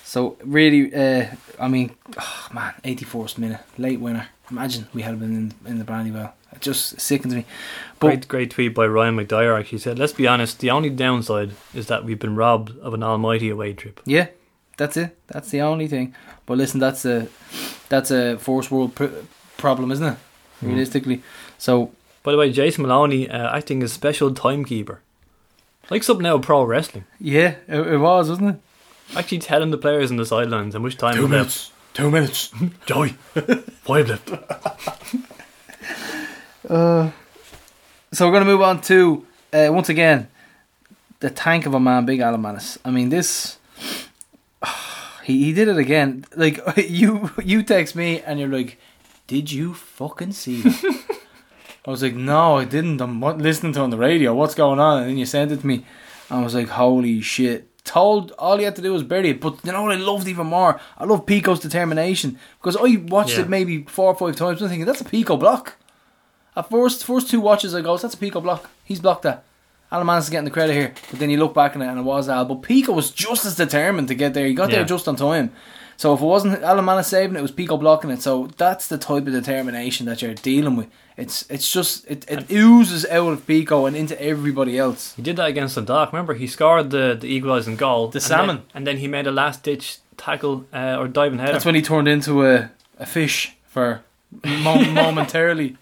So, 0.04 0.38
really, 0.44 0.94
uh, 0.94 1.28
I 1.60 1.68
mean, 1.68 1.96
oh 2.18 2.48
man, 2.54 2.74
84th 2.84 3.38
minute, 3.38 3.62
late 3.78 4.00
winner. 4.00 4.28
Imagine 4.52 4.88
we 4.94 5.02
had 5.02 5.20
been 5.20 5.36
in, 5.36 5.70
in 5.70 5.80
the 5.80 5.84
Brandywell. 5.84 6.34
It 6.54 6.62
just 6.62 7.02
sickens 7.02 7.34
me. 7.34 7.46
But 8.00 8.08
Great, 8.08 8.28
great 8.28 8.52
tweet 8.52 8.76
by 8.76 8.86
Ryan 8.86 9.18
McDyer 9.18 9.60
actually 9.60 9.80
said, 9.80 9.98
Let's 10.00 10.14
be 10.14 10.28
honest, 10.28 10.60
the 10.60 10.70
only 10.70 10.90
downside 10.90 11.52
is 11.74 11.88
that 11.88 12.06
we've 12.06 12.20
been 12.20 12.36
robbed 12.36 12.78
of 12.80 12.94
an 12.94 13.04
almighty 13.04 13.50
away 13.50 13.74
trip. 13.74 14.00
Yeah, 14.06 14.28
that's 14.78 14.96
it. 14.96 15.18
That's 15.28 15.50
the 15.50 15.62
only 15.62 15.88
thing. 15.88 16.16
But 16.46 16.58
listen, 16.60 16.80
that's 16.80 17.04
a 17.06 17.28
that's 17.90 18.12
a 18.12 18.38
first 18.38 18.72
world 18.72 18.96
pr- 18.96 19.08
problem, 19.58 19.92
isn't 19.92 20.06
it? 20.14 20.18
Realistically. 20.62 21.22
So 21.58 21.92
By 22.24 22.32
the 22.32 22.38
way, 22.38 22.52
Jason 22.52 22.84
Maloney 22.84 23.30
uh, 23.30 23.56
acting 23.58 23.84
as 23.84 23.92
special 23.92 24.34
timekeeper. 24.34 25.02
Like 25.90 26.04
something 26.04 26.26
out 26.26 26.36
of 26.36 26.42
pro 26.42 26.64
wrestling. 26.64 27.06
yeah, 27.20 27.56
it, 27.68 27.80
it 27.80 27.98
was, 27.98 28.30
wasn't 28.30 28.56
it? 28.56 28.62
Actually 29.18 29.40
telling 29.40 29.70
the 29.72 29.78
players 29.78 30.10
on 30.10 30.18
the 30.18 30.26
sidelines 30.26 30.74
how 30.74 30.80
much 30.80 30.98
time 30.98 31.18
is 31.24 31.30
left. 31.30 31.72
Two 31.94 32.10
minutes. 32.12 32.52
Joey, 32.86 33.10
five 33.10 34.10
left. 34.10 34.30
So 38.14 38.26
we're 38.26 38.32
gonna 38.32 38.46
move 38.46 38.62
on 38.62 38.80
to 38.82 39.26
uh, 39.52 39.68
once 39.72 39.90
again 39.90 40.30
the 41.20 41.30
tank 41.30 41.66
of 41.66 41.74
a 41.74 41.80
man, 41.80 42.06
Big 42.06 42.22
Alan 42.22 42.42
Mannus. 42.42 42.78
I 42.86 42.92
mean 42.92 43.10
this. 43.10 43.58
He, 45.26 45.46
he 45.46 45.54
did 45.54 45.68
it 45.68 45.78
again. 45.78 46.24
Like 46.36 46.60
you 46.78 47.32
you 47.44 47.64
text 47.64 47.96
me 47.96 48.22
and 48.22 48.40
you're 48.40 48.48
like, 48.48 48.78
did 49.26 49.52
you 49.52 49.74
fucking 49.74 50.34
see 50.34 50.62
that? 50.62 51.15
I 51.86 51.92
was 51.92 52.02
like, 52.02 52.16
no, 52.16 52.58
I 52.58 52.66
didn't. 52.66 53.00
I'm 53.02 53.20
listening 53.22 53.74
to 53.74 53.80
it 53.80 53.84
on 53.84 53.90
the 53.92 53.98
radio. 53.98 54.34
What's 54.34 54.56
going 54.56 54.80
on? 54.80 55.02
And 55.02 55.10
then 55.12 55.18
you 55.18 55.26
sent 55.26 55.52
it 55.52 55.62
to 55.62 55.68
me. 55.68 55.86
And 56.30 56.40
I 56.40 56.44
was 56.44 56.56
like, 56.56 56.70
holy 56.70 57.22
shit. 57.22 57.70
Told 57.84 58.32
all 58.40 58.58
you 58.58 58.66
had 58.66 58.76
to 58.78 58.82
do 58.82 58.92
was 58.94 59.04
bury 59.04 59.30
it. 59.30 59.40
But 59.40 59.60
you 59.64 59.72
know 59.72 59.84
what 59.84 59.92
I 59.92 59.96
loved 59.96 60.28
even 60.28 60.48
more? 60.48 60.80
I 60.98 61.04
love 61.04 61.28
Pico's 61.28 61.60
determination. 61.60 62.40
Because 62.60 62.76
I 62.76 62.96
watched 63.08 63.38
Yeah. 63.38 63.42
it 63.44 63.50
maybe 63.50 63.84
four 63.84 64.08
or 64.08 64.16
five 64.16 64.36
times. 64.36 64.62
I'm 64.64 64.70
thinking, 64.70 64.86
that's 64.88 65.02
a 65.02 65.06
Pico 65.06 65.38
block. 65.38 65.76
At 66.56 66.70
first, 66.72 67.04
first 67.06 67.30
two 67.30 67.40
watches, 67.42 67.76
I 67.76 67.82
go, 67.82 67.96
that's 67.98 68.16
a 68.16 68.18
Pico 68.18 68.42
block. 68.42 68.70
He's 68.84 69.00
blocked 69.00 69.22
that. 69.24 69.44
Alan 69.92 70.08
Mannus 70.08 70.24
is 70.24 70.30
getting 70.32 70.46
the 70.46 70.52
credit 70.52 70.74
here. 70.74 70.94
But 71.12 71.20
then 71.20 71.30
you 71.30 71.38
look 71.38 71.54
back 71.54 71.76
on 71.76 71.84
it 71.84 71.88
and 71.88 72.00
it 72.00 72.04
was 72.04 72.28
Al. 72.28 72.46
But 72.46 72.64
Pico 72.64 72.92
was 72.94 73.12
just 73.12 73.46
as 73.46 73.56
determined 73.56 74.08
to 74.08 74.16
get 74.16 74.34
there. 74.34 74.48
He 74.48 74.56
got 74.56 74.70
Yeah. 74.72 74.78
there 74.78 74.86
just 74.86 75.08
on 75.08 75.16
time. 75.16 75.52
So 75.98 76.14
if 76.14 76.22
it 76.22 76.26
wasn't 76.26 76.62
Alan 76.62 76.86
Mannus 76.86 77.08
saving 77.08 77.36
it, 77.36 77.40
it 77.40 77.42
was 77.42 77.52
Pico 77.52 77.78
blocking 77.78 78.10
it. 78.10 78.22
So 78.22 78.48
that's 78.58 78.88
the 78.88 78.98
type 78.98 79.28
of 79.28 79.34
determination 79.34 80.06
that 80.08 80.22
you're 80.22 80.34
dealing 80.34 80.76
with. 80.76 80.88
It's 81.18 81.50
it's 81.50 81.72
just 81.72 82.06
it, 82.10 82.26
it 82.30 82.52
oozes 82.52 83.06
out 83.06 83.32
of 83.32 83.48
Pico 83.48 83.86
and 83.86 83.96
into 83.96 84.22
everybody 84.22 84.78
else. 84.78 85.14
He 85.16 85.22
did 85.22 85.38
that 85.38 85.48
against 85.48 85.76
Dundalk. 85.76 86.12
Remember, 86.12 86.34
he 86.34 86.48
scored 86.48 86.90
the, 86.90 87.18
the 87.20 87.28
equalising 87.28 87.78
goal. 87.78 88.10
The 88.10 88.18
and 88.18 88.24
salmon. 88.24 88.56
Then, 88.58 88.66
and 88.74 88.88
then 88.88 88.98
he 88.98 89.08
made 89.08 89.26
a 89.26 89.32
last 89.32 89.64
ditch 89.64 90.00
tackle 90.18 90.66
uh, 90.74 90.98
or 91.00 91.08
diving 91.08 91.40
header. 91.40 91.54
That's 91.54 91.66
when 91.66 91.76
he 91.76 91.82
turned 91.82 92.08
into 92.10 92.46
a, 92.46 92.70
a 93.00 93.06
fish 93.06 93.56
for 93.68 94.02
mo- 94.44 94.84
momentarily. 94.92 95.78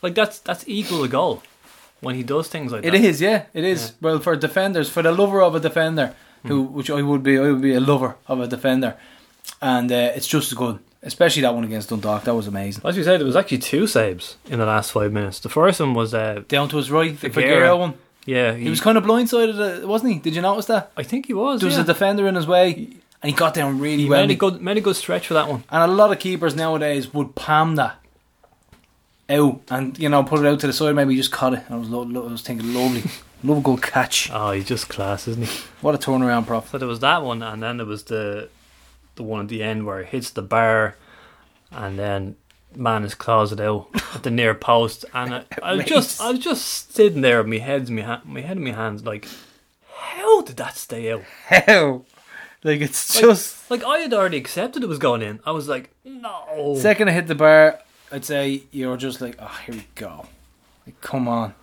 like 0.00 0.14
that's 0.14 0.38
that's 0.38 0.64
equal 0.66 1.04
a 1.04 1.08
goal 1.08 1.42
when 2.00 2.14
he 2.14 2.22
does 2.22 2.48
things 2.48 2.72
like 2.72 2.84
It 2.84 2.94
It 2.94 3.04
is 3.04 3.20
yeah, 3.20 3.44
it 3.52 3.64
is. 3.64 3.92
Well, 4.00 4.18
for 4.20 4.36
defenders, 4.36 4.88
for 4.88 5.02
the 5.02 5.12
lover 5.12 5.42
of 5.42 5.54
a 5.54 5.60
defender, 5.60 6.14
who 6.44 6.62
which 6.62 6.90
I 6.90 7.02
would 7.02 7.22
be, 7.22 7.38
I 7.38 7.50
would 7.50 7.62
be 7.62 7.74
a 7.74 7.80
lover 7.80 8.16
of 8.26 8.40
a 8.40 8.46
defender, 8.46 8.96
and 9.62 9.90
uh, 9.90 10.12
it's 10.14 10.26
just 10.26 10.52
as 10.52 10.58
good. 10.58 10.78
Especially 11.02 11.42
that 11.42 11.54
one 11.54 11.64
against 11.64 11.90
Dundalk, 11.90 12.24
that 12.24 12.34
was 12.34 12.46
amazing. 12.46 12.82
As 12.86 12.96
you 12.96 13.04
said, 13.04 13.20
there 13.20 13.26
was 13.26 13.36
actually 13.36 13.58
two 13.58 13.86
saves 13.86 14.36
in 14.46 14.58
the 14.58 14.64
last 14.64 14.90
five 14.90 15.12
minutes. 15.12 15.38
The 15.40 15.50
first 15.50 15.78
one 15.80 15.92
was, 15.92 16.14
uh, 16.14 16.42
Down 16.48 16.68
to 16.70 16.78
his 16.78 16.90
right, 16.90 17.18
the. 17.20 17.28
Figueira 17.28 17.78
one. 17.78 17.92
yeah, 18.24 18.54
He 18.54 18.70
was 18.70 18.80
kind 18.80 18.96
of 18.96 19.04
blindsided, 19.04 19.82
uh, 19.84 19.86
wasn't 19.86 20.14
he? 20.14 20.18
Did 20.18 20.34
you 20.34 20.40
notice 20.40 20.64
that? 20.66 20.92
I 20.96 21.02
think 21.02 21.26
he 21.26 21.34
was. 21.34 21.60
There 21.60 21.66
was 21.66 21.76
yeah. 21.76 21.82
a 21.82 21.86
defender 21.86 22.26
in 22.26 22.36
his 22.36 22.46
way, 22.46 22.72
and 22.72 23.30
he 23.30 23.32
got 23.32 23.52
down 23.52 23.78
really 23.80 24.04
he 24.04 24.08
well. 24.08 24.22
made 24.22 24.30
a 24.30 24.34
good, 24.38 24.62
made 24.62 24.78
a 24.78 24.80
good 24.80 24.96
stretch 24.96 25.26
for 25.26 25.34
that 25.34 25.46
one. 25.46 25.62
And 25.68 25.90
a 25.90 25.94
lot 25.94 26.10
of 26.10 26.18
keepers 26.20 26.56
nowadays 26.56 27.12
would 27.12 27.34
palm 27.34 27.76
that 27.76 27.96
out 29.28 29.60
and 29.70 29.98
you 29.98 30.08
know 30.08 30.22
put 30.22 30.40
it 30.40 30.46
out 30.46 30.60
to 30.60 30.66
the 30.66 30.72
side. 30.72 30.94
Maybe 30.94 31.16
just 31.16 31.32
cut 31.32 31.52
it. 31.54 31.64
I 31.68 31.76
was, 31.76 31.88
lo- 31.90 32.02
lo- 32.02 32.28
I 32.28 32.32
was 32.32 32.40
thinking, 32.42 32.72
lovely, 32.74 33.02
love 33.42 33.58
a 33.58 33.60
good 33.60 33.82
catch. 33.82 34.30
Oh, 34.32 34.52
he's 34.52 34.66
just 34.66 34.88
class, 34.88 35.28
isn't 35.28 35.46
he? 35.46 35.64
What 35.82 35.94
a 35.94 35.98
turnaround, 35.98 36.46
prof. 36.46 36.70
So 36.70 36.78
there 36.78 36.88
was 36.88 37.00
that 37.00 37.22
one, 37.22 37.42
and 37.42 37.62
then 37.62 37.76
there 37.76 37.86
was 37.86 38.04
the 38.04 38.48
the 39.16 39.22
one 39.22 39.40
at 39.40 39.48
the 39.48 39.62
end 39.62 39.86
where 39.86 40.00
it 40.00 40.06
hits 40.08 40.30
the 40.30 40.42
bar, 40.42 40.96
and 41.70 41.98
then 41.98 42.36
Mannus 42.76 43.14
claws 43.14 43.52
it 43.52 43.60
out 43.60 43.88
at 44.14 44.22
the 44.22 44.30
near 44.30 44.54
post, 44.54 45.04
and 45.14 45.34
I, 45.34 45.44
I 45.62 45.74
was 45.74 45.84
just 45.86 46.20
I 46.20 46.30
was 46.30 46.40
just 46.40 46.94
sitting 46.94 47.20
there 47.20 47.38
with 47.38 47.48
my 47.48 47.58
head's 47.58 47.90
my, 47.90 48.02
ha- 48.02 48.22
my 48.24 48.40
head 48.40 48.56
in 48.56 48.64
my 48.64 48.72
hands, 48.72 49.04
like 49.04 49.28
how 49.96 50.42
did 50.42 50.56
that 50.56 50.76
stay 50.76 51.12
out? 51.12 51.22
How? 51.48 52.04
Like 52.62 52.80
it's 52.80 53.14
Like, 53.14 53.24
just 53.24 53.70
like 53.70 53.84
I 53.84 53.98
had 53.98 54.14
already 54.14 54.38
accepted 54.38 54.82
it 54.82 54.88
was 54.88 54.98
going 54.98 55.22
in. 55.22 55.40
I 55.44 55.50
was 55.50 55.68
like, 55.68 55.90
no. 56.04 56.76
second 56.78 57.08
I 57.08 57.12
hit 57.12 57.26
the 57.26 57.34
bar. 57.34 57.80
I'd 58.10 58.24
say 58.24 58.62
you're 58.70 58.96
just 58.96 59.20
like, 59.20 59.36
oh, 59.38 59.60
here 59.66 59.74
we 59.74 59.86
go. 59.94 60.26
Like, 60.86 61.00
come 61.00 61.28
on, 61.28 61.54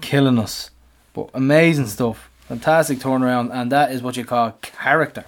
killing 0.00 0.38
us. 0.38 0.70
But 1.14 1.30
amazing 1.34 1.86
stuff, 1.86 2.28
fantastic 2.48 2.98
turnaround, 2.98 3.50
and 3.52 3.70
that 3.72 3.92
is 3.92 4.02
what 4.02 4.16
you 4.16 4.24
call 4.24 4.52
character. 4.62 5.24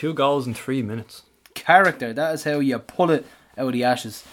Two 0.00 0.14
goals 0.14 0.46
in 0.46 0.54
three 0.54 0.80
minutes. 0.82 1.22
character. 1.54 2.12
That 2.14 2.32
is 2.34 2.44
how 2.44 2.58
you 2.60 2.78
pull 2.78 3.10
it 3.10 3.26
out 3.58 3.66
of 3.66 3.72
the 3.74 3.84
ashes. 3.84 4.24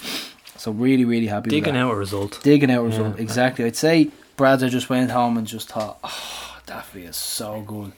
So 0.55 0.71
really, 0.71 1.03
really 1.03 1.27
happy 1.27 1.49
Digging 1.49 1.75
out 1.75 1.91
a 1.91 1.95
result. 1.95 2.39
Digging 2.41 2.71
out 2.71 2.83
result. 2.85 3.15
Yeah. 3.17 3.21
Exactly. 3.21 3.65
I'd 3.65 3.75
say 3.75 4.09
Bradzer 4.37 4.69
just 4.69 4.89
went 4.89 5.11
home 5.11 5.37
and 5.37 5.45
just 5.45 5.67
thought, 5.69 5.99
oh, 6.05 6.57
that 6.67 6.85
feels 6.85 7.17
so 7.17 7.61
good. 7.61 7.91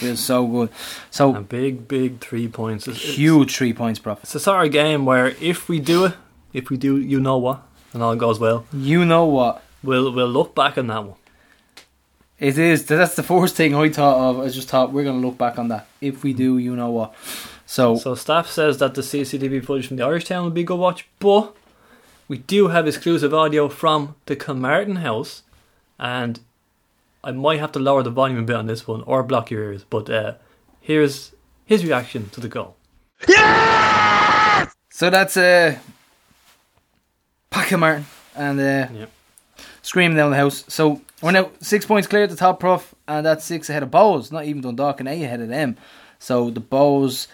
Feels 0.00 0.20
so 0.20 0.46
good. 0.46 0.70
So 1.10 1.36
A 1.36 1.40
big, 1.42 1.86
big 1.88 2.20
three 2.20 2.48
points. 2.48 2.88
It's, 2.88 2.96
it's- 2.98 3.16
huge 3.18 3.54
three 3.54 3.74
points 3.74 3.98
profit. 3.98 4.24
It's 4.24 4.34
a 4.34 4.40
sort 4.40 4.64
of 4.66 4.72
game 4.72 5.04
where 5.04 5.26
if 5.40 5.68
we 5.68 5.78
do 5.78 6.06
it, 6.06 6.14
if 6.54 6.70
we 6.70 6.78
do, 6.78 6.96
you 6.96 7.20
know 7.20 7.36
what, 7.36 7.60
and 7.92 8.02
all 8.02 8.16
goes 8.16 8.38
well, 8.40 8.64
You 8.72 9.04
know 9.04 9.26
what? 9.26 9.62
we'll 9.82 10.10
we'll 10.12 10.28
look 10.28 10.54
back 10.54 10.78
on 10.78 10.86
that 10.88 11.04
one. 11.04 11.16
It 12.40 12.56
is. 12.56 12.86
That's 12.86 13.14
the 13.16 13.22
first 13.22 13.54
thing 13.54 13.74
I 13.74 13.90
thought 13.90 14.18
of. 14.30 14.40
I 14.40 14.48
just 14.48 14.68
thought 14.68 14.92
we're 14.92 15.04
going 15.04 15.20
to 15.20 15.26
look 15.26 15.36
back 15.36 15.58
on 15.58 15.68
that. 15.68 15.86
If 16.00 16.24
we 16.24 16.32
do, 16.32 16.56
you 16.56 16.74
know 16.74 16.90
what. 16.90 17.14
So, 17.66 17.96
So 17.96 18.14
staff 18.14 18.48
says 18.48 18.78
that 18.78 18.94
the 18.94 19.02
CCTV 19.02 19.64
footage 19.64 19.86
from 19.86 19.98
the 19.98 20.04
Irish 20.04 20.24
Town 20.24 20.44
will 20.44 20.50
be 20.50 20.62
a 20.62 20.64
good 20.64 20.78
watch, 20.78 21.06
but 21.20 21.54
we 22.26 22.38
do 22.38 22.68
have 22.68 22.88
exclusive 22.88 23.34
audio 23.34 23.68
from 23.68 24.16
the 24.26 24.34
Kilmartin 24.36 24.98
house, 24.98 25.42
and 25.98 26.40
I 27.22 27.32
might 27.32 27.60
have 27.60 27.72
to 27.72 27.78
lower 27.78 28.02
the 28.02 28.10
volume 28.10 28.38
a 28.38 28.42
bit 28.42 28.56
on 28.56 28.66
this 28.66 28.88
one 28.88 29.02
or 29.02 29.22
block 29.22 29.50
your 29.50 29.62
ears. 29.62 29.84
But 29.88 30.08
uh, 30.08 30.34
here's 30.80 31.32
his 31.66 31.84
reaction 31.84 32.30
to 32.30 32.40
the 32.40 32.48
goal. 32.48 32.74
Yeah! 33.28 34.70
so 34.88 35.10
that's 35.10 35.36
uh, 35.36 35.78
Packer 37.50 37.76
Martin 37.76 38.06
and 38.34 38.58
uh, 38.58 38.88
Yep. 38.92 39.10
Screaming 39.90 40.16
down 40.16 40.30
the 40.30 40.36
house. 40.36 40.64
So 40.68 41.00
we're 41.20 41.32
now 41.32 41.50
six 41.58 41.84
points 41.84 42.06
clear 42.06 42.22
at 42.22 42.30
the 42.30 42.36
top, 42.36 42.60
prof, 42.60 42.94
and 43.08 43.26
that's 43.26 43.44
six 43.44 43.68
ahead 43.68 43.82
of 43.82 43.90
Bohs. 43.90 44.30
Not 44.30 44.44
even 44.44 44.62
Dundalk 44.62 45.00
and 45.00 45.08
eight 45.08 45.24
ahead 45.24 45.40
of 45.40 45.48
them. 45.48 45.76
So 46.20 46.48
the 46.48 46.60
Bohs, 46.60 47.26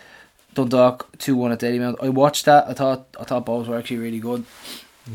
Dundalk 0.54 1.18
two 1.18 1.36
one 1.36 1.52
at 1.52 1.60
Dalymount. 1.60 2.02
I 2.02 2.08
watched 2.08 2.46
that. 2.46 2.66
I 2.66 2.72
thought 2.72 3.08
I 3.20 3.24
thought 3.24 3.44
Bohs 3.44 3.66
were 3.66 3.76
actually 3.76 3.98
really 3.98 4.20
good. 4.20 4.46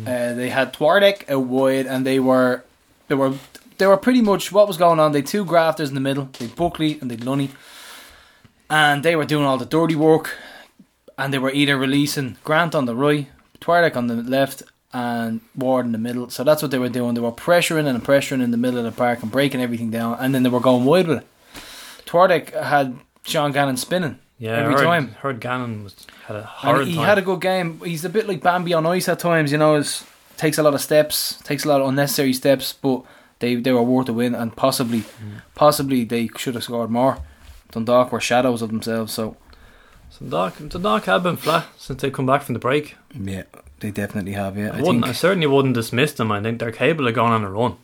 Uh, 0.05 0.33
they 0.35 0.49
had 0.49 0.71
Twardek 0.71 1.27
out 1.31 1.47
wide, 1.47 1.87
and 1.87 2.05
they 2.05 2.19
were 2.19 2.63
they 3.07 3.15
were 3.15 3.33
they 3.79 3.87
were 3.87 3.97
pretty 3.97 4.21
much 4.21 4.51
what 4.51 4.67
was 4.67 4.77
going 4.77 4.99
on. 4.99 5.11
They 5.11 5.21
had 5.21 5.27
two 5.27 5.43
grafters 5.43 5.89
in 5.89 5.95
the 5.95 5.99
middle. 5.99 6.29
They 6.37 6.45
Buckley 6.45 6.99
and 7.01 7.09
they 7.09 7.17
Lunny, 7.17 7.49
and 8.69 9.01
they 9.01 9.15
were 9.15 9.25
doing 9.25 9.45
all 9.45 9.57
the 9.57 9.65
dirty 9.65 9.95
work. 9.95 10.37
And 11.17 11.33
they 11.33 11.39
were 11.39 11.51
either 11.51 11.75
releasing 11.75 12.37
Grant 12.43 12.75
on 12.75 12.85
the 12.85 12.95
right, 12.95 13.29
Twardek 13.59 13.95
on 13.95 14.05
the 14.05 14.17
left, 14.17 14.61
and 14.93 15.41
Ward 15.55 15.85
in 15.85 15.91
the 15.93 15.97
middle. 15.97 16.29
So 16.29 16.43
that's 16.43 16.61
what 16.61 16.71
they 16.71 16.77
were 16.79 16.89
doing. 16.89 17.13
They 17.13 17.21
were 17.21 17.31
pressuring 17.31 17.87
and 17.87 18.03
pressuring 18.03 18.43
in 18.43 18.51
the 18.51 18.57
middle 18.57 18.77
of 18.79 18.85
the 18.85 18.91
park 18.91 19.21
and 19.23 19.31
breaking 19.31 19.61
everything 19.61 19.89
down, 19.91 20.17
and 20.19 20.33
then 20.35 20.43
they 20.43 20.49
were 20.49 20.59
going 20.59 20.85
wide 20.85 21.07
with 21.07 21.19
it. 21.19 21.27
Twardek 22.05 22.53
had 22.61 22.97
Sean 23.23 23.51
Gannon 23.51 23.77
spinning 23.77 24.19
Yeah, 24.37 24.57
every 24.57 24.73
I 24.75 24.77
heard, 24.77 24.83
time. 24.85 25.07
Heard 25.21 25.39
Gannon 25.39 25.83
was 25.83 25.95
had 26.27 26.35
a 26.37 26.49
And 26.63 26.87
he 26.87 26.95
time. 26.95 27.05
had 27.05 27.17
a 27.17 27.21
good 27.21 27.41
game. 27.41 27.79
He's 27.85 28.03
a 28.05 28.09
bit 28.09 28.27
like 28.27 28.41
Bambi 28.41 28.73
on 28.73 28.85
ice 28.85 29.07
at 29.07 29.19
times, 29.19 29.51
you 29.51 29.57
know. 29.57 29.75
It's, 29.75 30.03
takes 30.37 30.57
a 30.57 30.63
lot 30.63 30.73
of 30.73 30.81
steps, 30.81 31.37
takes 31.43 31.65
a 31.65 31.67
lot 31.69 31.81
of 31.81 31.87
unnecessary 31.87 32.33
steps, 32.33 32.73
but 32.73 33.03
they 33.39 33.55
they 33.55 33.71
were 33.71 33.83
worth 33.83 34.09
a 34.09 34.13
win, 34.13 34.33
and 34.35 34.55
possibly, 34.55 35.01
Mm. 35.01 35.41
possibly 35.55 36.03
they 36.03 36.29
should 36.37 36.55
have 36.55 36.63
scored 36.63 36.89
more. 36.89 37.19
Dundalk 37.71 38.11
were 38.11 38.19
shadows 38.19 38.61
of 38.61 38.69
themselves, 38.69 39.13
so 39.13 39.37
so 40.09 40.25
Doc, 40.25 40.55
Doc 40.67 41.05
have 41.05 41.23
been 41.23 41.37
flat 41.37 41.65
since 41.77 42.01
they 42.01 42.09
come 42.11 42.25
back 42.25 42.41
from 42.41 42.53
the 42.53 42.59
break. 42.59 42.95
yeah, 43.13 43.43
they 43.81 43.91
definitely 43.91 44.31
have. 44.33 44.57
Yeah, 44.57 44.71
I, 44.73 44.77
I, 44.79 44.81
wouldn't. 44.81 45.05
I 45.05 45.11
certainly 45.11 45.47
wouldn't 45.47 45.73
dismiss 45.75 46.13
them. 46.13 46.31
I 46.31 46.41
think 46.41 46.59
they're 46.59 46.71
capable 46.71 47.07
of 47.07 47.13
going 47.15 47.33
on 47.33 47.43
a 47.43 47.49
run. 47.51 47.75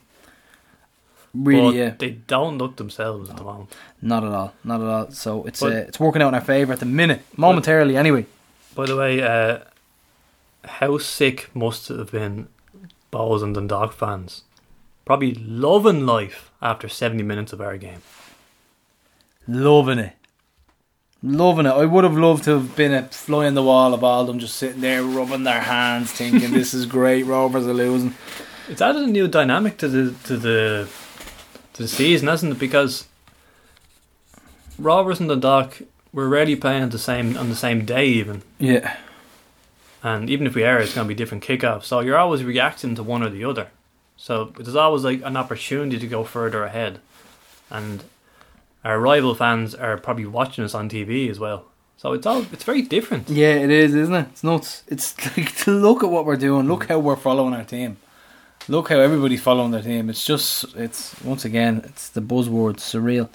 really, 1.34 1.62
but 1.72 1.76
yeah, 1.76 1.94
they 2.00 2.12
don't 2.12 2.58
look 2.58 2.78
themselves 2.78 3.30
at 3.30 3.38
the 3.38 3.44
moment. 3.44 3.76
not 4.02 4.24
at 4.24 4.32
all, 4.32 4.54
not 4.64 4.82
at 4.82 4.88
all. 4.88 5.12
So 5.12 5.44
it's 5.46 5.60
But- 5.60 5.74
uh, 5.74 5.76
it's 5.76 6.00
working 6.00 6.22
out 6.22 6.30
in 6.30 6.36
our 6.36 6.42
favour 6.42 6.74
at 6.74 6.80
the 6.80 6.86
minute, 6.86 7.22
momentarily, 7.36 7.98
anyway. 7.98 8.26
By 8.76 8.86
the 8.86 8.96
way, 8.96 9.22
uh, 9.22 9.60
how 10.66 10.98
sick 10.98 11.50
must 11.56 11.88
have 11.90 12.12
been 12.12 12.48
Bohs 13.12 13.44
and 13.44 13.54
Dundalk 13.56 13.94
fans? 13.94 14.44
Probably 15.06 15.34
loving 15.34 16.06
life 16.06 16.52
after 16.62 16.88
70 16.90 17.24
minutes 17.24 17.54
of 17.54 17.62
our 17.62 17.78
game. 17.78 18.02
Loving 19.48 20.00
it. 20.00 20.14
Loving 21.28 21.66
it. 21.66 21.72
I 21.72 21.84
would 21.84 22.06
have 22.06 22.18
loved 22.18 22.46
to 22.46 22.52
have 22.52 22.78
been 22.78 22.94
a 22.94 23.04
fly 23.04 23.48
on 23.48 23.54
the 23.54 23.62
wall 23.62 23.94
of 23.94 24.02
all 24.02 24.22
of 24.22 24.28
them 24.28 24.40
just 24.40 24.56
sitting 24.56 24.80
there 24.80 25.04
rubbing 25.04 25.44
their 25.44 25.60
hands, 25.60 26.10
thinking 26.10 26.54
this 26.54 26.74
is 26.74 26.86
great, 26.86 27.26
Rovers 27.26 27.68
are 27.68 27.74
losing. 27.74 28.16
It's 28.70 28.82
added 28.82 29.04
a 29.04 29.08
new 29.08 29.28
dynamic 29.28 29.78
to 29.80 29.90
the 29.90 30.16
to 30.24 30.38
the 30.38 30.88
to 31.74 31.82
the 31.82 31.88
season, 31.90 32.30
hasn't 32.30 32.54
it? 32.54 32.60
Because 32.60 33.08
Rovers 34.80 35.20
and 35.20 35.28
Dundalk 35.28 35.82
were 36.14 36.30
rarely 36.30 36.56
playing 36.56 36.84
at 36.84 36.92
the 36.92 36.98
same 36.98 37.36
on 37.36 37.50
the 37.50 37.58
same 37.58 37.84
day, 37.84 38.06
even. 38.06 38.42
Yeah. 38.58 38.96
And 40.04 40.30
even 40.30 40.48
if 40.48 40.56
we 40.56 40.64
are, 40.64 40.80
it's 40.80 40.96
going 40.96 41.06
to 41.06 41.14
be 41.14 41.16
different 41.16 41.44
kickoffs. 41.44 41.84
So 41.84 42.00
you're 42.00 42.18
always 42.18 42.46
reacting 42.46 42.96
to 42.96 43.04
one 43.04 43.22
or 43.22 43.30
the 43.30 43.44
other. 43.44 43.68
So 44.16 44.46
there's 44.58 44.78
always 44.78 45.04
like 45.04 45.22
an 45.26 45.36
opportunity 45.36 46.00
to 46.00 46.08
go 46.08 46.24
further 46.24 46.64
ahead. 46.64 47.02
And 47.70 48.06
our 48.88 49.00
rival 49.02 49.36
fans 49.36 49.76
are 49.76 49.98
probably 49.98 50.26
watching 50.26 50.64
us 50.64 50.74
on 50.74 50.90
TV 50.90 51.30
as 51.30 51.40
well. 51.40 51.66
So 51.98 52.14
it's 52.14 52.26
all 52.26 52.46
it's 52.54 52.64
very 52.64 52.82
different. 52.82 53.30
Yeah, 53.30 53.56
it 53.56 53.70
is, 53.70 53.94
isn't 53.94 54.16
it? 54.16 54.28
It's 54.32 54.46
nuts. 54.46 54.84
It's 54.88 55.14
like 55.38 55.54
to 55.58 55.72
look 55.72 56.06
at 56.06 56.10
what 56.10 56.26
we're 56.26 56.38
doing. 56.38 56.68
Look 56.68 56.86
how 56.88 56.98
we're 56.98 57.18
following 57.18 57.54
our 57.54 57.66
team. 57.66 57.98
Look 58.70 58.88
how 58.88 59.00
everybody's 59.00 59.42
following 59.42 59.72
their 59.72 59.82
team. 59.82 60.10
It's 60.10 60.24
just, 60.24 60.74
it's 60.76 61.22
once 61.22 61.44
again, 61.44 61.82
it's 61.84 62.08
the 62.08 62.22
buzzword 62.22 62.78
surreal. 62.78 63.28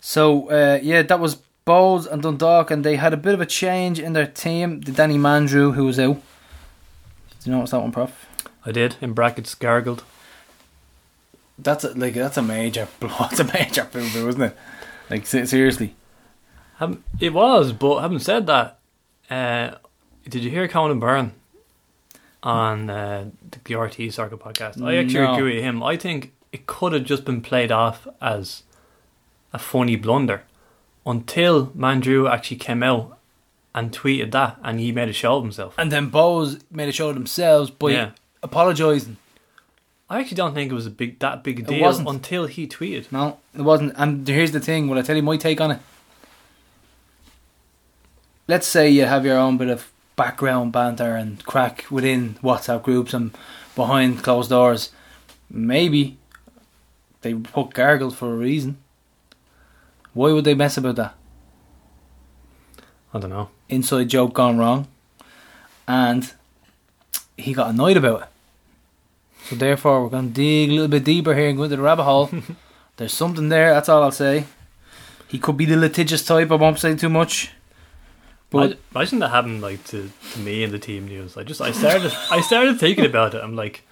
So 0.00 0.50
uh, 0.50 0.80
yeah, 0.82 1.02
that 1.02 1.20
was 1.20 1.36
Bohs 1.64 2.10
and 2.10 2.20
Dundalk, 2.20 2.72
and 2.72 2.84
they 2.84 2.96
had 2.96 3.12
a 3.12 3.16
bit 3.16 3.34
of 3.34 3.40
a 3.40 3.46
change 3.46 4.00
in 4.00 4.12
their 4.12 4.26
team. 4.26 4.80
The 4.80 4.90
Danny 4.90 5.18
Mandroiu, 5.18 5.74
who 5.74 5.84
was 5.84 6.00
out. 6.00 6.20
Did 7.38 7.46
you 7.46 7.52
notice 7.52 7.70
that 7.70 7.80
one, 7.80 7.92
Prof? 7.92 8.26
I 8.64 8.72
did 8.72 8.96
in 9.00 9.12
brackets 9.12 9.54
gargled. 9.54 10.02
That's 11.58 11.84
a, 11.84 11.90
like 11.94 12.14
that's 12.14 12.36
a 12.36 12.42
major, 12.42 12.88
that's 13.00 13.38
a 13.38 13.44
major 13.44 13.88
boo 13.92 14.10
boo, 14.12 14.28
isn't 14.28 14.42
it? 14.42 14.56
Like 15.10 15.26
seriously. 15.26 15.94
Um, 16.80 17.04
it 17.20 17.32
was, 17.32 17.72
but 17.72 18.00
having 18.00 18.18
said 18.18 18.46
that, 18.48 18.78
uh, 19.30 19.76
did 20.28 20.42
you 20.44 20.50
hear 20.50 20.68
Conan 20.68 20.98
Byrne 21.00 21.32
on 22.42 22.90
uh, 22.90 23.30
the, 23.50 23.58
the 23.64 23.74
RT 23.78 24.12
Circle 24.12 24.38
podcast? 24.38 24.82
I 24.82 24.96
actually 24.96 25.20
No. 25.24 25.34
agree 25.34 25.54
with 25.56 25.64
him. 25.64 25.82
I 25.82 25.96
think 25.96 26.32
it 26.52 26.66
could 26.66 26.92
have 26.92 27.04
just 27.04 27.24
been 27.24 27.40
played 27.40 27.72
off 27.72 28.06
as 28.20 28.62
a 29.52 29.58
funny 29.58 29.96
blunder 29.96 30.42
until 31.06 31.68
Mandroiu 31.68 32.30
actually 32.30 32.58
came 32.58 32.82
out 32.82 33.16
and 33.74 33.92
tweeted 33.92 34.32
that, 34.32 34.58
and 34.62 34.80
he 34.80 34.90
made 34.90 35.08
a 35.08 35.12
show 35.12 35.36
of 35.36 35.42
himself. 35.44 35.74
And 35.78 35.92
then 35.92 36.10
Bohs 36.10 36.60
made 36.70 36.88
a 36.88 36.92
show 36.92 37.08
of 37.10 37.14
themselves 37.14 37.70
by 37.70 37.90
Yeah. 37.90 38.10
apologising. 38.42 39.18
I 40.08 40.20
actually 40.20 40.36
don't 40.36 40.54
think 40.54 40.70
it 40.70 40.74
was 40.74 40.86
a 40.86 40.90
big 40.90 41.18
that 41.18 41.42
big 41.42 41.60
a 41.60 41.62
deal 41.62 41.80
wasn't. 41.80 42.08
until 42.08 42.46
he 42.46 42.66
tweeted. 42.66 43.10
No, 43.10 43.38
it 43.54 43.62
wasn't. 43.62 43.94
And 43.96 44.26
here's 44.26 44.52
the 44.52 44.60
thing. 44.60 44.88
Will 44.88 44.98
I 44.98 45.02
tell 45.02 45.16
you 45.16 45.22
my 45.22 45.36
take 45.36 45.60
on 45.60 45.72
it? 45.72 45.80
Let's 48.46 48.68
say 48.68 48.88
you 48.88 49.04
have 49.06 49.24
your 49.24 49.36
own 49.38 49.56
bit 49.56 49.68
of 49.68 49.90
background 50.14 50.72
banter 50.72 51.16
and 51.16 51.44
crack 51.44 51.86
within 51.90 52.34
WhatsApp 52.42 52.82
groups 52.84 53.12
and 53.12 53.36
behind 53.74 54.22
closed 54.22 54.50
doors. 54.50 54.90
Maybe 55.50 56.16
they 57.22 57.34
put 57.34 57.74
gargled 57.74 58.16
for 58.16 58.32
a 58.32 58.36
reason. 58.36 58.78
Why 60.14 60.32
would 60.32 60.44
they 60.44 60.54
mess 60.54 60.76
about 60.76 60.96
that? 60.96 61.14
I 63.12 63.18
don't 63.18 63.30
know. 63.30 63.50
Inside 63.68 64.08
joke 64.08 64.34
gone 64.34 64.58
wrong, 64.58 64.86
and 65.88 66.32
he 67.36 67.52
got 67.52 67.70
annoyed 67.70 67.96
about 67.96 68.22
it. 68.22 68.28
So 69.48 69.56
therefore, 69.56 70.02
we're 70.02 70.08
going 70.10 70.28
to 70.28 70.34
dig 70.34 70.70
a 70.70 70.72
little 70.72 70.88
bit 70.88 71.04
deeper 71.04 71.34
here 71.34 71.48
and 71.48 71.56
go 71.56 71.64
into 71.64 71.76
the 71.76 71.82
rabbit 71.82 72.04
hole. 72.04 72.30
There's 72.96 73.12
something 73.14 73.48
there. 73.48 73.72
That's 73.72 73.88
all 73.88 74.02
I'll 74.02 74.10
say. 74.10 74.44
He 75.28 75.38
could 75.38 75.56
be 75.56 75.64
the 75.66 75.76
litigious 75.76 76.24
type. 76.24 76.50
I 76.50 76.54
won't 76.56 76.78
say 76.78 76.94
too 76.96 77.08
much. 77.08 77.50
But 78.50 78.68
But 78.70 78.78
imagine 78.94 79.18
that 79.20 79.28
happened 79.30 79.60
like 79.60 79.84
to, 79.86 80.10
to 80.32 80.38
me 80.38 80.62
and 80.64 80.72
the 80.72 80.78
team 80.78 81.06
news. 81.08 81.36
I 81.36 81.42
just 81.42 81.60
I 81.60 81.72
started 81.72 82.12
I 82.30 82.40
started 82.40 82.78
thinking 82.78 83.04
about 83.04 83.34
it. 83.34 83.42
I'm 83.42 83.56
like, 83.56 83.82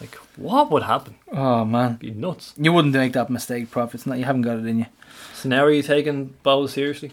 like 0.00 0.14
what 0.36 0.70
would 0.70 0.84
happen? 0.84 1.16
oh 1.32 1.64
man, 1.66 1.96
Be 1.96 2.10
nuts. 2.10 2.54
you 2.56 2.72
wouldn't 2.72 2.94
make 2.94 3.12
that 3.12 3.28
mistake, 3.28 3.70
Prof. 3.70 3.94
It's 3.94 4.06
not. 4.06 4.18
You 4.18 4.24
haven't 4.24 4.42
got 4.42 4.58
it 4.58 4.66
in 4.66 4.78
you. 4.80 4.86
So 5.34 5.50
now 5.50 5.64
are 5.64 5.70
you 5.70 5.82
taking 5.82 6.34
Bohs 6.44 6.70
seriously? 6.70 7.12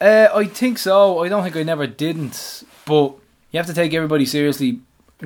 Uh, 0.00 0.28
I 0.34 0.46
think 0.46 0.78
so. 0.78 1.20
I 1.20 1.28
don't 1.28 1.44
think 1.44 1.56
I 1.56 1.62
never 1.62 1.86
didn't. 1.86 2.64
But 2.84 3.14
you 3.52 3.58
have 3.58 3.66
to 3.66 3.74
take 3.74 3.94
everybody 3.94 4.26
seriously, 4.26 4.80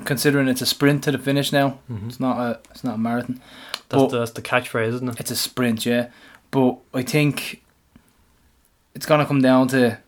considering 0.05 0.49
it's 0.49 0.63
a 0.63 0.67
sprint 0.67 1.05
to 1.05 1.13
the 1.13 1.19
finish 1.19 1.53
now. 1.53 1.79
Mm-hmm. 1.91 2.09
It's 2.09 2.21
not 2.21 2.39
a. 2.39 2.61
It's 2.71 2.85
not 2.85 2.95
a 2.97 2.99
marathon. 2.99 3.41
That's 3.89 4.11
the, 4.11 4.19
that's 4.19 4.31
the 4.33 4.43
catchphrase, 4.43 4.95
isn't 4.95 5.09
it? 5.11 5.21
It's 5.21 5.31
a 5.31 5.37
sprint, 5.37 5.85
yeah. 5.87 6.09
But 6.51 6.79
I 6.93 7.03
think 7.03 7.63
it's 8.95 9.07
going 9.07 9.21
to 9.21 9.27
come 9.27 9.43
down 9.43 9.69
to 9.69 9.99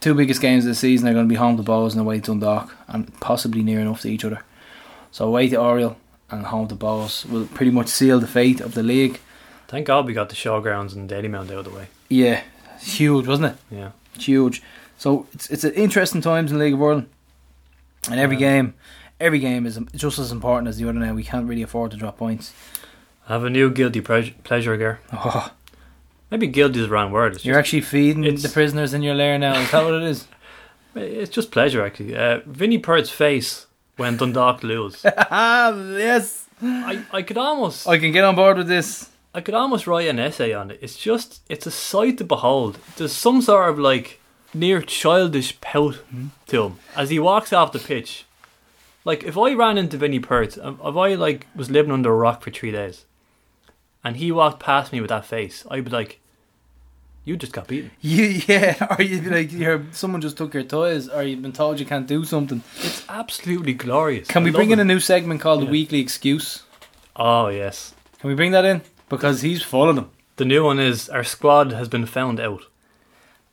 two 0.00 0.14
biggest 0.14 0.40
games 0.40 0.64
of 0.64 0.68
the 0.70 0.74
season 0.74 1.08
are 1.08 1.12
going 1.12 1.26
to 1.26 1.28
be 1.28 1.36
home 1.36 1.56
to 1.56 1.62
Bohs 1.62 1.92
and 1.92 2.00
away 2.00 2.20
to 2.20 2.32
Dundalk, 2.32 2.74
and 2.88 3.18
possibly 3.20 3.62
near 3.62 3.80
enough 3.80 4.00
to 4.02 4.08
each 4.08 4.24
other. 4.24 4.42
So 5.12 5.26
away 5.26 5.48
to 5.48 5.56
Oriel 5.56 5.96
and 6.30 6.46
home 6.46 6.68
to 6.68 6.74
Bohs 6.74 7.24
will 7.28 7.46
pretty 7.46 7.70
much 7.70 7.88
seal 7.88 8.18
the 8.20 8.26
fate 8.26 8.60
of 8.60 8.74
the 8.74 8.82
league. 8.82 9.20
Thank 9.68 9.86
God 9.86 10.06
we 10.06 10.12
got 10.12 10.28
the 10.28 10.34
showgrounds 10.34 10.94
and 10.94 11.08
Dalymount 11.08 11.50
out 11.50 11.58
of 11.58 11.64
the 11.64 11.70
way. 11.70 11.86
Yeah, 12.08 12.42
it's 12.76 12.94
huge, 12.98 13.26
wasn't 13.26 13.54
it? 13.54 13.74
Yeah. 13.74 13.90
It's 14.14 14.24
huge. 14.26 14.62
So 14.98 15.26
it's 15.32 15.48
it's 15.50 15.64
an 15.64 15.72
interesting 15.74 16.20
times 16.20 16.52
in 16.52 16.58
the 16.58 16.64
League 16.64 16.74
of 16.74 16.82
Ireland, 16.82 17.08
and 18.10 18.18
every 18.20 18.36
Yeah. 18.36 18.40
game, 18.62 18.74
every 19.20 19.38
game 19.38 19.66
is 19.66 19.78
just 19.94 20.18
as 20.18 20.32
important 20.32 20.68
as 20.68 20.78
the 20.78 20.88
other 20.88 20.98
now. 20.98 21.14
We 21.14 21.24
can't 21.24 21.46
really 21.46 21.62
afford 21.62 21.90
to 21.92 21.96
drop 21.96 22.18
points. 22.18 22.52
I 23.28 23.34
have 23.34 23.44
a 23.44 23.50
new 23.50 23.70
guilty 23.70 24.00
pre- 24.00 24.34
pleasure 24.44 24.76
here. 24.76 25.00
Oh, 25.12 25.52
Maybe 26.30 26.46
guilty 26.46 26.80
is 26.80 26.86
the 26.86 26.92
wrong 26.92 27.12
word. 27.12 27.34
It's 27.34 27.44
you're 27.44 27.56
just, 27.56 27.66
actually 27.66 27.82
feeding 27.82 28.22
the 28.22 28.48
prisoners 28.48 28.94
in 28.94 29.02
your 29.02 29.14
lair 29.14 29.38
now. 29.38 29.60
Is 29.60 29.70
that 29.70 29.84
what 29.84 29.94
it 29.94 30.02
is? 30.02 30.26
it's 30.94 31.30
just 31.30 31.50
pleasure, 31.50 31.84
actually. 31.84 32.16
Uh, 32.16 32.40
Vinnie 32.46 32.78
Perth's 32.78 33.10
face 33.10 33.66
when 33.96 34.16
Dundalk 34.16 34.62
lose. 34.62 35.02
yes. 35.04 36.46
I, 36.62 37.04
I 37.12 37.22
could 37.22 37.36
almost 37.36 37.86
I 37.88 37.98
can 37.98 38.12
get 38.12 38.24
on 38.24 38.34
board 38.34 38.56
with 38.56 38.68
this. 38.68 39.10
I 39.34 39.40
could 39.40 39.54
almost 39.54 39.86
write 39.86 40.08
an 40.08 40.18
essay 40.18 40.52
on 40.52 40.70
it. 40.70 40.78
It's 40.80 40.96
just 40.96 41.42
it's 41.48 41.66
a 41.66 41.70
sight 41.70 42.18
to 42.18 42.24
behold. 42.24 42.78
There's 42.96 43.12
some 43.12 43.42
sort 43.42 43.68
of 43.68 43.78
like 43.78 44.20
near 44.54 44.80
childish 44.80 45.60
pout 45.60 45.98
to 46.46 46.62
him 46.62 46.78
as 46.96 47.10
he 47.10 47.18
walks 47.18 47.52
off 47.52 47.72
the 47.72 47.78
pitch. 47.78 48.24
Like 49.04 49.24
if 49.24 49.36
I 49.36 49.52
ran 49.54 49.78
into 49.78 49.96
Vinnie 49.96 50.20
Perth, 50.20 50.58
um, 50.62 50.78
if 50.84 50.96
I 50.96 51.14
like 51.14 51.46
was 51.56 51.70
living 51.70 51.92
under 51.92 52.10
a 52.10 52.14
rock 52.16 52.42
for 52.42 52.50
three 52.50 52.70
days, 52.70 53.04
and 54.04 54.16
he 54.16 54.30
walked 54.32 54.60
past 54.60 54.92
me 54.92 55.00
with 55.00 55.10
that 55.10 55.26
face, 55.26 55.64
I'd 55.70 55.84
be 55.84 55.90
like, 55.90 56.20
"You 57.24 57.36
just 57.36 57.52
got 57.52 57.66
beaten." 57.66 57.90
You, 58.00 58.42
yeah, 58.46 58.86
or 58.98 59.02
you'd 59.02 59.24
be 59.24 59.30
like, 59.30 59.52
you're, 59.52 59.84
someone 59.92 60.20
just 60.20 60.36
took 60.36 60.54
your 60.54 60.62
toys, 60.62 61.08
or 61.08 61.22
you've 61.22 61.42
been 61.42 61.52
told 61.52 61.80
you 61.80 61.86
can't 61.86 62.06
do 62.06 62.24
something. 62.24 62.62
It's 62.78 63.04
absolutely 63.08 63.74
glorious. 63.74 64.28
Can 64.28 64.42
I 64.42 64.44
we 64.46 64.50
bring 64.52 64.70
in 64.70 64.78
a 64.80 64.84
new 64.84 65.00
segment 65.00 65.40
called 65.40 65.62
the 65.62 65.66
Weekly 65.66 65.98
Excuse? 66.00 66.62
Oh 67.16 67.48
yes, 67.48 67.94
Can 68.20 68.28
we 68.28 68.34
bring 68.36 68.52
that 68.52 68.64
in? 68.64 68.82
Because 69.08 69.42
he's 69.42 69.62
full 69.62 69.88
of 69.90 69.96
them. 69.96 70.10
the 70.36 70.44
new 70.46 70.64
one 70.64 70.78
is 70.80 71.08
our 71.10 71.24
squad 71.24 71.72
has 71.72 71.88
been 71.88 72.06
found 72.06 72.40
out. 72.40 72.62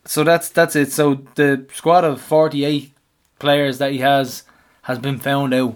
So 0.06 0.24
that's 0.24 0.48
that's 0.50 0.76
it. 0.76 0.92
So 0.92 1.22
the 1.36 1.66
squad 1.74 2.04
of 2.06 2.22
forty 2.22 2.64
eight 2.66 2.94
players 3.40 3.78
that 3.80 3.92
he 3.92 3.98
has 4.00 4.44
has 4.84 5.00
been 5.00 5.20
found 5.20 5.54
out. 5.54 5.76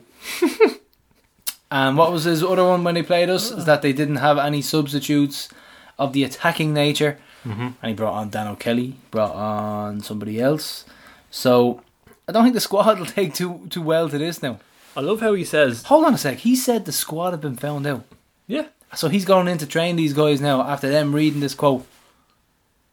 and 1.72 1.98
what 1.98 2.12
was 2.12 2.24
his 2.24 2.44
other 2.44 2.64
one 2.66 2.84
when 2.84 2.96
he 2.96 3.04
played 3.04 3.30
us? 3.30 3.52
Is 3.52 3.66
that 3.66 3.82
they 3.82 3.94
didn't 3.94 4.18
have 4.18 4.38
any 4.38 4.62
substitutes 4.62 5.50
of 5.98 6.14
the 6.14 6.24
attacking 6.24 6.74
nature. 6.74 7.18
Mm-hmm. 7.46 7.62
And 7.62 7.90
he 7.90 7.94
brought 7.94 8.14
on 8.14 8.30
Dan 8.30 8.48
O'Kelly, 8.48 8.96
brought 9.12 9.36
on 9.36 10.02
somebody 10.02 10.40
else. 10.40 10.86
So 11.30 11.82
I 12.28 12.32
don't 12.32 12.44
think 12.44 12.56
the 12.56 12.62
squad 12.62 13.00
will 13.00 13.06
take 13.20 13.34
too 13.34 13.68
too 13.70 13.82
well 13.82 14.10
to 14.10 14.18
this 14.18 14.42
now. 14.42 14.60
I 14.96 15.02
love 15.02 15.22
how 15.22 15.34
he 15.34 15.44
says, 15.44 15.84
Hold 15.84 16.06
on 16.06 16.14
a 16.14 16.18
sec. 16.18 16.40
He 16.40 16.56
said 16.56 16.86
the 16.86 16.92
squad 16.92 17.32
have 17.32 17.42
been 17.42 17.58
found 17.58 17.88
out. 17.88 18.06
"Yeah, 18.48 18.68
So 18.96 19.10
he's 19.10 19.26
going 19.26 19.48
in 19.48 19.58
to 19.58 19.66
train 19.66 19.96
these 19.96 20.14
guys 20.14 20.40
now 20.40 20.62
after 20.62 20.90
them 20.90 21.16
reading 21.16 21.40
this 21.40 21.56
quote. 21.56 21.86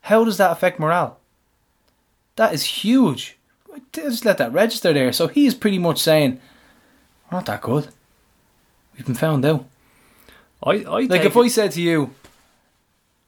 How 0.02 0.24
does 0.24 0.38
that 0.38 0.50
affect 0.50 0.80
morale? 0.80 1.18
That 2.36 2.54
is 2.54 2.64
huge. 2.64 3.36
Just 3.92 4.24
let 4.24 4.38
that 4.38 4.52
register 4.52 4.92
there. 4.92 5.12
So 5.12 5.26
he 5.26 5.46
is 5.46 5.54
pretty 5.54 5.78
much 5.78 6.00
saying, 6.00 6.40
We're 7.30 7.38
not 7.38 7.46
that 7.46 7.62
good. 7.62 7.88
We've 8.96 9.06
been 9.06 9.14
found 9.14 9.44
out. 9.44 9.66
I 10.62 10.84
I 10.84 11.00
Like 11.02 11.24
if 11.24 11.36
I 11.36 11.48
said 11.48 11.72
to 11.72 11.82
you, 11.82 12.10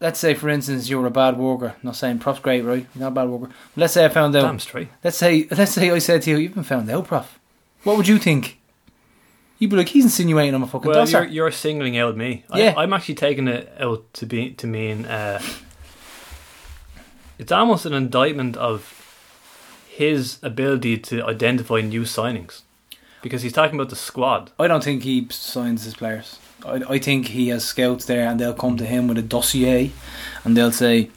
let's 0.00 0.18
say 0.18 0.34
for 0.34 0.48
instance 0.48 0.88
you 0.88 1.00
were 1.00 1.06
a 1.06 1.10
bad 1.10 1.38
worker. 1.38 1.74
Not 1.82 1.96
saying 1.96 2.18
prof's 2.18 2.40
great, 2.40 2.62
right? 2.62 2.86
You're 2.94 3.02
not 3.02 3.08
a 3.08 3.14
bad 3.14 3.28
worker. 3.28 3.52
Let's 3.76 3.94
say 3.94 4.04
I 4.04 4.08
found 4.08 4.36
out. 4.36 4.42
damn 4.42 4.58
straight." 4.58 4.88
Let's 5.02 5.16
say 5.16 5.46
let's 5.50 5.72
say 5.72 5.90
I 5.90 5.98
said 5.98 6.22
to 6.22 6.30
you, 6.30 6.36
You've 6.38 6.54
been 6.54 6.64
found 6.64 6.90
out, 6.90 7.06
prof. 7.06 7.38
What 7.84 7.96
would 7.96 8.08
you 8.08 8.18
think? 8.18 8.58
You'd 9.58 9.70
be 9.70 9.76
like, 9.76 9.88
He's 9.88 10.04
insinuating 10.04 10.54
I'm 10.54 10.62
a 10.64 10.66
fucking 10.66 10.90
Well, 10.90 11.08
you're, 11.08 11.24
you're 11.24 11.50
singling 11.52 11.96
out 11.96 12.16
me. 12.16 12.44
Yeah. 12.54 12.74
I, 12.76 12.82
I'm 12.82 12.92
actually 12.92 13.14
taking 13.14 13.48
it 13.48 13.72
out 13.78 14.12
to 14.14 14.26
be 14.26 14.50
to 14.54 14.66
mean 14.66 15.04
uh, 15.06 15.40
it's 17.38 17.52
almost 17.52 17.86
an 17.86 17.94
indictment 17.94 18.56
of 18.56 19.01
his 19.96 20.38
ability 20.42 20.96
to 20.96 21.22
identify 21.22 21.82
new 21.82 22.02
signings 22.02 22.62
because 23.20 23.42
he's 23.42 23.52
talking 23.52 23.78
about 23.78 23.90
the 23.90 23.96
squad. 23.96 24.50
I 24.58 24.66
don't 24.66 24.82
think 24.82 25.02
he 25.02 25.26
signs 25.28 25.84
his 25.84 25.94
players. 25.94 26.38
I, 26.64 26.82
I 26.88 26.98
think 26.98 27.28
he 27.28 27.48
has 27.48 27.62
scouts 27.62 28.06
there 28.06 28.26
and 28.26 28.40
they'll 28.40 28.54
come 28.54 28.78
to 28.78 28.86
him 28.86 29.06
with 29.06 29.18
a 29.18 29.22
dossier 29.22 29.92
and 30.44 30.56
they'll 30.56 30.72
say, 30.72 31.10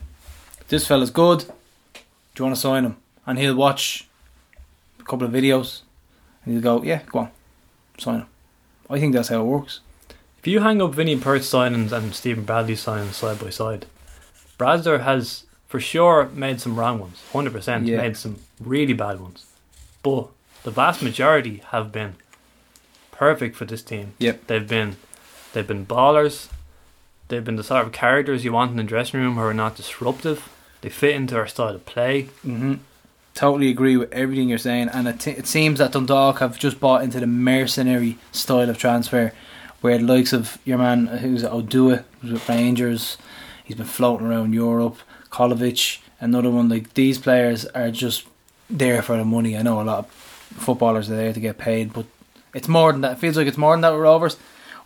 This 0.68 0.86
fella's 0.86 1.10
good. 1.10 1.46
Do 1.94 2.04
you 2.38 2.46
want 2.46 2.56
to 2.56 2.62
sign 2.62 2.84
him? 2.84 2.98
And 3.26 3.40
he'll 3.40 3.56
watch 3.56 4.10
a 5.00 5.04
couple 5.04 5.26
of 5.26 5.32
videos 5.32 5.84
and 6.44 6.54
he'll 6.54 6.62
go, 6.62 6.84
Yeah, 6.84 7.02
go 7.08 7.20
on, 7.20 7.32
sign 7.98 8.20
him. 8.20 8.28
I 8.90 9.00
think 9.00 9.14
that's 9.14 9.30
how 9.30 9.40
it 9.40 9.46
works. 9.46 9.80
If 10.40 10.48
you 10.48 10.60
hang 10.60 10.82
up 10.82 10.94
Vinnie 10.94 11.16
Perth's 11.16 11.50
signings 11.50 11.94
and 11.94 12.14
Stephen 12.14 12.44
Bradley's 12.44 12.84
signings 12.84 13.14
side 13.14 13.40
by 13.40 13.52
side, 13.52 13.86
Bradler 14.60 15.02
has 15.02 15.46
for 15.68 15.80
sure 15.80 16.30
made 16.34 16.62
some 16.62 16.76
wrong 16.76 17.00
ones, 17.00 17.22
hundred 17.34 17.54
percent 17.54 17.86
Yeah. 17.88 17.98
made 17.98 18.18
some 18.18 18.38
really 18.60 18.94
bad 18.94 19.20
ones, 19.20 19.46
but 20.04 20.28
the 20.64 20.72
vast 20.72 21.02
majority 21.02 21.62
have 21.72 21.92
been 21.92 22.16
perfect 23.12 23.56
for 23.56 23.66
this 23.66 23.82
team. 23.84 24.14
Yep. 24.20 24.48
They've 24.48 24.68
been 24.68 24.98
they've 25.54 25.68
been 25.68 25.86
ballers. 25.86 26.50
They've 27.28 27.44
been 27.44 27.56
the 27.56 27.64
sort 27.64 27.86
of 27.86 27.92
characters 27.92 28.44
you 28.46 28.54
want 28.54 28.72
in 28.72 28.78
the 28.78 28.84
dressing 28.84 29.20
room 29.20 29.36
who 29.36 29.42
are 29.42 29.54
not 29.54 29.76
disruptive. 29.76 30.48
They 30.82 30.90
fit 30.90 31.16
into 31.16 31.36
our 31.36 31.48
style 31.48 31.76
of 31.76 31.86
play. 31.86 32.24
hmm 32.44 32.76
Totally 33.34 33.70
agree 33.70 33.98
with 33.98 34.14
everything 34.14 34.48
you're 34.48 34.58
saying, 34.58 34.88
and 34.90 35.10
it, 35.10 35.20
t- 35.20 35.32
it 35.32 35.46
seems 35.46 35.80
that 35.80 35.92
Dundalk 35.92 36.40
have 36.40 36.58
just 36.58 36.80
bought 36.80 37.04
into 37.04 37.20
the 37.20 37.28
mercenary 37.28 38.18
style 38.32 38.70
of 38.70 38.78
transfer, 38.78 39.34
where 39.82 39.98
the 39.98 40.06
likes 40.06 40.32
of 40.32 40.58
your 40.64 40.78
man 40.78 41.08
who's 41.08 41.44
at 41.44 41.52
Oduwa, 41.52 42.06
who's 42.22 42.32
with 42.32 42.48
Rangers, 42.48 43.18
he's 43.66 43.76
been 43.76 43.86
floating 43.88 44.28
around 44.28 44.54
Europe, 44.54 44.96
Colovic, 45.36 46.00
another 46.22 46.50
one. 46.50 46.70
Like 46.70 46.94
these 46.94 47.18
players 47.18 47.66
are 47.66 47.92
just 47.92 48.26
there 48.70 49.02
for 49.02 49.18
the 49.18 49.26
money. 49.26 49.58
I 49.58 49.64
know 49.64 49.82
a 49.82 49.84
lot 49.84 50.00
of 50.00 50.08
footballers 50.08 51.10
are 51.10 51.16
there 51.18 51.34
to 51.34 51.40
get 51.42 51.58
paid, 51.58 51.92
but 51.92 52.06
it's 52.54 52.70
more 52.70 52.94
than 52.94 53.02
that. 53.02 53.14
It 53.14 53.20
feels 53.20 53.36
like 53.36 53.48
it's 53.48 53.58
more 53.58 53.74
than 53.74 53.82
that 53.82 53.92
with 53.92 54.02
Rovers. 54.02 54.38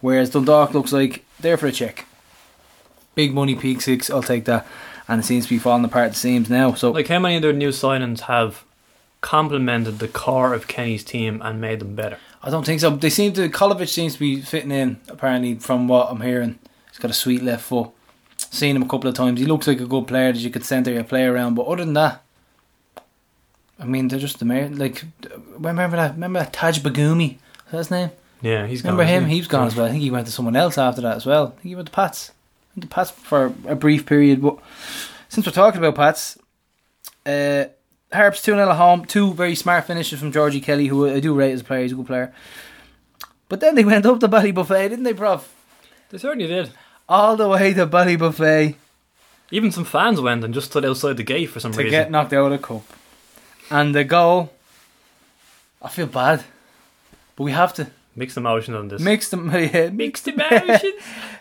Whereas 0.02 0.32
Dundalk 0.32 0.74
looks 0.74 0.92
like 0.92 1.24
they're 1.40 1.58
for 1.58 1.68
a 1.68 1.72
check. 1.72 2.06
Big 3.14 3.32
money, 3.32 3.54
peak 3.54 3.82
six, 3.82 4.10
I'll 4.10 4.24
take 4.24 4.46
that. 4.46 4.66
And 5.08 5.22
it 5.22 5.24
seems 5.24 5.46
to 5.46 5.50
be 5.50 5.60
falling 5.60 5.86
apart 5.86 6.12
the 6.12 6.18
seams 6.18 6.50
now. 6.50 6.74
So 6.74 6.92
Like 6.92 7.08
how 7.08 7.20
many 7.20 7.36
of 7.36 7.42
their 7.44 7.54
new 7.54 7.70
signings 7.70 8.22
have 8.22 8.64
complemented 9.22 10.00
the 10.00 10.08
core 10.08 10.54
of 10.54 10.68
Kenny's 10.68 11.04
team 11.04 11.42
and 11.44 11.62
made 11.62 11.80
them 11.80 11.96
better? 11.96 12.18
I 12.42 12.50
don't 12.50 12.66
think 12.66 12.80
so. 12.80 12.90
They 12.90 13.10
seem 13.12 13.34
to 13.34 13.50
Colovic 13.50 13.90
seems 13.90 14.14
to 14.14 14.20
be 14.20 14.42
fitting 14.42 14.72
in. 14.72 15.00
Apparently, 15.10 15.56
from 15.56 15.88
what 15.88 16.10
I'm 16.10 16.22
hearing, 16.22 16.58
he's 16.90 16.98
got 16.98 17.12
a 17.12 17.14
sweet 17.14 17.44
left 17.44 17.66
foot. 17.66 17.90
Seen 18.52 18.76
him 18.76 18.82
a 18.84 18.88
couple 18.88 19.08
of 19.10 19.16
times. 19.16 19.40
He 19.40 19.46
looks 19.46 19.68
like 19.68 19.80
a 19.80 19.86
good 19.86 20.08
player 20.08 20.32
that 20.34 20.40
you 20.40 20.50
could 20.50 20.66
centre 20.66 20.92
your 20.92 21.04
play 21.04 21.24
around. 21.26 21.54
But 21.56 21.68
other 21.68 21.86
than 21.86 21.94
that, 21.94 22.24
I 23.80 23.86
mean, 23.86 24.08
they're 24.08 24.20
just 24.20 24.40
the 24.40 24.46
mayor. 24.46 24.70
Like, 24.70 25.04
remember 25.58 25.98
that? 25.98 26.14
Remember 26.14 26.40
that 26.40 26.52
Taj 26.54 26.80
Bagumi? 26.80 27.34
Is 27.36 27.72
that 27.72 27.78
his 27.78 27.92
name? 27.92 28.10
Yeah, 28.42 28.66
he's 28.68 28.84
Remember 28.84 29.04
gone, 29.04 29.10
him? 29.10 29.24
isn't 29.24 29.30
He 29.32 29.40
was 29.40 29.48
gone 29.48 29.68
as 29.68 29.76
well. 29.76 29.86
I 29.86 29.90
think 29.90 30.02
he 30.02 30.12
went 30.12 30.26
to 30.28 30.34
someone 30.34 30.56
else 30.56 30.78
after 30.78 31.02
that 31.02 31.18
as 31.18 31.26
well. 31.26 31.48
I 31.48 31.50
think 31.52 31.64
he 31.64 31.76
went 31.76 31.88
to 31.88 31.94
Pats. 31.94 32.32
Went 32.76 32.90
to 32.90 32.94
Pats 32.94 33.12
for 33.12 33.54
a 33.68 33.76
brief 33.76 34.06
period. 34.06 34.42
But 34.42 34.58
since 35.28 35.46
we're 35.46 35.52
talking 35.52 35.80
about 35.80 35.96
Pats, 35.96 36.38
uh, 37.26 37.66
Harps 38.12 38.42
2 38.42 38.54
0 38.54 38.70
at 38.70 38.76
home. 38.78 39.06
Two 39.06 39.34
very 39.34 39.56
smart 39.56 39.86
finishes 39.86 40.20
from 40.20 40.32
Georgie 40.32 40.62
Kelly, 40.62 40.88
who 40.88 41.08
I 41.08 41.20
do 41.20 41.36
rate 41.36 41.52
as 41.52 41.62
a 41.62 41.64
player. 41.64 41.84
He's 41.84 41.92
a 41.92 41.96
good 41.96 42.08
player. 42.08 42.34
But 43.48 43.60
then 43.60 43.76
they 43.76 43.86
went 43.86 44.06
up 44.06 44.20
the 44.20 44.30
Ballybofey, 44.30 44.90
didn't 44.90 45.04
they, 45.04 45.14
Prof? 45.14 45.54
They 46.10 46.18
certainly 46.18 46.48
did. 46.48 46.72
All 47.10 47.36
the 47.36 47.48
way 47.50 47.74
to 47.74 47.88
Ballybofey 47.88 48.76
Even 49.52 49.72
some 49.72 49.84
fans 49.86 50.22
went 50.22 50.44
and 50.44 50.54
just 50.54 50.70
stood 50.70 50.86
outside 50.86 51.18
the 51.18 51.24
gate 51.24 51.48
for 51.50 51.60
some 51.60 51.72
to 51.72 51.80
reason. 51.80 51.92
get 51.92 52.12
knocked 52.12 52.32
out 52.34 52.52
of 52.52 52.62
the 52.62 52.66
cup. 52.66 52.84
And 53.72 53.94
the 53.96 54.04
goal, 54.04 54.54
I 55.82 55.90
feel 55.90 56.06
bad. 56.08 56.44
But 57.36 57.44
we 57.44 57.52
have 57.52 57.74
to. 57.76 57.88
Mixed 58.16 58.38
emotions 58.38 58.76
on 58.78 58.88
this. 58.90 59.02
Mix 59.02 59.30
them. 59.30 59.50
Yeah, 59.54 59.90
Mixed 59.90 60.28
emotions. 60.28 60.84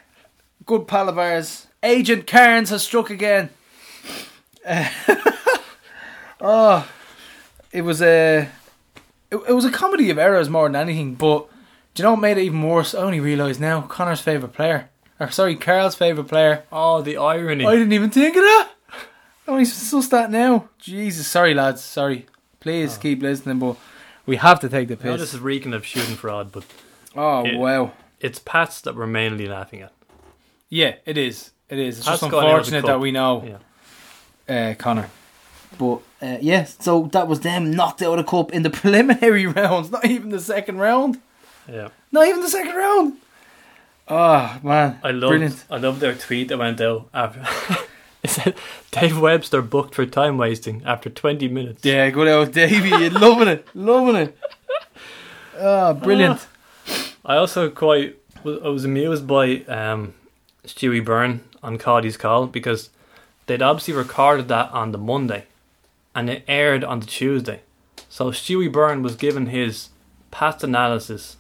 good 0.67 0.87
pal 0.89 1.09
of 1.09 1.19
ours. 1.19 1.67
Agent 1.83 2.27
Cairns 2.27 2.71
has 2.71 2.83
struck 2.83 3.11
again. 3.11 3.51
Uh, 4.67 4.89
oh, 6.41 6.91
it 7.73 7.83
was 7.83 8.03
a 8.03 8.49
it, 9.31 9.37
it 9.49 9.53
was 9.53 9.65
a 9.65 9.71
comedy 9.71 10.11
of 10.11 10.19
errors 10.19 10.49
more 10.49 10.69
than 10.69 10.77
anything. 10.77 11.15
But 11.15 11.47
do 11.95 12.03
you 12.03 12.05
know 12.05 12.13
what 12.13 12.21
made 12.21 12.39
it 12.39 12.43
even 12.45 12.63
worse? 12.63 12.95
I 12.95 12.99
only 13.03 13.21
realised 13.21 13.61
now. 13.61 13.83
Connor's 13.83 14.21
favourite 14.21 14.55
player, 14.55 14.89
or 15.21 15.31
sorry, 15.31 15.57
Carl's 15.57 15.95
favourite 15.95 16.29
player. 16.29 16.65
oh, 16.73 17.03
the 17.03 17.17
irony. 17.17 17.65
I 17.67 17.73
didn't 17.75 17.93
even 17.93 18.11
think 18.11 18.37
of 18.37 18.43
that. 18.43 18.71
I 19.47 19.51
only 19.51 19.65
sussed 19.65 20.11
that 20.11 20.31
now. 20.31 20.69
Jesus, 20.79 21.27
sorry 21.27 21.55
lads, 21.55 21.83
sorry. 21.83 22.27
Please 22.61 22.99
keep 22.99 23.23
listening, 23.23 23.59
but 23.59 23.77
we 24.27 24.37
have 24.37 24.61
to 24.61 24.69
take 24.69 24.89
the 24.89 24.95
I 25.01 25.05
know 25.05 25.13
piss. 25.13 25.21
this 25.21 25.35
is 25.35 25.41
reeking 25.41 25.73
of 25.73 25.87
shooting 25.87 26.17
fraud, 26.17 26.53
but 26.53 26.65
oh 27.17 27.45
Yeah. 27.45 27.57
wow. 27.57 27.93
it's 28.21 28.39
Pats 28.39 28.81
that 28.83 28.95
we're 28.97 29.07
mainly 29.07 29.47
laughing 29.47 29.81
at. 29.81 29.93
Yeah, 30.69 30.97
it 31.07 31.17
is. 31.17 31.53
It 31.71 31.79
is. 31.79 31.99
It's 31.99 32.07
Pat's 32.07 32.21
just 32.21 32.31
gone 32.31 32.45
out 32.45 32.47
of 32.47 32.51
the 32.51 32.57
unfortunate 32.77 32.87
that 32.87 33.01
we 33.01 33.11
know. 33.13 33.59
Yeah. 34.49 34.71
uh, 34.71 34.75
Connor. 34.75 35.09
But 35.79 36.01
uh, 36.21 36.39
yeah, 36.41 36.65
so 36.65 37.09
that 37.13 37.29
was 37.29 37.41
them 37.41 37.71
knocked 37.71 38.03
out 38.03 38.19
of 38.19 38.25
the 38.25 38.31
cup 38.31 38.53
in 38.53 38.63
the 38.65 38.71
preliminary 38.83 39.47
rounds, 39.59 39.91
not 39.91 40.05
even 40.05 40.29
the 40.31 40.41
second 40.41 40.79
round. 40.79 41.21
Yeah. 41.71 41.89
Not 42.13 42.27
even 42.27 42.41
the 42.43 42.49
second 42.51 42.75
round. 42.75 43.15
Oh 44.11 44.59
man, 44.63 44.99
I 45.03 45.11
love 45.11 45.31
brilliant. 45.31 45.65
I 45.71 45.77
love 45.77 46.01
their 46.01 46.15
tweet 46.15 46.49
that 46.49 46.59
went 46.59 46.81
out 46.81 47.09
after 47.13 47.41
it 48.23 48.31
said 48.31 48.55
Dave 48.91 49.19
Webster 49.19 49.61
booked 49.63 49.95
for 49.95 50.07
time 50.07 50.39
wasting 50.39 50.83
after 50.85 51.11
twenty 51.11 51.49
minutes. 51.49 51.85
Yeah, 51.85 52.09
good 52.11 52.29
old 52.29 52.53
Davey, 52.53 52.89
you're 52.89 53.11
loving 53.11 53.49
it, 53.49 53.67
loving 53.75 54.17
it. 54.17 54.39
Oh, 55.61 55.93
brilliant. 55.95 56.47
Ah. 56.87 57.13
I 57.25 57.37
also 57.37 57.69
quite 57.69 58.17
I 58.45 58.69
was 58.69 58.85
amused 58.85 59.27
by 59.27 59.63
um, 59.65 60.15
Stewie 60.65 61.05
Byrne 61.05 61.43
on 61.63 61.77
Cody's 61.77 62.17
call 62.17 62.47
because 62.47 62.91
they'd 63.47 63.63
obviously 63.63 63.95
recorded 63.95 64.49
that 64.49 64.71
on 64.71 64.93
the 64.93 64.99
Monday 64.99 65.45
and 66.15 66.31
it 66.31 66.45
aired 66.47 66.85
on 66.85 67.01
the 67.01 67.07
Tuesday. 67.07 67.61
So 68.09 68.31
Stewie 68.31 68.73
Byrne 68.73 69.03
was 69.03 69.17
given 69.17 69.47
his 69.47 69.89
past 70.31 70.63
analysis 70.63 71.37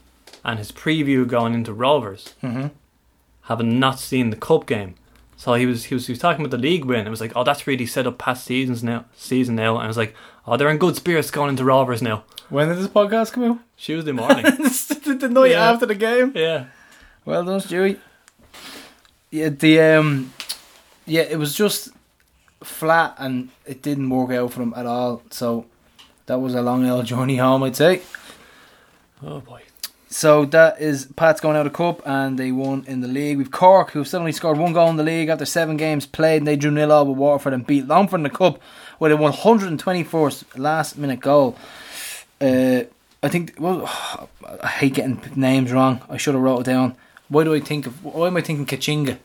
and 0.49 0.59
his 0.59 0.73
preview 0.73 1.27
going 1.29 1.55
into 1.55 1.73
Rovers, 1.73 2.35
Mhm. 2.43 2.70
having 3.43 3.79
not 3.79 4.01
seen 4.01 4.31
the 4.31 4.37
cup 4.37 4.66
game. 4.66 4.95
So 5.37 5.55
he 5.55 5.66
was 5.66 5.85
he 5.85 5.95
was 5.95 6.07
he 6.09 6.12
was 6.12 6.19
talking 6.19 6.45
about 6.45 6.51
the 6.51 6.59
league 6.69 6.85
win. 6.85 7.07
It 7.07 7.11
was 7.11 7.20
like, 7.20 7.33
oh, 7.37 7.45
that's 7.45 7.66
really 7.66 7.87
set 7.87 8.07
up 8.09 8.19
past 8.19 8.45
seasons 8.45 8.83
now. 8.83 9.05
Season 9.16 9.55
now, 9.55 9.77
and 9.77 9.85
I 9.85 9.87
was 9.87 9.97
like, 9.97 10.15
oh, 10.47 10.57
they're 10.57 10.69
in 10.70 10.79
good 10.79 10.97
spirits 10.97 11.31
going 11.31 11.51
into 11.51 11.65
Rovers 11.65 12.03
now. 12.03 12.25
When 12.49 12.69
did 12.69 12.79
this 12.79 12.89
podcast 12.89 13.33
come 13.33 13.45
out? 13.45 13.59
Tuesday 13.77 14.12
morning. 14.12 14.43
the 14.47 15.29
night 15.31 15.51
Yeah. 15.53 15.70
after 15.70 15.87
the 15.87 15.95
game. 15.95 16.33
yeah. 16.35 16.65
Well 17.25 17.45
done, 17.45 17.61
Stewie. 17.61 17.99
Yeah, 19.31 19.51
the 19.51 19.81
um, 19.81 20.33
yeah, 21.07 21.23
it 21.23 21.39
was 21.39 21.55
just 21.55 21.91
flat 22.65 23.15
and 23.19 23.51
it 23.66 23.83
didn't 23.83 24.09
work 24.11 24.31
out 24.31 24.53
for 24.53 24.62
him 24.62 24.73
at 24.77 24.87
all. 24.87 25.23
So 25.31 25.66
that 26.27 26.41
was 26.41 26.55
a 26.55 26.62
long 26.62 26.85
old 26.89 27.05
journey 27.07 27.37
home, 27.37 27.62
I'd 27.62 27.77
say. 27.77 28.01
Oh 29.23 29.41
boy. 29.41 29.62
So 30.10 30.47
that 30.47 30.80
is 30.80 31.06
Pat's 31.16 31.40
going 31.40 31.56
out 31.56 31.66
of 31.66 31.72
cup 31.74 32.01
and 32.06 32.39
they 32.39 32.51
won 32.51 32.85
in 32.86 33.02
the 33.02 33.09
league. 33.09 33.36
We've 33.36 33.51
Cork 33.51 33.90
who 33.90 34.05
suddenly 34.05 34.32
scored 34.32 34.56
one 34.56 34.72
goal 34.72 34.89
in 34.89 34.97
the 34.97 35.02
league 35.02 35.28
after 35.28 35.44
seven 35.44 35.76
games 35.76 36.06
played 36.06 36.39
and 36.39 36.47
they 36.47 36.56
drew 36.56 36.70
nil 36.70 36.90
all 36.90 37.05
with 37.06 37.18
Waterford 37.18 37.52
and 37.52 37.66
beat 37.66 37.86
Longford 37.86 38.20
in 38.20 38.22
the 38.24 38.30
cup 38.30 38.59
with 38.98 39.12
a 39.12 39.16
124th 39.16 40.59
last 40.59 40.97
minute 40.97 41.20
goal. 41.20 41.56
Uh, 42.40 42.82
I 43.22 43.28
think 43.28 43.55
well, 43.59 43.85
I 44.62 44.66
hate 44.68 44.94
getting 44.94 45.20
names 45.36 45.72
wrong. 45.72 46.01
I 46.09 46.16
should 46.16 46.35
have 46.35 46.43
wrote 46.43 46.60
it 46.60 46.64
down. 46.70 46.97
Why 47.28 47.44
do 47.44 47.55
I 47.55 47.60
think 47.60 47.86
of? 47.86 48.02
Why 48.02 48.28
am 48.28 48.36
I 48.39 48.40
thinking 48.40 48.64
Kachinga? 48.64 49.18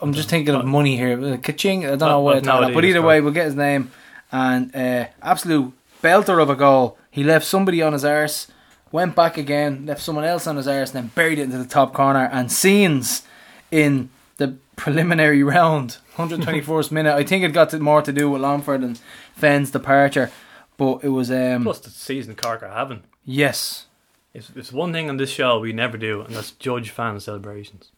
I'm 0.00 0.12
just 0.12 0.28
thinking 0.28 0.54
of 0.54 0.64
money 0.64 0.96
here. 0.96 1.12
Uh, 1.12 1.36
Kachinga. 1.36 1.84
I 1.92 1.96
don't 1.96 2.00
know 2.00 2.20
What- 2.20 2.38
it's 2.38 2.46
about, 2.46 2.74
but 2.74 2.84
either 2.84 3.00
way, 3.00 3.20
we'll 3.20 3.32
get 3.32 3.46
his 3.46 3.54
name. 3.54 3.92
And 4.32 4.74
uh, 4.74 5.06
absolute 5.22 5.72
belter 6.02 6.42
of 6.42 6.50
a 6.50 6.56
goal. 6.56 6.98
He 7.10 7.22
left 7.22 7.46
somebody 7.46 7.80
on 7.80 7.92
his 7.92 8.04
arse, 8.04 8.48
went 8.92 9.14
back 9.14 9.36
again, 9.36 9.86
left 9.86 10.02
someone 10.02 10.24
else 10.24 10.46
on 10.46 10.56
his 10.56 10.68
arse, 10.68 10.94
and 10.94 11.04
then 11.04 11.10
buried 11.14 11.38
it 11.38 11.42
into 11.42 11.58
the 11.58 11.64
top 11.66 11.92
corner. 11.94 12.28
And 12.32 12.50
scenes 12.50 13.22
in 13.70 14.10
the 14.36 14.56
preliminary 14.76 15.42
round, 15.54 15.98
124th 16.16 16.90
minute. 16.90 17.14
I 17.14 17.24
think 17.24 17.44
it 17.44 17.52
got 17.52 17.72
more 17.80 18.02
to 18.02 18.12
do 18.12 18.30
with 18.30 18.42
Longford 18.42 18.82
and 18.82 18.98
Fenn's 19.34 19.70
departure, 19.70 20.30
but 20.76 21.00
it 21.02 21.08
was 21.08 21.30
um 21.30 21.64
Plus 21.64 21.78
the 21.80 21.90
season 21.90 22.34
Cork 22.36 22.62
are 22.62 22.68
having. 22.70 23.02
yes, 23.24 23.86
It's, 24.34 24.50
it's 24.54 24.72
one 24.72 24.92
thing 24.92 25.08
on 25.08 25.16
this 25.16 25.30
show 25.30 25.58
we 25.58 25.72
never 25.72 25.96
do, 25.98 26.20
and 26.22 26.34
that's 26.34 26.52
judge 26.52 26.90
fan 26.90 27.18
celebrations. 27.20 27.90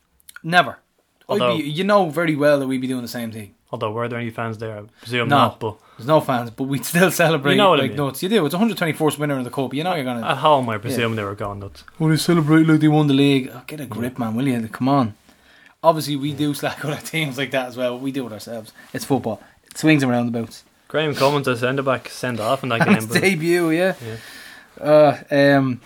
never. 0.42 0.78
Although- 1.28 1.58
be, 1.58 1.64
you 1.64 1.84
know 1.84 2.08
very 2.08 2.34
well 2.36 2.58
that 2.60 2.66
we'd 2.66 2.80
be 2.80 2.86
doing 2.86 3.02
the 3.02 3.08
same 3.08 3.30
thing. 3.30 3.54
Although 3.70 3.92
were 3.92 4.08
there 4.08 4.18
any 4.18 4.30
fans 4.30 4.56
there? 4.56 4.78
I 4.78 4.82
presume 5.02 5.28
No. 5.28 5.36
not. 5.36 5.60
But 5.60 5.76
There's 5.98 6.06
no 6.06 6.20
fans, 6.20 6.50
but 6.50 6.64
we'd 6.64 6.84
still 6.86 7.10
celebrate 7.10 7.52
You 7.52 7.58
know 7.58 7.70
what 7.70 7.80
I 7.80 7.82
like 7.82 7.90
mean. 7.90 7.96
nuts. 7.98 8.22
You 8.22 8.28
do. 8.30 8.46
It's 8.46 8.54
124th 8.54 9.18
winner 9.18 9.36
in 9.36 9.42
the 9.44 9.50
cup. 9.50 9.74
You 9.74 9.84
know 9.84 9.94
you're 9.94 10.04
gonna. 10.04 10.26
at 10.26 10.38
home, 10.38 10.68
I 10.70 10.78
presume 10.78 11.16
they 11.16 11.24
were 11.24 11.34
going 11.34 11.58
nuts. 11.58 11.84
Well, 11.98 12.08
they 12.10 12.16
celebrate 12.16 12.66
like 12.66 12.80
they 12.80 12.88
won 12.88 13.08
the 13.08 13.14
league. 13.14 13.50
Oh, 13.52 13.62
get 13.66 13.80
a 13.80 13.86
grip, 13.86 14.18
man, 14.18 14.34
will 14.34 14.46
you? 14.48 14.66
Come 14.68 14.88
on. 14.88 15.14
Obviously, 15.82 16.16
we 16.16 16.32
do 16.32 16.54
slack 16.54 16.84
other 16.84 16.96
teams 17.00 17.36
like 17.36 17.50
that 17.50 17.66
as 17.68 17.76
well. 17.76 17.98
We 17.98 18.12
do 18.12 18.26
it 18.26 18.32
ourselves. 18.32 18.72
It's 18.94 19.04
football. 19.04 19.42
It 19.64 19.76
swings 19.76 20.02
and 20.02 20.10
roundabouts. 20.10 20.64
Graham 20.88 21.14
Cummins, 21.14 21.46
a 21.48 21.56
centre 21.56 21.82
back, 21.82 22.08
sent 22.08 22.40
off 22.40 22.62
in 22.62 22.70
that 22.70 22.86
His 22.88 23.04
game. 23.04 23.08
But 23.12 23.20
debut, 23.20 23.70
yeah. 23.70 23.94
Uh, 24.80 25.18
um, 25.30 25.80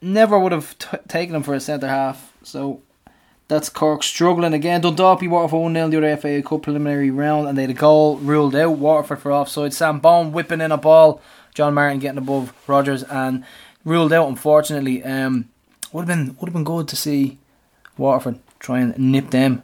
never 0.00 0.38
would 0.38 0.52
have 0.52 0.78
t- 0.78 0.96
taken 1.08 1.34
him 1.34 1.42
for 1.42 1.54
a 1.54 1.60
centre 1.60 1.88
half. 1.88 2.32
So 2.42 2.80
that's 3.48 3.68
Cork 3.68 4.02
struggling 4.02 4.54
again. 4.54 4.80
Dundalk 4.80 5.20
beat 5.20 5.28
Waterford 5.28 5.60
1 5.60 5.74
0 5.74 5.88
the 5.88 5.96
other 5.98 6.16
FA 6.16 6.42
Cup 6.42 6.62
preliminary 6.62 7.10
round, 7.10 7.48
and 7.48 7.58
they 7.58 7.62
had 7.62 7.70
a 7.70 7.74
goal 7.74 8.16
ruled 8.18 8.56
out. 8.56 8.78
Waterford 8.78 9.20
for 9.20 9.32
offside. 9.32 9.74
Sam 9.74 10.00
Bone 10.00 10.32
whipping 10.32 10.60
in 10.60 10.72
a 10.72 10.78
ball. 10.78 11.20
John 11.54 11.74
Martin 11.74 11.98
getting 12.00 12.18
above 12.18 12.52
Rogers 12.66 13.02
and 13.04 13.44
ruled 13.84 14.12
out. 14.12 14.28
Unfortunately, 14.28 15.04
um, 15.04 15.48
would 15.92 16.08
have 16.08 16.08
been 16.08 16.36
would 16.40 16.48
have 16.48 16.54
been 16.54 16.64
good 16.64 16.88
to 16.88 16.96
see 16.96 17.38
Waterford 17.96 18.40
try 18.58 18.80
and 18.80 18.98
nip 18.98 19.30
them 19.30 19.62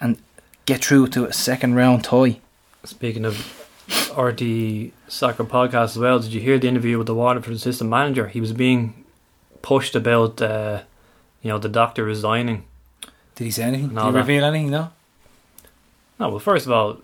and 0.00 0.18
get 0.64 0.84
through 0.84 1.08
to 1.08 1.26
a 1.26 1.32
second 1.32 1.74
round 1.74 2.04
tie. 2.04 2.40
speaking 2.84 3.24
of 3.24 3.62
RT 4.16 4.92
soccer 5.06 5.44
podcast 5.44 5.90
as 5.90 5.98
well, 5.98 6.18
did 6.18 6.32
you 6.32 6.40
hear 6.40 6.58
the 6.58 6.66
interview 6.66 6.98
with 6.98 7.06
the 7.06 7.14
Waterford 7.14 7.52
assistant 7.52 7.90
manager? 7.90 8.26
He 8.28 8.40
was 8.40 8.52
being 8.52 9.04
pushed 9.62 9.94
about, 9.94 10.40
uh, 10.40 10.82
you 11.42 11.50
know, 11.50 11.58
the 11.58 11.68
doctor 11.68 12.04
resigning. 12.04 12.64
Did 13.36 13.44
he 13.44 13.50
say 13.50 13.62
anything? 13.64 13.94
No, 13.94 14.06
Did 14.06 14.12
he 14.14 14.18
reveal 14.18 14.44
anything? 14.44 14.70
No. 14.70 14.90
No, 16.18 16.30
well, 16.30 16.38
first 16.38 16.66
of 16.66 16.72
all, 16.72 16.98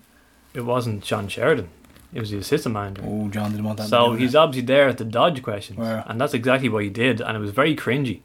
it 0.54 0.62
wasn't 0.62 1.02
John 1.04 1.28
Sheridan; 1.28 1.68
it 2.14 2.20
was 2.20 2.30
the 2.30 2.38
assistant 2.38 2.72
manager. 2.74 3.02
Oh, 3.06 3.28
John 3.28 3.50
didn't 3.52 3.64
want 3.64 3.78
that. 3.78 3.88
So 3.88 4.14
he's 4.14 4.34
obviously 4.34 4.66
there 4.66 4.88
at 4.88 4.98
the 4.98 5.04
dodge 5.04 5.42
questions, 5.42 5.78
Yeah. 5.78 6.02
and 6.06 6.20
that's 6.20 6.34
exactly 6.34 6.68
what 6.70 6.82
he 6.84 6.90
did, 6.90 7.20
and 7.20 7.36
it 7.36 7.40
was 7.40 7.50
very 7.50 7.76
cringy. 7.76 8.20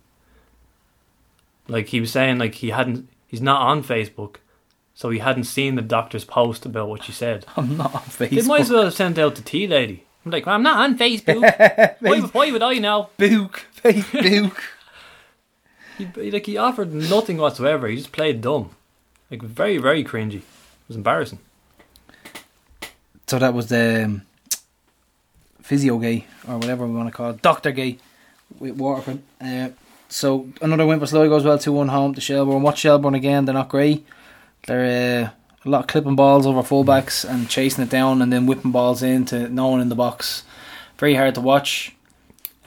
Like 1.68 1.88
he 1.88 2.00
was 2.00 2.12
saying, 2.12 2.38
like 2.38 2.56
he 2.56 2.70
hadn't, 2.70 3.10
he's 3.28 3.42
not 3.42 3.62
on 3.62 3.84
Facebook, 3.84 4.38
so 4.96 5.10
he 5.10 5.20
hadn't 5.20 5.44
seen 5.44 5.76
the 5.76 5.82
doctor's 5.82 6.24
post 6.24 6.66
about 6.66 6.88
what 6.88 7.04
she 7.04 7.12
said. 7.12 7.46
I'm 7.58 7.76
not 7.76 7.94
on 7.94 8.02
Facebook. 8.04 8.30
They 8.42 8.48
might 8.48 8.62
as 8.62 8.72
well 8.72 8.84
have 8.86 8.94
sent 8.94 9.18
out 9.18 9.36
the 9.36 9.42
tea 9.42 9.68
lady. 9.68 10.06
I'm 10.26 10.32
like, 10.32 10.46
well, 10.46 10.56
I'm 10.56 10.64
not 10.64 10.78
on 10.78 10.98
Facebook. 10.98 11.96
why, 12.00 12.20
why 12.20 12.52
would 12.52 12.64
I 12.64 12.76
know? 12.76 13.10
Book, 13.18 13.66
Facebook. 13.84 14.58
He, 15.98 16.32
like 16.32 16.45
he 16.45 16.57
offered 16.57 16.94
nothing 16.94 17.38
whatsoever. 17.38 17.88
He 17.88 17.98
just 17.98 18.11
played 18.11 18.41
dumb, 18.41 18.72
like 19.32 19.41
very 19.41 19.78
very 19.78 20.03
cringy. 20.03 20.36
It 20.41 20.88
was 20.88 20.98
embarrassing. 20.98 21.40
so 23.28 23.40
that 23.40 23.53
was 23.53 23.68
the 23.68 24.06
um, 24.06 24.22
physio 25.61 25.98
gay 25.98 26.26
or 26.48 26.57
whatever 26.57 26.86
we 26.88 26.94
want 26.94 27.10
to 27.10 27.15
call 27.15 27.32
it, 27.32 27.41
doctor 27.41 27.72
gay 27.72 27.98
with 28.60 28.76
Waterford. 28.76 29.22
Uh, 29.41 29.69
so 30.10 30.48
another 30.61 30.86
win 30.86 30.99
for 30.99 31.06
Sligo 31.07 31.36
as 31.36 31.44
well, 31.44 31.57
two 31.60 31.74
one 31.74 31.90
home 31.90 32.14
to 32.14 32.22
Shelbourne. 32.22 32.61
Watch 32.61 32.80
Shelbourne 32.80 33.15
again. 33.15 33.45
They're 33.45 33.53
not 33.53 33.69
great. 33.69 34.06
They're 34.65 35.26
uh, 35.26 35.30
a 35.65 35.69
lot 35.69 35.82
of 35.82 35.88
clipping 35.88 36.15
balls 36.15 36.48
over 36.48 36.61
fullbacks 36.61 37.30
and 37.30 37.49
chasing 37.49 37.84
it 37.84 37.90
down 37.90 38.22
and 38.22 38.32
then 38.32 38.45
whipping 38.45 38.72
balls 38.72 39.03
into 39.03 39.49
no 39.49 39.68
one 39.68 39.82
in 39.82 39.90
the 39.90 39.95
box. 39.95 40.44
Very 40.98 41.15
hard 41.15 41.36
to 41.36 41.41
watch. 41.41 41.94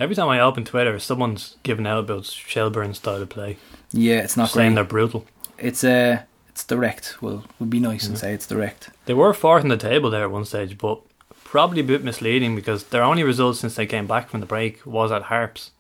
Every 0.01 0.17
time 0.17 0.29
I 0.29 0.41
open 0.41 0.65
Twitter, 0.65 0.99
someone's 0.99 1.57
giving 1.63 1.87
out 1.87 1.99
about 1.99 2.25
Shelbourne's 2.25 2.97
style 2.97 3.21
of 3.23 3.29
play, 3.29 3.59
Yeah, 3.93 4.21
it's 4.21 4.37
not 4.37 4.49
saying 4.49 4.71
great. 4.71 4.75
they're 4.77 4.85
brutal. 4.85 5.27
It's 5.59 5.85
uh, 5.85 6.23
it's 6.49 6.65
direct. 6.65 7.19
Well, 7.21 7.45
would 7.59 7.69
be 7.69 7.81
nice 7.81 8.07
and 8.07 8.17
say 8.17 8.33
it's 8.33 8.47
direct. 8.47 8.89
They 9.05 9.13
were 9.15 9.35
fourth 9.35 9.63
in 9.63 9.69
the 9.69 9.77
table 9.77 10.09
there 10.11 10.23
at 10.25 10.31
one 10.31 10.47
stage, 10.47 10.79
but 10.79 11.01
probably 11.45 11.81
a 11.81 11.85
bit 11.85 12.03
misleading 12.03 12.57
because 12.57 12.85
their 12.85 13.03
only 13.03 13.23
result 13.23 13.57
since 13.57 13.75
they 13.75 13.85
came 13.87 14.07
back 14.07 14.31
from 14.31 14.41
the 14.41 14.47
break 14.47 14.85
was 14.87 15.13
at 15.13 15.25
Harps. 15.25 15.71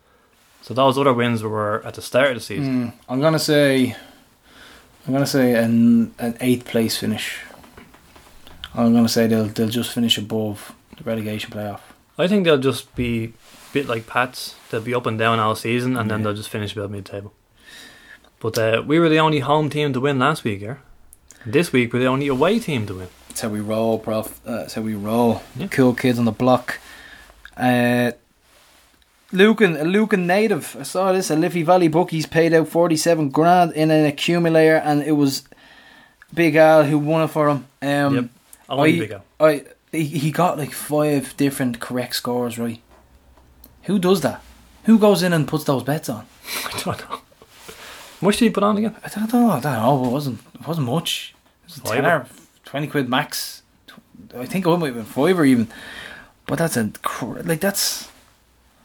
So 0.60 0.74
those 0.74 0.98
other 0.98 1.14
wins 1.14 1.42
were 1.42 1.82
at 1.86 1.94
the 1.94 2.02
start 2.02 2.28
of 2.28 2.34
the 2.34 2.40
season. 2.40 2.88
Mm, 2.88 2.92
I'm 3.08 3.20
gonna 3.22 3.38
say, 3.38 3.96
I'm 5.06 5.12
gonna 5.14 5.26
say 5.26 5.54
an 5.54 6.12
an 6.18 6.36
eighth 6.42 6.66
place 6.66 6.98
finish. 6.98 7.38
I'm 8.74 8.92
gonna 8.92 9.08
say 9.08 9.26
they'll 9.26 9.46
they'll 9.46 9.68
just 9.68 9.92
finish 9.92 10.18
above 10.18 10.74
the 10.98 11.04
relegation 11.04 11.50
playoff. 11.50 11.80
I 12.18 12.28
think 12.28 12.44
they'll 12.44 12.58
just 12.58 12.94
be 12.94 13.32
bit 13.72 13.86
like 13.88 14.06
Pats. 14.06 14.54
They'll 14.70 14.80
be 14.80 14.94
up 14.94 15.06
and 15.06 15.18
down 15.18 15.38
all 15.38 15.54
season, 15.54 15.96
and 15.96 16.10
then 16.10 16.22
they'll 16.22 16.34
just 16.34 16.48
finish 16.48 16.74
about 16.76 16.90
mid-table. 16.90 17.32
But 18.40 18.58
uh, 18.58 18.82
we 18.86 18.98
were 18.98 19.08
the 19.08 19.18
only 19.20 19.40
home 19.40 19.68
team 19.70 19.92
to 19.92 20.00
win 20.00 20.18
last 20.18 20.44
week, 20.44 20.60
yeah. 20.62 20.76
This 21.46 21.72
week 21.72 21.92
we're 21.92 22.00
the 22.00 22.06
only 22.06 22.28
away 22.28 22.58
team 22.58 22.86
to 22.86 22.94
win. 22.94 23.08
That's 23.28 23.40
how 23.42 23.48
we 23.48 23.60
roll, 23.60 23.98
prof. 23.98 24.40
Uh, 24.46 24.56
that's 24.58 24.74
how 24.74 24.82
we 24.82 24.94
roll. 24.94 25.42
Yeah. 25.56 25.68
Cool 25.68 25.94
kids 25.94 26.18
on 26.18 26.24
the 26.24 26.32
block. 26.32 26.78
Uh, 27.56 28.12
Lucan, 29.32 29.76
a 29.76 29.84
Lucan 29.84 30.26
native. 30.26 30.76
I 30.78 30.82
saw 30.82 31.12
this. 31.12 31.30
A 31.30 31.36
Liffey 31.36 31.62
Valley 31.62 31.88
bookies 31.88 32.26
paid 32.26 32.52
out 32.52 32.68
forty-seven 32.68 33.28
grand 33.30 33.72
in 33.72 33.90
an 33.90 34.04
accumulator, 34.04 34.76
and 34.76 35.02
it 35.02 35.12
was 35.12 35.44
Big 36.34 36.56
Al 36.56 36.84
who 36.84 36.98
won 36.98 37.22
it 37.22 37.28
for 37.28 37.48
him. 37.48 37.66
Um, 37.82 38.14
Yep. 38.14 38.24
I- 38.68 38.92
big 38.98 39.10
Al. 39.12 39.24
I 39.38 39.64
he, 39.92 40.04
he 40.04 40.30
got 40.30 40.58
like 40.58 40.72
five 40.72 41.36
different 41.36 41.80
correct 41.80 42.16
scores 42.16 42.58
right. 42.58 42.80
Who 43.90 43.98
does 43.98 44.20
that? 44.20 44.40
Who 44.84 45.00
goes 45.00 45.24
in 45.24 45.32
and 45.32 45.48
puts 45.48 45.64
those 45.64 45.82
bets 45.82 46.08
on? 46.08 46.24
I 46.72 46.80
don't 46.84 47.10
know. 47.10 47.18
Much 48.20 48.36
did 48.36 48.44
he 48.44 48.50
put 48.50 48.62
on 48.62 48.76
again? 48.78 48.94
I 49.04 49.08
don't 49.08 49.32
know. 49.32 49.50
I 49.50 49.58
don't 49.58 49.72
know. 49.72 50.04
It 50.04 50.12
wasn't. 50.12 50.38
It 50.54 50.64
wasn't 50.64 50.86
much. 50.86 51.34
It 51.64 51.66
was 51.66 51.78
a 51.78 51.80
tenner, 51.80 52.26
twenty 52.64 52.86
quid 52.86 53.08
max. 53.08 53.62
I 54.36 54.46
think 54.46 54.64
it 54.64 54.76
might 54.76 54.86
have 54.86 54.94
been 54.94 55.04
five 55.04 55.36
or 55.36 55.44
even. 55.44 55.66
But 56.46 56.60
that's 56.60 56.76
a 56.76 56.92
like 57.42 57.58
that's. 57.58 58.08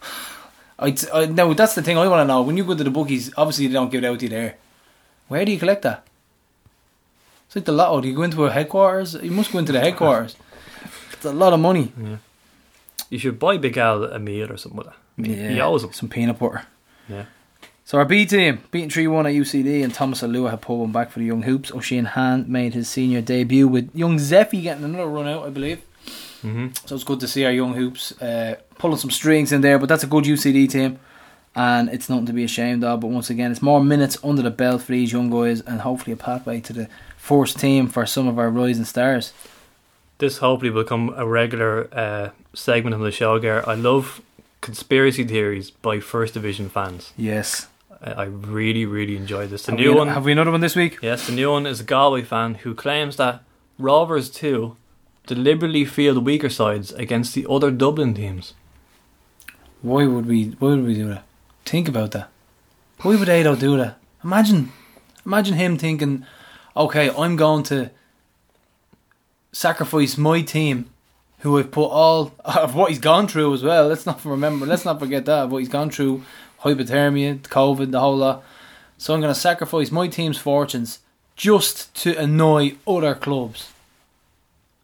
I 0.80 0.98
I 1.14 1.28
no. 1.28 1.54
That's 1.54 1.76
the 1.76 1.84
thing 1.84 2.00
I 2.00 2.08
want 2.08 2.22
to 2.22 2.26
know. 2.26 2.42
When 2.42 2.58
you 2.58 2.66
go 2.66 2.74
to 2.74 2.84
the 2.84 2.90
bookies, 2.90 3.32
obviously 3.38 3.68
they 3.68 3.74
don't 3.74 3.92
give 3.92 4.04
it 4.04 4.08
out 4.08 4.18
to 4.22 4.26
you 4.26 4.30
there. 4.30 4.56
Where 5.28 5.46
do 5.46 5.52
you 5.52 5.60
collect 5.60 5.84
that? 5.84 6.04
It's 7.46 7.56
like 7.56 7.66
the 7.66 7.74
lotto. 7.74 8.02
Do 8.02 8.08
you 8.08 8.16
go 8.16 8.24
into 8.24 8.44
a 8.46 8.52
headquarters? 8.52 9.14
You 9.22 9.30
must 9.30 9.52
go 9.52 9.60
into 9.60 9.72
the 9.72 9.82
headquarters. 9.82 10.36
It's 11.14 11.26
a 11.26 11.32
lot 11.32 11.54
of 11.54 11.60
money. 11.60 11.94
You 13.16 13.20
should 13.20 13.40
buy 13.40 13.58
Big 13.58 13.78
Al 13.78 14.04
a 14.04 14.20
meal 14.20 14.52
or 14.52 14.58
something 14.58 14.78
with 14.78 14.88
it. 14.88 15.54
He 15.54 15.62
owes 15.62 15.86
some 15.96 16.10
peanut 16.10 16.38
butter. 16.38 16.64
Yeah. 17.08 17.26
So 17.86 17.98
our 17.98 18.04
B 18.06 18.26
team 18.26 18.60
beating 18.72 18.90
three 18.90 19.08
one 19.08 19.26
at 19.26 19.34
UCD 19.34 19.84
and 19.86 19.94
Thomas 19.94 20.22
Alua 20.22 20.50
had 20.50 20.62
pulled 20.62 20.82
one 20.82 20.92
back 20.92 21.12
for 21.12 21.20
the 21.20 21.26
young 21.26 21.44
hoops. 21.44 21.72
O'Shea 21.72 22.04
Hand 22.04 22.50
made 22.50 22.74
his 22.74 22.90
senior 22.90 23.22
debut 23.22 23.68
with 23.70 23.90
young 23.96 24.18
Zeffy 24.18 24.62
getting 24.62 24.84
another 24.84 25.08
run 25.08 25.28
out, 25.30 25.46
I 25.46 25.50
believe. 25.50 25.82
hmm 26.42 26.68
So 26.86 26.96
it's 26.96 27.06
good 27.06 27.22
to 27.22 27.28
see 27.28 27.46
our 27.46 27.52
young 27.54 27.74
hoops 27.74 28.12
uh, 28.22 28.56
pulling 28.78 28.98
some 28.98 29.12
strings 29.12 29.52
in 29.54 29.62
there. 29.62 29.80
But 29.80 29.88
that's 29.88 30.04
a 30.04 30.08
good 30.08 30.26
UCD 30.26 30.68
team, 30.70 31.00
and 31.56 31.88
it's 31.90 32.10
nothing 32.10 32.26
to 32.26 32.34
be 32.34 32.44
ashamed 32.44 32.84
of. 32.84 33.00
But 33.00 33.08
once 33.12 33.30
again, 33.30 33.52
it's 33.52 33.62
more 33.62 33.82
minutes 33.82 34.18
under 34.24 34.42
the 34.42 34.52
belt 34.52 34.82
for 34.82 34.92
these 34.92 35.14
young 35.14 35.30
guys, 35.30 35.62
and 35.62 35.82
hopefully 35.82 36.12
a 36.14 36.18
pathway 36.18 36.60
to 36.62 36.74
the 36.74 36.90
first 37.18 37.60
team 37.60 37.88
for 37.88 38.06
some 38.06 38.28
of 38.28 38.38
our 38.40 38.50
rising 38.50 38.86
stars. 38.86 39.32
This 40.18 40.38
hopefully 40.38 40.70
will 40.72 40.84
become 40.84 41.14
a 41.18 41.26
regular 41.28 41.90
uh, 41.94 42.30
segment 42.54 42.94
of 42.96 43.02
the 43.02 43.12
show, 43.12 43.38
Gar. 43.40 43.68
I 43.68 43.76
love 43.76 44.22
conspiracy 44.62 45.24
theories 45.26 45.72
by 45.72 46.00
First 46.00 46.34
Division 46.34 46.70
fans. 46.70 47.12
Yes. 47.18 47.68
I, 48.02 48.12
I 48.12 48.24
really, 48.26 48.86
really 48.86 49.18
enjoy 49.18 49.48
this. 49.48 49.64
The 49.66 49.72
have 49.74 49.80
new 49.80 49.92
we, 49.92 49.98
one, 49.98 50.08
Have 50.08 50.26
we 50.26 50.32
another 50.32 50.52
one 50.52 50.62
this 50.62 50.76
week? 50.76 51.00
yes, 51.02 51.28
the 51.28 51.34
new 51.34 51.52
one 51.52 51.66
is 51.66 51.82
a 51.82 51.84
Galway 51.84 52.22
fan 52.24 52.56
who 52.56 52.74
claims 52.74 53.18
that 53.18 53.42
Rovers 53.78 54.30
2 54.30 54.78
deliberately 55.28 55.84
field 55.86 56.26
weaker 56.26 56.50
sides 56.50 56.94
against 56.94 57.34
the 57.34 57.46
other 57.50 57.72
Dublin 57.72 58.14
teams. 58.14 58.54
Why 59.82 60.08
would 60.08 60.26
we? 60.26 60.56
Why 60.60 60.70
would 60.70 60.86
we 60.86 60.96
do 60.96 61.10
that? 61.10 61.24
Think 61.66 61.88
about 61.88 62.12
that. 62.12 62.30
Why 63.02 63.16
would 63.18 63.30
Ado 63.30 63.56
do 63.56 63.78
that? 63.78 63.98
Imagine, 64.24 64.72
imagine 65.26 65.56
him 65.56 65.78
thinking, 65.78 66.26
"Okay, 66.76 67.12
I'm 67.12 67.36
going 67.36 67.64
to 67.64 67.92
sacrifice 69.56 70.18
my 70.18 70.42
team, 70.42 70.90
who 71.40 71.58
I've 71.58 71.72
put 71.72 71.88
all 71.88 72.34
of 72.44 72.76
what 72.76 72.90
he's 72.90 73.00
gone 73.00 73.26
through 73.26 73.54
as 73.54 73.64
well. 73.64 73.88
Let's 73.88 74.06
not 74.06 74.24
remember. 74.26 74.66
Let's 74.66 74.84
not 74.84 75.00
forget 75.00 75.26
that 75.26 75.48
what 75.48 75.60
he's 75.60 75.70
gone 75.70 75.90
through, 75.90 76.24
hypothermia, 76.62 77.40
COVID, 77.40 77.92
the 77.92 78.02
whole 78.02 78.18
lot. 78.18 78.44
So 78.98 79.14
I'm 79.14 79.22
going 79.22 79.34
to 79.34 79.40
sacrifice 79.40 79.92
my 79.92 80.10
team's 80.10 80.38
fortunes 80.38 81.00
just 81.38 81.96
to 82.02 82.18
annoy 82.18 82.76
other 82.86 83.16
clubs. 83.16 83.72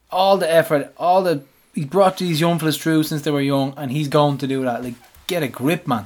All 0.10 0.38
the 0.38 0.49
effort, 0.49 0.93
all 0.98 1.22
the 1.22 1.43
he 1.73 1.85
brought 1.85 2.18
these 2.18 2.39
young 2.39 2.60
fellas 2.60 2.77
through 2.77 3.03
since 3.03 3.22
they 3.23 3.31
were 3.31 3.41
young, 3.41 3.73
and 3.76 3.91
he's 3.91 4.07
going 4.07 4.38
to 4.38 4.48
do 4.48 4.64
that. 4.64 4.84
Like, 4.84 4.95
get 5.27 5.43
a 5.43 5.48
grip, 5.48 5.85
man. 5.88 6.06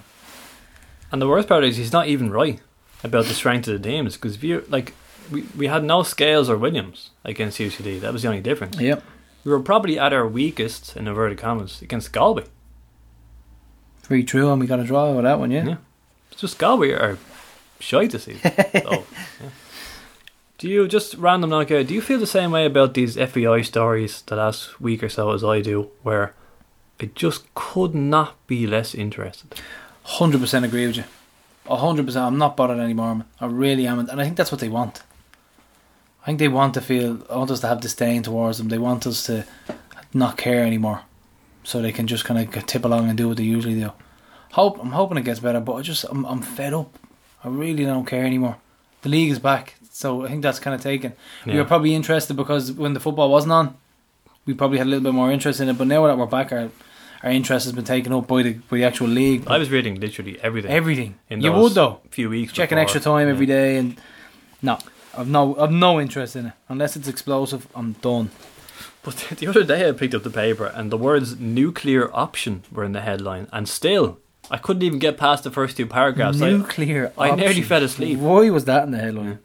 And 1.12 1.22
the 1.22 1.28
worst 1.28 1.48
part 1.48 1.64
is 1.64 1.78
he's 1.78 1.94
not 1.94 2.08
even 2.08 2.32
right 2.32 2.60
about 3.04 3.26
the 3.26 3.34
strength 3.34 3.68
of 3.68 3.82
the 3.82 3.90
teams 3.90 4.16
because 4.16 4.36
if 4.36 4.44
you 4.44 4.66
like, 4.70 4.94
we, 5.31 5.43
we 5.57 5.68
had 5.68 5.84
no 5.84 6.03
Scales 6.03 6.49
or 6.49 6.57
Williams 6.57 7.11
against 7.23 7.60
UCD. 7.60 7.99
That 8.02 8.14
was 8.14 8.22
the 8.22 8.27
only 8.27 8.41
difference. 8.41 8.80
Yep. 8.80 9.03
We 9.43 9.52
were 9.52 9.60
probably 9.60 9.99
at 9.99 10.14
our 10.14 10.27
weakest 10.27 10.95
in 10.95 11.07
inverted 11.07 11.38
commas 11.38 11.81
against 11.81 12.11
Galway. 12.11 12.45
Very 14.03 14.23
true, 14.23 14.52
and 14.52 14.60
we 14.60 14.68
got 14.68 14.80
a 14.80 14.84
draw 14.84 15.11
with 15.14 15.23
that 15.23 15.39
one, 15.39 15.52
yeah. 15.52 15.65
Yeah. 15.65 15.77
It's 16.31 16.41
just 16.41 16.57
Galway 16.57 16.91
are 16.91 17.18
shy 17.80 18.07
to 18.07 18.19
see. 18.19 18.38
so, 18.38 18.52
yeah. 18.73 19.49
Do 20.57 20.69
you 20.69 20.88
just 20.88 21.15
random 21.15 21.49
knockout? 21.49 21.88
Do 21.88 21.93
you 21.93 22.02
feel 22.02 22.18
the 22.18 22.26
same 22.26 22.52
way 22.52 22.65
about 22.65 22.93
these 22.93 23.18
FAI 23.18 23.61
stories 23.61 24.22
the 24.22 24.38
last 24.38 24.80
week 24.80 25.03
or 25.03 25.10
so 25.10 25.31
as 25.31 25.43
I 25.43 25.61
do, 25.61 25.91
where 26.02 26.34
I 27.02 27.10
just 27.14 27.53
could 27.56 27.93
not 27.93 28.35
be 28.47 28.65
less 28.65 28.95
interested? 28.95 29.60
Hundred 30.03 30.39
percent 30.39 30.64
agree 30.64 30.88
with 30.88 30.97
you. 30.97 31.03
A 31.68 31.76
hundred 31.76 32.06
percent. 32.06 32.26
I'm 32.26 32.38
not 32.38 32.56
bothered 32.56 32.80
anymore. 32.80 33.15
Man. 33.15 33.26
I 33.41 33.47
really 33.47 33.85
am, 33.85 33.99
and 33.99 34.22
I 34.22 34.23
think 34.23 34.38
that's 34.38 34.52
what 34.52 34.61
they 34.61 34.69
want. 34.69 35.03
I 36.26 36.30
think 36.30 36.39
they 36.39 36.47
want 36.47 36.73
to 36.73 36.81
feel, 36.81 37.19
I 37.30 37.38
want 37.38 37.52
us 37.52 37.60
to 37.60 37.68
have 37.68 37.81
disdain 37.81 38.23
towards 38.23 38.57
them. 38.57 38.69
They 38.69 38.80
want 38.80 39.06
us 39.06 39.27
to 39.27 39.45
not 40.11 40.38
care 40.38 40.64
anymore, 40.65 41.02
so 41.64 41.81
they 41.84 41.91
can 41.91 42.07
just 42.07 42.26
kind 42.26 42.39
of 42.56 42.65
tip 42.65 42.84
along 42.84 43.10
and 43.10 43.18
do 43.18 43.27
what 43.27 43.38
they 43.38 43.43
usually 43.43 43.76
do. 43.80 43.91
Hope 44.53 44.80
I'm 44.81 44.91
hoping 44.93 45.18
it 45.19 45.23
gets 45.26 45.39
better, 45.39 45.60
but 45.60 45.73
I 45.73 45.81
just 45.84 46.03
I'm, 46.06 46.26
I'm 46.26 46.41
fed 46.41 46.73
up. 46.73 46.97
I 47.43 47.49
really 47.49 47.85
don't 47.85 48.06
care 48.07 48.26
anymore. 48.26 48.56
The 49.03 49.10
league 49.10 49.30
is 49.30 49.38
back, 49.38 49.76
so 49.91 50.26
I 50.26 50.30
think 50.30 50.41
that's 50.41 50.57
kind 50.57 50.73
of 50.73 50.81
taken. 50.81 51.14
We 51.45 51.52
Yeah. 51.52 51.60
were 51.60 51.65
probably 51.65 51.93
interested 51.93 52.34
because 52.35 52.72
when 52.72 52.93
the 52.93 52.99
football 52.99 53.30
wasn't 53.30 53.53
on, 53.53 53.76
we 54.47 54.56
probably 54.56 54.80
had 54.80 54.88
a 54.88 54.89
little 54.89 55.03
bit 55.03 55.14
more 55.14 55.31
interest 55.31 55.60
in 55.60 55.69
it. 55.69 55.77
But 55.77 55.85
now 55.88 56.07
that 56.07 56.18
we're 56.18 56.26
back, 56.26 56.52
our 56.52 56.69
our 57.23 57.31
interest 57.31 57.65
has 57.65 57.73
been 57.73 57.84
taken 57.85 58.14
up 58.14 58.27
by 58.27 58.41
the 58.43 58.53
by 58.53 58.77
the 58.77 58.84
actual 58.84 59.07
league. 59.10 59.43
I 59.47 59.57
was 59.60 59.69
reading 59.69 59.99
literally 59.99 60.39
everything. 60.41 60.72
Everything. 60.72 61.15
in 61.30 61.41
you 61.41 61.52
would 61.52 61.73
though. 61.73 61.99
A 62.06 62.10
few 62.10 62.30
weeks. 62.30 62.52
Checking 62.52 62.77
before. 62.77 62.81
extra 62.84 63.02
time 63.02 63.27
every 63.30 63.45
Yeah. 63.45 63.56
day 63.56 63.77
and 63.77 63.95
no, 64.61 64.77
I've 65.18 65.28
no 65.30 65.56
I've 65.58 65.72
no 65.72 66.00
interest 66.00 66.36
in 66.36 66.48
it 66.48 66.54
unless 66.70 66.96
it's 66.96 67.08
explosive. 67.08 67.68
I'm 67.76 67.94
done. 67.94 68.32
But 69.04 69.16
the 69.38 69.48
other 69.48 69.64
day 69.64 69.88
I 69.88 69.92
picked 69.92 70.14
up 70.16 70.24
the 70.24 70.30
paper 70.30 70.66
and 70.66 70.92
the 70.92 70.98
words 70.98 71.40
nuclear 71.40 72.10
option 72.14 72.64
were 72.72 72.84
in 72.84 72.92
the 72.94 73.02
headline, 73.02 73.48
and 73.54 73.68
still 73.70 74.20
I 74.52 74.58
couldn't 74.58 74.84
even 74.84 75.00
get 75.00 75.18
past 75.18 75.44
the 75.44 75.52
first 75.52 75.78
two 75.78 75.86
paragraphs. 75.88 76.42
I- 76.42 76.50
Nuclear. 76.52 77.12
I 77.18 77.36
nearly 77.36 77.62
fell 77.62 77.84
asleep. 77.84 78.20
Why 78.20 78.50
was 78.50 78.66
that 78.66 78.84
in 78.84 78.92
the 78.92 79.00
headline? 79.00 79.40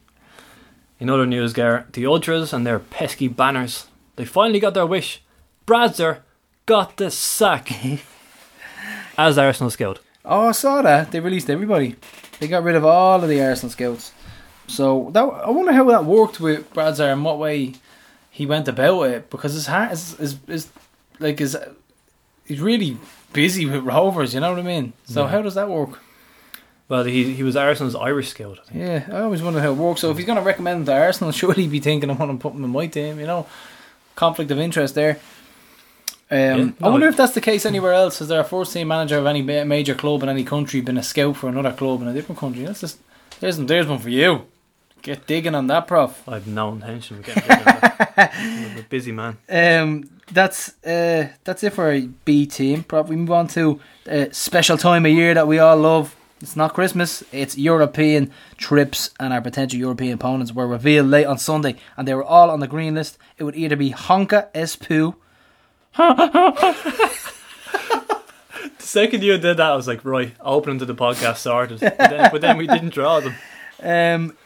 In 0.99 1.09
other 1.09 1.25
news, 1.27 1.55
Gar, 1.55 1.87
the 1.93 2.05
Ultras 2.07 2.53
and 2.53 2.67
their 2.67 2.79
pesky 2.79 3.27
banners, 3.29 3.87
they 4.17 4.27
finally 4.27 4.61
got 4.61 4.75
their 4.75 4.85
wish. 4.85 5.23
Bradzer 5.67 6.19
got 6.67 6.99
the 6.99 7.11
sack 7.11 7.71
as 9.17 9.39
Arsenal 9.39 9.71
scout. 9.71 10.01
Oh, 10.25 10.49
I 10.49 10.53
saw 10.53 10.83
that 10.83 11.11
they 11.11 11.21
released 11.21 11.49
everybody. 11.49 11.97
They 12.39 12.49
got 12.49 12.63
rid 12.65 12.77
of 12.77 12.85
all 12.85 13.23
of 13.23 13.29
the 13.31 13.41
Arsenal 13.43 13.71
scouts. 13.71 14.13
So 14.71 15.11
that 15.13 15.23
I 15.23 15.51
wonder 15.51 15.73
how 15.73 15.85
that 15.91 16.05
worked 16.05 16.41
with 16.41 16.73
Bradzar 16.73 17.13
and 17.13 17.25
what 17.25 17.39
way 17.39 17.75
he 18.31 18.47
went 18.47 18.69
about 18.69 19.03
it 19.03 19.31
because 19.31 19.53
his 19.55 19.67
heart 19.67 19.93
is 19.93 20.19
is, 20.21 20.37
is 20.49 20.69
like 21.19 21.39
his 21.39 21.57
he's 22.47 22.61
really 22.61 22.97
busy 23.33 23.67
with 23.67 23.83
Rovers. 23.85 24.33
You 24.35 24.41
know 24.41 24.51
what 24.51 24.61
I 24.61 24.63
mean? 24.63 24.93
So 25.05 25.27
how 25.27 25.43
does 25.43 25.55
that 25.55 25.69
work? 25.69 26.01
Well, 26.89 27.05
he 27.05 27.35
he 27.35 27.43
was 27.43 27.57
Arsenal's 27.57 27.95
Irish 27.95 28.29
scout. 28.31 28.59
I 28.61 28.71
think. 28.71 28.81
Yeah, 28.81 29.17
I 29.17 29.23
always 29.23 29.43
wonder 29.43 29.61
how 29.61 29.71
it 29.71 29.77
works. 29.77 30.01
So 30.01 30.11
if 30.11 30.17
he's 30.17 30.27
going 30.27 30.39
to 30.39 30.45
recommend 30.45 30.87
to 30.87 30.93
Arsenal, 30.93 31.33
surely 31.41 31.63
he'd 31.63 31.71
be 31.71 31.81
thinking 31.81 32.11
of 32.11 32.19
want 32.19 32.33
to 32.33 32.39
put 32.39 32.55
him 32.55 32.65
in 32.65 32.71
my 32.71 32.87
team. 32.87 33.19
You 33.21 33.27
know, 33.27 33.47
conflict 34.17 34.51
of 34.51 34.59
interest 34.59 34.95
there. 34.95 35.19
Um, 36.33 36.39
Yeah, 36.81 36.87
I 36.87 36.89
wonder 36.89 37.09
if 37.09 37.17
that's 37.17 37.35
the 37.35 37.41
case 37.41 37.67
anywhere 37.67 37.93
else. 37.93 38.21
Has 38.21 38.29
there 38.29 38.41
a 38.41 38.45
first 38.45 38.73
team 38.73 38.87
manager 38.89 39.19
of 39.19 39.27
any 39.27 39.43
major 39.43 39.95
club 39.97 40.23
in 40.23 40.29
any 40.29 40.45
country 40.45 40.81
been 40.81 40.97
a 40.97 41.03
scout 41.03 41.37
for 41.37 41.49
another 41.49 41.73
club 41.73 42.03
in 42.03 42.09
a 42.09 42.13
different 42.13 42.39
country? 42.39 42.65
That's 42.65 42.81
just 42.81 42.99
there's 43.41 43.59
there's 43.59 43.87
one 43.87 43.99
for 43.99 44.11
you. 44.11 44.47
Get 45.03 45.27
digging 45.27 45.55
on 45.55 45.67
that, 45.69 45.87
prof. 45.87 46.29
I've 46.29 46.47
no 46.47 46.73
intention 46.73 47.19
of 47.19 47.25
getting 47.25 47.43
rid 47.43 47.59
of 47.59 47.65
that. 47.65 48.33
I'm 48.35 48.79
a 48.79 48.83
busy 48.83 49.13
man. 49.13 49.39
Um, 49.49 50.11
that's 50.31 50.69
uh, 50.85 51.29
that's 51.45 51.65
it 51.65 51.73
for 51.73 51.91
a 51.91 52.03
B 52.25 52.47
team. 52.47 52.85
Prof. 52.85 53.09
We 53.09 53.17
move 53.17 53.31
on 53.31 53.49
to 53.49 53.81
a 54.07 54.33
special 54.33 54.77
time 54.77 55.07
of 55.07 55.13
year 55.13 55.35
that 55.35 55.49
we 55.49 55.59
all 55.59 55.77
love. 55.77 56.15
It's 56.41 56.57
not 56.57 56.75
Christmas. 56.75 57.23
It's 57.33 57.57
European 57.59 58.31
trips, 58.57 59.11
and 59.19 59.33
our 59.33 59.41
potential 59.41 59.79
European 59.79 60.15
opponents 60.15 60.53
were 60.53 60.67
revealed 60.67 61.09
late 61.09 61.27
on 61.27 61.39
Sunday, 61.39 61.77
and 61.97 62.09
they 62.09 62.15
were 62.15 62.25
all 62.25 62.51
on 62.51 62.61
the 62.61 62.69
green 62.69 62.95
list. 62.95 63.19
It 63.39 63.45
would 63.45 63.57
either 63.57 63.77
be 63.77 63.91
Honka 63.93 64.51
Espoo, 64.53 65.17
The 68.79 68.87
second 68.87 69.23
you 69.23 69.39
did 69.39 69.57
that, 69.59 69.73
I 69.73 69.77
was 69.77 69.89
like, 69.89 70.05
right, 70.05 70.33
opening 70.41 70.79
to 70.79 70.85
the 70.85 70.95
podcast 70.95 71.37
started. 71.39 71.81
But 71.81 71.99
then, 71.99 72.31
but 72.33 72.41
then 72.41 72.57
we 72.57 72.67
didn't 72.67 72.91
draw 72.91 73.21
them. 73.21 73.35
um, 73.83 74.37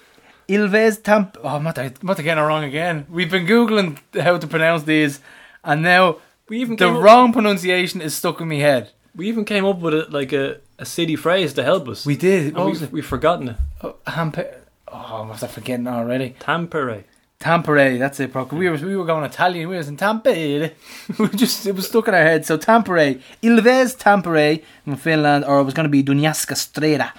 Ilves 0.49 1.03
Tamp. 1.03 1.37
Oh, 1.43 1.49
I'm 1.49 1.62
not, 1.65 1.79
I'm 1.79 1.93
not 2.03 2.16
getting 2.16 2.43
it 2.43 2.47
wrong 2.47 2.65
again. 2.65 3.07
We've 3.09 3.31
been 3.31 3.47
googling 3.47 3.99
how 4.21 4.37
to 4.39 4.47
pronounce 4.47 4.83
these, 4.85 5.21
and 5.62 5.83
now 5.83 6.16
We 6.49 6.59
even 6.61 6.77
the 6.77 6.87
came 6.87 6.97
up, 6.97 7.03
wrong 7.03 7.33
pronunciation 7.33 8.01
is 8.01 8.15
stuck 8.15 8.41
in 8.41 8.49
my 8.49 8.57
head. 8.57 8.91
we 9.16 9.29
even 9.29 9.45
came 9.45 9.65
up 9.65 9.79
with 9.79 9.95
a, 9.95 10.07
like 10.11 10.33
a, 10.33 10.59
a 10.79 10.85
city 10.85 11.16
phrase 11.16 11.53
to 11.55 11.62
help 11.62 11.89
us. 11.89 12.05
We 12.05 12.16
did. 12.16 12.55
What 12.55 12.66
we've, 12.66 12.93
we've 12.93 13.07
forgotten 13.07 13.49
it. 13.51 13.57
Oh, 13.83 13.97
Hampe- 14.07 14.55
oh, 14.89 15.23
I'm 15.23 15.31
after 15.31 15.47
forgetting 15.49 15.87
already. 15.89 16.37
Tampere. 16.41 17.05
Tampere, 17.41 17.99
that's 17.99 18.21
it, 18.21 18.33
bro. 18.33 18.45
We 18.45 18.71
were 18.71 18.77
we 18.79 18.97
were 18.97 19.05
going 19.05 19.25
Italian. 19.25 19.69
We 19.69 19.77
was 19.77 19.89
in 19.89 19.97
Tampere. 19.99 20.73
we 21.19 21.29
just 21.29 21.66
it 21.66 21.75
was 21.75 21.87
stuck 21.89 22.09
in 22.09 22.15
our 22.15 22.23
head. 22.23 22.47
So 22.47 22.57
Tampere, 22.57 23.21
Ilves 23.43 23.97
Tampere 23.99 24.62
from 24.85 24.97
Finland, 24.97 25.45
or 25.45 25.61
it 25.61 25.65
was 25.65 25.75
going 25.75 25.85
to 25.85 25.91
be 25.91 26.03
Dunajska 26.03 26.55
Streda 26.55 27.12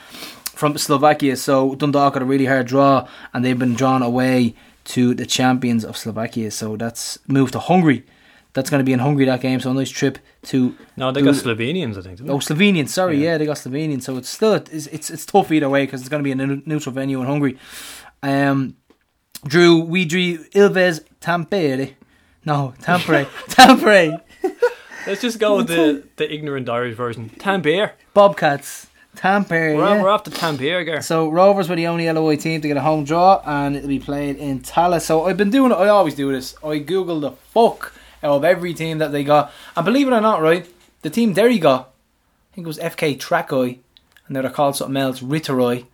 from 0.56 0.78
Slovakia. 0.78 1.36
So 1.38 1.76
Dundalk 1.76 2.14
got 2.14 2.22
a 2.22 2.26
really 2.26 2.46
hard 2.46 2.68
draw, 2.68 3.08
and 3.34 3.44
they've 3.44 3.58
been 3.60 3.76
drawn 3.76 4.02
away 4.02 4.56
to 4.86 5.14
the 5.14 5.26
champions 5.26 5.84
of 5.84 5.98
Slovakia. 5.98 6.52
So 6.52 6.76
that's 6.78 7.20
moved 7.28 7.54
to 7.54 7.60
Hungary. 7.60 8.06
That's 8.54 8.70
going 8.70 8.80
to 8.80 8.86
be 8.86 8.94
in 8.94 9.00
Hungary 9.00 9.26
that 9.26 9.42
game. 9.42 9.60
So 9.60 9.72
a 9.72 9.74
nice 9.74 9.90
trip 9.90 10.18
to 10.44 10.76
No, 10.96 11.12
they 11.12 11.22
got 11.22 11.36
Slovenians, 11.36 11.98
I 11.98 12.02
think. 12.02 12.22
Oh, 12.30 12.38
Slovenian. 12.40 12.88
Sorry, 12.88 13.18
Yeah. 13.18 13.32
yeah, 13.32 13.38
they 13.38 13.46
got 13.46 13.58
Slovenian. 13.58 14.02
So 14.02 14.16
it's 14.18 14.30
still 14.30 14.54
it's 14.54 14.88
it's, 14.88 15.10
it's 15.10 15.26
tough 15.26 15.52
either 15.52 15.68
way 15.70 15.86
because 15.86 16.00
it's 16.02 16.10
going 16.10 16.24
to 16.24 16.28
be 16.28 16.32
a 16.32 16.36
neutral 16.66 16.94
venue 16.94 17.20
in 17.20 17.28
Hungary. 17.28 17.58
Um, 18.24 18.78
Drew, 19.46 19.80
we 19.82 20.06
drew 20.06 20.38
Ilves 20.56 21.02
Tampere. 21.22 21.94
No, 22.46 22.74
Tampere, 22.82 23.26
Tampere. 23.50 24.22
Let's 25.06 25.22
just 25.22 25.38
go 25.40 25.58
with 25.58 25.68
the, 25.68 26.04
the 26.16 26.34
ignorant 26.34 26.70
Irish 26.70 26.96
version. 26.96 27.30
Tampere. 27.38 27.92
Bobcats, 28.14 28.88
Tampere. 29.16 29.76
We're, 29.76 29.84
off, 29.84 29.90
yeah. 29.90 30.02
we're 30.04 30.10
off 30.10 30.24
to 30.24 30.32
Tampere, 30.32 30.86
Gar. 30.86 31.02
So 31.02 31.30
Rovers 31.30 31.70
were 31.70 31.76
the 31.76 31.88
only 31.88 32.12
LOI 32.12 32.36
team 32.36 32.62
to 32.62 32.68
get 32.68 32.78
a 32.78 32.82
home 32.82 33.04
draw, 33.04 33.42
and 33.46 33.76
it'll 33.76 33.90
be 33.90 34.00
played 34.00 34.38
in 34.38 34.62
Tallaght. 34.62 35.02
So 35.02 35.26
I've 35.26 35.38
been 35.38 35.50
doing 35.50 35.72
it. 35.72 35.76
I 35.76 35.88
always 35.88 36.16
do 36.16 36.32
this. 36.32 36.56
I 36.64 36.78
Google 36.80 37.20
the 37.20 37.32
fuck 37.32 37.94
out 38.24 38.36
of 38.36 38.44
every 38.44 38.74
team 38.74 39.00
that 39.00 39.12
they 39.12 39.24
got, 39.24 39.52
and 39.76 39.86
believe 39.86 40.08
it 40.08 40.14
or 40.14 40.22
not, 40.22 40.42
right, 40.42 40.68
the 41.02 41.10
team 41.10 41.34
Derry 41.34 41.60
got 41.60 41.92
I 42.56 42.56
think 42.56 42.68
it 42.68 42.70
was 42.70 42.80
FK 42.80 43.18
Trakai, 43.18 43.80
and 44.26 44.36
they're 44.36 44.50
called 44.50 44.78
something 44.78 44.96
else, 44.96 45.20
Riteriai. 45.20 45.86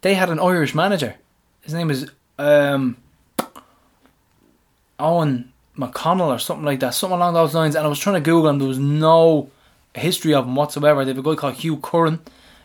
They 0.00 0.14
had 0.14 0.28
an 0.28 0.40
Irish 0.40 0.74
manager. 0.74 1.14
His 1.60 1.72
name 1.72 1.88
is 1.88 2.10
um, 2.36 2.96
Owen 4.98 5.52
McConnell 5.78 6.34
or 6.34 6.40
something 6.40 6.64
like 6.64 6.80
that, 6.80 6.94
something 6.94 7.16
along 7.16 7.34
those 7.34 7.54
lines. 7.54 7.76
And 7.76 7.86
I 7.86 7.88
was 7.88 8.00
trying 8.00 8.16
to 8.16 8.20
Google 8.20 8.50
him. 8.50 8.58
There 8.58 8.66
was 8.66 8.80
no 8.80 9.52
history 9.94 10.34
of 10.34 10.46
him 10.46 10.56
whatsoever. 10.56 11.04
They 11.04 11.12
have 11.12 11.18
a 11.18 11.22
guy 11.22 11.36
called 11.36 11.54
Hugh 11.54 11.76
Curran, 11.76 12.18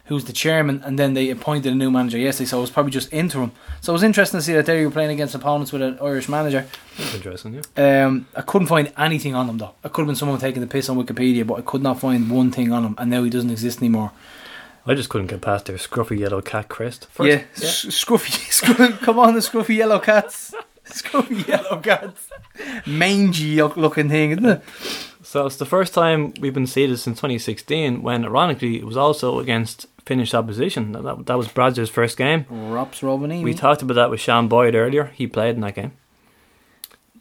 who's 0.09 0.25
the 0.25 0.33
chairman, 0.33 0.81
and 0.83 0.99
then 0.99 1.13
they 1.13 1.29
appointed 1.29 1.71
a 1.71 1.75
new 1.75 1.89
manager 1.89 2.17
yesterday. 2.17 2.47
So 2.47 2.57
it 2.57 2.61
was 2.61 2.69
probably 2.71 2.91
just 2.91 3.11
interim. 3.13 3.51
So 3.81 3.91
it 3.91 3.95
was 3.95 4.03
interesting 4.03 4.39
to 4.39 4.43
see 4.43 4.53
that 4.53 4.65
there 4.65 4.77
you 4.79 4.87
were 4.87 4.91
playing 4.91 5.11
against 5.11 5.33
opponents 5.35 5.71
with 5.71 5.81
an 5.81 5.97
Irish 6.01 6.27
manager. 6.27 6.65
That's 6.97 7.15
interesting, 7.15 7.61
yeah. 7.77 8.05
Um, 8.05 8.27
I 8.35 8.41
couldn't 8.41 8.67
find 8.67 8.91
anything 8.97 9.33
on 9.35 9.47
him 9.47 9.57
though. 9.59 9.73
I 9.83 9.87
could 9.87 10.01
have 10.01 10.07
been 10.07 10.15
someone 10.15 10.39
taking 10.39 10.61
the 10.61 10.67
piss 10.67 10.89
on 10.89 10.97
Wikipedia, 10.97 11.47
but 11.47 11.55
I 11.59 11.61
could 11.61 11.81
not 11.81 11.99
find 11.99 12.29
one 12.29 12.51
thing 12.51 12.71
on 12.73 12.83
him, 12.83 12.95
and 12.97 13.09
now 13.09 13.23
he 13.23 13.29
doesn't 13.29 13.49
exist 13.51 13.79
anymore. 13.79 14.11
I 14.85 14.95
just 14.95 15.09
couldn't 15.09 15.27
get 15.27 15.41
past 15.41 15.65
their 15.67 15.77
scruffy 15.77 16.17
yellow 16.19 16.41
cat 16.41 16.67
crest. 16.69 17.07
First, 17.11 17.29
yeah, 17.29 17.43
s- 17.55 17.85
scruffy, 17.85 18.31
scruffy. 18.61 18.99
Come 19.01 19.19
on, 19.19 19.35
the 19.35 19.39
scruffy 19.41 19.75
yellow 19.77 19.99
cats. 19.99 20.53
Scruffy 20.85 21.47
yellow 21.47 21.77
cats. 21.79 22.27
Mangy 22.87 23.61
looking 23.61 24.09
thing, 24.09 24.31
isn't 24.31 24.45
it? 24.45 24.63
So 25.21 25.45
it's 25.45 25.57
the 25.57 25.65
first 25.65 25.93
time 25.93 26.33
we've 26.39 26.53
been 26.55 26.65
seeded 26.65 26.97
since 26.97 27.17
2016, 27.19 28.01
when 28.01 28.25
ironically 28.25 28.77
it 28.77 28.85
was 28.85 28.97
also 28.97 29.37
against 29.39 29.85
Finnish 30.09 30.33
opposition. 30.33 30.93
That, 30.93 31.03
that, 31.03 31.25
that 31.27 31.37
was 31.37 31.47
Brazil's 31.47 31.91
first 31.91 32.17
game. 32.17 32.47
Rops 32.49 33.01
Rovaniemi. 33.01 33.43
We 33.43 33.53
talked 33.53 33.83
about 33.83 33.93
that 33.93 34.09
with 34.09 34.19
Sean 34.19 34.47
Boyd 34.47 34.73
earlier. 34.73 35.11
He 35.13 35.27
played 35.27 35.53
in 35.53 35.61
that 35.61 35.75
game, 35.75 35.91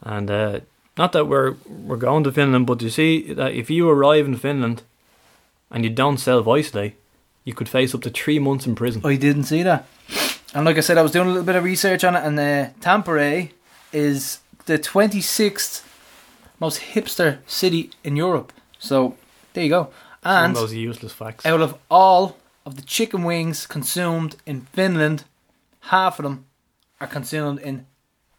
and 0.01 0.31
uh, 0.31 0.61
not 0.97 1.13
that 1.13 1.27
we're 1.27 1.57
we're 1.67 1.99
going 1.99 2.25
to 2.25 2.33
Finland, 2.33 2.67
but 2.67 2.81
you 2.81 2.89
see 2.89 3.35
that 3.35 3.53
if 3.53 3.69
you 3.69 3.91
arrive 3.91 4.25
in 4.25 4.37
Finland 4.37 4.83
and 5.71 5.85
you 5.85 5.91
don't 5.91 6.17
self-isolate, 6.17 6.95
you 7.45 7.53
could 7.53 7.69
face 7.69 7.95
up 7.95 8.01
to 8.01 8.11
three 8.11 8.39
months 8.39 8.67
in 8.67 8.75
prison. 8.75 9.03
I 9.05 9.17
didn't 9.17 9.45
see 9.45 9.63
that. 9.65 9.85
And 10.55 10.65
like 10.65 10.79
I 10.79 10.81
said, 10.81 10.97
I 10.97 11.03
was 11.03 11.13
doing 11.13 11.29
a 11.29 11.31
little 11.31 11.45
bit 11.45 11.57
of 11.57 11.65
research 11.65 12.05
on 12.05 12.17
it, 12.17 12.25
and 12.25 12.39
uh, 12.41 12.71
Tampere 12.81 13.51
is 13.93 14.39
the 14.65 14.79
26th 14.79 15.85
most 16.59 16.81
hipster 16.95 17.39
city 17.47 17.91
in 18.03 18.17
Europe. 18.17 18.51
So 18.79 19.15
there 19.53 19.65
you 19.65 19.71
go. 19.71 19.91
And 20.25 20.57
those 20.57 20.73
useless 20.73 21.13
facts. 21.13 21.45
out 21.45 21.61
of 21.61 21.77
all 21.91 22.37
of 22.69 22.77
the 22.77 22.83
chicken 22.83 23.25
wings 23.25 23.67
consumed 23.67 24.37
in 24.45 24.61
Finland, 24.73 25.25
half 25.81 26.19
of 26.19 26.25
them 26.25 26.45
are 27.01 27.07
consumed 27.07 27.59
in 27.61 27.87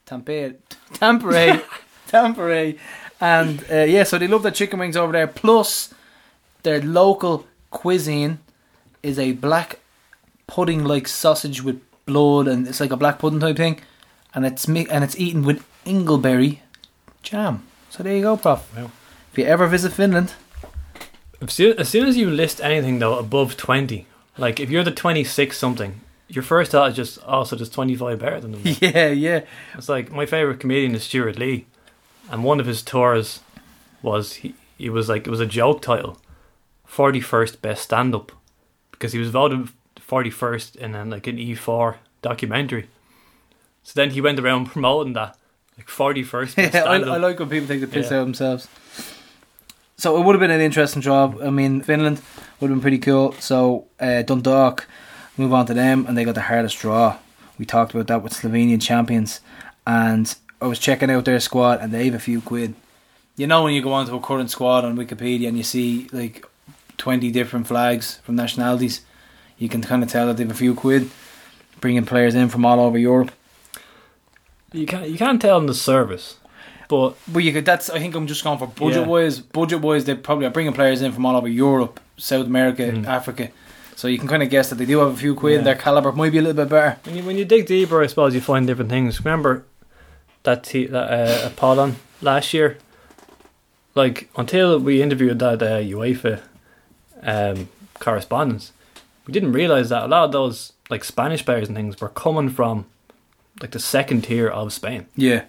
Tampere, 0.06 0.56
Tampere, 0.94 1.62
Tampere, 2.08 2.78
and 3.20 3.66
uh, 3.72 3.84
yeah, 3.96 4.04
so 4.04 4.18
they 4.20 4.28
love 4.28 4.44
their 4.44 4.52
chicken 4.52 4.80
wings 4.80 4.96
over 4.96 5.12
there. 5.12 5.28
Plus, 5.28 5.94
their 6.64 6.80
local 6.82 7.46
cuisine 7.72 8.38
is 9.02 9.18
a 9.18 9.32
black 9.34 9.80
pudding-like 10.48 11.08
sausage 11.08 11.64
with 11.64 11.82
blood, 12.06 12.48
and 12.48 12.68
it's 12.68 12.80
like 12.80 12.92
a 12.94 12.98
black 12.98 13.18
pudding 13.18 13.40
type 13.40 13.58
thing, 13.58 13.80
and 14.36 14.46
it's 14.46 14.68
mi- 14.68 14.88
and 14.92 15.04
it's 15.04 15.18
eaten 15.18 15.44
with 15.44 15.66
lingonberry 15.86 16.60
jam. 17.24 17.64
So 17.90 18.04
there 18.04 18.16
you 18.16 18.22
go, 18.22 18.38
Prof. 18.38 18.62
Wow. 18.78 18.92
If 19.32 19.38
you 19.40 19.46
ever 19.46 19.66
visit 19.68 19.92
Finland, 19.94 20.34
As 21.42 21.54
soon, 21.54 21.80
as 21.80 21.88
soon 21.90 22.06
as 22.08 22.18
you 22.18 22.30
list 22.30 22.60
anything 22.62 23.00
though 23.00 23.18
above 23.18 23.56
20, 23.56 24.06
like 24.38 24.60
if 24.60 24.70
you're 24.70 24.84
the 24.84 24.92
26 24.92 25.58
something, 25.58 26.02
your 26.28 26.44
first 26.44 26.72
thought 26.72 26.92
is 26.92 26.96
just, 26.96 27.20
oh, 27.26 27.44
so 27.44 27.56
there's 27.56 27.70
25 27.70 28.20
better 28.20 28.40
than 28.40 28.52
them. 28.62 28.62
yeah, 28.82 29.08
yeah. 29.10 29.42
It's 29.76 29.90
like 29.90 30.12
my 30.12 30.26
favorite 30.26 30.60
comedian 30.60 30.96
is 30.96 31.04
Stewart 31.04 31.38
Lee, 31.38 31.66
and 32.30 32.44
one 32.44 32.60
of 32.60 32.66
his 32.66 32.82
tours 32.84 33.40
was 34.02 34.34
he, 34.36 34.54
he 34.78 34.90
was 34.90 35.10
like 35.10 35.28
it 35.28 35.30
was 35.32 35.40
a 35.42 35.46
joke 35.46 35.82
title, 35.82 36.20
forty 36.86 37.20
first 37.20 37.62
best 37.62 37.84
stand 37.84 38.14
up, 38.16 38.32
because 38.92 39.12
he 39.14 39.20
was 39.20 39.30
voted 39.30 39.70
forty 40.00 40.30
first 40.30 40.76
in 40.76 40.96
an, 40.96 41.10
like 41.10 41.28
an 41.28 41.38
E 41.40 41.54
four 41.56 41.98
documentary. 42.22 42.88
So 43.84 43.94
then 43.96 44.12
he 44.12 44.22
went 44.22 44.40
around 44.40 44.66
promoting 44.72 45.14
that 45.14 45.36
like 45.78 45.90
forty 45.90 46.24
first 46.24 46.58
Yeah, 46.58 46.84
I. 46.86 46.96
I 46.96 47.18
like 47.18 47.40
when 47.40 47.50
people 47.50 47.68
take 47.68 47.82
the 47.82 47.88
piss 47.88 48.10
Yeah. 48.12 48.18
out 48.18 48.22
of 48.22 48.28
themselves. 48.28 48.68
So 50.00 50.16
it 50.18 50.24
would 50.24 50.34
have 50.34 50.40
been 50.40 50.50
an 50.50 50.62
interesting 50.62 51.02
job. 51.02 51.40
I 51.44 51.50
mean, 51.50 51.82
Finland 51.82 52.22
would 52.60 52.70
have 52.70 52.78
been 52.78 52.82
pretty 52.82 53.00
cool. 53.00 53.34
So 53.34 53.88
uh, 54.00 54.24
Dundalk, 54.24 54.88
move 55.36 55.52
on 55.54 55.66
to 55.66 55.74
them, 55.74 56.06
and 56.08 56.18
they 56.18 56.24
got 56.24 56.36
the 56.36 56.42
hardest 56.42 56.80
draw. 56.80 57.18
We 57.58 57.66
talked 57.66 57.94
about 57.94 58.08
that 58.08 58.24
with 58.24 58.34
Slovenian 58.34 58.82
champions, 58.82 59.42
and 59.86 60.34
I 60.62 60.68
was 60.68 60.80
checking 60.80 61.12
out 61.12 61.26
their 61.26 61.42
squad, 61.42 61.82
and 61.82 61.92
they 61.92 62.06
have 62.06 62.14
a 62.14 62.20
few 62.20 62.40
quid. 62.40 62.76
You 63.36 63.48
know 63.48 63.62
when 63.62 63.74
you 63.74 63.82
go 63.82 63.92
onto 63.92 64.16
a 64.16 64.22
current 64.22 64.50
squad 64.50 64.86
on 64.86 64.96
Wikipedia 64.96 65.50
and 65.50 65.58
you 65.58 65.64
see 65.64 66.08
like 66.14 66.46
twenty 66.98 67.30
different 67.30 67.68
flags 67.68 68.20
from 68.24 68.38
nationalities, 68.38 69.02
you 69.58 69.68
can 69.68 69.82
kind 69.82 70.02
of 70.02 70.10
tell 70.10 70.28
that 70.28 70.38
they 70.38 70.44
have 70.44 70.52
a 70.52 70.56
few 70.56 70.76
quid, 70.76 71.10
bringing 71.82 72.06
players 72.06 72.36
in 72.36 72.48
from 72.48 72.66
all 72.66 72.80
over 72.80 72.98
Europe. 72.98 73.32
you 74.72 74.86
can't 74.86 75.10
you 75.10 75.18
can't 75.18 75.42
tell 75.42 75.60
them 75.60 75.68
the 75.68 75.74
service, 75.74 76.38
but 76.90 77.16
But 77.32 77.44
you 77.46 77.54
could. 77.54 77.64
That's. 77.66 77.90
I 77.90 78.00
think 78.00 78.16
I'm 78.16 78.28
just 78.28 78.44
going 78.44 78.58
for 78.60 78.68
budget 78.68 79.04
Yeah. 79.04 79.08
wise. 79.08 79.40
Budget 79.40 79.80
wise, 79.80 80.04
they 80.04 80.16
probably 80.16 80.46
are 80.46 80.50
bringing 80.50 80.74
players 80.74 81.02
in 81.02 81.12
from 81.14 81.26
all 81.26 81.38
over 81.38 81.48
Europe, 81.48 82.02
South 82.18 82.46
America, 82.48 82.84
Mm. 82.84 83.08
Africa. 83.08 83.50
So 83.96 84.08
you 84.08 84.18
can 84.18 84.28
kind 84.28 84.44
of 84.44 84.50
guess 84.50 84.70
that 84.70 84.76
they 84.78 84.86
do 84.86 85.00
have 85.00 85.14
a 85.14 85.18
few 85.18 85.36
quid. 85.36 85.58
Yeah. 85.60 85.62
Their 85.64 85.76
caliber 85.76 86.12
might 86.12 86.32
be 86.32 86.38
a 86.40 86.42
little 86.42 86.62
bit 86.66 86.70
better. 86.70 86.98
when 87.06 87.16
you 87.18 87.24
when 87.24 87.38
you 87.38 87.46
dig 87.46 87.66
deeper, 87.68 88.02
I 88.04 88.08
suppose 88.08 88.34
you 88.36 88.42
find 88.42 88.66
different 88.68 88.90
things. 88.90 89.24
Remember 89.24 89.64
that 90.44 90.64
te- 90.64 90.88
that 90.88 91.08
uh, 91.12 91.48
Apollon 91.48 91.96
last 92.22 92.54
year, 92.54 92.78
like 93.96 94.30
until 94.36 94.80
we 94.80 95.02
interviewed 95.02 95.40
that 95.40 95.62
uh, 95.62 95.80
UEFA 95.82 96.40
um, 97.24 97.70
correspondence, 98.00 98.72
we 99.28 99.34
didn't 99.34 99.52
realize 99.52 99.90
that 99.90 100.04
a 100.04 100.08
lot 100.08 100.24
of 100.26 100.32
those 100.32 100.74
like 100.90 101.04
Spanish 101.04 101.44
players 101.46 101.68
and 101.68 101.76
things 101.78 102.00
were 102.02 102.10
coming 102.10 102.50
from 102.50 102.86
like 103.62 103.72
the 103.72 103.80
second 103.80 104.24
tier 104.24 104.48
of 104.48 104.72
Spain. 104.74 105.06
Yeah. 105.16 105.44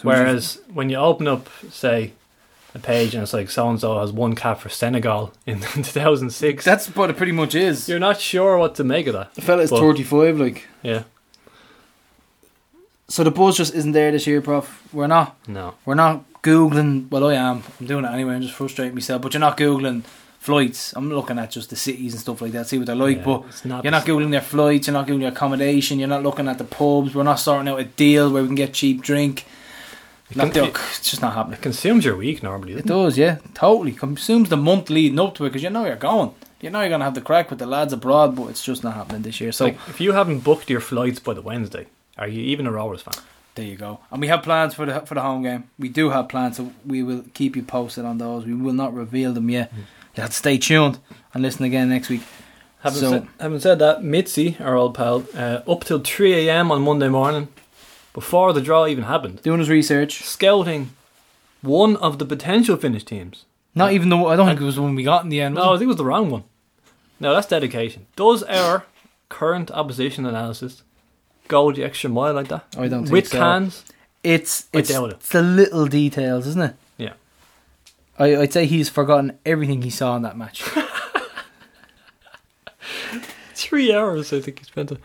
So 0.00 0.08
Whereas 0.08 0.60
when 0.72 0.88
you 0.88 0.96
open 0.96 1.28
up, 1.28 1.48
say, 1.70 2.12
a 2.74 2.78
page 2.78 3.14
and 3.14 3.22
it's 3.22 3.34
like 3.34 3.50
so 3.50 3.68
and 3.68 3.78
so 3.80 3.98
has 4.00 4.12
one 4.12 4.34
cap 4.34 4.60
for 4.60 4.68
Senegal 4.70 5.32
in 5.44 5.60
2006, 5.74 6.64
that's 6.64 6.86
what 6.96 7.10
it 7.10 7.16
pretty 7.16 7.32
much 7.32 7.54
is. 7.54 7.88
you're 7.88 7.98
not 7.98 8.18
sure 8.20 8.56
what 8.56 8.76
to 8.76 8.84
make 8.84 9.06
of 9.08 9.12
that. 9.14 9.34
The 9.34 9.42
fella's 9.42 9.70
But- 9.70 9.80
35, 9.80 10.38
like. 10.40 10.66
Yeah, 10.82 11.02
So 13.08 13.24
the 13.24 13.30
buzz 13.30 13.56
just 13.56 13.74
isn't 13.74 13.92
there 13.92 14.12
this 14.12 14.26
year, 14.26 14.40
Prof. 14.40 14.82
We're 14.92 15.06
not. 15.08 15.36
no. 15.48 15.74
We're 15.84 15.96
not 15.96 16.24
googling. 16.42 17.10
Well, 17.10 17.26
I 17.28 17.34
am. 17.34 17.62
I'm 17.80 17.86
doing 17.86 18.04
it 18.04 18.08
anyway. 18.12 18.34
I'm 18.36 18.42
just 18.42 18.54
frustrating 18.54 18.94
myself. 18.94 19.20
But 19.20 19.34
you're 19.34 19.40
not 19.40 19.56
googling 19.58 20.04
flights. 20.38 20.92
I'm 20.96 21.10
looking 21.10 21.38
at 21.38 21.50
just 21.50 21.70
the 21.70 21.76
cities 21.76 22.12
and 22.14 22.20
stuff 22.20 22.40
like 22.40 22.52
that. 22.52 22.68
See 22.68 22.78
what 22.78 22.86
they're 22.86 22.96
like. 22.96 23.18
Yeah, 23.18 23.24
but 23.24 23.44
it's 23.48 23.64
not 23.64 23.84
You're 23.84 23.90
not 23.90 24.06
googling 24.06 24.30
their 24.30 24.40
flights. 24.40 24.86
You're 24.86 24.94
not 24.94 25.06
googling 25.08 25.20
their 25.20 25.32
accommodation. 25.32 25.98
You're 25.98 26.08
not 26.08 26.22
looking 26.22 26.48
at 26.48 26.58
the 26.58 26.64
pubs. 26.64 27.14
We're 27.14 27.24
not 27.24 27.40
sorting 27.40 27.68
out 27.68 27.80
a 27.80 27.84
deal 27.84 28.30
where 28.32 28.42
we 28.42 28.48
can 28.48 28.54
get 28.54 28.72
cheap 28.72 29.02
drink. 29.02 29.44
Not 30.34 30.52
can- 30.52 30.64
the- 30.64 30.70
it's 30.70 31.10
just 31.10 31.22
not 31.22 31.34
happening. 31.34 31.58
It 31.58 31.62
consumes 31.62 32.04
your 32.04 32.16
week 32.16 32.42
normally, 32.42 32.72
It 32.74 32.86
doesn't 32.86 32.90
it? 32.90 33.04
does, 33.04 33.18
yeah, 33.18 33.36
totally. 33.54 33.92
Consumes 33.92 34.48
the 34.48 34.56
month 34.56 34.90
leading 34.90 35.18
up 35.18 35.34
to 35.36 35.44
it 35.44 35.48
because 35.50 35.62
you 35.62 35.70
know 35.70 35.84
you're 35.86 35.96
going. 35.96 36.30
You 36.60 36.70
know 36.70 36.80
you're 36.80 36.90
gonna 36.90 37.04
have 37.04 37.14
the 37.14 37.20
crack 37.20 37.50
with 37.50 37.58
the 37.58 37.66
lads 37.66 37.92
abroad, 37.92 38.36
but 38.36 38.48
it's 38.48 38.62
just 38.64 38.84
not 38.84 38.94
happening 38.94 39.22
this 39.22 39.40
year. 39.40 39.50
So 39.52 39.64
like, 39.66 39.78
if 39.88 40.00
you 40.00 40.12
haven't 40.12 40.40
booked 40.40 40.68
your 40.70 40.80
flights 40.80 41.18
by 41.18 41.34
the 41.34 41.42
Wednesday, 41.42 41.86
are 42.18 42.28
you 42.28 42.42
even 42.42 42.66
a 42.66 42.72
Rovers 42.72 43.02
fan? 43.02 43.14
there 43.56 43.64
you 43.64 43.76
go. 43.76 43.98
And 44.12 44.20
we 44.20 44.28
have 44.28 44.42
plans 44.42 44.74
for 44.74 44.86
the 44.86 45.00
for 45.00 45.14
the 45.14 45.20
home 45.22 45.42
game. 45.42 45.64
We 45.78 45.88
do 45.88 46.10
have 46.10 46.28
plans, 46.28 46.56
so 46.58 46.70
we 46.86 47.02
will 47.02 47.24
keep 47.34 47.56
you 47.56 47.62
posted 47.62 48.04
on 48.04 48.18
those. 48.18 48.44
We 48.46 48.54
will 48.54 48.72
not 48.74 48.94
reveal 48.94 49.32
them 49.32 49.50
yet. 49.50 49.72
You 50.16 50.22
have 50.22 50.30
to 50.30 50.36
stay 50.36 50.56
tuned 50.58 50.98
and 51.34 51.42
listen 51.42 51.64
again 51.64 51.88
next 51.88 52.08
week. 52.08 52.22
Having, 52.82 53.00
So- 53.00 53.10
said, 53.10 53.26
having 53.40 53.60
said 53.60 53.78
that, 53.80 54.02
Mitzi, 54.04 54.56
our 54.60 54.74
old 54.76 54.94
pal, 54.94 55.24
uh, 55.36 55.60
up 55.68 55.84
till 55.84 55.98
3 56.00 56.48
a.m. 56.48 56.70
on 56.72 56.80
Monday 56.82 57.08
morning, 57.08 57.48
before 58.20 58.52
the 58.52 58.60
draw 58.60 58.86
even 58.86 59.04
happened, 59.04 59.40
Doing 59.42 59.60
his 59.60 59.70
research. 59.70 60.22
scouting 60.22 60.90
one 61.62 61.96
of 61.96 62.18
the 62.18 62.26
potential 62.26 62.76
Finnish 62.76 63.04
teams. 63.04 63.46
Not 63.74 63.92
even 63.92 64.08
the 64.10 64.16
I 64.16 64.36
don't 64.36 64.46
think 64.46 64.60
it 64.60 64.64
was 64.64 64.74
the 64.76 64.82
one 64.82 64.94
we 64.94 65.02
got 65.02 65.24
in 65.24 65.30
the 65.30 65.40
end. 65.40 65.54
No, 65.54 65.70
I 65.72 65.78
think 65.78 65.84
it 65.84 65.86
was 65.88 65.96
the 65.96 66.04
wrong 66.04 66.30
one. 66.30 66.44
No, 67.18 67.32
that's 67.34 67.46
dedication. 67.46 68.06
Does 68.16 68.42
our 68.42 68.84
current 69.28 69.70
opposition 69.70 70.26
analysis 70.26 70.82
go 71.48 71.72
the 71.72 71.82
extra 71.84 72.10
mile 72.10 72.34
like 72.34 72.48
that? 72.48 72.64
it? 72.72 72.78
I 72.78 72.88
don't 72.88 73.04
think 73.04 73.12
With 73.12 73.28
so. 73.28 73.38
cans? 73.38 73.84
It's 74.22 74.66
it's, 74.72 74.90
it. 74.90 75.02
it's 75.12 75.28
the 75.30 75.42
little 75.42 75.86
details, 75.86 76.46
isn't 76.46 76.62
it? 76.62 76.74
Yeah. 76.98 77.12
I, 78.18 78.36
I'd 78.36 78.52
say 78.52 78.66
he's 78.66 78.88
forgotten 78.90 79.38
everything 79.46 79.80
he 79.82 79.90
saw 79.90 80.14
in 80.16 80.22
that 80.22 80.36
match. 80.36 80.62
Three 83.54 83.94
hours, 83.94 84.32
I 84.32 84.40
think 84.40 84.58
he 84.58 84.64
spent. 84.64 84.92
it. 84.92 84.98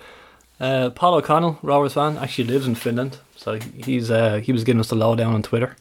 Uh, 0.59 0.89
Paul 0.89 1.15
O'Connell, 1.15 1.59
Rovers 1.61 1.93
fan, 1.93 2.17
actually 2.17 2.45
lives 2.45 2.65
in 2.67 2.75
Finland, 2.75 3.17
so 3.35 3.59
he's 3.59 4.09
uh, 4.09 4.37
he 4.37 4.51
was 4.53 4.63
giving 4.63 4.79
us 4.79 4.89
the 4.89 4.95
lowdown 4.95 5.33
on 5.33 5.41
Twitter. 5.41 5.75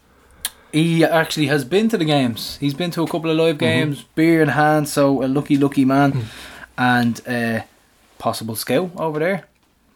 He 0.72 1.04
actually 1.04 1.46
has 1.46 1.64
been 1.64 1.88
to 1.90 1.96
the 1.96 2.04
games. 2.04 2.56
He's 2.58 2.74
been 2.74 2.90
to 2.92 3.02
a 3.02 3.06
couple 3.06 3.30
of 3.30 3.36
live 3.36 3.58
games, 3.58 4.04
beer 4.16 4.42
in 4.42 4.48
hand. 4.48 4.88
So 4.88 5.22
a 5.22 5.28
lucky, 5.28 5.56
lucky 5.56 5.84
man, 5.84 6.24
and 6.76 7.20
uh, 7.28 7.60
possible 8.18 8.56
scout 8.56 8.90
over 8.96 9.20
there. 9.20 9.44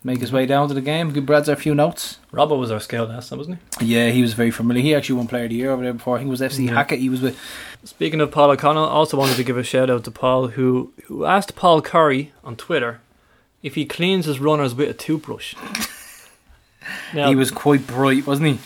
make 0.05 0.21
his 0.21 0.31
way 0.31 0.47
down 0.47 0.69
to 0.69 0.75
the 0.75 0.81
game. 0.81 1.13
Give 1.13 1.27
Brad's 1.27 1.49
a 1.49 1.57
few 1.57 1.75
notes. 1.75 2.19
Robbo 2.33 2.57
was 2.57 2.71
our 2.71 2.79
scout 2.79 3.09
last 3.09 3.29
time, 3.31 3.39
wasn't 3.39 3.59
he? 3.81 3.87
Yeah, 3.87 4.11
he 4.11 4.23
was 4.23 4.35
very 4.35 4.53
familiar. 4.53 4.81
He 4.85 4.95
actually 4.95 5.17
won 5.17 5.27
Player 5.27 5.45
of 5.45 5.51
the 5.51 5.57
Year 5.57 5.73
over 5.73 5.83
there 5.83 5.93
before. 5.95 6.15
I 6.15 6.19
think 6.21 6.29
it 6.29 6.31
was 6.31 6.41
FC 6.41 6.67
Yeah. 6.67 6.75
Haka. 6.75 6.95
He 6.95 7.09
was 7.09 7.21
with. 7.21 7.37
Speaking 7.83 8.21
of 8.21 8.31
Paul 8.31 8.53
O'Connell, 8.53 8.85
also 8.85 9.17
wanted 9.17 9.35
to 9.37 9.43
give 9.45 9.57
a 9.59 9.65
shout 9.65 9.91
out 9.91 10.05
to 10.05 10.13
Paul, 10.13 10.47
who 10.49 10.93
who 11.07 11.25
asked 11.25 11.57
Paul 11.57 11.83
Curry 11.83 12.33
on 12.45 12.55
Twitter 12.55 13.01
if 13.63 13.75
he 13.75 13.85
cleans 13.85 14.27
his 14.27 14.41
runners 14.41 14.75
with 14.75 14.89
a 14.89 14.95
toothbrush. 14.95 15.55
Now, 17.13 17.29
he 17.29 17.37
was 17.37 17.51
quite 17.51 17.87
bright, 17.87 18.27
wasn't 18.27 18.49
he? 18.49 18.59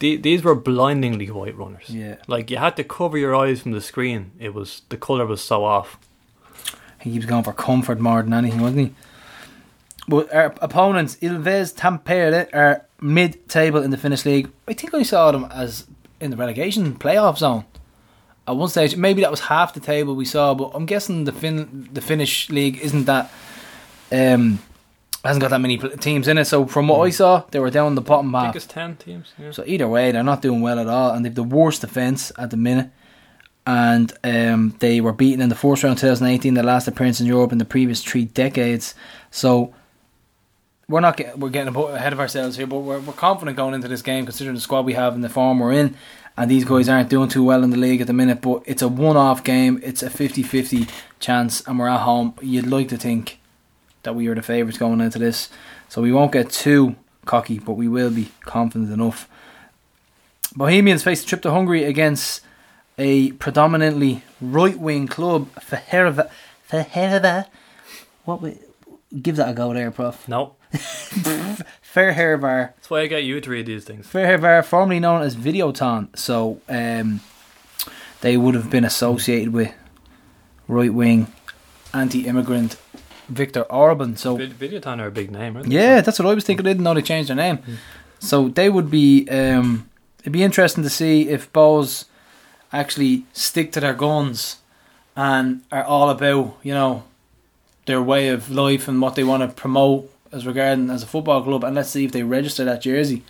the, 0.00 0.16
these 0.16 0.42
were 0.42 0.54
blindingly 0.54 1.30
white 1.30 1.56
runners. 1.56 1.88
Yeah. 1.88 2.16
Like 2.26 2.50
you 2.50 2.56
had 2.56 2.76
to 2.76 2.84
cover 2.84 3.16
your 3.16 3.36
eyes 3.36 3.60
from 3.60 3.72
the 3.72 3.80
screen. 3.80 4.32
It 4.40 4.52
was 4.52 4.82
the 4.88 4.96
color 4.96 5.24
was 5.26 5.42
so 5.42 5.64
off. 5.64 5.98
He 7.00 7.16
was 7.16 7.26
going 7.26 7.44
for 7.44 7.52
comfort 7.52 8.00
more 8.00 8.22
than 8.22 8.34
anything, 8.34 8.60
wasn't 8.60 8.88
he? 8.88 8.94
But 10.08 10.34
our 10.34 10.54
opponents, 10.60 11.16
Ilves 11.22 11.74
Tampere, 11.74 12.48
are 12.52 12.86
mid-table 13.00 13.82
in 13.82 13.90
the 13.90 13.96
Finnish 13.96 14.24
league. 14.24 14.50
I 14.66 14.72
think 14.72 14.92
I 14.92 15.02
saw 15.02 15.30
them 15.30 15.44
as 15.52 15.86
in 16.18 16.30
the 16.30 16.36
relegation 16.36 16.94
playoff 16.96 17.38
zone 17.38 17.64
at 18.48 18.56
one 18.56 18.68
stage. 18.68 18.96
Maybe 18.96 19.22
that 19.22 19.30
was 19.30 19.40
half 19.40 19.72
the 19.72 19.80
table 19.80 20.16
we 20.16 20.24
saw, 20.24 20.54
but 20.54 20.72
I'm 20.74 20.86
guessing 20.86 21.24
the 21.24 21.32
fin 21.32 21.88
the 21.92 22.00
Finnish 22.00 22.48
league 22.50 22.78
isn't 22.78 23.04
that 23.04 23.30
um 24.12 24.58
hasn't 25.24 25.42
got 25.42 25.50
that 25.50 25.60
many 25.60 25.76
pl- 25.76 25.90
teams 25.98 26.28
in 26.28 26.38
it. 26.38 26.46
So 26.46 26.66
from 26.66 26.88
what 26.88 27.00
I 27.00 27.10
saw, 27.10 27.44
they 27.50 27.58
were 27.58 27.70
down 27.70 27.94
the 27.94 28.00
bottom 28.00 28.34
I 28.34 28.44
half. 28.44 28.54
think 28.54 28.56
it's 28.64 28.72
ten 28.72 28.96
teams. 28.96 29.32
Yeah. 29.38 29.50
So 29.50 29.64
either 29.66 29.86
way, 29.88 30.12
they're 30.12 30.22
not 30.22 30.40
doing 30.42 30.60
well 30.62 30.78
at 30.78 30.86
all, 30.88 31.10
and 31.12 31.24
they've 31.24 31.34
the 31.34 31.42
worst 31.42 31.82
defense 31.82 32.32
at 32.38 32.50
the 32.50 32.56
minute. 32.56 32.90
And 33.66 34.12
um, 34.24 34.74
they 34.80 35.00
were 35.02 35.12
beaten 35.12 35.42
in 35.42 35.50
the 35.50 35.54
fourth 35.54 35.84
round, 35.84 35.98
2018, 35.98 36.54
their 36.54 36.64
last 36.64 36.88
appearance 36.88 37.20
in 37.20 37.26
Europe 37.26 37.52
in 37.52 37.58
the 37.58 37.64
previous 37.66 38.02
three 38.02 38.24
decades. 38.24 38.94
So 39.30 39.74
we're 40.88 41.00
not 41.00 41.16
get, 41.18 41.38
we're 41.38 41.50
getting 41.50 41.76
ahead 41.76 42.12
of 42.14 42.18
ourselves 42.20 42.56
here, 42.56 42.66
but 42.66 42.78
we're, 42.78 42.98
we're 43.00 43.12
confident 43.12 43.56
going 43.58 43.74
into 43.74 43.86
this 43.86 44.02
game 44.02 44.24
considering 44.24 44.54
the 44.54 44.60
squad 44.62 44.86
we 44.86 44.94
have 44.94 45.14
and 45.14 45.22
the 45.22 45.28
form 45.28 45.60
we're 45.60 45.72
in. 45.72 45.94
And 46.36 46.50
these 46.50 46.64
guys 46.64 46.88
aren't 46.88 47.10
doing 47.10 47.28
too 47.28 47.44
well 47.44 47.62
in 47.62 47.70
the 47.70 47.76
league 47.76 48.00
at 48.00 48.06
the 48.06 48.12
minute, 48.14 48.40
but 48.40 48.62
it's 48.64 48.80
a 48.82 48.88
one-off 48.88 49.44
game. 49.44 49.78
It's 49.84 50.02
a 50.02 50.08
50-50 50.08 50.90
chance, 51.20 51.60
and 51.68 51.78
we're 51.78 51.88
at 51.88 52.00
home. 52.00 52.34
You'd 52.40 52.66
like 52.66 52.88
to 52.88 52.96
think 52.96 53.39
that 54.02 54.14
we 54.14 54.28
are 54.28 54.34
the 54.34 54.42
favourites 54.42 54.78
going 54.78 55.00
into 55.00 55.18
this, 55.18 55.50
so 55.88 56.02
we 56.02 56.12
won't 56.12 56.32
get 56.32 56.50
too 56.50 56.96
cocky, 57.24 57.58
but 57.58 57.74
we 57.74 57.88
will 57.88 58.10
be 58.10 58.30
confident 58.42 58.92
enough. 58.92 59.28
Bohemians 60.54 61.02
face 61.02 61.22
a 61.22 61.26
trip 61.26 61.42
to 61.42 61.50
Hungary 61.50 61.84
against 61.84 62.42
a 62.98 63.32
predominantly 63.32 64.22
right 64.40 64.78
wing 64.78 65.06
club, 65.06 65.48
Feherva. 65.54 66.30
Feherva. 66.68 67.46
What 68.24 68.42
we 68.42 68.58
give 69.22 69.36
that 69.36 69.50
a 69.50 69.52
go 69.52 69.72
there, 69.72 69.90
Prof. 69.90 70.28
No, 70.28 70.56
fair 70.70 72.12
Fehervar. 72.12 72.74
that's 72.76 72.90
why 72.90 73.00
I 73.00 73.06
get 73.06 73.24
you 73.24 73.40
to 73.40 73.50
read 73.50 73.66
these 73.66 73.84
things. 73.84 74.06
Fehervar, 74.06 74.64
formerly 74.64 75.00
known 75.00 75.22
as 75.22 75.34
Videoton. 75.36 76.16
So 76.16 76.60
um, 76.68 77.20
they 78.20 78.36
would 78.36 78.54
have 78.54 78.70
been 78.70 78.84
associated 78.84 79.52
with 79.52 79.72
right 80.68 80.92
wing 80.94 81.32
anti 81.92 82.26
immigrant 82.26 82.76
Viktor 83.30 83.62
Orban. 83.62 84.16
So 84.16 84.36
Vid- 84.36 84.58
Videoton 84.58 85.00
are 85.00 85.06
a 85.06 85.10
big 85.10 85.30
name, 85.30 85.56
aren't 85.56 85.68
they? 85.68 85.74
Yeah, 85.74 86.00
that's 86.00 86.18
what 86.18 86.28
I 86.28 86.34
was 86.34 86.44
thinking. 86.44 86.66
I 86.66 86.70
didn't 86.70 86.84
know 86.84 86.94
they 86.94 87.02
changed 87.02 87.28
their 87.30 87.36
name. 87.36 87.58
So 88.18 88.48
they 88.48 88.68
would 88.68 88.90
be. 88.90 89.26
Um, 89.28 89.88
it'd 90.20 90.32
be 90.32 90.42
interesting 90.42 90.84
to 90.84 90.90
see 90.90 91.28
if 91.28 91.50
Bohs 91.52 92.04
actually 92.72 93.24
stick 93.32 93.72
to 93.72 93.80
their 93.80 93.94
guns 93.94 94.58
and 95.16 95.62
are 95.72 95.82
all 95.84 96.10
about 96.10 96.56
you 96.62 96.72
know 96.72 97.04
their 97.86 98.02
way 98.02 98.28
of 98.28 98.50
life 98.50 98.86
and 98.88 99.00
what 99.00 99.14
they 99.14 99.24
want 99.24 99.42
to 99.42 99.48
promote 99.48 100.10
as 100.32 100.46
regarding 100.46 100.90
as 100.90 101.02
a 101.02 101.06
football 101.06 101.42
club. 101.42 101.64
And 101.64 101.74
let's 101.74 101.90
see 101.90 102.04
if 102.04 102.12
they 102.12 102.22
register 102.22 102.64
that 102.64 102.82
jersey, 102.82 103.22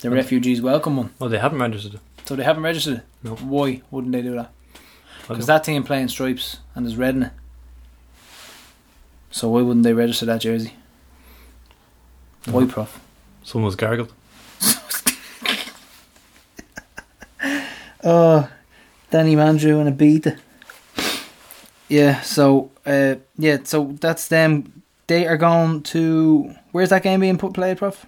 the 0.00 0.10
refugees 0.10 0.60
welcome 0.62 0.96
one. 0.96 1.10
Well, 1.18 1.30
they 1.30 1.38
haven't 1.38 1.60
registered 1.60 1.94
it. 1.94 2.00
So 2.24 2.34
they 2.34 2.42
haven't 2.44 2.62
registered 2.62 2.96
it. 2.98 3.02
No. 3.22 3.36
Why 3.36 3.82
wouldn't 3.90 4.12
they 4.12 4.22
do 4.22 4.34
that? 4.34 4.50
Because 5.28 5.46
that 5.46 5.64
team 5.64 5.84
playing 5.84 6.08
stripes 6.08 6.58
and 6.74 6.84
there's 6.84 6.96
red 6.96 7.14
in 7.14 7.22
it. 7.24 7.32
So 9.34 9.48
why 9.48 9.62
wouldn't 9.62 9.82
they 9.82 9.92
register 9.92 10.26
that 10.26 10.42
jersey? 10.42 10.74
Why, 12.44 12.66
prof? 12.66 13.00
Someone's 13.42 13.74
gargled. 13.74 14.12
Oh, 18.06 18.50
Danny 19.10 19.34
Mandroiu 19.34 19.80
and 19.80 19.88
a 19.88 19.90
beat. 19.90 20.26
Yeah, 21.88 22.20
so 22.20 22.70
uh, 22.84 23.14
yeah, 23.38 23.58
so 23.64 23.96
that's 23.98 24.28
them. 24.28 24.82
They 25.06 25.26
are 25.26 25.38
going 25.38 25.82
to 25.94 26.54
where's 26.72 26.90
that 26.90 27.02
game 27.02 27.20
being 27.20 27.38
put 27.38 27.54
played, 27.54 27.78
Prof? 27.78 28.04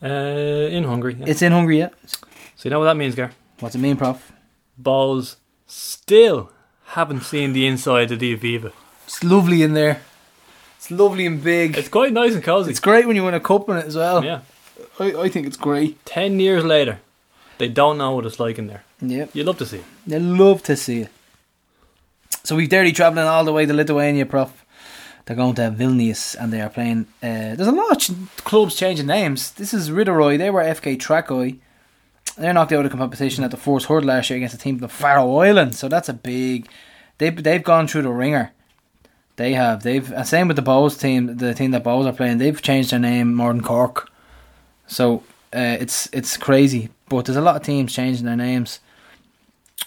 Uh, 0.00 0.06
in 0.06 0.84
Hungary. 0.84 1.16
Yeah. 1.18 1.26
It's 1.26 1.42
in 1.42 1.50
Hungary, 1.50 1.78
yeah. 1.78 1.88
so 2.06 2.18
you 2.62 2.70
know 2.70 2.78
what 2.78 2.84
that 2.84 2.96
means, 2.96 3.16
Gar? 3.16 3.32
What's 3.58 3.74
it 3.74 3.78
mean, 3.78 3.96
Prof? 3.96 4.30
Bohs 4.80 5.34
still 5.66 6.52
haven't 6.94 7.22
seen 7.22 7.54
the 7.54 7.66
inside 7.66 8.12
of 8.12 8.20
the 8.20 8.36
Aviva. 8.36 8.72
It's 9.04 9.22
lovely 9.24 9.62
in 9.62 9.74
there. 9.74 10.00
It's 10.78 10.90
lovely 10.90 11.26
and 11.26 11.42
big. 11.42 11.76
It's 11.78 11.88
quite 11.88 12.12
nice 12.12 12.34
and 12.34 12.42
cozy. 12.42 12.70
It's 12.70 12.80
great 12.80 13.06
when 13.06 13.16
you 13.16 13.24
win 13.24 13.34
a 13.34 13.40
cup 13.40 13.68
in 13.68 13.76
it 13.76 13.86
as 13.86 13.96
well. 13.96 14.24
yeah. 14.24 14.40
I, 14.98 15.04
I 15.22 15.28
think 15.28 15.46
it's 15.46 15.56
great. 15.56 16.04
Ten 16.04 16.38
years 16.40 16.64
later, 16.64 16.98
they 17.58 17.68
don't 17.68 17.96
know 17.98 18.12
what 18.12 18.26
it's 18.26 18.38
like 18.40 18.58
in 18.58 18.66
there. 18.66 18.84
Yeah. 19.00 19.26
You'd 19.32 19.46
love 19.46 19.58
to 19.58 19.66
see 19.66 19.78
it. 19.78 19.84
They 20.06 20.18
love 20.18 20.62
to 20.64 20.76
see 20.76 21.00
it. 21.02 21.08
So 22.42 22.56
we've 22.56 22.68
Derry 22.68 22.92
travelling 22.92 23.26
all 23.26 23.44
the 23.44 23.52
way 23.52 23.64
to 23.66 23.72
Lithuania, 23.72 24.26
Prof. 24.26 24.64
They're 25.24 25.36
going 25.36 25.54
to 25.54 25.70
Vilnius 25.70 26.36
and 26.38 26.52
they 26.52 26.60
are 26.60 26.68
playing. 26.68 27.06
Uh, 27.22 27.54
there's 27.56 27.66
a 27.68 27.72
lot 27.72 27.92
of 27.92 27.98
ch- 27.98 28.44
clubs 28.44 28.74
changing 28.74 29.06
names. 29.06 29.52
This 29.52 29.72
is 29.72 29.88
Riteriai. 29.88 30.36
They 30.36 30.50
were 30.50 30.62
FK 30.62 30.98
Trakai. 30.98 31.58
They're 32.36 32.52
knocked 32.52 32.72
out 32.72 32.84
of 32.84 32.90
the 32.90 32.98
competition 32.98 33.42
at 33.44 33.50
the 33.50 33.56
fourth 33.56 33.86
Hurdle 33.86 34.08
last 34.08 34.28
year 34.28 34.36
against 34.36 34.54
a 34.54 34.58
team 34.58 34.76
from 34.76 34.82
the 34.82 34.92
Faroe 34.92 35.38
Islands. 35.38 35.78
So 35.78 35.88
that's 35.88 36.08
a 36.10 36.12
big. 36.12 36.68
They've 37.18 37.42
they've 37.42 37.62
gone 37.62 37.86
through 37.86 38.02
the 38.02 38.10
ringer. 38.10 38.52
They 39.36 39.54
have. 39.54 39.82
They've 39.82 40.12
same 40.26 40.48
with 40.48 40.56
the 40.56 40.62
Bohs 40.62 40.98
team. 41.00 41.36
The 41.36 41.54
team 41.54 41.72
that 41.72 41.84
Bohs 41.84 42.06
are 42.06 42.12
playing. 42.12 42.38
They've 42.38 42.60
changed 42.60 42.90
their 42.90 42.98
name 43.00 43.34
more 43.34 43.52
than 43.52 43.62
Cork. 43.62 44.10
So 44.86 45.24
uh, 45.54 45.76
it's 45.80 46.08
it's 46.12 46.36
crazy. 46.36 46.90
But 47.08 47.24
there's 47.26 47.36
a 47.36 47.42
lot 47.42 47.56
of 47.56 47.62
teams 47.62 47.92
changing 47.92 48.24
their 48.24 48.36
names. 48.36 48.80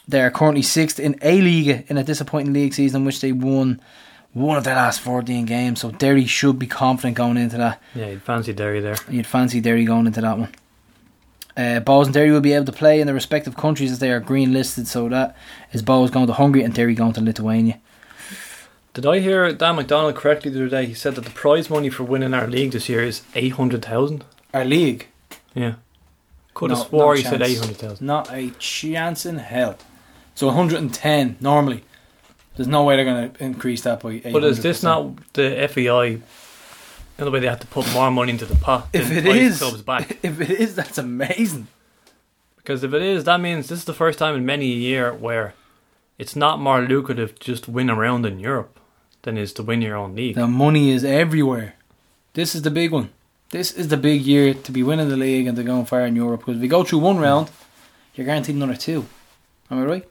They 0.07 0.22
are 0.22 0.32
currently 0.32 0.61
sixth 0.61 0.99
in 0.99 1.18
A 1.22 1.41
League 1.41 1.86
in 1.88 1.98
a 1.98 2.03
disappointing 2.03 2.53
league 2.53 2.74
season, 2.74 3.02
in 3.02 3.06
which 3.06 3.22
they 3.22 3.32
won 3.32 3.82
one 4.34 4.57
of 4.57 4.64
their 4.64 4.76
last 4.76 5.02
14 5.02 5.45
games. 5.45 5.82
So 5.82 5.91
Derry 5.91 6.26
should 6.26 6.60
be 6.60 6.68
confident 6.68 7.18
going 7.18 7.38
into 7.38 7.57
that. 7.57 7.82
Yeah, 7.95 8.10
you'd 8.10 8.22
fancy 8.22 8.53
Derry 8.53 8.80
there. 8.80 8.98
You'd 9.10 9.26
fancy 9.26 9.60
Derry 9.60 9.84
going 9.86 10.07
into 10.07 10.22
that 10.22 10.38
one. 10.38 10.49
Uh, 11.56 11.80
Bohs 11.80 12.06
and 12.06 12.14
Derry 12.14 12.32
will 12.32 12.40
be 12.40 12.53
able 12.53 12.65
to 12.65 12.72
play 12.72 13.02
in 13.02 13.07
their 13.07 13.15
respective 13.15 13.57
countries 13.57 13.91
as 13.91 13.99
they 13.99 14.11
are 14.11 14.19
green 14.19 14.53
listed. 14.53 14.88
So 14.88 15.10
that 15.10 15.36
is 15.72 15.82
Bohs 15.82 16.11
going 16.11 16.28
to 16.28 16.34
Hungary 16.34 16.61
and 16.61 16.74
Derry 16.74 16.94
going 16.94 17.14
to 17.14 17.22
Lithuania. 17.22 17.80
Did 18.98 19.06
I 19.06 19.19
hear 19.19 19.53
Dan 19.53 19.76
McDonald 19.76 20.15
correctly 20.15 20.49
the 20.49 20.57
other 20.57 20.69
day? 20.69 20.88
He 20.88 20.95
said 20.95 21.14
that 21.14 21.24
the 21.24 21.30
prize 21.30 21.69
money 21.69 21.88
for 21.88 22.02
winning 22.03 22.34
our 22.34 22.48
league 22.48 22.72
this 22.72 22.90
year 22.90 23.03
is 23.03 23.22
eight 23.36 23.52
hundred 23.53 23.86
thousand. 23.86 24.26
Our 24.56 24.65
league, 24.65 25.06
Yeah, 25.53 25.76
could 26.56 26.72
No, 26.72 26.78
have 26.78 26.88
swore 26.88 27.14
no 27.14 27.18
he 27.18 27.22
said 27.22 27.44
eight 27.44 27.60
hundred 27.60 27.78
thousand. 27.78 28.07
not 28.07 28.34
a 28.34 28.49
chance 28.57 29.24
in 29.24 29.38
hell. 29.38 29.78
So 30.34 30.48
110 30.48 31.38
normally. 31.40 31.84
There's 32.56 32.68
no 32.68 32.86
way 32.86 32.95
they're 32.95 33.06
going 33.06 33.34
to 33.34 33.44
increase 33.44 33.84
that 33.84 33.99
by. 33.99 34.14
800%. 34.14 34.34
But 34.34 34.44
is 34.45 34.64
this 34.64 34.82
not 34.82 35.32
the 35.34 35.69
FAI? 35.72 36.06
In 37.19 37.26
the 37.26 37.30
way 37.30 37.40
they 37.40 37.45
have 37.45 37.60
to 37.60 37.68
put 37.68 37.94
more 37.94 38.10
money 38.10 38.32
into 38.32 38.48
the 38.48 38.56
pot. 38.56 38.88
If 38.94 39.11
it 39.11 39.28
is, 39.28 39.60
clubs 39.60 39.84
back. 39.84 40.18
if 40.24 40.41
it 40.41 40.49
is, 40.49 40.74
that's 40.74 40.98
amazing. 40.98 41.68
Because 42.56 42.84
if 42.84 42.95
it 42.95 43.03
is, 43.03 43.26
that 43.26 43.41
means 43.41 43.68
this 43.68 43.78
is 43.78 43.86
the 43.86 43.94
first 43.94 44.18
time 44.18 44.34
in 44.34 44.44
many 44.44 44.72
a 44.72 44.76
year 44.76 45.14
where 45.14 45.53
it's 46.18 46.36
not 46.36 46.60
more 46.60 46.82
lucrative 46.82 47.38
to 47.38 47.45
just 47.45 47.68
win 47.68 47.91
around 47.91 48.26
in 48.26 48.40
Europe 48.40 48.80
than 49.28 49.38
is 49.38 49.52
to 49.54 49.64
win 49.64 49.82
your 49.82 49.95
own 49.98 50.16
league. 50.16 50.36
The 50.36 50.48
money 50.48 50.90
is 50.91 51.04
everywhere. 51.04 51.76
This 52.34 52.56
is 52.56 52.62
the 52.64 52.72
big 52.72 52.91
one. 52.91 53.10
This 53.49 53.72
is 53.72 53.90
the 53.90 53.98
big 53.98 54.22
year 54.22 54.54
to 54.54 54.72
be 54.72 54.84
winning 54.84 55.10
the 55.10 55.18
league 55.18 55.48
and 55.48 55.56
to 55.58 55.64
go 55.64 55.84
far 55.84 56.06
in 56.06 56.16
Europe. 56.16 56.41
Because 56.41 56.58
if 56.58 56.64
you 56.64 56.70
go 56.70 56.84
through 56.84 56.99
one 56.99 57.18
round, 57.20 57.49
you're 58.16 58.26
guaranteed 58.26 58.56
another 58.56 58.76
two. 58.76 59.06
Am 59.70 59.80
I 59.80 59.84
right? 59.86 60.06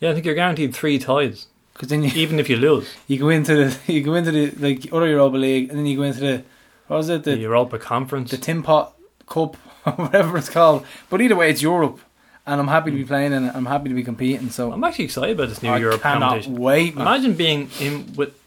Yeah, 0.00 0.10
I 0.10 0.14
think 0.14 0.26
you're 0.26 0.34
guaranteed 0.34 0.74
three 0.74 0.98
ties, 0.98 1.46
Because 1.72 1.88
then 1.88 2.02
you 2.02 2.10
even 2.14 2.38
if 2.40 2.48
you 2.50 2.56
lose. 2.56 2.88
you 3.06 3.18
go 3.18 3.28
into 3.28 3.54
the 3.54 3.92
you 3.92 4.02
go 4.02 4.14
into 4.14 4.32
the 4.32 4.44
like 4.58 4.92
other 4.92 5.08
Europa 5.08 5.36
League, 5.36 5.70
and 5.70 5.78
then 5.78 5.86
you 5.86 5.96
go 5.96 6.02
into 6.02 6.20
the 6.20 6.44
what 6.88 6.96
was 6.98 7.08
it 7.08 7.22
The 7.24 7.36
the 7.36 7.40
Europa 7.42 7.78
Conference. 7.78 8.30
the 8.32 8.38
Tin 8.38 8.62
Pot 8.62 8.94
Cup 9.26 9.56
or 9.86 9.92
whatever 10.02 10.36
it's 10.38 10.48
called. 10.50 10.84
But 11.10 11.20
either 11.20 11.36
way, 11.36 11.50
it's 11.50 11.62
Europe, 11.62 11.98
and 12.46 12.60
I'm 12.60 12.68
happy 12.68 12.90
to 12.90 12.96
be 12.96 13.02
hmm. 13.02 13.08
playing 13.08 13.32
and 13.32 13.50
I'm 13.50 13.66
happy 13.66 13.88
to 13.88 13.94
be 13.94 14.02
competing. 14.02 14.50
So 14.50 14.72
I'm 14.72 14.82
actually 14.84 15.06
excited 15.06 15.38
about 15.38 15.48
this 15.48 15.62
new 15.62 15.70
I 15.70 15.78
Europe 15.78 16.02
cannot 16.02 16.20
competition. 16.20 16.56
wait, 16.56 16.94
man. 16.94 17.06
Imagine 17.06 17.34
being 17.34 17.70
in 17.80 18.12
with. 18.14 18.38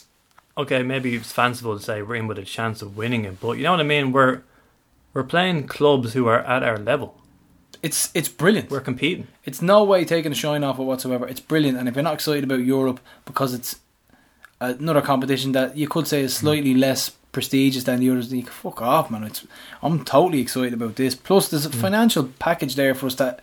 Okay, 0.57 0.83
maybe 0.83 1.13
it's 1.15 1.33
fanciful 1.33 1.77
to 1.77 1.83
say 1.83 2.01
we're 2.01 2.15
in 2.15 2.27
with 2.27 2.37
a 2.37 2.45
chance 2.45 2.81
of 2.81 2.95
winning 2.95 3.25
it, 3.25 3.41
but 3.41 3.53
you 3.53 3.63
know 3.63 3.71
what 3.71 3.81
I 3.81 3.83
mean. 3.83 4.11
We're 4.13 4.41
we're 5.13 5.23
playing 5.23 5.67
clubs 5.67 6.13
who 6.13 6.27
are 6.27 6.39
at 6.39 6.63
our 6.63 6.77
level. 6.77 7.15
It's 7.83 8.09
it's 8.13 8.29
brilliant. 8.29 8.69
We're 8.69 8.79
competing. 8.79 9.27
It's 9.43 9.61
no 9.61 9.83
way 9.83 10.05
taking 10.05 10.31
the 10.31 10.35
shine 10.35 10.63
off 10.63 10.79
it 10.79 10.83
whatsoever. 10.83 11.27
It's 11.27 11.41
brilliant, 11.41 11.77
and 11.77 11.89
if 11.89 11.95
you're 11.95 12.03
not 12.03 12.13
excited 12.13 12.43
about 12.43 12.59
Europe 12.59 12.99
because 13.25 13.53
it's 13.53 13.79
another 14.61 15.01
competition 15.01 15.51
that 15.51 15.75
you 15.75 15.87
could 15.87 16.07
say 16.07 16.21
is 16.21 16.37
hmm. 16.37 16.45
slightly 16.45 16.73
less 16.73 17.09
prestigious 17.31 17.83
than 17.83 17.99
the 17.99 18.09
others. 18.09 18.31
You 18.31 18.43
can 18.43 18.51
fuck 18.51 18.81
off, 18.81 19.11
man. 19.11 19.25
It's 19.25 19.45
I'm 19.81 20.05
totally 20.05 20.39
excited 20.39 20.73
about 20.73 20.95
this. 20.95 21.15
Plus, 21.15 21.49
there's 21.49 21.65
a 21.65 21.69
hmm. 21.69 21.79
financial 21.79 22.23
package 22.39 22.75
there 22.75 22.95
for 22.95 23.07
us 23.07 23.15
that 23.15 23.41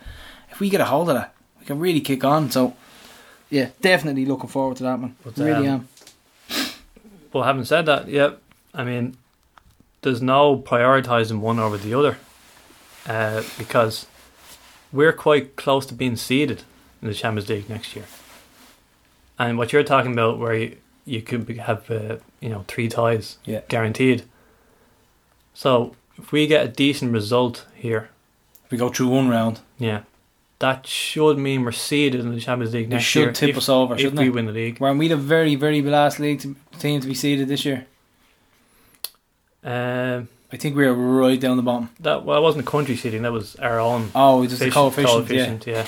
if 0.52 0.60
we 0.60 0.68
get 0.70 0.80
a 0.80 0.84
hold 0.84 1.08
of 1.08 1.16
that, 1.16 1.34
we 1.58 1.66
can 1.66 1.78
really 1.80 2.00
kick 2.00 2.24
on. 2.24 2.50
So, 2.50 2.74
yeah, 3.50 3.70
definitely 3.80 4.26
looking 4.26 4.48
forward 4.48 4.76
to 4.78 4.82
that, 4.84 5.00
man. 5.00 5.16
But, 5.24 5.36
really 5.38 5.66
um, 5.66 5.88
am. 6.50 6.68
Well, 7.32 7.44
having 7.44 7.64
said 7.64 7.86
that, 7.86 8.08
yeah, 8.08 8.32
I 8.74 8.84
mean, 8.84 9.16
there's 10.02 10.20
no 10.22 10.58
prioritising 10.58 11.40
one 11.40 11.58
over 11.58 11.78
the 11.78 11.94
other 11.94 12.18
uh, 13.06 13.42
because 13.58 14.06
we're 14.92 15.12
quite 15.12 15.56
close 15.56 15.86
to 15.86 15.94
being 15.94 16.16
seeded 16.16 16.62
in 17.00 17.08
the 17.08 17.14
Champions 17.14 17.48
League 17.48 17.68
next 17.70 17.96
year. 17.96 18.04
And 19.38 19.56
what 19.58 19.72
you're 19.72 19.82
talking 19.82 20.12
about, 20.12 20.38
where 20.38 20.54
you, 20.54 20.76
you 21.06 21.22
could 21.22 21.46
be, 21.46 21.56
have 21.56 21.90
uh, 21.90 22.16
you 22.40 22.48
know 22.50 22.64
three 22.68 22.88
ties 22.88 23.38
Yeah. 23.44 23.62
guaranteed. 23.68 24.24
So 25.54 25.96
if 26.18 26.32
we 26.32 26.46
get 26.46 26.64
a 26.64 26.68
decent 26.68 27.12
result 27.12 27.66
here, 27.74 28.10
if 28.66 28.70
We 28.70 28.78
go 28.78 28.88
through 28.90 29.08
one 29.08 29.28
round. 29.28 29.60
yeah, 29.78 30.00
that 30.62 30.86
should 30.86 31.38
mean 31.38 31.64
we're 31.64 31.72
seeded 31.72 32.20
in 32.20 32.32
the 32.32 32.40
Champions 32.40 32.72
League 32.72 32.84
It 32.86 32.90
next 32.90 33.04
should 33.04 33.20
year. 33.20 33.32
tip 33.32 33.50
if, 33.50 33.56
us 33.58 33.68
over, 33.68 33.96
if 33.98 34.12
we 34.12 34.26
it? 34.28 34.30
win 34.30 34.46
the 34.46 34.52
league. 34.52 34.78
Weren't 34.80 34.98
we 34.98 35.08
the 35.08 35.16
very, 35.16 35.54
very 35.56 35.82
last 35.82 36.18
league 36.20 36.40
to, 36.40 36.54
team 36.78 37.00
to 37.00 37.06
be 37.08 37.14
seeded 37.14 37.48
this 37.48 37.64
year? 37.64 37.86
Um, 39.64 40.28
I 40.52 40.56
think 40.56 40.76
we 40.76 40.86
were 40.86 40.94
right 40.94 41.40
down 41.40 41.56
the 41.56 41.62
bottom. 41.62 41.90
that 42.00 42.24
well, 42.24 42.38
it 42.38 42.42
wasn't 42.42 42.66
a 42.66 42.70
country 42.70 42.96
seeding. 42.96 43.22
That 43.22 43.32
was 43.32 43.56
our 43.56 43.78
own 43.80 44.10
Oh, 44.14 44.42
it's 44.42 44.52
just 44.52 44.62
the 44.62 44.70
coefficient- 44.70 45.08
coefficient. 45.12 45.66
Yeah. 45.66 45.74
yeah. 45.74 45.86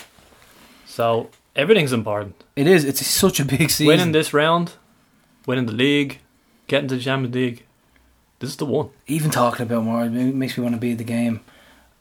So 0.86 1.30
everything's 1.56 1.92
important. 1.92 2.42
It 2.56 2.66
is. 2.66 2.84
It's 2.84 3.04
such 3.06 3.40
a 3.40 3.44
big 3.44 3.70
season. 3.70 3.86
Winning 3.88 4.12
this 4.12 4.32
round, 4.32 4.74
winning 5.46 5.66
the 5.66 5.72
league, 5.72 6.18
getting 6.66 6.88
to 6.88 6.96
the 6.96 7.02
Champions 7.02 7.34
League. 7.34 7.64
This 8.38 8.50
is 8.50 8.56
the 8.56 8.66
one. 8.66 8.90
even 9.06 9.30
talking 9.30 9.64
about 9.64 9.84
more, 9.84 10.04
it 10.04 10.10
makes 10.10 10.58
me 10.58 10.62
want 10.62 10.74
to 10.74 10.80
be 10.80 10.92
at 10.92 10.98
the 10.98 11.04
game 11.04 11.40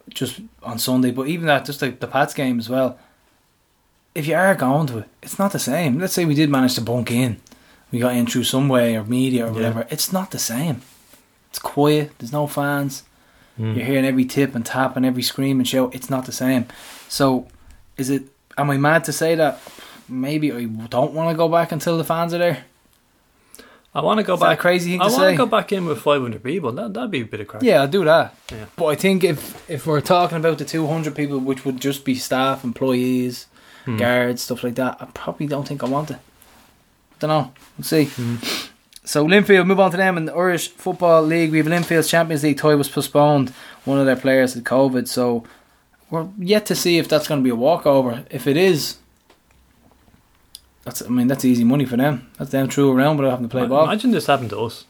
just 0.10 0.40
on 0.62 0.80
Sunday. 0.80 1.12
But 1.12 1.28
even 1.28 1.48
that, 1.48 1.66
just 1.66 1.82
like 1.82 2.00
the 2.00 2.08
Pats 2.08 2.34
game 2.34 2.60
as 2.60 2.70
well. 2.70 2.98
If 4.16 4.28
you 4.28 4.36
are 4.36 4.54
going 4.56 4.88
to 4.88 5.00
it, 5.00 5.06
it's 5.24 5.40
not 5.40 5.52
the 5.54 5.60
same. 5.60 5.98
Let's 6.00 6.14
say 6.14 6.26
we 6.26 6.36
did 6.36 6.50
manage 6.50 6.76
to 6.76 6.82
bunk 6.82 7.10
in, 7.12 7.38
we 7.92 8.00
got 8.00 8.16
in 8.16 8.28
through 8.28 8.44
some 8.44 8.70
way 8.70 8.96
or 8.96 9.04
media 9.04 9.46
or 9.46 9.48
Yeah. 9.48 9.54
whatever. 9.54 9.88
It's 9.90 10.12
not 10.14 10.32
the 10.32 10.40
same. 10.40 10.82
It's 11.50 11.60
quiet. 11.60 12.12
There's 12.20 12.32
no 12.32 12.46
fans. 12.48 13.04
Mm. 13.60 13.76
You're 13.76 13.86
hearing 13.86 14.06
every 14.06 14.26
tip 14.26 14.56
and 14.56 14.66
tap 14.66 14.96
and 14.98 15.06
every 15.06 15.24
scream 15.24 15.60
and 15.60 15.68
shout. 15.68 15.94
It's 15.96 16.10
not 16.10 16.26
the 16.26 16.32
same. 16.32 16.66
So, 17.10 17.48
is 17.98 18.10
it? 18.10 18.24
Am 18.58 18.70
I 18.70 18.78
mad 18.78 19.04
to 19.06 19.12
say 19.14 19.36
that? 19.36 19.60
Maybe 20.10 20.52
I 20.52 20.66
don't 20.66 21.14
want 21.14 21.30
to 21.32 21.36
go 21.38 21.48
back 21.48 21.72
until 21.72 21.98
the 21.98 22.04
fans 22.04 22.34
are 22.34 22.40
there. 22.40 22.66
I 23.96 24.02
want 24.02 24.18
to 24.20 24.24
go 24.24 24.34
Is 24.34 24.40
back. 24.40 24.60
crazy 24.60 24.92
thing 24.92 25.02
I 25.02 25.06
to 25.08 25.12
want 25.12 25.22
say? 25.24 25.32
to 25.32 25.38
go 25.38 25.46
back 25.46 25.72
in 25.72 25.86
with 25.86 26.02
500 26.02 26.44
people. 26.44 26.72
That 26.72 26.94
that'd 26.94 27.12
be 27.12 27.22
a 27.22 27.26
bit 27.26 27.42
of 27.42 27.48
crack. 27.48 27.62
Yeah, 27.64 27.82
I'll 27.82 27.88
do 27.88 28.04
that. 28.06 28.36
Yeah. 28.52 28.66
But 28.76 28.86
I 28.88 28.96
think 28.96 29.24
if 29.24 29.70
if 29.70 29.86
we're 29.86 30.02
talking 30.02 30.38
about 30.38 30.58
the 30.58 30.66
200 30.66 31.16
people, 31.16 31.40
which 31.40 31.64
would 31.66 31.80
just 31.80 32.04
be 32.04 32.16
staff, 32.16 32.64
employees, 32.64 33.48
Hmm. 33.86 33.98
guards, 33.98 34.42
stuff 34.42 34.64
like 34.64 34.76
that, 34.76 34.98
I 35.02 35.06
probably 35.14 35.46
don't 35.46 35.68
think 35.68 35.84
I 35.84 35.88
want 35.88 36.10
it. 36.10 36.18
Don't 37.20 37.30
know. 37.30 37.52
We'll 37.78 37.84
see. 37.86 38.06
Hmm. 38.06 38.38
So 39.06 39.26
Linfield, 39.28 39.68
move 39.68 39.80
on 39.82 39.92
to 39.92 39.98
them 39.98 40.18
in 40.18 40.26
the 40.26 40.34
Irish 40.34 40.70
Football 40.70 41.24
League. 41.24 41.52
We 41.52 41.58
have 41.58 41.68
Linfield's 41.68 42.08
Champions 42.10 42.44
League 42.44 42.58
tie 42.58 42.76
was 42.76 42.88
postponed. 42.88 43.50
One 43.84 44.00
of 44.00 44.06
their 44.06 44.16
players 44.16 44.54
had 44.54 44.64
COVID, 44.64 45.10
so 45.10 45.44
we're 46.10 46.28
yet 46.40 46.66
to 46.68 46.76
see 46.76 46.98
if 46.98 47.10
that's 47.10 47.28
going 47.28 47.42
to 47.42 47.44
be 47.44 47.50
a 47.50 47.56
walkover. 47.56 48.24
If 48.32 48.48
it 48.48 48.56
is, 48.56 48.96
that's 50.84 51.02
I 51.02 51.08
mean 51.10 51.28
that's 51.28 51.46
easy 51.46 51.64
money 51.64 51.86
for 51.86 51.98
them. 51.98 52.30
That's 52.38 52.52
them 52.52 52.70
through 52.70 52.92
around 52.92 53.18
without 53.18 53.32
having 53.32 53.48
to 53.48 53.52
play 53.52 53.66
ball. 53.68 53.86
Imagine 53.86 54.12
this 54.12 54.28
happened 54.28 54.50
to 54.52 54.60
us. 54.62 54.86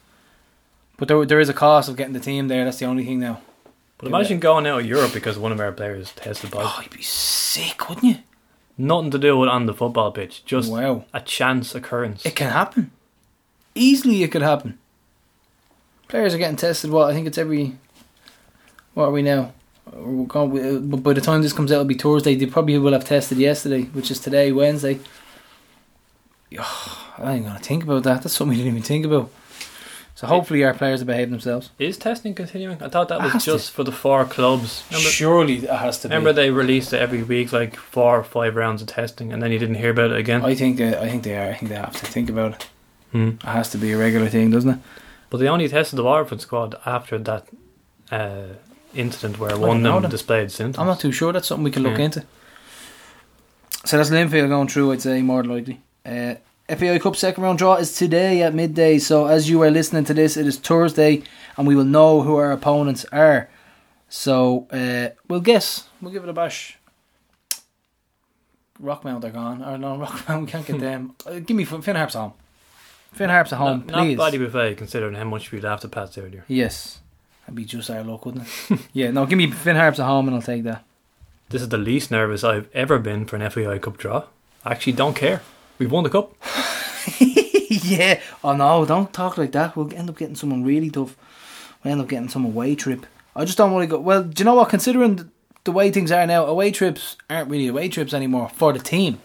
But 0.97 1.07
there 1.07 1.25
there 1.25 1.39
is 1.39 1.49
a 1.49 1.53
cost 1.53 1.89
of 1.89 1.97
getting 1.97 2.13
the 2.13 2.19
team 2.19 2.47
there. 2.47 2.65
That's 2.65 2.79
the 2.79 2.85
only 2.85 3.05
thing 3.05 3.19
now. 3.19 3.41
But 3.97 4.07
imagine 4.07 4.39
going 4.39 4.67
out 4.67 4.81
of 4.81 4.85
Europe 4.85 5.13
because 5.13 5.37
one 5.37 5.51
of 5.51 5.59
our 5.59 5.71
players 5.71 6.11
tested 6.13 6.51
positive. 6.51 6.73
Oh, 6.77 6.81
you'd 6.81 6.91
be 6.91 7.01
sick, 7.01 7.87
wouldn't 7.89 8.05
you? 8.05 8.17
Nothing 8.77 9.11
to 9.11 9.19
do 9.19 9.37
with 9.37 9.49
on 9.49 9.65
the 9.65 9.73
football 9.73 10.11
pitch. 10.11 10.43
Just 10.45 10.71
Wow. 10.71 11.05
a 11.13 11.21
chance 11.21 11.73
occurrence. 11.75 12.25
It 12.25 12.35
can 12.35 12.49
happen. 12.49 12.91
Easily, 13.75 14.23
it 14.23 14.31
could 14.31 14.41
happen. 14.41 14.77
Players 16.07 16.33
are 16.33 16.37
getting 16.37 16.57
tested. 16.57 16.91
What 16.91 17.09
I 17.09 17.13
think 17.13 17.27
it's 17.27 17.37
every. 17.37 17.75
What 18.93 19.05
are 19.05 19.11
we 19.11 19.21
now? 19.21 19.53
We're 19.91 20.25
going, 20.25 20.75
uh, 20.75 20.79
but 20.79 20.97
by 21.03 21.13
the 21.13 21.21
time 21.21 21.41
this 21.41 21.53
comes 21.53 21.71
out, 21.71 21.75
it'll 21.75 21.85
be 21.85 21.95
Thursday. 21.95 22.35
They 22.35 22.45
probably 22.45 22.77
will 22.77 22.93
have 22.93 23.05
tested 23.05 23.37
yesterday, 23.37 23.83
which 23.83 24.11
is 24.11 24.19
today, 24.19 24.51
Wednesday. 24.51 24.99
Oh, 26.59 27.13
I 27.17 27.33
ain't 27.33 27.45
gonna 27.45 27.59
think 27.59 27.83
about 27.83 28.03
that. 28.03 28.21
That's 28.23 28.35
something 28.35 28.57
we 28.57 28.63
didn't 28.63 28.71
even 28.77 28.83
think 28.83 29.05
about. 29.05 29.29
So 30.15 30.27
hopefully, 30.27 30.63
our 30.63 30.73
players 30.73 31.01
are 31.01 31.05
behaving 31.05 31.31
themselves. 31.31 31.71
Is 31.79 31.97
testing 31.97 32.35
continuing? 32.35 32.81
I 32.81 32.87
thought 32.87 33.07
that 33.09 33.19
It 33.19 33.23
was 33.23 33.33
has 33.33 33.45
to. 33.45 33.51
just 33.53 33.71
for 33.71 33.83
the 33.83 33.91
four 33.91 34.23
clubs. 34.25 34.83
Remember, 34.91 35.09
Surely, 35.09 35.57
it 35.57 35.69
has 35.69 35.99
to 36.01 36.07
be. 36.07 36.13
remember 36.13 36.31
they 36.33 36.51
released 36.51 36.93
it 36.93 37.01
every 37.01 37.23
week, 37.23 37.51
like 37.51 37.75
four 37.75 38.19
or 38.19 38.23
five 38.23 38.55
rounds 38.55 38.81
of 38.81 38.87
testing, 38.87 39.33
and 39.33 39.41
then 39.41 39.51
you 39.51 39.57
didn't 39.59 39.75
hear 39.75 39.89
about 39.89 40.11
it 40.11 40.17
again. 40.17 40.45
I 40.45 40.53
think 40.55 40.77
they, 40.77 40.95
I 40.95 41.09
think 41.09 41.23
they 41.23 41.35
are. 41.35 41.49
I 41.49 41.53
think 41.55 41.69
they 41.69 41.75
have 41.77 41.93
to 41.99 42.05
think 42.05 42.29
about 42.29 42.53
it. 42.53 42.67
Hmm. 43.11 43.27
It 43.29 43.43
has 43.43 43.69
to 43.71 43.77
be 43.77 43.91
a 43.91 43.97
regular 43.97 44.29
thing, 44.29 44.51
doesn't 44.51 44.69
it? 44.69 44.79
But 45.31 45.37
they 45.39 45.47
only 45.47 45.67
tested 45.67 45.97
the 45.97 46.03
Waterford 46.03 46.41
squad 46.41 46.75
after 46.85 47.17
that 47.17 47.47
uh, 48.11 48.43
incident 48.93 49.39
where 49.39 49.49
don't 49.49 49.61
one 49.61 49.85
of 49.85 50.01
them 50.03 50.11
displayed 50.11 50.51
symptoms. 50.51 50.77
I'm 50.79 50.85
not 50.87 50.99
too 50.99 51.11
sure. 51.11 51.33
That's 51.33 51.47
something 51.47 51.63
we 51.63 51.71
can 51.71 51.81
look 51.83 51.97
Yeah. 51.97 52.05
into. 52.05 52.23
So 53.85 53.97
that's 53.97 54.11
Linfield 54.11 54.47
going 54.49 54.67
through, 54.67 54.91
I'd 54.93 55.01
say, 55.01 55.21
more 55.23 55.43
likely. 55.43 55.81
Uh, 56.05 56.35
FAI 56.69 56.99
Cup 56.99 57.15
second 57.15 57.43
round 57.43 57.57
draw 57.59 57.75
is 57.75 57.95
today 57.95 58.41
at 58.41 58.53
midday. 58.53 58.99
So 58.99 59.27
as 59.27 59.49
you 59.49 59.61
are 59.63 59.71
listening 59.71 60.05
to 60.05 60.13
this, 60.13 60.37
it 60.37 60.47
is 60.47 60.57
Thursday, 60.57 61.23
and 61.57 61.67
we 61.67 61.75
will 61.75 61.83
know 61.85 62.21
who 62.21 62.35
our 62.35 62.51
opponents 62.51 63.05
are. 63.11 63.49
So 64.09 64.67
uh, 64.71 65.09
we'll 65.27 65.41
guess. 65.41 65.87
We'll 66.01 66.11
give 66.11 66.23
it 66.23 66.29
a 66.29 66.33
bash. 66.33 66.77
Rockmount 68.81 69.23
are 69.23 69.29
gone. 69.29 69.63
Or 69.63 69.77
no, 69.77 69.97
Rockmount, 70.05 70.41
we 70.45 70.47
can't 70.51 70.65
get 70.65 70.79
them. 70.81 71.15
Uh, 71.25 71.39
give 71.39 71.55
me 71.55 71.63
Finn 71.65 71.95
Harps 71.95 72.13
home. 72.15 72.33
Finn 73.13 73.29
Harps 73.29 73.53
at 73.53 73.59
home, 73.59 73.85
not, 73.87 73.99
please. 74.03 74.17
not 74.17 74.23
body 74.25 74.37
buffet, 74.39 74.75
considering 74.75 75.13
how 75.15 75.23
much 75.23 75.51
we'd 75.51 75.63
have 75.63 75.81
to 75.81 75.87
pass 75.87 76.17
earlier. 76.17 76.43
Yes. 76.47 76.99
That'd 77.41 77.55
be 77.55 77.65
just 77.65 77.89
our 77.91 78.03
luck, 78.03 78.25
wouldn't 78.25 78.47
it? 78.69 78.79
yeah, 78.93 79.11
no, 79.11 79.25
give 79.25 79.37
me 79.37 79.51
Finn 79.51 79.75
Harps 79.75 79.99
at 79.99 80.05
home 80.05 80.27
and 80.27 80.35
I'll 80.35 80.41
take 80.41 80.63
that. 80.63 80.83
This 81.49 81.61
is 81.61 81.69
the 81.69 81.77
least 81.77 82.09
nervous 82.09 82.43
I've 82.43 82.69
ever 82.73 82.97
been 82.97 83.25
for 83.25 83.35
an 83.35 83.47
FAI 83.49 83.77
Cup 83.77 83.97
draw. 83.97 84.23
I 84.65 84.71
actually 84.71 84.93
don't 84.93 85.15
care. 85.15 85.41
We've 85.83 85.91
won 85.91 86.05
the 86.05 86.09
cup. 86.09 86.33
yeah. 87.19 88.21
Oh 88.41 88.55
no, 88.55 88.85
don't 88.85 89.11
talk 89.11 89.37
like 89.37 89.51
that. 89.51 89.75
We'll 89.75 89.93
end 89.93 90.09
up 90.09 90.17
getting 90.17 90.37
someone 90.37 90.63
really 90.63 90.89
tough. 90.89 91.17
We'll 91.83 91.91
end 91.91 91.99
up 92.01 92.07
getting 92.07 92.29
some 92.29 92.45
away 92.45 92.73
trip. 92.75 93.05
I 93.35 93.43
just 93.43 93.57
don't 93.57 93.73
want 93.73 93.83
to 93.83 93.87
go. 93.87 93.99
Well, 93.99 94.23
do 94.23 94.39
you 94.39 94.45
know 94.45 94.55
what? 94.55 94.69
Considering 94.69 95.29
the, 95.65 95.71
way 95.73 95.91
things 95.91 96.09
are 96.09 96.25
now, 96.25 96.45
away 96.45 96.71
trips 96.71 97.17
aren't 97.29 97.49
really 97.49 97.67
away 97.67 97.89
trips 97.89 98.13
anymore 98.13 98.47
for 98.47 98.71
the 98.71 98.79
team. 98.79 99.19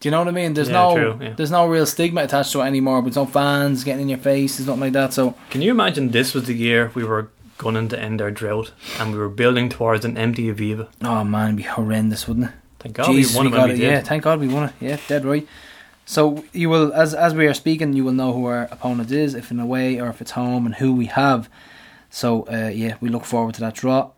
Do 0.00 0.08
you 0.08 0.10
know 0.10 0.18
what 0.18 0.26
I 0.28 0.32
mean? 0.32 0.54
There's 0.54 0.68
Yeah, 0.68 0.74
no, 0.74 0.96
true, 0.96 1.18
yeah. 1.20 1.34
there's 1.34 1.52
no 1.52 1.68
real 1.68 1.86
stigma 1.86 2.22
attached 2.22 2.50
to 2.52 2.60
it 2.62 2.64
anymore. 2.64 3.00
But 3.02 3.14
no 3.14 3.24
fans 3.24 3.84
getting 3.84 4.02
in 4.02 4.08
your 4.08 4.18
face, 4.18 4.56
there's 4.56 4.66
nothing 4.66 4.80
like 4.80 4.92
that. 4.94 5.12
So 5.12 5.36
Can 5.50 5.62
you 5.62 5.70
imagine 5.70 6.10
this 6.10 6.34
was 6.34 6.48
the 6.48 6.54
year 6.54 6.90
we 6.96 7.04
were 7.04 7.30
gunning 7.56 7.88
to 7.90 8.00
end 8.00 8.20
our 8.20 8.32
drought 8.32 8.72
and 8.98 9.12
we 9.12 9.18
were 9.18 9.28
building 9.28 9.68
towards 9.68 10.04
an 10.04 10.16
empty 10.16 10.52
Aviva? 10.52 10.88
Oh 11.02 11.22
man, 11.22 11.50
it'd 11.50 11.56
be 11.58 11.62
horrendous, 11.62 12.26
wouldn't 12.26 12.46
it? 12.46 12.52
Thank 12.78 12.96
God 12.96 13.06
Jesus, 13.06 13.36
we 13.36 13.48
won 13.48 13.68
we 13.68 13.74
it. 13.74 13.78
Yeah, 13.78 14.00
thank 14.00 14.22
God 14.22 14.40
we 14.40 14.48
won 14.48 14.68
it. 14.68 14.74
Yeah, 14.80 14.98
dead 15.08 15.24
right. 15.24 15.46
So 16.06 16.44
you 16.52 16.70
will, 16.70 16.92
as 16.94 17.12
as 17.12 17.34
we 17.34 17.46
are 17.46 17.54
speaking, 17.54 17.92
you 17.92 18.04
will 18.04 18.12
know 18.12 18.32
who 18.32 18.46
our 18.46 18.62
opponent 18.70 19.10
is, 19.10 19.34
if 19.34 19.50
in 19.50 19.60
away 19.60 20.00
or 20.00 20.08
if 20.08 20.20
it's 20.20 20.30
home, 20.32 20.64
and 20.64 20.74
who 20.76 20.94
we 20.94 21.06
have. 21.06 21.50
So 22.10 22.46
uh, 22.50 22.68
yeah, 22.68 22.96
we 23.00 23.08
look 23.08 23.24
forward 23.24 23.54
to 23.56 23.60
that 23.60 23.74
draw. 23.74 24.12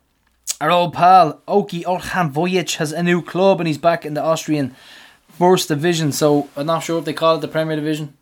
Our 0.61 0.71
old 0.71 0.93
pal 0.93 1.41
Oki 1.49 1.85
Orhan 1.85 2.33
Vojic 2.33 2.77
has 2.77 2.93
a 2.93 3.03
new 3.03 3.23
club 3.23 3.61
and 3.61 3.67
he's 3.67 3.79
back 3.79 4.05
in 4.05 4.15
the 4.15 4.23
Austrian 4.23 4.77
first 5.39 5.69
division. 5.69 6.13
So 6.13 6.49
I'm 6.55 6.67
not 6.67 6.81
sure 6.81 6.99
if 6.99 7.07
they 7.07 7.15
call 7.15 7.37
it 7.37 7.41
the 7.41 7.49
Premier 7.49 7.77
Division 7.77 8.15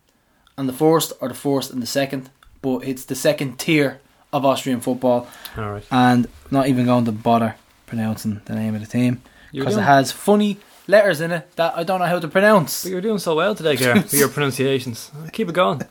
and 0.56 0.68
the 0.68 0.72
first 0.72 1.12
or 1.20 1.28
the 1.28 1.34
first 1.34 1.72
and 1.72 1.82
the 1.82 1.86
second, 1.86 2.30
but 2.62 2.78
it's 2.86 3.04
the 3.04 3.16
second 3.16 3.58
tier 3.58 4.00
of 4.32 4.44
Austrian 4.44 4.80
football 4.80 5.26
All 5.56 5.72
right. 5.72 5.84
and 5.90 6.26
not 6.50 6.68
even 6.68 6.86
going 6.86 7.06
to 7.06 7.12
bother 7.12 7.56
pronouncing 7.86 8.40
the 8.44 8.54
name 8.54 8.74
of 8.74 8.80
the 8.80 8.86
team 8.86 9.22
because 9.52 9.76
it 9.76 9.82
has 9.82 10.12
funny 10.12 10.58
letters 10.86 11.20
in 11.20 11.30
it 11.32 11.54
that 11.56 11.76
I 11.76 11.84
don't 11.84 12.00
know 12.00 12.06
how 12.06 12.18
to 12.18 12.28
pronounce. 12.28 12.82
But 12.82 12.90
you're 12.90 13.00
doing 13.00 13.18
so 13.18 13.36
well 13.36 13.54
today, 13.54 13.76
Gary, 13.76 14.00
with 14.00 14.14
your 14.14 14.28
pronunciations. 14.28 15.10
Keep 15.32 15.50
it 15.50 15.54
going. 15.54 15.82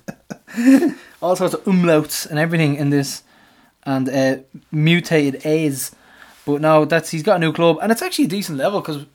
All 1.22 1.36
sorts 1.36 1.54
of 1.54 1.64
umlauts 1.64 2.30
and 2.30 2.40
everything 2.40 2.76
in 2.76 2.90
this, 2.90 3.24
and 3.84 4.10
uh, 4.10 4.38
mutated 4.72 5.46
A's. 5.46 5.92
But 6.46 6.62
no, 6.62 6.86
that's 6.86 7.10
he's 7.12 7.24
got 7.24 7.38
a 7.38 7.40
new 7.40 7.54
club, 7.54 7.78
and 7.82 7.92
it's 7.92 8.02
actually 8.02 8.26
a 8.26 8.30
decent 8.30 8.58
level 8.58 8.82
because 8.82 9.06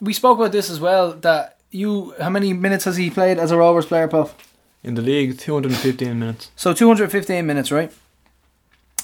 we 0.00 0.12
spoke 0.12 0.38
about 0.38 0.52
this 0.52 0.70
as 0.70 0.80
well. 0.80 1.12
That 1.12 1.58
you, 1.70 2.14
how 2.20 2.30
many 2.30 2.52
minutes 2.52 2.84
has 2.84 2.96
he 2.96 3.10
played 3.10 3.38
as 3.38 3.50
a 3.50 3.56
Rovers 3.56 3.86
player, 3.86 4.08
Puff? 4.08 4.34
In 4.84 4.94
the 4.94 5.02
league, 5.02 5.38
215 5.38 6.18
minutes. 6.18 6.50
So 6.54 6.72
215 6.72 7.44
minutes, 7.44 7.72
right? 7.72 7.92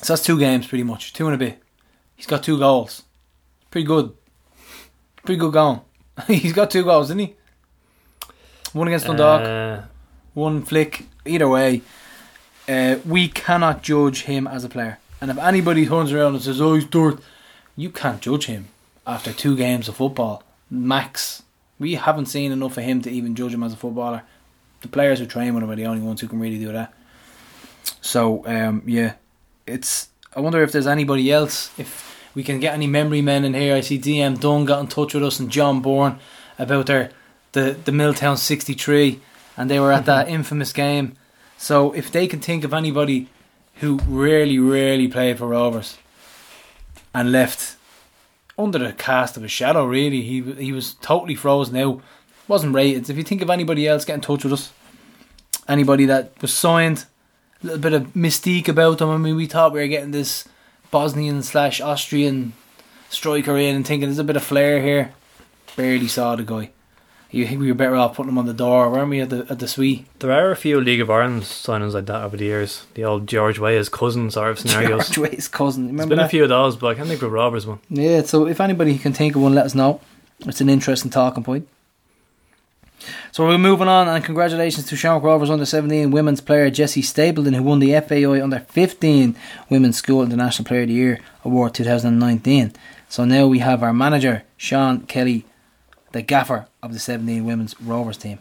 So 0.00 0.12
that's 0.12 0.24
two 0.24 0.38
games, 0.38 0.66
pretty 0.66 0.84
much, 0.84 1.12
two 1.12 1.26
and 1.26 1.34
a 1.34 1.38
bit. 1.38 1.60
He's 2.14 2.26
got 2.26 2.42
two 2.44 2.58
goals. 2.58 3.02
Pretty 3.70 3.86
good. 3.86 4.14
Pretty 5.24 5.38
good 5.38 5.52
going. 5.52 5.80
He's 6.26 6.52
got 6.52 6.70
two 6.70 6.84
goals, 6.84 7.08
didn't 7.08 7.20
he? 7.20 7.34
One 8.72 8.88
against 8.88 9.06
Dundalk, 9.06 9.42
Uh, 9.42 9.82
one 10.34 10.62
flick. 10.62 11.06
Either 11.24 11.48
way, 11.48 11.82
uh, 12.68 12.96
we 13.06 13.28
cannot 13.28 13.82
judge 13.82 14.22
him 14.22 14.46
as 14.46 14.64
a 14.64 14.68
player. 14.68 14.98
And 15.20 15.30
if 15.30 15.38
anybody 15.38 15.86
turns 15.86 16.12
around 16.12 16.34
and 16.34 16.42
says, 16.42 16.60
"Oh, 16.60 16.74
he's 16.74 16.84
dirt," 16.84 17.20
you 17.76 17.90
can't 17.90 18.20
judge 18.20 18.46
him 18.46 18.68
after 19.06 19.32
two 19.32 19.56
games 19.56 19.88
of 19.88 19.96
football, 19.96 20.42
max. 20.70 21.42
We 21.78 21.94
haven't 21.94 22.26
seen 22.26 22.52
enough 22.52 22.76
of 22.76 22.84
him 22.84 23.00
to 23.02 23.10
even 23.10 23.34
judge 23.34 23.54
him 23.54 23.62
as 23.62 23.72
a 23.72 23.76
footballer. 23.76 24.22
The 24.82 24.88
players 24.88 25.18
who 25.20 25.26
train 25.26 25.54
with 25.54 25.62
him 25.62 25.70
are 25.70 25.76
the 25.76 25.86
only 25.86 26.02
ones 26.02 26.20
who 26.20 26.28
can 26.28 26.38
really 26.40 26.58
do 26.58 26.72
that. 26.72 26.92
So 28.02 28.46
um, 28.46 28.82
yeah, 28.86 29.14
it's. 29.66 30.08
I 30.36 30.40
wonder 30.40 30.62
if 30.62 30.72
there's 30.72 30.86
anybody 30.86 31.32
else. 31.32 31.70
If 31.78 32.13
we 32.34 32.42
can 32.42 32.60
get 32.60 32.74
any 32.74 32.86
memory 32.86 33.22
men 33.22 33.44
in 33.44 33.54
here. 33.54 33.76
I 33.76 33.80
see 33.80 33.98
DM 33.98 34.40
Dunn 34.40 34.64
got 34.64 34.80
in 34.80 34.88
touch 34.88 35.14
with 35.14 35.22
us 35.22 35.38
and 35.38 35.50
John 35.50 35.80
Bourne 35.80 36.18
about 36.58 36.86
their 36.86 37.10
the 37.52 37.76
the 37.84 37.92
Milltown 37.92 38.36
'63, 38.36 39.20
and 39.56 39.70
they 39.70 39.80
were 39.80 39.92
at 39.92 40.06
that 40.06 40.26
mm-hmm. 40.26 40.34
infamous 40.36 40.72
game. 40.72 41.16
So 41.56 41.92
if 41.92 42.10
they 42.10 42.26
can 42.26 42.40
think 42.40 42.64
of 42.64 42.74
anybody 42.74 43.28
who 43.76 43.98
really, 44.06 44.58
really 44.58 45.08
played 45.08 45.38
for 45.38 45.48
Rovers 45.48 45.98
and 47.12 47.32
left 47.32 47.76
under 48.58 48.78
the 48.78 48.92
cast 48.92 49.36
of 49.36 49.44
a 49.44 49.48
shadow, 49.48 49.84
really, 49.84 50.22
he 50.22 50.40
he 50.40 50.72
was 50.72 50.94
totally 50.94 51.34
frozen 51.34 51.76
out. 51.76 52.02
Wasn't 52.46 52.74
rated. 52.74 53.08
If 53.08 53.16
you 53.16 53.22
think 53.22 53.40
of 53.40 53.50
anybody 53.50 53.88
else, 53.88 54.04
get 54.04 54.14
in 54.14 54.20
touch 54.20 54.44
with 54.44 54.52
us. 54.52 54.72
Anybody 55.66 56.04
that 56.06 56.32
was 56.42 56.52
signed, 56.52 57.06
a 57.62 57.66
little 57.66 57.80
bit 57.80 57.94
of 57.94 58.08
mystique 58.08 58.68
about 58.68 58.98
them. 58.98 59.08
I 59.08 59.16
mean, 59.16 59.36
we 59.36 59.46
thought 59.46 59.72
we 59.72 59.80
were 59.80 59.86
getting 59.86 60.10
this 60.10 60.46
Bosnian 60.94 61.42
slash 61.42 61.80
Austrian 61.80 62.52
striker 63.08 63.58
in 63.58 63.74
and 63.74 63.84
thinking 63.84 64.08
there's 64.08 64.20
a 64.20 64.22
bit 64.22 64.36
of 64.36 64.44
flair 64.44 64.80
here. 64.80 65.12
Barely 65.74 66.06
saw 66.06 66.36
the 66.36 66.44
guy. 66.44 66.70
You 67.32 67.48
think 67.48 67.58
we 67.58 67.66
were 67.66 67.74
better 67.74 67.96
off 67.96 68.14
putting 68.14 68.30
him 68.30 68.38
on 68.38 68.46
the 68.46 68.54
door, 68.54 68.88
weren't 68.88 69.10
we, 69.10 69.18
at 69.20 69.28
the 69.28 69.44
at 69.50 69.58
the 69.58 69.66
suite? 69.66 70.06
There 70.20 70.30
are 70.30 70.52
a 70.52 70.56
few 70.56 70.80
League 70.80 71.00
of 71.00 71.10
Ireland 71.10 71.42
signings 71.42 71.94
like 71.94 72.06
that 72.06 72.22
over 72.22 72.36
the 72.36 72.44
years. 72.44 72.86
The 72.94 73.02
old 73.02 73.26
George 73.26 73.58
Weah's 73.58 73.88
cousin 73.88 74.30
sort 74.30 74.52
of 74.52 74.60
scenarios. 74.60 75.08
George 75.10 75.32
Weah's 75.32 75.48
cousin. 75.48 75.86
There's 75.86 75.92
Remember 75.94 76.10
been 76.10 76.18
that? 76.18 76.26
a 76.26 76.28
few 76.28 76.44
of 76.44 76.48
those, 76.48 76.76
but 76.76 76.86
I 76.86 76.94
can't 76.94 77.08
think 77.08 77.22
of 77.22 77.32
Roberts 77.32 77.66
one. 77.66 77.80
Yeah, 77.90 78.22
so 78.22 78.46
if 78.46 78.60
anybody 78.60 78.96
can 78.96 79.12
think 79.12 79.34
of 79.34 79.42
one, 79.42 79.52
let 79.52 79.66
us 79.66 79.74
know. 79.74 80.00
It's 80.46 80.60
an 80.60 80.68
interesting 80.68 81.10
talking 81.10 81.42
point. 81.42 81.66
So 83.32 83.46
we're 83.46 83.58
moving 83.58 83.88
on, 83.88 84.08
and 84.08 84.24
congratulations 84.24 84.86
to 84.86 84.96
Shamrock 84.96 85.22
Rovers 85.22 85.50
under 85.50 85.66
17 85.66 86.10
women's 86.10 86.40
player 86.40 86.70
Jessie 86.70 87.02
Stapleton, 87.02 87.54
who 87.54 87.62
won 87.62 87.80
the 87.80 87.98
FAI 88.00 88.42
under 88.42 88.60
15 88.60 89.36
Women's 89.70 89.96
School 89.96 90.22
International 90.22 90.66
Player 90.66 90.82
of 90.82 90.88
the 90.88 90.94
Year 90.94 91.20
Award 91.44 91.74
2019. 91.74 92.72
So 93.08 93.24
now 93.24 93.46
we 93.46 93.60
have 93.60 93.82
our 93.82 93.92
manager, 93.92 94.44
Sean 94.56 95.02
Kelly, 95.06 95.44
the 96.12 96.22
gaffer 96.22 96.66
of 96.82 96.92
the 96.92 96.98
17 96.98 97.44
women's 97.44 97.80
Rovers 97.80 98.16
team. 98.16 98.38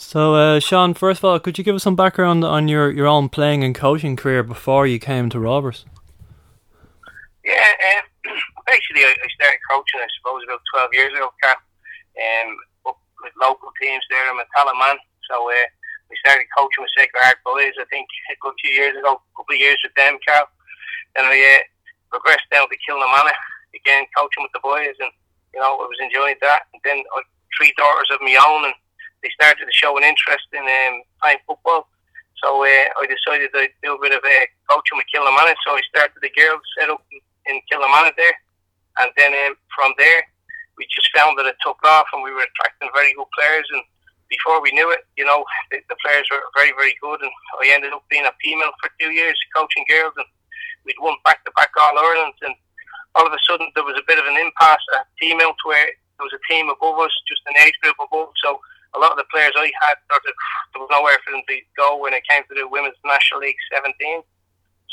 So, 0.00 0.34
uh, 0.34 0.60
Sean, 0.60 0.94
first 0.94 1.20
of 1.20 1.26
all, 1.26 1.38
could 1.38 1.58
you 1.58 1.64
give 1.64 1.76
us 1.76 1.82
some 1.82 1.94
background 1.94 2.42
on 2.42 2.68
your, 2.68 2.90
your 2.90 3.06
own 3.06 3.28
playing 3.28 3.62
and 3.62 3.74
coaching 3.74 4.16
career 4.16 4.42
before 4.42 4.86
you 4.86 4.98
came 4.98 5.28
to 5.28 5.38
Rovers? 5.38 5.84
Yeah, 7.44 7.72
um, 8.24 8.32
basically, 8.66 9.04
I, 9.04 9.10
I 9.12 9.28
started 9.34 9.58
coaching, 9.70 10.00
I 10.00 10.06
suppose, 10.18 10.42
about 10.44 10.60
12 10.74 10.90
years 10.94 11.12
ago, 11.12 11.30
Carl, 11.42 11.56
um, 11.56 12.56
up 12.56 12.69
with 13.22 13.32
local 13.40 13.70
teams 13.80 14.04
there. 14.10 14.24
I'm 14.26 14.40
a 14.40 14.46
Tallaght 14.56 14.78
man, 14.78 14.96
so 15.28 15.36
uh, 15.48 15.66
we 16.08 16.16
started 16.20 16.46
coaching 16.56 16.82
with 16.82 16.94
Sacred 16.96 17.20
Heart 17.22 17.40
Boys, 17.44 17.76
I 17.78 17.86
think, 17.88 18.08
a 18.32 18.36
good 18.40 18.54
few 18.60 18.74
years 18.74 18.96
ago, 18.98 19.20
a 19.20 19.32
couple 19.36 19.54
of 19.54 19.60
years 19.60 19.78
with 19.84 19.94
them, 19.94 20.18
Carl. 20.26 20.48
And 21.16 21.26
I 21.26 21.34
uh, 21.34 21.62
progressed 22.10 22.50
down 22.50 22.66
to 22.66 22.76
Kilnamanagh, 22.82 23.38
again, 23.74 24.06
coaching 24.16 24.42
with 24.42 24.54
the 24.54 24.64
boys, 24.64 24.96
and, 24.98 25.12
you 25.54 25.60
know, 25.60 25.78
I 25.78 25.86
was 25.86 26.00
enjoying 26.02 26.38
that. 26.42 26.66
And 26.72 26.80
then 26.84 27.02
I 27.16 27.22
three 27.56 27.74
daughters 27.76 28.08
of 28.10 28.22
my 28.22 28.36
own, 28.40 28.64
and 28.64 28.74
they 29.22 29.30
started 29.34 29.66
to 29.66 29.74
show 29.74 29.96
an 29.98 30.04
interest 30.04 30.46
in 30.52 30.62
um, 30.62 31.02
playing 31.22 31.42
football. 31.46 31.88
So 32.42 32.64
uh, 32.64 32.86
I 32.96 33.04
decided 33.04 33.50
I'd 33.52 33.76
do 33.82 33.94
a 33.94 34.00
bit 34.00 34.16
of 34.16 34.24
uh, 34.24 34.46
coaching 34.70 34.96
with 34.96 35.10
Kilnamanagh. 35.12 35.60
So 35.66 35.76
I 35.76 35.82
started 35.92 36.16
the 36.22 36.32
girls 36.32 36.62
set 36.78 36.88
up 36.88 37.04
in, 37.12 37.20
in 37.52 37.60
Kilnamanagh 37.68 38.16
there, 38.16 38.32
and 38.98 39.12
then 39.18 39.32
um, 39.46 39.54
from 39.74 39.92
there 39.98 40.24
we 40.80 40.88
just 40.88 41.12
found 41.12 41.36
that 41.36 41.44
it 41.44 41.60
took 41.60 41.76
off, 41.84 42.08
and 42.16 42.24
we 42.24 42.32
were 42.32 42.48
attracting 42.48 42.88
very 42.96 43.12
good 43.12 43.28
players. 43.36 43.68
And 43.68 43.84
before 44.32 44.64
we 44.64 44.72
knew 44.72 44.88
it, 44.88 45.04
you 45.20 45.28
know, 45.28 45.44
the, 45.68 45.84
the 45.92 46.00
players 46.00 46.24
were 46.32 46.40
very 46.56 46.72
very 46.72 46.96
good, 47.04 47.20
and 47.20 47.30
I 47.60 47.68
ended 47.68 47.92
up 47.92 48.08
being 48.08 48.24
a 48.24 48.32
female 48.40 48.72
for 48.80 48.88
two 48.96 49.12
years 49.12 49.36
coaching 49.52 49.84
girls, 49.92 50.16
and 50.16 50.24
we'd 50.88 50.96
won 51.04 51.20
back 51.28 51.44
to 51.44 51.52
back 51.52 51.68
All 51.76 52.00
Ireland, 52.00 52.40
and 52.40 52.56
all 53.12 53.28
of 53.28 53.36
a 53.36 53.44
sudden 53.44 53.68
there 53.76 53.84
was 53.84 54.00
a 54.00 54.08
bit 54.08 54.16
of 54.16 54.24
an 54.24 54.40
impasse 54.40 54.88
at 54.96 55.04
female 55.20 55.52
to 55.52 55.64
where 55.68 55.84
there 55.84 56.24
was 56.24 56.32
a 56.32 56.40
team 56.48 56.72
above 56.72 56.96
us, 57.04 57.12
just 57.28 57.44
an 57.52 57.60
age 57.60 57.76
group 57.84 58.00
above. 58.00 58.32
So 58.40 58.56
a 58.96 58.98
lot 58.98 59.12
of 59.12 59.20
the 59.20 59.28
players 59.28 59.52
I 59.60 59.68
had, 59.84 60.00
there 60.08 60.80
was 60.80 60.88
nowhere 60.88 61.20
for 61.20 61.36
them 61.36 61.44
to 61.44 61.56
go 61.76 62.00
when 62.00 62.16
it 62.16 62.24
came 62.24 62.42
to 62.48 62.54
the 62.56 62.64
Women's 62.64 62.96
National 63.04 63.44
League 63.44 63.60
17. 63.76 64.24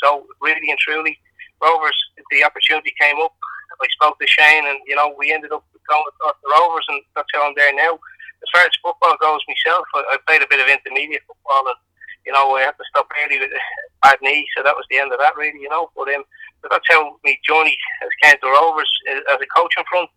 So 0.04 0.28
really 0.44 0.68
and 0.68 0.78
truly, 0.78 1.16
Rovers, 1.62 1.96
the 2.30 2.44
opportunity 2.44 2.94
came 3.00 3.16
up. 3.22 3.34
I 3.80 3.86
spoke 3.90 4.18
to 4.18 4.26
Shane, 4.26 4.66
and 4.66 4.78
you 4.86 4.96
know 4.96 5.14
we 5.16 5.32
ended 5.32 5.52
up 5.52 5.64
going 5.88 6.04
across 6.06 6.36
the 6.44 6.52
Rovers, 6.52 6.86
and 6.88 7.00
that's 7.16 7.32
how 7.34 7.48
I'm 7.48 7.56
there 7.56 7.74
now. 7.74 7.98
As 8.38 8.50
far 8.54 8.62
as 8.62 8.82
football 8.84 9.16
goes, 9.18 9.42
myself, 9.48 9.84
I, 9.96 10.14
I 10.14 10.16
played 10.28 10.42
a 10.44 10.50
bit 10.50 10.62
of 10.62 10.70
intermediate 10.70 11.26
football, 11.26 11.66
and 11.66 11.80
you 12.24 12.32
know 12.32 12.54
I 12.54 12.68
had 12.68 12.78
to 12.78 12.86
stop 12.92 13.10
early 13.18 13.40
with 13.40 13.50
a 13.50 13.62
bad 14.04 14.18
knee, 14.22 14.46
so 14.56 14.62
that 14.62 14.76
was 14.76 14.86
the 14.90 14.98
end 14.98 15.12
of 15.12 15.18
that, 15.18 15.36
really. 15.36 15.58
You 15.58 15.68
know, 15.68 15.90
but 15.96 16.08
um, 16.14 16.22
but 16.62 16.70
that's 16.70 16.86
how 16.88 17.18
my 17.24 17.34
journey 17.42 17.76
has 18.00 18.12
came 18.22 18.38
to 18.38 18.48
Rovers 18.48 18.90
uh, 19.10 19.34
as 19.34 19.40
a 19.40 19.48
coaching 19.50 19.84
front. 19.90 20.10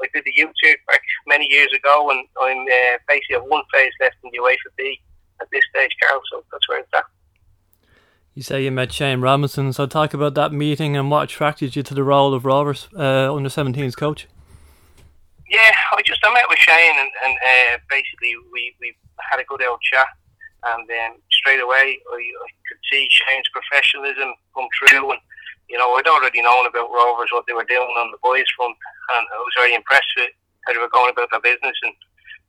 I 0.00 0.06
did 0.14 0.24
the 0.24 0.32
youth 0.36 0.54
circuit 0.62 0.80
back 0.86 1.02
many 1.26 1.46
years 1.50 1.70
ago, 1.74 2.10
and 2.10 2.26
I'm 2.40 2.62
uh, 2.62 2.98
basically 3.08 3.36
have 3.36 3.44
one 3.44 3.62
phase 3.72 3.92
left 4.00 4.16
in 4.24 4.30
the 4.30 4.38
UEFA 4.38 4.70
B 4.76 5.00
at 5.40 5.48
this 5.52 5.62
stage, 5.74 5.90
Carl. 6.02 6.20
So 6.32 6.44
that's 6.50 6.68
where 6.68 6.80
it's 6.80 6.88
at. 6.94 7.04
You 8.34 8.42
say 8.42 8.62
you 8.62 8.70
met 8.70 8.92
Shane 8.92 9.20
Robinson, 9.20 9.72
so 9.72 9.86
talk 9.86 10.14
about 10.14 10.34
that 10.34 10.52
meeting 10.52 10.96
and 10.96 11.10
what 11.10 11.24
attracted 11.24 11.74
you 11.74 11.82
to 11.82 11.94
the 11.94 12.04
role 12.04 12.32
of 12.34 12.44
Rovers 12.44 12.88
uh, 12.96 13.34
under 13.34 13.48
17s 13.48 13.96
coach. 13.96 14.28
Yeah, 15.48 15.72
I 15.96 16.02
just 16.04 16.20
I 16.24 16.32
met 16.32 16.44
with 16.48 16.60
Shane, 16.60 16.96
and, 17.00 17.08
and 17.24 17.34
uh, 17.40 17.80
basically 17.88 18.36
we, 18.52 18.76
we 18.80 18.92
had 19.32 19.40
a 19.40 19.48
good 19.48 19.64
old 19.64 19.80
chat, 19.80 20.06
and 20.64 20.84
then 20.88 21.16
straight 21.32 21.60
away 21.60 21.96
I, 21.96 22.20
I 22.20 22.48
could 22.68 22.82
see 22.92 23.08
Shane's 23.08 23.48
professionalism 23.48 24.36
come 24.52 24.68
through, 24.76 25.16
and 25.16 25.20
you 25.72 25.80
know 25.80 25.96
I'd 25.96 26.06
already 26.06 26.44
known 26.44 26.68
about 26.68 26.92
Rovers 26.92 27.32
what 27.32 27.48
they 27.48 27.56
were 27.56 27.64
doing 27.64 27.96
on 27.96 28.12
the 28.12 28.20
boys 28.20 28.44
front, 28.56 28.76
and 29.16 29.24
I 29.24 29.40
was 29.40 29.56
very 29.56 29.72
impressed 29.72 30.12
with 30.20 30.28
how 30.68 30.76
they 30.76 30.84
were 30.84 30.92
going 30.92 31.16
about 31.16 31.32
their 31.32 31.40
business, 31.40 31.80
and 31.80 31.96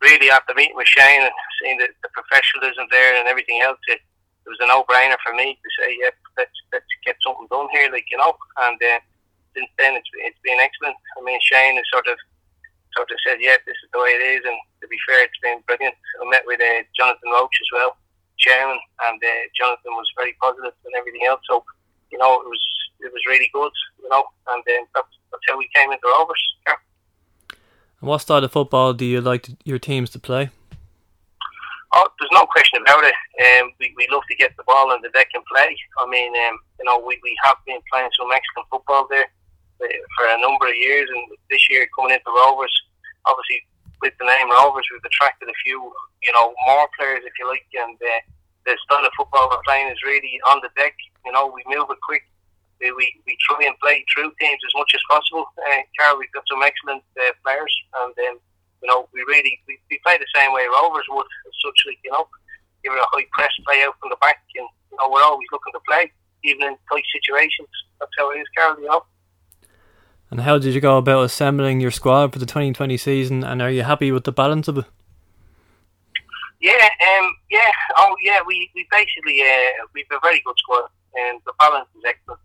really 0.03 0.27
after 0.27 0.51
meeting 0.53 0.75
with 0.75 0.91
Shane 0.91 1.23
and 1.23 1.35
seeing 1.63 1.79
the, 1.79 1.87
the 2.03 2.11
professionalism 2.11 2.83
there 2.91 3.15
and 3.15 3.27
everything 3.31 3.63
else, 3.63 3.79
it, 3.87 4.03
it 4.43 4.49
was 4.49 4.59
a 4.59 4.67
no-brainer 4.67 5.19
for 5.23 5.31
me 5.35 5.55
to 5.55 5.69
say, 5.79 5.95
yeah, 5.99 6.11
let's 6.35 6.55
let's 6.75 6.91
get 7.07 7.15
something 7.23 7.47
done 7.47 7.71
here, 7.71 7.87
like 7.91 8.11
you 8.11 8.19
know. 8.19 8.35
And 8.59 8.75
uh, 8.75 8.99
since 9.55 9.71
then, 9.79 9.95
it's 9.95 10.11
it's 10.27 10.43
been 10.43 10.59
excellent. 10.59 10.99
I 11.15 11.23
mean, 11.23 11.39
Shane 11.39 11.79
has 11.79 11.87
sort 11.95 12.07
of 12.11 12.19
sort 12.99 13.15
of 13.15 13.23
said, 13.23 13.39
yeah, 13.39 13.55
this 13.63 13.79
is 13.79 13.89
the 13.95 14.03
way 14.03 14.11
it 14.19 14.23
is. 14.35 14.43
And 14.43 14.59
to 14.83 14.87
be 14.91 14.99
fair, 15.07 15.23
it's 15.23 15.39
been 15.39 15.63
brilliant. 15.63 15.95
I 16.19 16.27
met 16.27 16.43
with 16.43 16.59
uh, 16.59 16.83
Jonathan 16.91 17.31
Roche 17.31 17.63
as 17.63 17.71
well, 17.71 17.95
chairman, 18.35 18.79
and 19.07 19.15
uh, 19.23 19.43
Jonathan 19.55 19.95
was 19.95 20.11
very 20.19 20.35
positive 20.43 20.75
and 20.83 20.95
everything 20.99 21.23
else. 21.23 21.39
So 21.47 21.63
you 22.11 22.17
know, 22.17 22.41
it 22.41 22.47
was 22.47 22.63
it 22.99 23.11
was 23.13 23.21
really 23.27 23.49
good, 23.53 23.71
you 24.01 24.09
know. 24.09 24.23
And 24.49 24.63
then 24.65 24.85
that's, 24.93 25.07
that's 25.31 25.43
how 25.47 25.57
we 25.57 25.69
came 25.73 25.91
into 25.91 26.07
Rovers. 26.07 26.41
Yeah. 26.67 26.75
And 28.01 28.09
what 28.09 28.19
style 28.19 28.43
of 28.43 28.51
football 28.51 28.93
do 28.93 29.05
you 29.05 29.21
like 29.21 29.43
to, 29.43 29.57
your 29.63 29.79
teams 29.79 30.09
to 30.11 30.19
play? 30.19 30.49
Oh, 31.93 32.07
there's 32.19 32.31
no 32.33 32.45
question 32.45 32.81
about 32.81 33.03
it. 33.03 33.13
Um, 33.41 33.71
we, 33.79 33.93
we 33.97 34.07
love 34.11 34.21
to 34.29 34.35
get 34.35 34.55
the 34.57 34.63
ball 34.63 34.91
on 34.91 35.01
the 35.01 35.09
deck 35.09 35.29
and 35.33 35.43
play. 35.45 35.75
I 35.97 36.07
mean, 36.07 36.33
um, 36.47 36.59
you 36.77 36.85
know, 36.85 36.99
we, 36.99 37.19
we 37.23 37.35
have 37.43 37.57
been 37.65 37.79
playing 37.91 38.09
some 38.17 38.29
excellent 38.31 38.69
football 38.69 39.07
there 39.09 39.25
uh, 39.81 39.87
for 40.15 40.27
a 40.27 40.41
number 40.41 40.67
of 40.67 40.75
years, 40.75 41.09
and 41.09 41.37
this 41.49 41.69
year 41.69 41.87
coming 41.97 42.13
into 42.13 42.29
Rovers, 42.29 42.73
obviously 43.29 43.61
with 44.01 44.15
the 44.17 44.25
name 44.25 44.49
Rovers, 44.49 44.87
we've 44.91 45.05
attracted 45.05 45.49
a 45.49 45.57
few, 45.63 45.77
you 46.23 46.33
know, 46.33 46.55
more 46.65 46.87
players 46.97 47.21
if 47.23 47.35
you 47.37 47.47
like, 47.47 47.67
and 47.75 47.95
uh, 47.99 48.19
the 48.65 48.77
style 48.83 49.05
of 49.05 49.11
football 49.15 49.49
we're 49.51 49.63
playing 49.63 49.91
is 49.91 50.01
really 50.05 50.39
on 50.47 50.59
the 50.63 50.71
deck. 50.75 50.95
You 51.25 51.31
know, 51.31 51.51
we 51.51 51.63
move 51.67 51.87
it 51.91 51.99
quick. 52.03 52.23
We, 52.79 52.91
we, 52.95 53.11
we 53.27 53.35
try 53.43 53.67
and 53.67 53.75
play 53.83 54.05
through 54.07 54.31
teams 54.39 54.61
as 54.63 54.73
much 54.75 54.95
as 54.95 55.03
possible. 55.11 55.43
Uh, 55.59 55.83
Carl, 55.99 56.15
we've 56.17 56.31
got 56.31 56.47
some 56.47 56.63
excellent 56.63 57.03
uh, 57.19 57.35
players, 57.43 57.73
and 58.03 58.15
um, 58.31 58.35
you 58.79 58.87
know, 58.87 59.11
we 59.11 59.19
really 59.27 59.59
we, 59.67 59.75
we 59.91 59.99
play 60.05 60.15
the 60.15 60.31
same 60.31 60.55
way 60.55 60.63
Rovers 60.63 61.07
would, 61.11 61.27
such, 61.59 61.79
like 61.87 61.99
you 62.03 62.11
know, 62.15 62.23
give 62.83 62.95
it 62.95 63.03
a 63.03 63.11
high 63.11 63.27
press, 63.35 63.51
play 63.67 63.83
out 63.83 63.99
from 63.99 64.15
the 64.15 64.21
back, 64.23 64.39
and 64.55 64.67
you 64.91 64.97
know, 64.97 65.11
we're 65.11 65.27
always 65.27 65.51
looking 65.51 65.75
to 65.75 65.83
play, 65.83 66.07
even 66.47 66.71
in 66.71 66.75
tight 66.87 67.03
situations. 67.11 67.67
That's 67.99 68.15
how 68.15 68.31
it 68.31 68.39
is, 68.39 68.47
Carl. 68.55 68.79
You 68.79 68.87
know. 68.87 69.03
And 70.31 70.41
how 70.41 70.59
did 70.59 70.75
you 70.75 70.81
go 70.81 70.97
about 70.97 71.23
assembling 71.23 71.81
your 71.81 71.89
squad 71.89 72.33
for 72.33 72.39
the 72.39 72.45
2020 72.45 72.97
season? 72.97 73.43
And 73.43 73.61
are 73.61 73.71
you 73.71 73.83
happy 73.83 74.11
with 74.11 74.25
the 74.25 74.31
balance 74.31 74.67
of 74.67 74.77
it? 74.77 74.85
Yeah, 76.59 76.89
um, 77.17 77.33
yeah, 77.49 77.71
oh 77.95 78.15
yeah, 78.21 78.39
we, 78.45 78.69
we 78.75 78.85
basically 78.91 79.41
uh, 79.41 79.87
we've 79.95 80.11
a 80.11 80.19
very 80.21 80.43
good 80.45 80.59
squad, 80.59 80.91
and 81.15 81.39
the 81.45 81.53
balance 81.57 81.87
is 81.95 82.03
excellent. 82.05 82.41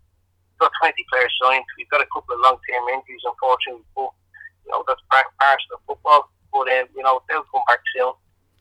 We've 0.55 0.59
got 0.59 0.71
20 0.79 0.95
players 1.11 1.35
signed. 1.43 1.65
We've 1.77 1.89
got 1.89 1.99
a 1.99 2.07
couple 2.15 2.33
of 2.35 2.41
long-term 2.41 2.87
injuries, 2.95 3.27
unfortunately, 3.27 3.83
but 3.93 4.09
you 4.63 4.71
know 4.71 4.87
that's 4.87 5.03
part, 5.11 5.27
part 5.37 5.59
of 5.59 5.67
the 5.67 5.79
football. 5.85 6.31
But 6.53 6.71
um, 6.71 6.87
you 6.95 7.03
know 7.03 7.21
they'll 7.27 7.43
come 7.51 7.67
back 7.67 7.83
soon. 7.91 8.15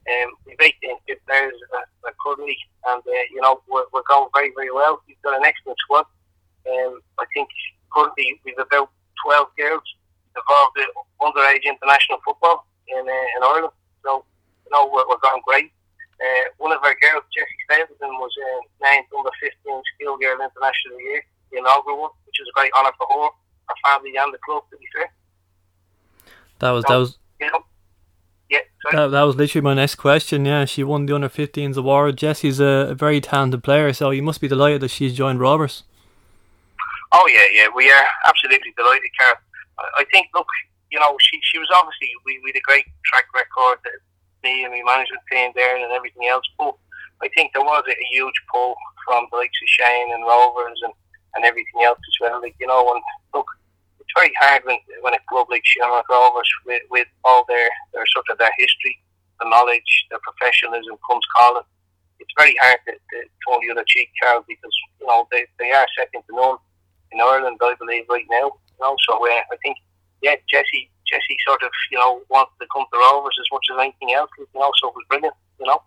Um, 0.04 0.28
we've 0.44 0.58
18 0.60 0.74
good 1.06 1.22
players 1.24 1.54
uh, 1.70 2.10
currently, 2.18 2.58
and 2.90 3.00
uh, 3.06 3.24
you 3.30 3.40
know 3.40 3.62
we're, 3.70 3.86
we're 3.94 4.04
going 4.10 4.28
very 4.34 4.50
very 4.58 4.74
well. 4.74 5.06
We've 5.06 5.22
got 5.22 5.38
an 5.38 5.46
excellent 5.46 5.78
squad. 5.86 6.04
Um, 6.66 6.98
I 7.22 7.30
think 7.32 7.48
currently 7.94 8.42
we've 8.44 8.58
about 8.58 8.90
12 9.24 9.48
girls 9.58 9.86
involved 10.34 10.76
in 10.78 10.88
underage 11.22 11.64
international 11.64 12.18
football 12.24 12.66
in 12.88 13.02
uh, 13.06 13.36
in 13.36 13.40
Ireland. 13.42 13.74
So 14.02 14.24
you 14.66 14.70
know 14.72 14.90
we're, 14.90 15.06
we're 15.08 15.22
going 15.22 15.42
great. 15.46 15.70
Uh, 16.20 16.46
one 16.58 16.72
of 16.72 16.78
our 16.82 16.94
girls, 17.02 17.24
Jessie 17.34 17.62
Stapleton, 17.66 18.14
was 18.22 18.30
uh, 18.38 18.86
named 18.86 19.06
under 19.10 19.30
15 19.40 19.82
Schoolgirl 19.98 20.38
International 20.38 20.98
Year, 21.10 21.22
the 21.50 21.58
inaugural 21.58 22.00
one, 22.00 22.14
which 22.24 22.38
is 22.38 22.46
a 22.46 22.54
great 22.54 22.70
honour 22.78 22.94
for 22.96 23.06
her, 23.10 23.28
her 23.68 23.78
family, 23.82 24.14
and 24.16 24.32
the 24.32 24.38
club. 24.46 24.62
To 24.70 24.76
be 24.78 24.86
fair. 24.94 25.10
That 26.60 26.70
was 26.70 26.84
that 26.84 26.96
was. 26.96 27.18
You 27.40 27.50
know, 27.50 27.64
yeah, 28.48 28.60
that, 28.92 29.08
that 29.08 29.22
was 29.22 29.36
literally 29.36 29.64
my 29.64 29.74
next 29.74 29.96
question. 29.96 30.44
Yeah, 30.44 30.64
she 30.66 30.84
won 30.84 31.06
the 31.06 31.14
under 31.14 31.28
15s 31.28 31.76
award. 31.76 32.16
Jessie's 32.16 32.60
a, 32.60 32.88
a 32.90 32.94
very 32.94 33.20
talented 33.20 33.64
player, 33.64 33.92
so 33.92 34.10
you 34.10 34.22
must 34.22 34.40
be 34.40 34.48
delighted 34.48 34.82
that 34.82 34.90
she's 34.90 35.14
joined 35.14 35.40
Rovers. 35.40 35.82
Oh 37.14 37.30
yeah, 37.30 37.46
yeah, 37.54 37.68
we 37.70 37.86
are 37.94 38.06
absolutely 38.26 38.74
delighted, 38.74 39.06
Carl. 39.14 39.38
I, 39.94 40.02
think, 40.10 40.34
look, 40.34 40.50
you 40.90 40.98
know, 40.98 41.14
she 41.22 41.38
she 41.46 41.62
was 41.62 41.70
obviously 41.70 42.10
we, 42.26 42.42
we 42.42 42.50
had 42.50 42.58
a 42.58 42.66
great 42.66 42.90
track 43.06 43.30
record, 43.30 43.78
uh, 43.86 44.02
me 44.42 44.66
and 44.66 44.74
my 44.74 44.82
management 44.82 45.22
team 45.30 45.54
there 45.54 45.78
and 45.78 45.94
everything 45.94 46.26
else. 46.26 46.42
But 46.58 46.74
I 47.22 47.30
think 47.30 47.54
there 47.54 47.62
was 47.62 47.86
a, 47.86 47.94
huge 48.10 48.34
pull 48.50 48.74
from 49.06 49.30
the 49.30 49.38
likes 49.38 49.54
of 49.62 49.68
Shane 49.70 50.10
and 50.10 50.26
Rovers 50.26 50.80
and, 50.82 50.92
and 51.38 51.44
everything 51.46 51.86
else 51.86 52.02
as 52.02 52.18
well. 52.18 52.42
Like 52.42 52.58
you 52.58 52.66
know, 52.66 52.82
and 52.82 53.02
look, 53.30 53.46
it's 54.02 54.10
very 54.18 54.34
hard 54.42 54.66
when 54.66 54.82
when 55.06 55.14
a 55.14 55.22
club 55.30 55.46
like 55.54 55.62
Shamrock 55.62 56.10
Rovers 56.10 56.50
with, 56.66 56.82
with 56.90 57.06
all 57.22 57.46
their 57.46 57.70
their 57.94 58.10
sort 58.10 58.26
of 58.26 58.38
their 58.42 58.58
history, 58.58 58.98
the 59.38 59.46
knowledge, 59.46 60.10
their 60.10 60.22
professionalism 60.26 60.98
comes 61.06 61.22
calling. 61.30 61.62
It's 62.18 62.34
very 62.36 62.58
hard 62.58 62.82
to, 62.90 62.92
to 62.98 63.16
turn 63.46 63.62
the 63.62 63.70
other 63.70 63.86
cheek, 63.86 64.10
Carl, 64.20 64.42
because 64.50 64.74
you 64.98 65.06
know 65.06 65.30
they, 65.30 65.46
they 65.62 65.70
are 65.70 65.86
second 65.94 66.26
to 66.26 66.34
none 66.34 66.58
in 67.14 67.20
Ireland, 67.20 67.58
I 67.62 67.74
believe, 67.78 68.04
right 68.10 68.26
now. 68.28 68.50
You 68.50 68.80
know, 68.82 68.96
so 69.06 69.14
uh, 69.22 69.42
I 69.54 69.56
think 69.62 69.78
yeah, 70.22 70.34
Jesse 70.50 70.90
Jessie 71.06 71.38
sort 71.46 71.62
of 71.62 71.70
you 71.90 71.98
know 71.98 72.22
wanted 72.28 72.56
to 72.60 72.66
come 72.74 72.84
to 72.92 72.98
Rovers 72.98 73.36
as 73.38 73.46
much 73.52 73.66
as 73.72 73.78
anything 73.78 74.12
else. 74.12 74.30
You 74.36 74.46
know, 74.54 74.72
so 74.80 74.88
it 74.88 74.94
was 74.98 75.06
brilliant. 75.08 75.34
You 75.60 75.66
know, 75.66 75.78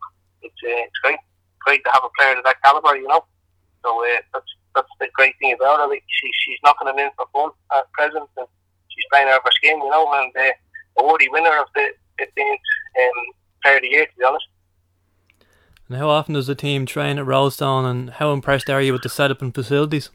it's 0.41 0.61
uh, 0.63 0.87
it's 0.87 0.99
great, 1.03 1.19
great 1.59 1.83
to 1.83 1.91
have 1.93 2.05
a 2.05 2.13
player 2.17 2.37
of 2.37 2.45
that 2.45 2.61
caliber. 2.63 2.95
You 2.95 3.07
know, 3.07 3.25
so 3.83 3.89
uh, 4.01 4.21
that's 4.33 4.51
that's 4.75 4.93
the 4.99 5.09
great 5.13 5.35
thing 5.39 5.53
about 5.53 5.79
her. 5.79 5.87
Like 5.87 6.03
she, 6.07 6.29
she's 6.45 6.59
knocking 6.63 6.87
them 6.87 6.99
in 6.99 7.09
for 7.17 7.27
fun 7.33 7.51
at 7.75 7.91
present, 7.91 8.29
and 8.37 8.47
she's 8.89 9.05
playing 9.11 9.27
out 9.27 9.43
of 9.43 9.45
her 9.45 9.55
skin. 9.59 9.77
You 9.77 9.89
know, 9.89 10.07
and 10.13 10.31
uh, 10.37 11.01
awardee 11.01 11.31
winner 11.31 11.57
of 11.59 11.67
the 11.75 11.91
15th 12.21 12.65
um, 13.03 13.19
player 13.63 13.77
of 13.77 13.81
the 13.81 13.89
year. 13.89 14.05
To 14.05 14.15
be 14.17 14.23
honest. 14.23 14.47
And 15.89 15.97
how 15.97 16.09
often 16.09 16.33
does 16.33 16.47
the 16.47 16.55
team 16.55 16.85
train 16.85 17.17
at 17.17 17.25
Roadstone, 17.25 17.85
and 17.85 18.09
how 18.11 18.33
impressed 18.33 18.69
are 18.69 18.81
you 18.81 18.93
with 18.93 19.03
the 19.03 19.09
setup 19.09 19.41
and 19.41 19.55
facilities? 19.55 20.09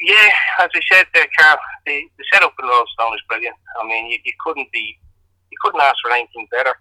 Yeah, 0.00 0.30
as 0.58 0.70
I 0.74 0.80
said 0.90 1.06
there, 1.14 1.26
Carl, 1.38 1.58
the, 1.86 2.02
the 2.18 2.24
setup 2.32 2.54
in 2.58 2.66
Roadstone 2.66 3.14
is 3.14 3.22
brilliant. 3.28 3.56
I 3.80 3.86
mean, 3.86 4.10
you, 4.10 4.18
you 4.24 4.32
couldn't 4.42 4.70
be, 4.72 4.98
you 5.50 5.58
couldn't 5.62 5.80
ask 5.80 5.96
for 6.02 6.10
anything 6.10 6.48
better. 6.50 6.74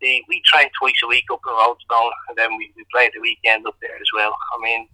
The, 0.00 0.22
we 0.28 0.42
train 0.44 0.68
twice 0.78 1.00
a 1.02 1.08
week 1.08 1.24
up 1.32 1.40
in 1.48 1.54
Roadstone, 1.56 2.12
and 2.28 2.36
then 2.36 2.56
we, 2.56 2.70
we 2.76 2.84
play 2.92 3.10
the 3.12 3.20
weekend 3.20 3.66
up 3.66 3.74
there 3.80 3.96
as 3.96 4.10
well. 4.14 4.30
I 4.30 4.62
mean, 4.62 4.88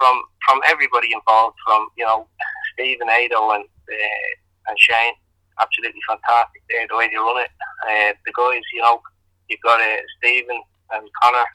from 0.00 0.22
from 0.48 0.60
everybody 0.66 1.12
involved, 1.12 1.60
from 1.64 1.86
you 1.96 2.04
know 2.04 2.26
Stephen 2.72 3.06
Ado 3.06 3.52
and 3.52 3.64
uh, 3.68 4.30
and 4.66 4.76
Shane, 4.80 5.14
absolutely 5.60 6.00
fantastic 6.08 6.62
there 6.68 6.88
the 6.88 6.96
way 6.96 7.06
they 7.06 7.20
run 7.20 7.44
it. 7.44 7.52
Uh, 7.84 8.16
the 8.26 8.32
guys, 8.32 8.64
you 8.72 8.80
know, 8.80 8.98
you've 9.48 9.60
got 9.60 9.78
uh, 9.78 10.02
Stephen 10.18 10.58
and 10.96 11.06
Connor, 11.22 11.46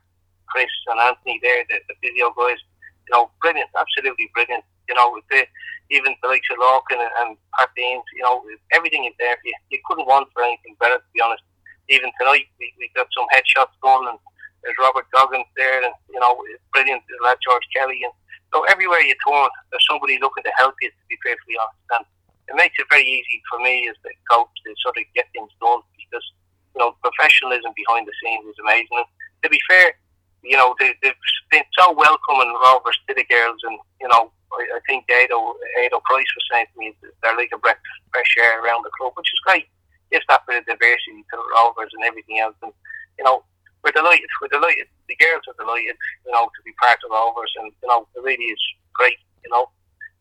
Chris 0.47 0.71
and 0.87 1.01
Anthony 1.01 1.39
there, 1.41 1.65
the, 1.67 1.81
the 1.89 1.95
physio 1.99 2.31
guys. 2.37 2.61
You 3.09 3.17
know, 3.17 3.29
brilliant, 3.41 3.69
absolutely 3.75 4.29
brilliant 4.33 4.63
you 4.87 4.95
know, 4.95 5.17
the, 5.29 5.45
even 5.89 6.15
the 6.21 6.29
likes 6.29 6.49
of 6.51 6.57
Larkin 6.59 6.99
and, 6.99 7.13
and 7.21 7.37
Pat 7.57 7.69
Deans, 7.75 8.03
you 8.15 8.23
know, 8.23 8.41
everything 8.73 9.05
is 9.05 9.13
there. 9.19 9.37
You, 9.43 9.53
you 9.69 9.79
couldn't 9.85 10.07
want 10.07 10.29
for 10.33 10.43
anything 10.43 10.75
better, 10.79 10.97
to 10.97 11.11
be 11.13 11.21
honest. 11.21 11.43
Even 11.89 12.09
tonight, 12.19 12.49
we, 12.57 12.73
we 12.79 12.89
got 12.95 13.07
some 13.13 13.29
headshots 13.29 13.77
going, 13.81 14.09
and 14.09 14.17
there's 14.63 14.77
Robert 14.81 15.05
Goggins 15.13 15.45
there, 15.55 15.85
and, 15.85 15.93
you 16.09 16.19
know, 16.19 16.33
brilliant, 16.73 17.03
lad 17.21 17.37
George 17.45 17.65
Kelly. 17.75 18.01
And 18.01 18.13
so 18.53 18.65
everywhere 18.65 19.01
you 19.01 19.13
turn, 19.21 19.49
there's 19.69 19.85
somebody 19.85 20.17
looking 20.17 20.43
to 20.43 20.53
help 20.57 20.73
you, 20.81 20.89
to 20.89 21.05
be 21.09 21.17
perfectly 21.21 21.53
honest. 21.61 21.85
And 21.93 22.05
it 22.49 22.55
makes 22.57 22.77
it 22.77 22.89
very 22.89 23.05
easy 23.05 23.41
for 23.49 23.61
me 23.61 23.85
as 23.89 23.97
the 24.01 24.13
coach 24.29 24.49
to 24.65 24.73
sort 24.81 24.97
of 24.97 25.05
get 25.13 25.29
things 25.33 25.53
done 25.61 25.81
because, 25.97 26.25
you 26.73 26.81
know, 26.81 26.97
professionalism 27.05 27.73
behind 27.77 28.09
the 28.09 28.13
scenes 28.21 28.45
is 28.49 28.57
amazing. 28.61 28.97
And 28.97 29.09
to 29.45 29.49
be 29.49 29.61
fair, 29.69 29.93
you 30.41 30.57
know, 30.57 30.73
they, 30.79 30.93
they've 31.01 31.17
been 31.49 31.65
so 31.77 31.93
welcoming 31.93 32.53
Rovers 32.65 32.97
to 33.09 33.13
the 33.13 33.25
girls, 33.25 33.61
and, 33.61 33.77
you 34.01 34.07
know, 34.09 34.31
I, 34.55 34.79
think 34.87 35.05
Ado, 35.09 35.55
Ado 35.83 35.99
Price 36.05 36.31
was 36.35 36.47
saying 36.51 36.67
to 36.71 36.79
me 36.79 36.95
they're 37.21 37.35
like 37.35 37.51
a 37.53 37.57
breath 37.57 37.77
of 37.77 38.11
fresh 38.11 38.35
air 38.39 38.63
around 38.63 38.83
the 38.83 38.93
club, 38.97 39.13
which 39.15 39.31
is 39.31 39.45
great. 39.45 39.67
Gives 40.11 40.25
that 40.29 40.45
bit 40.47 40.59
of 40.59 40.65
diversity 40.65 41.25
to 41.27 41.35
the 41.35 41.47
Rovers 41.55 41.91
and 41.93 42.05
everything 42.05 42.39
else. 42.39 42.55
And, 42.61 42.71
you 43.17 43.23
know, 43.23 43.43
we're 43.83 43.95
delighted. 43.95 44.29
We're 44.41 44.53
delighted. 44.53 44.87
The 45.09 45.17
girls 45.17 45.43
are 45.47 45.57
delighted, 45.59 45.97
you 46.25 46.31
know, 46.31 46.45
to 46.45 46.61
be 46.63 46.73
part 46.81 46.99
of 47.03 47.11
Rovers. 47.11 47.53
And, 47.57 47.71
you 47.81 47.87
know, 47.89 48.07
it 48.15 48.21
really 48.23 48.49
is 48.49 48.61
great, 48.93 49.17
you 49.43 49.49
know. 49.51 49.69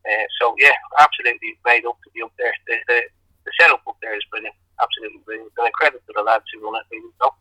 Uh, 0.05 0.25
so, 0.41 0.53
yeah, 0.57 0.75
absolutely 0.99 1.57
made 1.65 1.85
up 1.85 1.97
to 2.03 2.09
be 2.13 2.21
up 2.21 2.33
there. 2.37 2.53
The, 2.67 2.75
the, 2.87 2.99
the 3.45 3.51
setup 3.59 3.81
up 3.87 3.97
there 4.01 4.15
is 4.15 4.25
brilliant. 4.29 4.55
Absolutely 4.81 5.21
brilliant. 5.25 5.51
And 5.57 5.67
a 5.67 5.71
credit 5.71 6.01
to 6.05 6.13
the 6.15 6.21
lads 6.21 6.45
who 6.53 6.65
run 6.65 6.81
it, 6.81 6.85
you 6.91 7.13
know. 7.21 7.31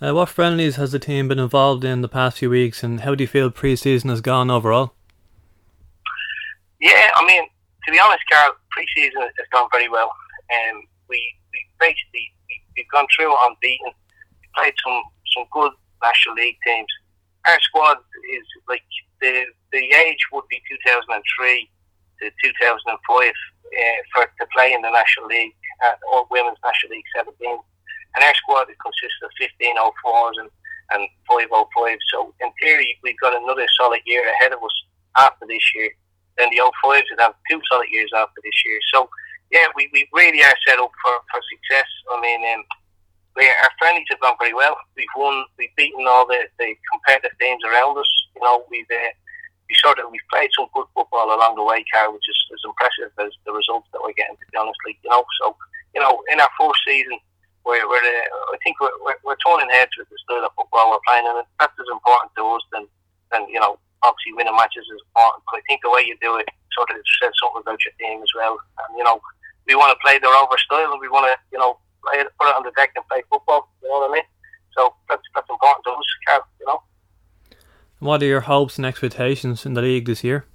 Uh, 0.00 0.14
what 0.14 0.28
friendlies 0.28 0.76
has 0.76 0.92
the 0.92 1.00
team 1.00 1.26
been 1.26 1.40
involved 1.40 1.84
in 1.84 2.02
the 2.02 2.08
past 2.08 2.38
few 2.38 2.50
weeks, 2.50 2.84
and 2.84 3.00
how 3.00 3.16
do 3.16 3.24
you 3.24 3.28
feel 3.28 3.50
pre-season 3.50 4.10
has 4.10 4.20
gone 4.20 4.48
overall? 4.48 4.92
Yeah, 6.80 7.10
I 7.16 7.26
mean, 7.26 7.42
to 7.84 7.92
be 7.92 7.98
honest, 7.98 8.22
Carl, 8.30 8.54
pre-season 8.70 9.22
has 9.22 9.48
gone 9.52 9.68
very 9.72 9.88
well. 9.88 10.10
Um, 10.52 10.82
we 11.08 11.18
we 11.52 11.58
basically 11.80 12.30
we, 12.46 12.62
we've 12.76 12.90
gone 12.90 13.06
through 13.14 13.34
unbeaten. 13.46 13.92
We 14.40 14.46
played 14.54 14.74
some 14.84 15.02
some 15.34 15.44
good 15.52 15.72
National 16.02 16.34
League 16.36 16.58
teams. 16.64 16.86
Our 17.46 17.58
squad 17.60 17.98
is 17.98 18.46
like 18.68 18.82
the 19.20 19.44
the 19.72 19.82
age 20.06 20.22
would 20.32 20.46
be 20.48 20.62
2003 20.86 21.70
to 22.22 22.30
2005 22.30 22.94
uh, 22.94 23.30
for 24.14 24.26
to 24.26 24.46
play 24.54 24.72
in 24.72 24.82
the 24.82 24.90
National 24.90 25.26
League 25.26 25.54
uh, 25.84 25.98
or 26.12 26.26
Women's 26.30 26.58
National 26.64 26.92
League 26.94 27.10
17. 27.16 27.58
And 28.14 28.24
our 28.24 28.34
squad 28.34 28.66
consists 28.78 29.20
of 29.22 29.30
1504s 29.40 30.38
and 30.40 30.50
and 30.90 31.08
505. 31.28 31.98
So 32.14 32.32
in 32.40 32.50
theory, 32.62 32.96
we've 33.02 33.18
got 33.18 33.34
another 33.34 33.66
solid 33.76 34.00
year 34.06 34.24
ahead 34.28 34.52
of 34.52 34.62
us 34.62 34.76
after 35.16 35.44
this 35.46 35.74
year 35.74 35.90
then 36.38 36.48
the 36.50 36.62
05s 36.62 37.04
would 37.10 37.20
have 37.20 37.34
two 37.50 37.60
solid 37.70 37.88
years 37.90 38.10
after 38.14 38.40
this 38.42 38.58
year. 38.64 38.78
So, 38.94 39.10
yeah, 39.50 39.66
we, 39.74 39.90
we 39.92 40.08
really 40.12 40.42
are 40.42 40.54
set 40.66 40.78
up 40.78 40.92
for, 41.02 41.14
for 41.30 41.40
success. 41.50 41.88
I 42.12 42.20
mean, 42.20 42.40
um, 42.54 42.62
we, 43.36 43.46
our 43.46 43.72
friendlies 43.78 44.06
have 44.10 44.20
gone 44.20 44.36
very 44.38 44.54
well. 44.54 44.76
We've 44.96 45.14
won, 45.16 45.44
we've 45.58 45.74
beaten 45.76 46.06
all 46.06 46.26
the, 46.26 46.46
the 46.58 46.74
competitive 46.92 47.36
teams 47.38 47.62
around 47.64 47.98
us. 47.98 48.10
You 48.34 48.42
know, 48.42 48.64
we've 48.70 48.88
uh, 48.90 49.14
we 49.68 49.76
sort 49.76 50.00
of 50.00 50.08
we've 50.10 50.32
played 50.32 50.50
some 50.56 50.66
good 50.72 50.88
football 50.96 51.28
along 51.28 51.56
the 51.56 51.64
way, 51.64 51.84
Carl, 51.92 52.12
which 52.12 52.24
is 52.24 52.40
as 52.52 52.64
impressive 52.64 53.12
as 53.20 53.32
the 53.44 53.52
results 53.52 53.88
that 53.92 54.00
we're 54.00 54.16
getting. 54.16 54.36
To 54.36 54.46
be 54.50 54.56
honest, 54.56 54.80
like, 54.86 54.96
you 55.04 55.10
know, 55.10 55.24
so 55.42 55.56
you 55.94 56.00
know, 56.00 56.18
in 56.32 56.40
our 56.40 56.48
fourth 56.56 56.76
season, 56.86 57.20
we're, 57.64 57.84
we're 57.84 58.00
uh, 58.00 58.54
I 58.54 58.58
think 58.64 58.80
we're, 58.80 58.96
we're, 59.04 59.20
we're 59.24 59.42
turning 59.44 59.68
heads 59.68 59.92
with 59.98 60.08
the 60.08 60.16
style 60.24 60.44
of 60.44 60.56
football 60.56 60.96
we're 60.96 61.04
playing, 61.06 61.28
and 61.28 61.44
that's 61.60 61.76
as 61.76 61.92
important 61.92 62.32
to 62.36 62.44
us 62.56 62.64
than 62.72 62.84
than 63.30 63.44
you 63.52 63.60
know 63.60 63.76
obviously 64.02 64.34
winning 64.34 64.56
matches 64.56 64.86
is 64.86 65.02
important, 65.10 65.42
but 65.46 65.58
I 65.58 65.62
think 65.66 65.82
the 65.82 65.90
way 65.90 66.04
you 66.06 66.16
do 66.20 66.36
it 66.36 66.48
sort 66.72 66.90
of 66.90 66.96
says 67.20 67.32
something 67.40 67.62
about 67.62 67.82
your 67.84 67.94
team 67.98 68.22
as 68.22 68.32
well. 68.34 68.58
And 68.86 68.98
you 68.98 69.04
know, 69.04 69.20
we 69.66 69.74
want 69.74 69.92
to 69.92 70.00
play 70.02 70.18
their 70.18 70.34
over 70.34 70.58
style, 70.58 70.92
and 70.92 71.00
we 71.00 71.08
want 71.08 71.26
to 71.26 71.34
you 71.52 71.58
know 71.58 71.78
play 72.04 72.20
it, 72.20 72.28
put 72.38 72.48
it 72.48 72.56
on 72.56 72.62
the 72.62 72.72
deck 72.76 72.92
and 72.96 73.06
play 73.08 73.22
football. 73.30 73.68
You 73.82 73.88
know 73.88 74.00
what 74.00 74.10
I 74.10 74.14
mean? 74.14 74.28
So 74.76 74.94
that's 75.08 75.22
that's 75.34 75.50
important 75.50 75.84
to 75.84 75.90
us, 75.92 76.10
Carl. 76.26 76.46
You 76.60 76.66
know. 76.66 76.82
What 77.98 78.22
are 78.22 78.30
your 78.30 78.46
hopes 78.46 78.78
and 78.78 78.86
expectations 78.86 79.66
in 79.66 79.74
the 79.74 79.82
league 79.82 80.06
this 80.06 80.22
year? 80.22 80.46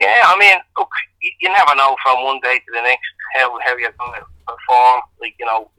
Yeah, 0.00 0.22
I 0.26 0.38
mean, 0.38 0.54
look, 0.78 0.90
you, 1.20 1.30
you 1.40 1.48
never 1.50 1.74
know 1.74 1.96
from 2.02 2.22
one 2.22 2.38
day 2.40 2.62
to 2.62 2.70
the 2.72 2.82
next 2.82 3.10
how 3.34 3.58
how 3.64 3.76
you're 3.76 3.94
going 3.98 4.20
to 4.20 4.26
perform. 4.46 5.02
Like 5.20 5.34
you 5.38 5.46
know, 5.46 5.70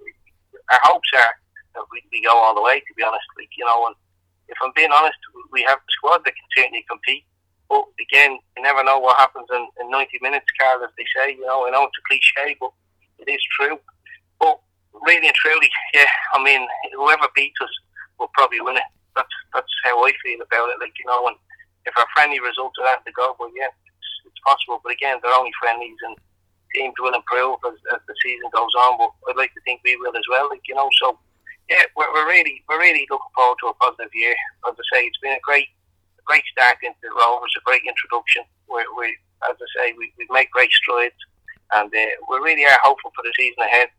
our 0.71 0.79
hopes 0.83 1.09
are 1.15 1.33
that 1.75 1.85
we, 1.91 2.03
we 2.11 2.21
go 2.23 2.35
all 2.35 2.55
the 2.55 2.61
way. 2.61 2.79
To 2.79 2.93
be 2.95 3.03
honest, 3.03 3.25
like 3.37 3.49
you 3.57 3.65
know, 3.65 3.87
and 3.87 3.95
if 4.49 4.57
I'm 4.61 4.73
being 4.75 4.91
honest, 4.91 5.17
we 5.51 5.63
have 5.63 5.77
the 5.77 5.93
squad 5.93 6.25
that 6.25 6.33
can 6.33 6.49
certainly 6.57 6.85
compete. 6.89 7.23
But 7.69 7.85
again, 8.01 8.37
you 8.57 8.63
never 8.63 8.83
know 8.83 8.97
what 8.97 9.17
happens 9.17 9.45
in, 9.53 9.69
in 9.79 9.91
90 9.91 10.17
minutes, 10.21 10.49
Carl, 10.59 10.83
as 10.83 10.89
they 10.97 11.05
say. 11.15 11.37
You 11.37 11.45
know, 11.45 11.67
I 11.67 11.69
know 11.69 11.85
it's 11.85 12.01
a 12.01 12.05
cliche, 12.09 12.57
but 12.59 12.73
it 13.19 13.29
is 13.29 13.41
true. 13.53 13.77
But 14.39 14.59
really 15.05 15.27
and 15.27 15.35
truly, 15.35 15.69
yeah, 15.93 16.09
I 16.33 16.43
mean, 16.43 16.65
whoever 16.95 17.29
beats 17.35 17.61
us 17.61 17.73
will 18.17 18.33
probably 18.33 18.61
win 18.61 18.77
it. 18.77 18.89
That's 19.15 19.35
that's 19.53 19.73
how 19.85 20.01
I 20.05 20.11
feel 20.23 20.41
about 20.41 20.69
it. 20.73 20.81
Like 20.81 20.97
you 20.97 21.05
know, 21.05 21.27
and 21.27 21.37
if 21.85 21.93
our 21.97 22.09
friendly 22.13 22.39
results 22.39 22.77
are 22.81 22.89
out 22.89 23.05
to 23.05 23.11
go, 23.11 23.35
well, 23.39 23.51
yeah, 23.55 23.69
it's, 23.69 24.11
it's 24.25 24.41
possible. 24.45 24.81
But 24.83 24.93
again, 24.93 25.17
they're 25.21 25.33
only 25.33 25.53
friendlies, 25.61 25.97
and 26.05 26.17
teams 26.73 26.93
will 26.99 27.13
improve 27.13 27.57
as, 27.65 27.77
as 27.93 28.01
the 28.07 28.15
season 28.21 28.49
goes 28.53 28.73
on, 28.77 28.97
but 28.97 29.11
I'd 29.29 29.37
like 29.37 29.53
to 29.53 29.61
think 29.61 29.81
we 29.83 29.97
will 29.97 30.15
as 30.15 30.25
well. 30.29 30.49
Like 30.49 30.65
you 30.67 30.75
know, 30.75 30.89
so 31.01 31.17
yeah, 31.69 31.85
we're, 31.95 32.09
we're 32.13 32.27
really 32.27 32.63
we're 32.67 32.81
really 32.81 33.05
looking 33.09 33.33
forward 33.37 33.57
to 33.61 33.69
a 33.69 33.77
positive 33.77 34.11
year. 34.13 34.33
As 34.67 34.73
I 34.73 34.83
say, 34.89 35.05
it's 35.05 35.21
been 35.21 35.37
a 35.37 35.45
great 35.45 35.69
a 36.17 36.23
great 36.25 36.43
start 36.51 36.81
into 36.81 36.97
the 37.01 37.13
Rovers, 37.13 37.53
a 37.57 37.61
great 37.61 37.85
introduction. 37.85 38.43
We, 38.65 38.81
we 38.97 39.13
as 39.47 39.55
I 39.55 39.67
say, 39.77 39.85
we, 39.93 40.11
we've 40.17 40.33
made 40.33 40.49
great 40.49 40.73
strides, 40.73 41.15
and 41.77 41.87
uh, 41.87 42.11
we 42.27 42.35
really 42.41 42.65
are 42.65 42.81
hopeful 42.83 43.13
for 43.15 43.23
the 43.23 43.33
season 43.37 43.61
ahead. 43.63 43.93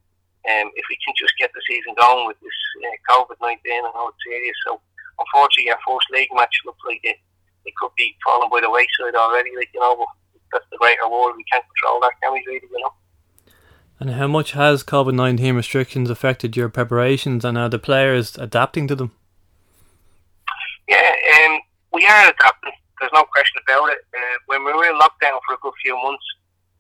Um, 0.50 0.72
if 0.74 0.84
we 0.88 0.96
can 1.04 1.14
just 1.14 1.36
get 1.38 1.52
the 1.52 1.62
season 1.68 1.94
going 1.94 2.26
with 2.26 2.40
this 2.42 2.58
uh, 2.82 2.96
COVID 3.14 3.38
nineteen, 3.38 3.86
I 3.86 3.90
know 3.94 4.10
it's 4.10 4.24
serious. 4.26 4.56
So 4.66 4.82
unfortunately, 5.22 5.70
our 5.70 5.82
first 5.86 6.10
league 6.10 6.32
match 6.34 6.54
looks 6.66 6.82
like 6.82 7.00
it, 7.04 7.22
it 7.64 7.74
could 7.78 7.94
be 7.94 8.16
falling 8.24 8.50
by 8.50 8.60
the 8.60 8.72
wayside 8.72 9.14
already. 9.14 9.54
Like 9.54 9.70
you 9.70 9.80
know, 9.80 10.04
that's 10.50 10.66
the 10.74 10.80
greater 10.82 11.06
world. 11.06 11.38
We 11.38 11.46
can't 11.46 11.64
control 11.64 12.02
that, 12.02 12.18
can 12.18 12.34
we? 12.34 12.42
Really, 12.50 12.66
you 12.66 12.82
know. 12.82 12.92
And 14.00 14.16
how 14.16 14.26
much 14.26 14.52
has 14.52 14.82
COVID 14.82 15.12
19 15.12 15.54
restrictions 15.54 16.08
affected 16.08 16.56
your 16.56 16.70
preparations 16.70 17.44
and 17.44 17.58
are 17.58 17.68
the 17.68 17.78
players 17.78 18.38
adapting 18.38 18.88
to 18.88 18.96
them? 18.96 19.12
Yeah, 20.88 21.12
um, 21.44 21.60
we 21.92 22.06
are 22.06 22.32
adapting. 22.32 22.72
There's 22.98 23.12
no 23.12 23.24
question 23.24 23.60
about 23.68 23.92
it. 23.92 24.00
Uh, 24.16 24.36
when 24.46 24.64
we 24.64 24.72
were 24.72 24.88
in 24.88 24.96
lockdown 24.96 25.36
for 25.44 25.52
a 25.52 25.60
good 25.60 25.76
few 25.84 26.00
months, 26.00 26.24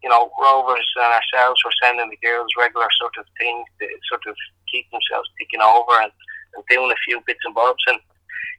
you 0.02 0.08
know, 0.08 0.32
Rovers 0.40 0.88
and 0.96 1.12
ourselves 1.12 1.60
were 1.62 1.76
sending 1.84 2.08
the 2.08 2.16
girls 2.26 2.48
regular 2.56 2.88
sort 2.98 3.12
of 3.18 3.26
things 3.38 3.68
to 3.80 3.86
sort 4.08 4.24
of 4.26 4.34
keep 4.72 4.88
themselves 4.90 5.28
ticking 5.38 5.60
over 5.60 6.00
and, 6.00 6.12
and 6.56 6.64
doing 6.72 6.90
a 6.90 7.04
few 7.04 7.20
bits 7.26 7.44
and 7.44 7.54
bobs. 7.54 7.84
And, 7.86 8.00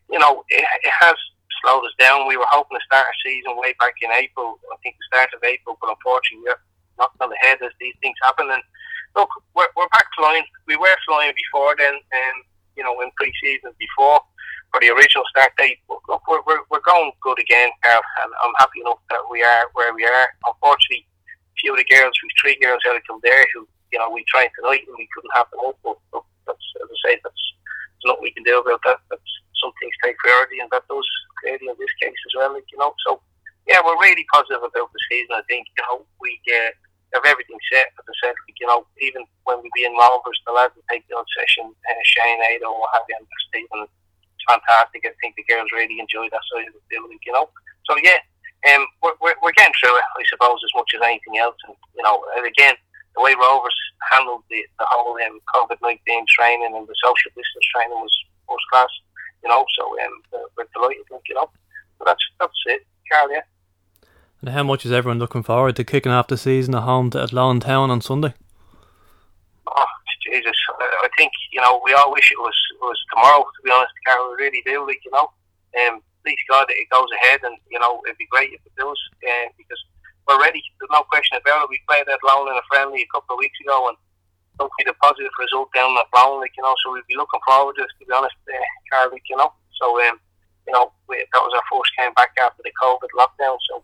you 0.10 0.20
know, 0.20 0.46
it, 0.50 0.62
it 0.62 0.94
has 1.02 1.18
slowed 1.66 1.86
us 1.86 1.98
down. 1.98 2.28
We 2.28 2.38
were 2.38 2.50
hoping 2.50 2.78
to 2.78 2.86
start 2.86 3.10
a 3.10 3.18
season 3.26 3.58
way 3.58 3.74
back 3.82 3.98
in 4.06 4.14
April, 4.14 4.62
I 4.70 4.78
think 4.86 4.98
the 5.02 5.18
start 5.18 5.34
of 5.34 5.42
April, 5.44 5.82
but 5.82 5.90
unfortunately, 5.90 6.46
we're 6.46 6.62
knocked 7.02 7.18
on 7.18 7.34
the 7.34 7.42
head 7.42 7.58
as 7.66 7.74
these 7.82 7.98
things 8.06 8.16
happen. 8.22 8.46
And 8.54 8.62
look, 9.18 9.30
we're, 9.58 9.74
we're 9.74 9.90
back 9.90 10.06
flying. 10.14 10.46
We 10.70 10.78
were 10.78 10.94
flying 11.10 11.34
before 11.34 11.74
then, 11.74 11.98
and 11.98 12.38
you 12.78 12.86
know, 12.86 12.94
in 13.02 13.10
pre-season 13.18 13.74
before 13.82 14.22
for 14.70 14.80
the 14.80 14.94
original 14.94 15.26
start 15.34 15.52
date. 15.58 15.82
Look, 15.90 16.22
we're, 16.30 16.46
we're, 16.46 16.64
we're 16.70 16.86
going 16.86 17.12
good 17.26 17.40
again, 17.42 17.74
Carl, 17.84 18.06
and 18.24 18.32
I'm 18.46 18.56
happy 18.62 18.80
enough 18.86 19.02
that 19.10 19.26
we 19.30 19.44
are 19.44 19.66
where 19.74 19.94
we 19.94 20.06
are. 20.06 20.28
Unfortunately, 20.46 21.04
a 21.28 21.56
few 21.60 21.74
of 21.74 21.82
the 21.82 21.90
girls, 21.90 22.16
we've 22.22 22.38
three 22.40 22.58
girls 22.62 22.80
out 22.88 22.96
of 22.96 23.04
Kildare 23.04 23.46
who, 23.54 23.68
you 23.92 24.00
know, 24.00 24.10
we 24.10 24.24
tried 24.30 24.54
tonight 24.56 24.88
and 24.88 24.96
we 24.96 25.10
couldn't 25.12 25.36
have 25.36 25.52
them 25.52 25.68
up. 25.68 25.78
But 25.84 25.98
look, 26.14 26.26
that's, 26.48 26.64
as 26.80 26.88
I 26.88 26.98
say, 27.04 27.14
that's 27.20 27.44
there's 28.02 28.18
nothing 28.18 28.24
we 28.24 28.34
can 28.34 28.48
do 28.48 28.58
about 28.58 28.82
that. 28.86 28.98
That's 29.12 29.32
some 29.62 29.70
things 29.78 29.94
take 30.02 30.18
priority, 30.18 30.58
and 30.58 30.72
that 30.72 30.88
does 30.90 31.06
clearly 31.44 31.70
in 31.70 31.78
this 31.78 31.94
case 32.02 32.18
as 32.18 32.34
well. 32.34 32.54
Like, 32.54 32.66
you 32.72 32.80
know, 32.80 32.96
so 33.06 33.22
yeah, 33.68 33.78
we're 33.86 34.00
really 34.02 34.26
positive 34.34 34.64
about 34.64 34.90
the 34.90 35.02
season. 35.12 35.38
I 35.38 35.46
think 35.46 35.68
you 35.78 35.84
know 35.86 36.06
we 36.18 36.40
uh, 36.50 36.74
have 37.14 37.26
everything 37.26 37.60
set. 37.72 37.92
As 38.00 38.06
I 38.08 38.16
said, 38.24 38.36
you 38.60 38.68
know, 38.68 38.88
even 39.02 39.26
when 39.44 39.60
we 39.62 39.70
be 39.76 39.84
in 39.84 39.94
Rovers, 39.94 40.40
the 40.46 40.54
lads 40.54 40.76
will 40.76 40.88
take 40.90 41.04
the 41.08 41.18
odd 41.18 41.28
session. 41.36 41.68
Uh, 41.68 42.02
Shane 42.04 42.40
Ado, 42.40 42.72
what 42.72 42.90
have 42.94 43.04
you, 43.10 43.20
Stephen. 43.50 43.84
It's 43.84 44.48
fantastic. 44.48 45.04
I 45.06 45.12
think 45.20 45.36
the 45.36 45.46
girls 45.46 45.70
really 45.76 46.00
enjoy 46.00 46.30
that 46.32 46.46
side 46.50 46.68
of 46.68 46.74
the 46.74 46.84
building. 46.90 47.20
You 47.26 47.34
know, 47.34 47.50
so 47.86 47.98
yeah, 48.00 48.24
um, 48.72 48.88
we're, 49.04 49.18
we're, 49.22 49.40
we're 49.44 49.58
getting 49.60 49.76
through 49.78 49.98
it, 49.98 50.08
I 50.18 50.24
suppose, 50.30 50.64
as 50.64 50.74
much 50.76 50.92
as 50.96 51.02
anything 51.04 51.38
else. 51.38 51.58
And 51.68 51.76
you 51.94 52.04
know, 52.04 52.24
and 52.38 52.48
again, 52.48 52.76
the 53.14 53.22
way 53.22 53.36
Rovers 53.36 53.76
handled 54.10 54.48
the, 54.50 54.64
the 54.80 54.88
whole 54.90 55.20
um, 55.20 55.38
COVID 55.54 55.78
nineteen 55.84 56.26
training 56.32 56.74
and 56.74 56.88
the 56.88 56.96
social 57.04 57.32
distance 57.36 57.68
training 57.76 58.00
was 58.00 58.16
first 58.48 58.66
class. 58.72 58.92
You 59.44 59.50
know, 59.50 59.66
so 59.78 59.84
um, 60.00 60.16
we're 60.56 60.70
delighted. 60.74 61.06
You 61.28 61.36
know, 61.36 61.50
so 62.00 62.02
that's 62.06 62.24
that's 62.40 62.62
it, 62.68 62.88
Carl. 63.12 63.30
Yeah. 63.30 63.46
And 64.42 64.50
how 64.50 64.64
much 64.64 64.86
is 64.86 64.92
everyone 64.92 65.20
looking 65.20 65.44
forward 65.44 65.76
to 65.76 65.84
kicking 65.84 66.12
off 66.12 66.28
the 66.28 66.38
season 66.38 66.74
at 66.74 66.82
home 66.82 67.12
to 67.12 67.22
Athlone 67.22 67.60
Town 67.60 67.92
on 67.92 68.02
Sunday? 68.02 68.34
Oh, 69.68 69.86
Jesus. 70.26 70.58
I 70.80 71.10
think, 71.16 71.32
you 71.54 71.62
know, 71.62 71.80
we 71.86 71.94
all 71.94 72.12
wish 72.12 72.32
it 72.32 72.40
was 72.40 72.58
was 72.82 72.98
tomorrow, 73.14 73.46
to 73.46 73.62
be 73.64 73.70
honest, 73.70 73.94
Carl. 74.06 74.34
We 74.34 74.46
really 74.50 74.64
do, 74.66 74.82
like, 74.88 75.00
you 75.06 75.12
know. 75.12 75.30
Um, 75.78 76.02
please 76.26 76.42
God 76.50 76.70
it 76.70 76.90
goes 76.92 77.10
ahead 77.22 77.42
and, 77.44 77.58
you 77.70 77.80
know, 77.80 78.02
it'd 78.06 78.18
be 78.18 78.30
great 78.30 78.54
if 78.54 78.62
it 78.66 78.76
does 78.78 78.98
uh, 79.26 79.48
because 79.58 79.82
we're 80.28 80.42
ready. 80.42 80.62
There's 80.78 80.94
no 80.94 81.06
question 81.10 81.38
about 81.38 81.66
it. 81.66 81.74
We 81.74 81.82
played 81.90 82.06
at 82.06 82.20
Athlone 82.22 82.50
in 82.50 82.58
a 82.58 82.66
friendly 82.70 83.02
a 83.02 83.10
couple 83.14 83.38
of 83.38 83.42
weeks 83.42 83.58
ago 83.62 83.90
and 83.90 83.98
hopefully 84.60 84.86
the 84.86 84.98
positive 85.02 85.34
result 85.40 85.74
down 85.74 85.98
at 85.98 86.06
Athlone, 86.10 86.42
like, 86.42 86.54
you 86.58 86.64
know, 86.64 86.76
so 86.84 86.94
we'd 86.94 87.10
be 87.10 87.18
looking 87.18 87.42
forward 87.46 87.78
to 87.78 87.86
this, 87.86 87.94
to 87.98 88.06
be 88.06 88.14
honest, 88.14 88.38
uh, 88.50 88.58
Carl, 88.90 89.10
like, 89.10 89.26
you 89.30 89.38
know. 89.38 89.54
So, 89.82 89.98
um, 90.06 90.22
you 90.68 90.74
know, 90.74 90.94
we, 91.10 91.18
that 91.18 91.42
was 91.42 91.54
our 91.58 91.66
first 91.72 91.90
game 91.98 92.14
back 92.14 92.38
after 92.38 92.62
the 92.62 92.74
COVID 92.78 93.10
lockdown, 93.18 93.58
so 93.70 93.82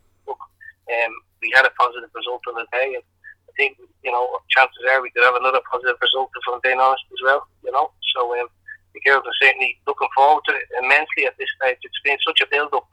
um, 0.87 1.13
we 1.41 1.51
had 1.53 1.65
a 1.65 1.73
positive 1.77 2.09
result 2.13 2.41
on 2.47 2.55
the 2.55 2.67
day, 2.71 2.95
and 2.95 3.03
I 3.47 3.51
think 3.55 3.77
you 4.03 4.11
know 4.11 4.27
chances 4.49 4.83
are 4.91 5.01
we 5.01 5.11
could 5.11 5.23
have 5.23 5.35
another 5.35 5.61
positive 5.69 5.97
result 6.01 6.31
if 6.35 6.45
I'm 6.47 6.59
being 6.63 6.79
honest 6.79 7.03
as 7.11 7.21
well. 7.23 7.47
You 7.63 7.71
know, 7.71 7.91
so 8.15 8.33
um, 8.39 8.47
the 8.93 9.01
girls 9.01 9.25
are 9.25 9.41
certainly 9.41 9.79
looking 9.85 10.09
forward 10.15 10.43
to 10.47 10.55
it 10.55 10.67
immensely 10.81 11.25
at 11.25 11.37
this 11.37 11.49
stage. 11.61 11.77
It's 11.83 12.03
been 12.03 12.17
such 12.25 12.41
a 12.41 12.47
build 12.49 12.73
up 12.73 12.87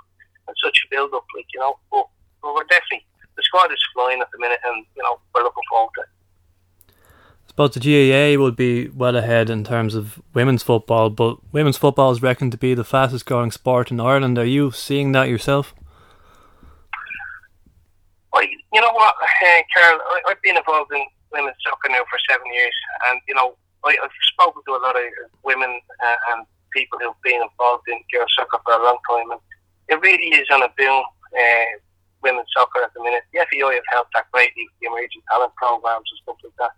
and 0.48 0.56
such 0.62 0.84
a 0.84 0.90
build 0.90 1.14
up, 1.14 1.24
like 1.36 1.46
you 1.54 1.60
know, 1.60 1.78
but, 1.90 2.06
but 2.42 2.54
we're 2.54 2.68
definitely 2.68 3.06
the 3.36 3.42
squad 3.42 3.72
is 3.72 3.82
flying 3.94 4.20
at 4.20 4.30
the 4.32 4.38
minute, 4.38 4.60
and 4.64 4.84
you 4.96 5.02
know 5.02 5.20
we're 5.34 5.42
looking 5.42 5.68
forward 5.70 5.90
to 5.96 6.02
it. 6.02 6.08
Suppose 7.46 7.74
the 7.74 7.80
GAA 7.80 8.42
would 8.42 8.56
be 8.56 8.88
well 8.88 9.14
ahead 9.14 9.48
in 9.48 9.62
terms 9.62 9.94
of 9.94 10.20
women's 10.34 10.64
football, 10.64 11.08
but 11.10 11.38
women's 11.52 11.76
football 11.76 12.10
is 12.10 12.22
reckoned 12.22 12.50
to 12.52 12.58
be 12.58 12.74
the 12.74 12.82
fastest 12.82 13.26
growing 13.26 13.52
sport 13.52 13.92
in 13.92 14.00
Ireland. 14.00 14.38
Are 14.38 14.44
you 14.44 14.72
seeing 14.72 15.12
that 15.12 15.28
yourself? 15.28 15.72
You 18.74 18.82
know 18.82 18.90
what, 18.90 19.14
uh, 19.22 19.62
Carl, 19.70 20.02
I, 20.02 20.34
I've 20.34 20.42
been 20.42 20.59
involved 20.59 20.90
in 20.90 21.06
women's 21.30 21.56
soccer 21.62 21.88
now 21.94 22.02
for 22.10 22.18
seven 22.28 22.51
years, 22.52 22.74
and 23.06 23.22
you 23.30 23.34
know, 23.34 23.55
I, 23.86 23.94
I've 24.02 24.18
spoken 24.34 24.66
to 24.66 24.74
a 24.74 24.82
lot 24.82 24.98
of 24.98 25.06
women 25.46 25.70
uh, 26.02 26.18
and 26.34 26.46
people 26.74 26.98
who've 26.98 27.22
been 27.22 27.38
involved 27.38 27.86
in 27.86 28.02
girls 28.10 28.34
soccer 28.34 28.59
for 28.66 28.74
a 28.74 28.82
long 28.82 28.98
time, 29.06 29.30
and 29.30 29.40
it 29.86 30.02
really 30.02 30.34
is 30.34 30.51
on 30.51 30.66
a 30.66 30.68
boom. 30.76 31.06
Uh, 31.30 31.78
women's 32.22 32.48
soccer 32.56 32.82
at 32.82 32.90
the 32.94 33.02
minute. 33.05 33.22
The 33.36 33.44
FAI 33.46 33.78
have 33.78 33.90
helped 33.92 34.10
that 34.16 34.32
greatly 34.32 34.64
the 34.80 34.88
emerging 34.88 35.20
talent 35.28 35.52
programs 35.60 36.09
and 36.09 36.18
stuff 36.24 36.40
like 36.40 36.56
that. 36.56 36.72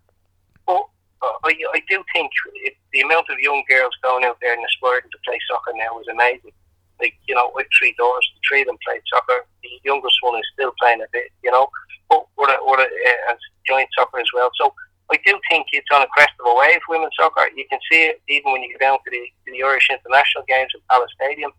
But 0.67 0.83
uh, 1.23 1.37
I, 1.47 1.55
I 1.71 1.81
do 1.87 2.03
think 2.13 2.33
it, 2.67 2.75
the 2.93 3.07
amount 3.07 3.31
of 3.31 3.39
young 3.39 3.63
girls 3.71 3.95
going 4.03 4.25
out 4.25 4.43
there 4.43 4.53
and 4.53 4.65
aspiring 4.67 5.07
to 5.07 5.19
play 5.25 5.39
soccer 5.47 5.71
now 5.79 5.97
is 6.03 6.11
amazing 6.11 6.53
like 7.01 7.15
you 7.27 7.35
know, 7.35 7.51
with 7.55 7.67
three 7.77 7.95
daughters, 7.99 8.29
the 8.35 8.41
three 8.47 8.61
of 8.63 8.69
them 8.69 8.79
played 8.87 9.03
soccer. 9.13 9.45
The 9.63 9.69
youngest 9.85 10.17
one 10.21 10.39
is 10.39 10.47
still 10.53 10.73
playing 10.81 11.01
a 11.03 11.11
bit, 11.13 11.31
you 11.43 11.51
know, 11.51 11.69
but 12.09 12.27
we're 12.37 12.51
a, 12.51 12.59
we're 12.67 12.81
a, 12.81 12.89
uh, 13.31 13.35
joint 13.67 13.89
soccer 13.97 14.21
as 14.21 14.31
well. 14.35 14.51
So 14.61 14.73
I 15.11 15.19
do 15.25 15.39
think 15.51 15.67
it's 15.73 15.91
on 15.93 16.03
a 16.03 16.11
crest 16.15 16.35
of 16.41 16.47
a 16.47 16.55
wave. 16.55 16.81
Women's 16.89 17.15
soccer, 17.19 17.47
you 17.55 17.67
can 17.71 17.79
see 17.91 18.11
it 18.11 18.23
even 18.29 18.53
when 18.53 18.63
you 18.63 18.73
go 18.75 18.83
down 18.83 18.99
to 18.99 19.11
the, 19.11 19.23
to 19.47 19.49
the 19.53 19.63
Irish 19.63 19.91
international 19.91 20.45
games 20.49 20.71
at 20.75 20.87
Palace 20.91 21.11
Stadium. 21.15 21.53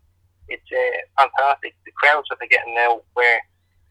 It's 0.48 0.64
uh, 0.72 1.20
fantastic. 1.20 1.76
The 1.84 1.92
crowds 1.92 2.26
that 2.30 2.36
they're 2.40 2.48
getting 2.48 2.74
now, 2.74 3.00
where 3.12 3.40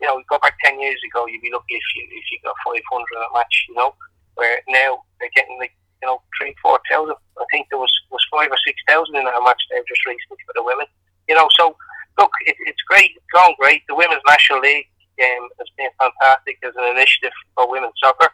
you 0.02 0.08
know, 0.08 0.18
we 0.18 0.26
go 0.30 0.38
back 0.40 0.58
ten 0.64 0.80
years 0.80 0.98
ago, 1.06 1.26
you'd 1.26 1.42
be 1.42 1.54
lucky 1.54 1.78
if 1.78 1.88
you 1.96 2.04
if 2.10 2.26
you 2.32 2.38
got 2.44 2.56
five 2.66 2.82
hundred 2.92 3.18
a 3.18 3.34
match, 3.34 3.66
you 3.70 3.76
know. 3.76 3.94
Where 4.36 4.62
now 4.70 5.02
they're 5.20 5.34
getting 5.36 5.58
like 5.58 5.74
you 6.02 6.08
know 6.08 6.22
three, 6.38 6.54
four 6.62 6.80
thousand. 6.90 7.16
I 7.38 7.46
think 7.52 7.68
there 7.70 7.80
was 7.80 7.94
was 8.10 8.26
five 8.30 8.50
or 8.50 8.58
six 8.66 8.78
thousand 8.88 9.16
in 9.18 9.26
a 9.26 9.44
match 9.44 9.62
there 9.70 9.82
just 9.88 10.06
recently 10.06 10.38
for 10.46 10.54
the 10.54 10.64
women. 10.64 10.86
You 11.28 11.36
know, 11.36 11.48
so 11.58 11.76
look, 12.18 12.32
it, 12.46 12.56
it's 12.66 12.82
great, 12.84 13.12
it's 13.16 13.26
gone 13.34 13.54
great. 13.60 13.82
The 13.88 13.96
Women's 13.96 14.22
National 14.26 14.62
League 14.62 14.90
um, 15.22 15.49
has 15.60 15.69
been 15.77 15.89
fantastic 15.99 16.57
as 16.64 16.73
an 16.77 16.95
initiative 16.95 17.34
for 17.56 17.69
women's 17.69 17.98
soccer, 18.02 18.30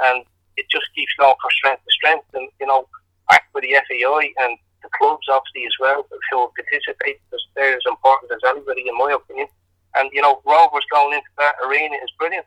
and 0.00 0.24
it 0.56 0.66
just 0.70 0.86
keeps 0.94 1.12
going 1.18 1.34
from 1.40 1.50
strength 1.50 1.82
to 1.84 1.92
strength. 1.92 2.26
And 2.34 2.48
you 2.60 2.66
know, 2.66 2.86
back 3.28 3.48
with 3.54 3.64
the 3.64 3.74
FAI 3.74 4.32
and 4.44 4.58
the 4.82 4.90
clubs, 4.96 5.26
obviously 5.28 5.66
as 5.66 5.76
well, 5.78 6.06
who 6.08 6.38
will 6.38 6.52
participate 6.56 7.20
because 7.28 7.44
they're 7.54 7.76
as 7.76 7.86
important 7.86 8.32
as 8.32 8.42
anybody, 8.46 8.84
in 8.88 8.96
my 8.96 9.12
opinion. 9.12 9.48
And 9.94 10.08
you 10.12 10.22
know, 10.22 10.40
Rovers 10.46 10.86
going 10.90 11.14
into 11.14 11.32
that 11.38 11.56
arena 11.66 11.96
is 12.02 12.12
brilliant. 12.18 12.46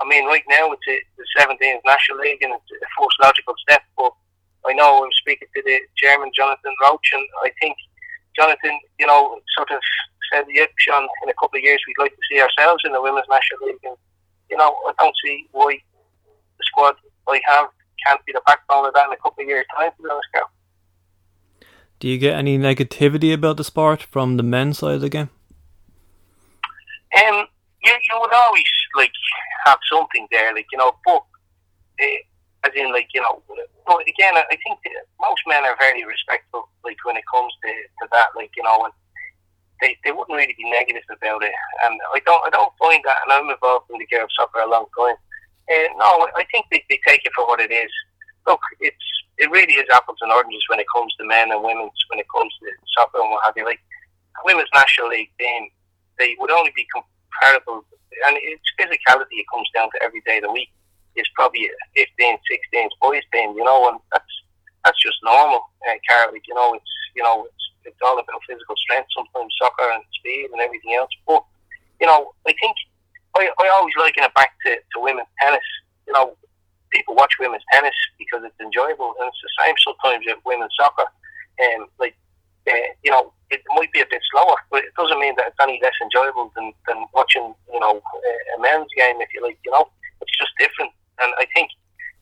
I 0.00 0.08
mean, 0.08 0.26
right 0.26 0.44
now 0.48 0.72
it's 0.72 0.88
a, 0.88 0.96
the 1.20 1.26
17th 1.36 1.84
National 1.84 2.18
League 2.18 2.42
and 2.42 2.54
it's 2.54 2.72
a 2.72 2.88
first 2.96 3.16
logical 3.22 3.54
step. 3.68 3.82
But 3.96 4.12
I 4.66 4.72
know 4.72 5.04
I'm 5.04 5.12
speaking 5.12 5.48
to 5.54 5.62
the 5.62 5.78
chairman, 5.96 6.32
Jonathan 6.34 6.74
Roche, 6.82 7.12
and 7.12 7.26
I 7.44 7.52
think 7.60 7.76
Jonathan, 8.34 8.80
you 8.98 9.06
know, 9.06 9.38
sort 9.56 9.70
of 9.70 9.80
said, 10.32 10.44
yeah, 10.48 10.66
Sean, 10.78 11.08
in 11.22 11.28
a 11.28 11.34
couple 11.34 11.58
of 11.58 11.62
years 11.62 11.80
we'd 11.86 12.02
like 12.02 12.12
to 12.12 12.22
see 12.30 12.40
ourselves 12.40 12.82
in 12.84 12.92
the 12.92 13.00
Women's 13.00 13.26
National 13.28 13.68
League. 13.68 13.84
And, 13.84 13.96
you 14.50 14.56
know, 14.56 14.74
I 14.88 14.92
don't 14.98 15.14
see 15.24 15.46
why 15.52 15.78
the 16.58 16.64
squad 16.64 16.96
I 17.28 17.40
have 17.46 17.68
can't 18.04 18.24
be 18.24 18.32
the 18.32 18.42
backbone 18.46 18.86
of 18.86 18.94
that 18.94 19.06
in 19.06 19.12
a 19.12 19.16
couple 19.16 19.42
of 19.42 19.48
years' 19.48 19.66
time, 19.76 19.90
to 19.96 20.02
be 20.02 20.08
honest, 20.10 20.28
Carl. 20.34 20.50
Do 21.98 22.08
you 22.08 22.18
get 22.18 22.34
any 22.34 22.58
negativity 22.58 23.32
about 23.32 23.58
the 23.58 23.64
sport 23.64 24.02
from 24.02 24.36
the 24.36 24.42
men's 24.42 24.78
side 24.78 24.94
of 24.94 25.00
the 25.02 25.10
game? 25.10 25.28
Um, 27.14 27.46
you, 27.84 27.92
you 27.92 28.18
would 28.20 28.32
always, 28.32 28.64
like, 28.96 29.12
have 29.66 29.78
something 29.92 30.26
there, 30.30 30.54
like, 30.54 30.66
you 30.72 30.78
know, 30.78 30.92
but 31.04 31.22
uh, 32.00 32.04
as 32.64 32.72
in 32.74 32.92
like 32.92 33.08
you 33.14 33.20
know. 33.20 33.42
But 33.86 34.02
again, 34.06 34.36
I 34.36 34.44
think 34.48 34.78
most 35.20 35.42
men 35.46 35.64
are 35.64 35.76
very 35.78 36.04
respectful. 36.04 36.68
Like 36.84 36.96
when 37.04 37.16
it 37.16 37.24
comes 37.32 37.52
to, 37.62 37.68
to 37.68 38.08
that, 38.12 38.28
like 38.36 38.50
you 38.56 38.62
know, 38.62 38.84
and 38.84 38.92
they, 39.80 39.96
they 40.04 40.12
wouldn't 40.12 40.36
really 40.36 40.54
be 40.56 40.70
negative 40.70 41.02
about 41.10 41.42
it. 41.42 41.52
And 41.84 41.98
I 42.14 42.20
don't 42.24 42.42
I 42.46 42.50
don't 42.50 42.72
find 42.78 43.02
that. 43.04 43.18
And 43.24 43.32
I'm 43.32 43.50
involved 43.50 43.90
in 43.90 43.98
the 43.98 44.06
girls 44.06 44.30
soccer 44.36 44.60
a 44.60 44.70
long 44.70 44.86
time. 44.96 45.16
Uh, 45.70 45.88
no, 45.96 46.28
I 46.36 46.44
think 46.50 46.66
they, 46.70 46.84
they 46.88 47.00
take 47.06 47.24
it 47.24 47.32
for 47.34 47.46
what 47.46 47.60
it 47.60 47.70
is. 47.70 47.90
Look, 48.46 48.60
it's 48.80 49.06
it 49.38 49.50
really 49.50 49.74
is 49.74 49.88
apples 49.92 50.18
and 50.20 50.32
oranges 50.32 50.62
when 50.68 50.80
it 50.80 50.86
comes 50.94 51.14
to 51.16 51.24
men 51.24 51.50
and 51.50 51.62
women's 51.62 51.96
when 52.08 52.20
it 52.20 52.26
comes 52.28 52.52
to 52.60 52.68
soccer 52.96 53.20
and 53.20 53.30
what 53.30 53.44
have 53.44 53.54
you. 53.56 53.64
Like 53.64 53.80
women's 54.44 54.68
national 54.74 55.08
league 55.08 55.32
team, 55.38 55.70
they 56.18 56.36
would 56.38 56.50
only 56.50 56.72
be 56.76 56.86
comparable, 56.92 57.84
and 58.26 58.36
it's 58.40 58.68
physicality. 58.78 59.40
It 59.40 59.46
comes 59.52 59.68
down 59.74 59.88
to 59.94 60.02
every 60.02 60.20
day 60.26 60.38
of 60.38 60.44
the 60.44 60.52
week. 60.52 60.68
It's 61.16 61.28
probably 61.34 61.66
a 61.66 62.06
15, 62.18 62.38
16 62.48 62.88
boys 63.00 63.22
team, 63.32 63.56
you 63.56 63.64
know, 63.64 63.88
and 63.88 63.98
that's 64.12 64.29
that's 64.84 65.00
just 65.02 65.16
normal, 65.22 65.62
uh, 65.88 65.98
Carl. 66.08 66.32
You 66.32 66.54
know, 66.54 66.74
it's 66.74 66.92
you 67.14 67.22
know 67.22 67.46
it's 67.46 67.64
it's 67.84 68.02
all 68.02 68.18
about 68.18 68.44
physical 68.48 68.76
strength. 68.76 69.08
Sometimes 69.14 69.52
soccer 69.60 69.88
and 69.92 70.04
speed 70.14 70.50
and 70.52 70.60
everything 70.60 70.94
else. 70.94 71.10
But 71.26 71.44
you 72.00 72.06
know, 72.06 72.32
I 72.46 72.54
think 72.60 72.76
I, 73.36 73.50
I 73.60 73.68
always 73.76 73.94
liken 73.98 74.24
it 74.24 74.34
back 74.34 74.52
to, 74.66 74.76
to 74.76 74.96
women's 74.98 75.28
tennis. 75.40 75.66
You 76.06 76.12
know, 76.14 76.36
people 76.90 77.14
watch 77.14 77.34
women's 77.38 77.64
tennis 77.72 77.94
because 78.18 78.42
it's 78.44 78.58
enjoyable, 78.60 79.14
and 79.20 79.28
it's 79.28 79.42
the 79.42 79.64
same 79.64 79.74
sometimes 79.78 80.24
with 80.26 80.38
women's 80.44 80.74
soccer. 80.78 81.06
And 81.58 81.82
um, 81.82 81.88
like, 81.98 82.16
uh, 82.68 82.90
you 83.04 83.10
know, 83.10 83.32
it 83.50 83.62
might 83.74 83.92
be 83.92 84.00
a 84.00 84.08
bit 84.10 84.22
slower, 84.32 84.56
but 84.70 84.84
it 84.84 84.94
doesn't 84.96 85.20
mean 85.20 85.34
that 85.36 85.48
it's 85.48 85.60
any 85.60 85.78
less 85.82 85.94
enjoyable 86.02 86.52
than, 86.56 86.72
than 86.88 87.04
watching, 87.12 87.54
you 87.72 87.80
know, 87.80 88.00
a 88.56 88.60
men's 88.60 88.88
game. 88.96 89.20
If 89.20 89.28
you 89.34 89.42
like, 89.42 89.58
you 89.64 89.70
know, 89.70 89.88
it's 90.20 90.36
just 90.38 90.52
different. 90.58 90.92
And 91.20 91.32
I 91.38 91.46
think 91.54 91.70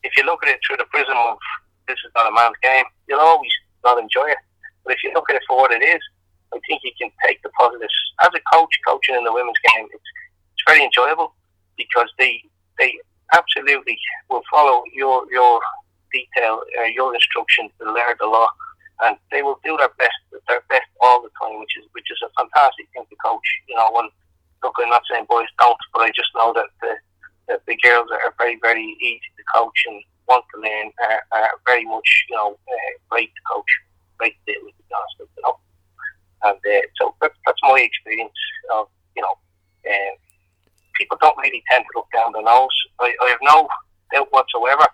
if 0.02 0.16
you 0.16 0.24
look 0.24 0.42
at 0.42 0.50
it 0.50 0.60
through 0.66 0.78
the 0.78 0.90
prism 0.90 1.16
of 1.16 1.38
this 1.88 1.98
is 2.04 2.12
not 2.14 2.28
a 2.28 2.34
man's 2.34 2.60
game, 2.62 2.84
you'll 3.08 3.20
always 3.20 3.50
not 3.82 3.98
enjoy 3.98 4.28
it. 4.28 4.38
But 4.84 4.94
if 4.94 5.02
you 5.02 5.12
look 5.14 5.28
at 5.30 5.36
it 5.36 5.42
for 5.48 5.56
what 5.56 5.72
it 5.72 5.82
is, 5.82 6.00
I 6.54 6.58
think 6.68 6.82
you 6.84 6.92
can 7.00 7.10
take 7.24 7.42
the 7.42 7.50
positives. 7.50 7.92
As 8.22 8.30
a 8.34 8.40
coach, 8.54 8.72
coaching 8.86 9.16
in 9.16 9.24
the 9.24 9.32
women's 9.32 9.58
game, 9.74 9.86
it's, 9.92 10.10
it's 10.54 10.64
very 10.66 10.84
enjoyable 10.84 11.34
because 11.76 12.08
they 12.18 12.42
they 12.78 12.92
absolutely 13.34 13.98
will 14.30 14.42
follow 14.50 14.82
your 14.94 15.24
your 15.30 15.60
detail, 16.12 16.62
uh, 16.80 16.84
your 16.84 17.14
instructions 17.14 17.70
to 17.78 17.84
learn 17.84 18.16
the 18.18 18.26
law, 18.26 18.48
and 19.02 19.16
they 19.30 19.42
will 19.42 19.60
do 19.64 19.76
their 19.76 19.92
best 19.98 20.16
their 20.48 20.62
best 20.68 20.88
all 21.02 21.22
the 21.22 21.30
time, 21.40 21.60
which 21.60 21.76
is 21.78 21.84
which 21.92 22.08
is 22.10 22.18
a 22.24 22.30
fantastic 22.38 22.88
thing 22.92 23.04
to 23.08 23.16
coach. 23.24 23.48
You 23.68 23.76
know, 23.76 23.90
when 23.92 24.08
look, 24.62 24.74
I'm 24.82 24.88
not 24.88 25.02
saying 25.10 25.26
boys 25.28 25.48
don't, 25.58 25.78
but 25.92 26.02
I 26.02 26.08
just 26.08 26.30
know 26.34 26.52
that 26.54 26.68
the 26.80 26.94
that 27.48 27.60
the 27.66 27.76
girls 27.82 28.08
are 28.10 28.34
very 28.38 28.58
very 28.62 28.96
easy 29.00 29.30
to 29.36 29.44
coach 29.54 29.84
and 29.86 30.02
want 30.28 30.44
to 30.54 30.60
learn 30.60 30.92
are, 31.02 31.22
are 31.32 31.50
very 31.66 31.84
much 31.84 32.24
you 32.28 32.36
know 32.36 32.52
uh, 32.52 32.90
great 33.10 33.30
to 33.34 33.42
coach, 33.50 33.72
great 34.18 34.34
to 34.46 34.52
deal 34.52 34.62
with, 34.64 34.76
to 34.76 34.84
be 34.84 35.24
you 35.24 35.42
know. 35.42 35.56
And 36.44 36.58
uh, 36.58 36.86
so 37.00 37.14
that's, 37.20 37.34
that's 37.46 37.62
my 37.62 37.80
experience 37.80 38.38
of 38.74 38.86
you 39.16 39.22
know. 39.22 39.34
Uh, 39.88 40.14
people 40.94 41.16
don't 41.20 41.38
really 41.38 41.62
tend 41.70 41.84
to 41.84 41.92
look 41.94 42.08
down 42.12 42.32
the 42.32 42.42
nose. 42.42 42.74
I, 43.00 43.14
I 43.22 43.28
have 43.30 43.38
no 43.42 43.68
doubt 44.12 44.28
whatsoever, 44.30 44.86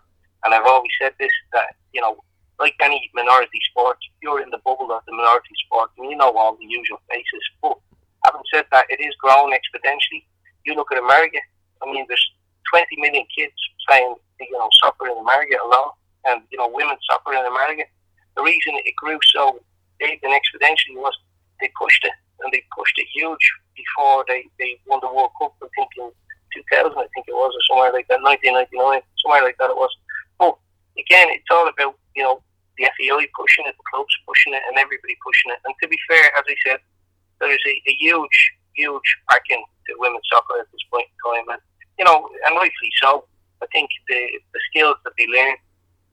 and 0.45 0.55
I've 0.55 0.67
always 0.67 0.93
said 1.01 1.13
this 1.19 1.33
that 1.53 1.75
you 1.93 2.01
know, 2.01 2.23
like 2.59 2.75
any 2.83 3.11
minority 3.15 3.61
sport, 3.71 3.99
you're 4.23 4.43
in 4.43 4.51
the 4.51 4.61
bubble 4.65 4.93
of 4.93 5.03
the 5.07 5.13
minority 5.13 5.55
sport, 5.67 5.91
and 5.99 6.11
you 6.11 6.17
know 6.17 6.33
all 6.37 6.57
the 6.57 6.67
usual 6.67 7.01
faces. 7.11 7.45
But 7.63 7.79
having 8.25 8.43
said 8.53 8.67
that, 8.73 8.87
it 8.91 9.01
is 9.01 9.15
growing 9.19 9.53
exponentially. 9.55 10.25
You 10.65 10.75
look 10.75 10.93
at 10.93 10.99
America. 10.99 11.39
I 11.83 11.91
mean, 11.91 12.07
there's 12.09 12.31
20 12.73 12.97
million 12.99 13.25
kids 13.37 13.55
playing, 13.89 14.15
you 14.41 14.59
know, 14.59 14.69
soccer 14.83 15.07
in 15.07 15.19
America 15.19 15.57
alone, 15.63 15.93
and 16.27 16.43
you 16.51 16.59
know, 16.59 16.69
women's 16.69 17.03
soccer 17.09 17.33
in 17.33 17.47
America. 17.47 17.85
The 18.37 18.43
reason 18.43 18.75
it 18.83 18.97
grew 18.97 19.19
so 19.31 19.61
big 19.99 20.19
and 20.23 20.35
exponentially 20.35 20.99
was 20.99 21.15
they 21.61 21.71
pushed 21.81 22.05
it, 22.05 22.13
and 22.41 22.53
they 22.53 22.63
pushed 22.77 22.99
it 22.99 23.07
huge 23.15 23.45
before 23.77 24.25
they, 24.29 24.47
they 24.59 24.79
won 24.87 25.01
the 25.03 25.11
World 25.11 25.31
Cup. 25.39 25.55
I 25.63 25.69
think 25.75 25.91
in 25.99 26.11
2000, 26.71 26.93
I 26.93 27.07
think 27.15 27.27
it 27.27 27.35
was, 27.35 27.55
or 27.55 27.63
somewhere 27.67 27.93
like 27.93 28.07
that, 28.09 28.23
1999, 28.23 29.03
somewhere 29.23 29.43
like 29.43 29.59
that 29.59 29.71
it 29.71 29.79
was. 29.79 29.91
But 30.39 30.59
again, 30.99 31.31
it's 31.31 31.51
all 31.51 31.69
about 31.69 31.99
you 32.15 32.23
know 32.23 32.43
the 32.79 32.91
FAI 32.99 33.27
pushing 33.39 33.67
it, 33.67 33.75
the 33.79 33.87
clubs 33.91 34.15
pushing 34.27 34.55
it, 34.55 34.63
and 34.67 34.79
everybody 34.79 35.15
pushing 35.23 35.51
it. 35.55 35.63
And 35.65 35.75
to 35.83 35.87
be 35.87 35.99
fair, 36.11 36.27
as 36.35 36.47
I 36.47 36.57
said, 36.67 36.81
there 37.39 37.53
is 37.53 37.63
a, 37.67 37.75
a 37.91 37.95
huge, 37.99 38.39
huge 38.75 39.09
backing 39.31 39.63
to 39.87 39.91
women's 39.99 40.27
soccer 40.31 40.59
at 40.59 40.71
this 40.73 40.85
point 40.91 41.07
in 41.07 41.17
time, 41.23 41.47
and 41.55 41.63
you 41.99 42.05
know, 42.05 42.27
and 42.47 42.57
rightfully 42.59 42.93
so. 42.99 43.27
I 43.65 43.67
think 43.73 43.89
the 44.09 44.21
the 44.53 44.61
skills 44.69 45.01
that 45.05 45.17
they 45.17 45.27
learn 45.33 45.57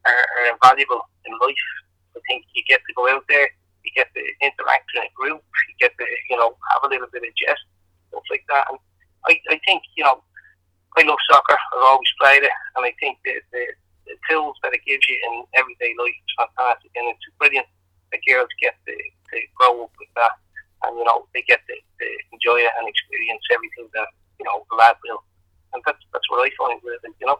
are, 0.07 0.23
are 0.39 0.47
invaluable 0.55 1.03
in 1.27 1.35
life. 1.43 1.67
I 2.15 2.19
think 2.27 2.47
you 2.55 2.63
get 2.67 2.79
to 2.79 2.93
go 2.95 3.11
out 3.11 3.27
there 3.27 3.51
you 3.83 3.91
get 3.95 4.09
to 4.13 4.21
interact 4.41 4.89
in 4.95 5.03
a 5.03 5.11
group, 5.13 5.41
you 5.41 5.75
get 5.79 5.93
to, 5.97 6.05
you 6.29 6.37
know, 6.37 6.53
have 6.73 6.83
a 6.85 6.91
little 6.91 7.09
bit 7.11 7.25
of 7.25 7.33
jest, 7.35 7.65
stuff 8.09 8.25
like 8.29 8.45
that. 8.49 8.65
And 8.69 8.77
I, 9.25 9.37
I 9.49 9.57
think, 9.65 9.83
you 9.97 10.03
know, 10.03 10.21
I 10.97 11.03
love 11.03 11.19
soccer. 11.29 11.57
I've 11.73 11.87
always 11.87 12.11
played 12.19 12.43
it, 12.43 12.55
and 12.75 12.85
I 12.85 12.93
think 12.99 13.17
the, 13.23 13.39
the, 13.51 13.63
the 14.07 14.15
tools 14.29 14.57
that 14.61 14.75
it 14.75 14.83
gives 14.85 15.07
you 15.07 15.17
in 15.31 15.47
everyday 15.55 15.95
life 15.97 16.19
is 16.19 16.35
fantastic, 16.35 16.91
and 16.95 17.07
it's 17.09 17.25
brilliant 17.39 17.67
that 18.11 18.19
girls 18.27 18.51
get 18.59 18.75
to, 18.85 18.91
to 18.91 19.35
grow 19.55 19.87
up 19.87 19.93
with 19.95 20.11
that, 20.19 20.35
and 20.83 20.99
you 20.99 21.05
know 21.07 21.23
they 21.31 21.47
get 21.47 21.63
to, 21.63 21.75
to 21.75 22.05
enjoy 22.35 22.59
it 22.59 22.75
and 22.75 22.91
experience 22.91 23.45
everything 23.55 23.87
that 23.95 24.11
you 24.35 24.43
know 24.43 24.67
the 24.67 24.75
lad 24.75 24.99
will, 25.07 25.23
and 25.73 25.83
that's 25.85 25.99
that's 26.13 26.29
what 26.29 26.45
I 26.45 26.49
find 26.57 26.79
with 26.83 26.99
it, 27.03 27.13
you 27.19 27.27
know. 27.27 27.39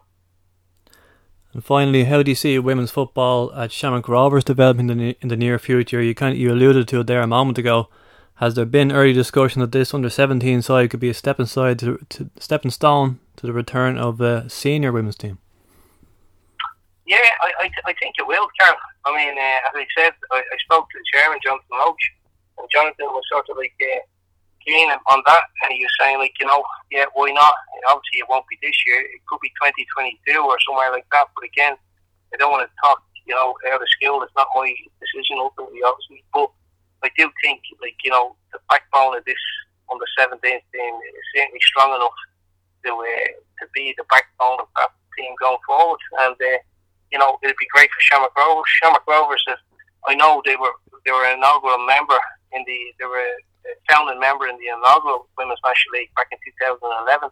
And 1.52 1.64
finally, 1.64 2.04
how 2.04 2.22
do 2.22 2.30
you 2.30 2.34
see 2.34 2.58
women's 2.58 2.90
football 2.90 3.52
at 3.54 3.72
Shamrock 3.72 4.08
Rovers 4.08 4.44
developing 4.44 4.88
in 4.88 4.98
the, 4.98 5.16
in 5.20 5.28
the 5.28 5.36
near 5.36 5.58
future? 5.58 6.00
You 6.00 6.14
kind 6.14 6.32
of, 6.32 6.38
you 6.38 6.50
alluded 6.50 6.88
to 6.88 7.00
it 7.00 7.06
there 7.06 7.20
a 7.20 7.26
moment 7.26 7.58
ago. 7.58 7.88
Has 8.36 8.54
there 8.54 8.64
been 8.64 8.90
early 8.90 9.12
discussion 9.12 9.60
that 9.60 9.70
this 9.70 9.92
under 9.92 10.08
seventeen 10.08 10.62
side 10.62 10.90
could 10.90 11.00
be 11.00 11.10
a 11.10 11.14
stepping 11.14 11.46
side 11.46 11.78
to, 11.80 11.98
to 12.08 12.30
stepping 12.38 12.70
stone 12.70 13.20
to 13.36 13.46
the 13.46 13.52
return 13.52 13.98
of 13.98 14.20
a 14.20 14.48
senior 14.48 14.92
women's 14.92 15.16
team? 15.16 15.38
Yeah, 17.06 17.18
I, 17.42 17.52
I, 17.60 17.70
I 17.84 17.92
think 18.00 18.14
it 18.18 18.26
will, 18.26 18.48
Carl. 18.58 18.76
I 19.04 19.14
mean, 19.14 19.36
uh, 19.36 19.68
as 19.68 19.74
I 19.74 19.86
said, 19.96 20.12
I, 20.30 20.38
I 20.38 20.56
spoke 20.64 20.88
to 20.88 20.98
the 20.98 21.04
chairman, 21.12 21.38
Jonathan 21.44 21.76
Roche, 21.78 22.10
and 22.58 22.68
Jonathan 22.72 23.06
was 23.06 23.22
sort 23.30 23.44
of 23.50 23.56
like 23.58 23.74
uh, 23.82 24.00
keen 24.66 24.90
on 24.90 25.22
that, 25.26 25.44
and 25.64 25.72
he 25.72 25.84
was 25.84 25.94
saying 25.98 26.18
like, 26.18 26.32
you 26.38 26.46
know, 26.46 26.62
yeah, 26.90 27.06
why 27.14 27.30
not? 27.30 27.54
Obviously, 27.88 28.20
it 28.20 28.28
won't 28.28 28.46
be 28.48 28.58
this 28.62 28.76
year. 28.86 29.00
It 29.00 29.22
could 29.26 29.40
be 29.40 29.50
2022 29.60 30.38
or 30.40 30.56
somewhere 30.66 30.90
like 30.90 31.06
that. 31.12 31.28
But 31.34 31.44
again, 31.44 31.74
I 32.32 32.36
don't 32.36 32.52
want 32.52 32.68
to 32.68 32.72
talk, 32.82 33.02
you 33.26 33.34
know, 33.34 33.54
out 33.72 33.82
of 33.82 33.88
skill. 33.88 34.22
It's 34.22 34.34
not 34.36 34.48
my 34.54 34.72
decision 35.00 35.38
ultimately, 35.38 35.80
obviously. 35.84 36.24
But 36.32 36.50
I 37.02 37.10
do 37.18 37.30
think, 37.42 37.60
like, 37.80 37.96
you 38.04 38.10
know, 38.10 38.36
the 38.52 38.60
backbone 38.68 39.16
of 39.16 39.24
this 39.24 39.40
under 39.90 40.06
17 40.18 40.38
team 40.40 40.94
is 40.94 41.26
certainly 41.34 41.60
strong 41.62 41.94
enough 41.94 42.18
to 42.84 42.90
uh, 42.90 43.30
to 43.60 43.64
be 43.74 43.94
the 43.96 44.04
backbone 44.10 44.60
of 44.60 44.68
that 44.76 44.90
team 45.16 45.32
going 45.40 45.60
forward. 45.66 46.00
And 46.24 46.36
uh, 46.36 46.58
you 47.10 47.18
know, 47.18 47.38
it'd 47.42 47.56
be 47.60 47.68
great 47.72 47.90
for 47.92 48.00
Shamrock 48.00 48.36
Rovers. 48.36 48.72
Shamrock 48.80 49.06
Rovers, 49.06 49.44
I 50.08 50.14
know 50.14 50.42
they 50.44 50.56
were 50.56 50.72
they 51.04 51.12
were 51.12 51.26
an 51.26 51.38
inaugural 51.38 51.84
member 51.86 52.18
in 52.52 52.64
the 52.66 52.78
they 52.98 53.06
were 53.06 53.36
founding 53.88 54.20
member 54.20 54.46
in 54.48 54.58
the 54.58 54.68
inaugural 54.70 55.28
Women's 55.38 55.60
National 55.64 56.00
League 56.00 56.14
back 56.14 56.28
in 56.30 56.38
2011. 56.62 57.30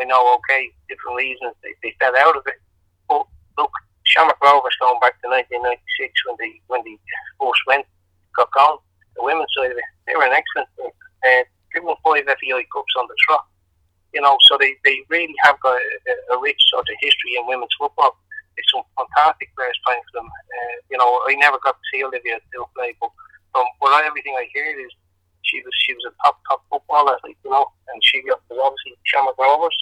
I 0.00 0.04
know, 0.04 0.34
okay, 0.42 0.74
different 0.88 1.16
reasons 1.16 1.54
they, 1.62 1.74
they 1.82 1.94
fell 2.02 2.14
out 2.18 2.36
of 2.36 2.42
it. 2.46 2.58
But 3.08 3.26
look, 3.58 3.70
Shamrock 4.02 4.42
Rovers 4.42 4.76
going 4.80 4.98
back 5.00 5.20
to 5.22 5.30
1996 5.30 5.78
when 6.26 6.36
the 6.38 6.50
when 6.66 6.82
the 6.82 6.98
first 7.38 7.62
went, 7.66 7.86
got 8.34 8.50
gone, 8.52 8.78
the 9.16 9.22
women's 9.22 9.50
side 9.54 9.70
of 9.70 9.78
it, 9.78 9.90
they 10.06 10.14
were 10.16 10.26
an 10.26 10.34
excellent. 10.34 10.68
Uh, 10.78 11.44
they 11.72 11.80
won 11.80 11.96
five 12.02 12.26
FAI 12.26 12.66
Cups 12.70 12.94
on 12.98 13.06
the 13.08 13.16
trot. 13.26 13.46
You 14.14 14.22
know, 14.22 14.38
so 14.46 14.54
they, 14.60 14.78
they 14.84 15.02
really 15.10 15.34
have 15.42 15.58
got 15.58 15.74
a, 15.74 16.34
a 16.34 16.38
rich 16.38 16.60
sort 16.70 16.86
of 16.86 16.94
history 17.02 17.34
in 17.34 17.50
women's 17.50 17.74
football. 17.74 18.14
It's 18.56 18.70
some 18.70 18.86
fantastic 18.94 19.50
players 19.58 19.74
playing 19.82 20.06
for 20.06 20.22
them. 20.22 20.30
Uh, 20.30 20.76
you 20.90 20.98
know, 20.98 21.18
I 21.26 21.34
never 21.34 21.58
got 21.58 21.74
to 21.74 21.84
see 21.90 22.04
Olivia 22.04 22.38
O'Toole 22.38 22.70
play, 22.76 22.94
but 23.00 23.10
from 23.50 23.66
what 23.82 23.90
I, 23.90 24.06
everything 24.06 24.38
I 24.38 24.46
hear 24.54 24.70
is 24.78 24.94
she 25.44 25.60
was 25.62 25.74
she 25.86 25.94
was 25.94 26.04
a 26.08 26.14
top 26.24 26.40
top 26.48 26.64
footballer, 26.70 27.16
you 27.24 27.50
know, 27.50 27.66
and 27.92 28.02
she 28.02 28.20
was 28.24 28.40
obviously 28.50 28.96
Shamrock 29.04 29.38
Rovers, 29.38 29.76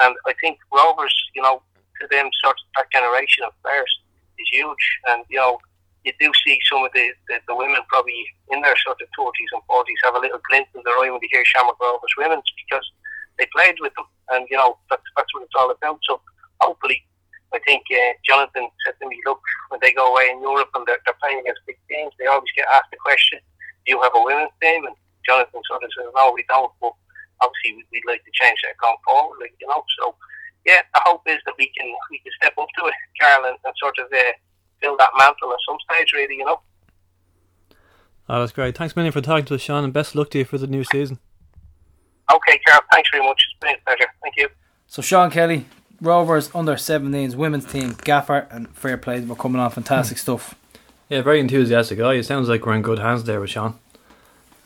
and 0.00 0.14
I 0.26 0.34
think 0.40 0.58
Rovers, 0.72 1.14
you 1.34 1.42
know, 1.42 1.62
to 2.00 2.06
them 2.10 2.28
sort 2.42 2.56
of 2.58 2.66
that 2.76 2.90
generation 2.90 3.44
of 3.46 3.54
players 3.62 3.92
is 4.38 4.48
huge, 4.50 4.84
and 5.08 5.24
you 5.30 5.38
know, 5.38 5.58
you 6.04 6.12
do 6.20 6.30
see 6.44 6.58
some 6.68 6.84
of 6.84 6.92
the, 6.94 7.12
the, 7.28 7.38
the 7.48 7.54
women 7.54 7.80
probably 7.88 8.26
in 8.50 8.60
their 8.60 8.76
sort 8.84 9.00
of 9.00 9.08
thirties 9.16 9.50
and 9.52 9.62
forties 9.66 9.98
have 10.04 10.14
a 10.14 10.20
little 10.20 10.40
glint 10.50 10.68
in 10.74 10.82
their 10.84 10.98
eye 10.98 11.10
when 11.10 11.20
they 11.22 11.30
hear 11.30 11.44
Shamrock 11.44 11.80
Rovers 11.80 12.14
women's 12.18 12.50
because 12.66 12.86
they 13.38 13.46
played 13.54 13.78
with 13.80 13.94
them, 13.94 14.06
and 14.30 14.46
you 14.50 14.56
know 14.56 14.76
that's 14.90 15.06
that's 15.16 15.32
what 15.34 15.44
it's 15.44 15.58
all 15.58 15.70
about. 15.70 15.98
So 16.02 16.20
hopefully. 16.60 17.02
I 17.54 17.60
think 17.60 17.84
uh, 17.86 18.18
Jonathan 18.26 18.66
said 18.84 18.94
to 19.00 19.06
me, 19.06 19.22
look, 19.24 19.38
when 19.68 19.78
they 19.80 19.92
go 19.92 20.10
away 20.10 20.28
in 20.28 20.42
Europe 20.42 20.70
and 20.74 20.84
they're, 20.88 20.98
they're 21.06 21.14
playing 21.22 21.38
against 21.38 21.62
big 21.68 21.78
teams, 21.88 22.10
they 22.18 22.26
always 22.26 22.50
get 22.56 22.66
asked 22.74 22.90
the 22.90 22.96
question, 22.96 23.38
do 23.86 23.92
you 23.92 24.02
have 24.02 24.10
a 24.16 24.22
women's 24.22 24.50
team? 24.60 24.84
And 24.86 24.96
Jonathan 25.26 25.60
sort 25.68 25.82
of 25.82 25.90
says, 25.96 26.10
no, 26.14 26.32
we 26.32 26.44
don't, 26.48 26.72
but 26.80 26.92
obviously 27.40 27.84
we'd 27.92 28.06
like 28.06 28.24
to 28.24 28.32
change 28.32 28.58
that 28.64 28.76
going 28.80 28.96
forward, 29.04 29.38
like, 29.40 29.54
you 29.60 29.66
know. 29.66 29.82
So, 30.00 30.14
yeah, 30.64 30.80
the 30.94 31.00
hope 31.04 31.22
is 31.26 31.38
that 31.46 31.54
we 31.58 31.70
can 31.76 31.92
we 32.10 32.18
can 32.20 32.32
step 32.40 32.54
up 32.58 32.68
to 32.78 32.86
it, 32.86 32.94
Carl, 33.20 33.44
and, 33.46 33.56
and 33.64 33.74
sort 33.76 33.98
of 33.98 34.06
uh, 34.12 34.32
fill 34.80 34.96
that 34.98 35.10
mantle 35.18 35.52
at 35.52 35.58
some 35.68 35.78
stage, 35.90 36.12
really, 36.12 36.36
you 36.36 36.44
know. 36.44 36.60
Oh, 38.28 38.40
that's 38.40 38.52
great. 38.52 38.76
Thanks, 38.76 38.96
million 38.96 39.12
for 39.12 39.20
talking 39.20 39.44
to 39.46 39.54
us, 39.54 39.60
Sean, 39.60 39.84
and 39.84 39.92
best 39.92 40.14
luck 40.14 40.30
to 40.30 40.38
you 40.38 40.44
for 40.44 40.56
the 40.58 40.66
new 40.66 40.84
season. 40.84 41.18
Okay, 42.32 42.58
Carl, 42.66 42.80
thanks 42.90 43.10
very 43.12 43.26
much. 43.26 43.44
It's 43.50 43.60
been 43.60 43.74
a 43.74 43.84
pleasure. 43.84 44.10
Thank 44.22 44.36
you. 44.38 44.48
So, 44.86 45.02
Sean 45.02 45.30
Kelly, 45.30 45.66
Rovers 46.00 46.50
under 46.54 46.74
17s 46.74 47.34
women's 47.34 47.66
team, 47.66 47.96
Gaffer 48.02 48.46
and 48.50 48.68
Fair 48.76 48.96
Play 48.96 49.20
were 49.20 49.34
coming 49.34 49.60
on 49.60 49.70
fantastic 49.70 50.18
stuff. 50.18 50.54
Yeah, 51.08 51.22
very 51.22 51.40
enthusiastic 51.40 51.98
guy. 51.98 52.14
It 52.14 52.24
sounds 52.24 52.48
like 52.48 52.64
we're 52.64 52.74
in 52.74 52.82
good 52.82 52.98
hands 52.98 53.24
there 53.24 53.40
with 53.40 53.50
Sean. 53.50 53.78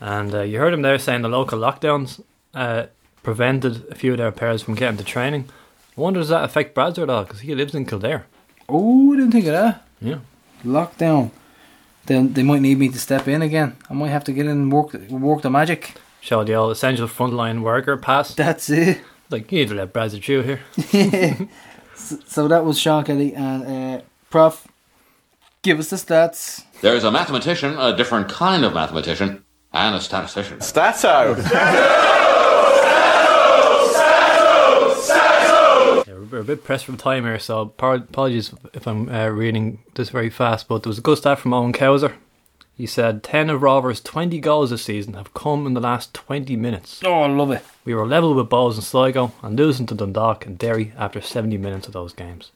And 0.00 0.34
uh, 0.34 0.42
you 0.42 0.58
heard 0.58 0.74
him 0.74 0.82
there 0.82 0.98
saying 0.98 1.22
the 1.22 1.28
local 1.28 1.58
lockdowns 1.58 2.20
uh, 2.54 2.86
prevented 3.22 3.86
a 3.90 3.94
few 3.94 4.12
of 4.12 4.18
their 4.18 4.32
players 4.32 4.62
from 4.62 4.74
getting 4.74 4.96
to 4.98 5.04
training. 5.04 5.48
I 5.96 6.00
wonder 6.00 6.20
does 6.20 6.28
that 6.28 6.44
affect 6.44 6.74
Bradzer 6.74 7.02
at 7.02 7.10
all? 7.10 7.24
Because 7.24 7.40
he 7.40 7.54
lives 7.54 7.74
in 7.74 7.84
Kildare. 7.84 8.26
Oh, 8.68 9.12
I 9.12 9.16
didn't 9.16 9.32
think 9.32 9.46
of 9.46 9.52
that. 9.52 9.86
Yeah. 10.00 10.18
Lockdown. 10.64 11.30
Then 12.06 12.32
they 12.32 12.42
might 12.42 12.62
need 12.62 12.78
me 12.78 12.88
to 12.88 12.98
step 12.98 13.28
in 13.28 13.42
again. 13.42 13.76
I 13.90 13.94
might 13.94 14.10
have 14.10 14.24
to 14.24 14.32
get 14.32 14.46
in 14.46 14.52
and 14.52 14.72
work 14.72 14.94
work 15.10 15.42
the 15.42 15.50
magic. 15.50 15.94
Show 16.20 16.42
the 16.44 16.54
old 16.54 16.72
essential 16.72 17.06
frontline 17.06 17.62
worker 17.62 17.96
pass. 17.96 18.34
That's 18.34 18.70
it. 18.70 19.00
Like, 19.30 19.52
you 19.52 19.58
need 19.58 19.68
to 19.68 19.74
let 19.74 19.92
Bradzer 19.92 20.22
through 20.22 20.42
here. 20.42 21.48
so, 21.94 22.18
so 22.26 22.48
that 22.48 22.64
was 22.64 22.78
Sean 22.78 23.04
Kelly 23.04 23.34
and 23.34 24.00
uh, 24.00 24.02
Prof. 24.30 24.66
Give 25.62 25.78
us 25.78 25.90
the 25.90 25.96
stats. 25.96 26.64
There's 26.80 27.04
a 27.04 27.10
mathematician, 27.10 27.76
a 27.78 27.94
different 27.96 28.28
kind 28.30 28.64
of 28.64 28.72
mathematician, 28.72 29.44
and 29.78 29.94
a 29.94 30.00
statistician. 30.00 30.60
Stato. 30.60 31.36
Yeah, 35.08 36.04
we're- 36.14 36.26
we're 36.30 36.38
a 36.40 36.44
bit 36.44 36.64
pressed 36.64 36.84
for 36.86 36.96
time 36.96 37.24
here, 37.24 37.38
so 37.38 37.60
apologies 37.60 38.52
if 38.74 38.86
I'm 38.86 39.08
uh, 39.08 39.28
reading 39.28 39.78
this 39.94 40.10
very 40.10 40.30
fast. 40.30 40.68
But 40.68 40.82
there 40.82 40.90
was 40.90 40.98
a 40.98 41.02
good 41.02 41.18
stat 41.18 41.38
from 41.38 41.54
Owen 41.54 41.72
Cowser. 41.72 42.12
He 42.76 42.86
said 42.86 43.22
10 43.24 43.50
of 43.50 43.62
Rovers' 43.62 44.00
20 44.00 44.38
goals 44.38 44.70
this 44.70 44.82
season 44.84 45.14
have 45.14 45.34
come 45.34 45.66
in 45.66 45.74
the 45.74 45.80
last 45.80 46.14
20 46.14 46.54
minutes. 46.56 47.00
Oh, 47.04 47.22
I 47.22 47.26
love 47.28 47.50
it. 47.50 47.64
We 47.84 47.92
were 47.94 48.06
level 48.06 48.34
with 48.34 48.48
Bohs 48.48 48.74
and 48.74 48.84
Sligo 48.84 49.32
and 49.42 49.56
losing 49.58 49.86
to 49.86 49.94
Dundalk 49.96 50.46
and 50.46 50.56
Derry 50.58 50.92
after 50.96 51.20
70 51.20 51.56
minutes 51.58 51.88
of 51.88 51.92
those 51.92 52.12
games. 52.12 52.52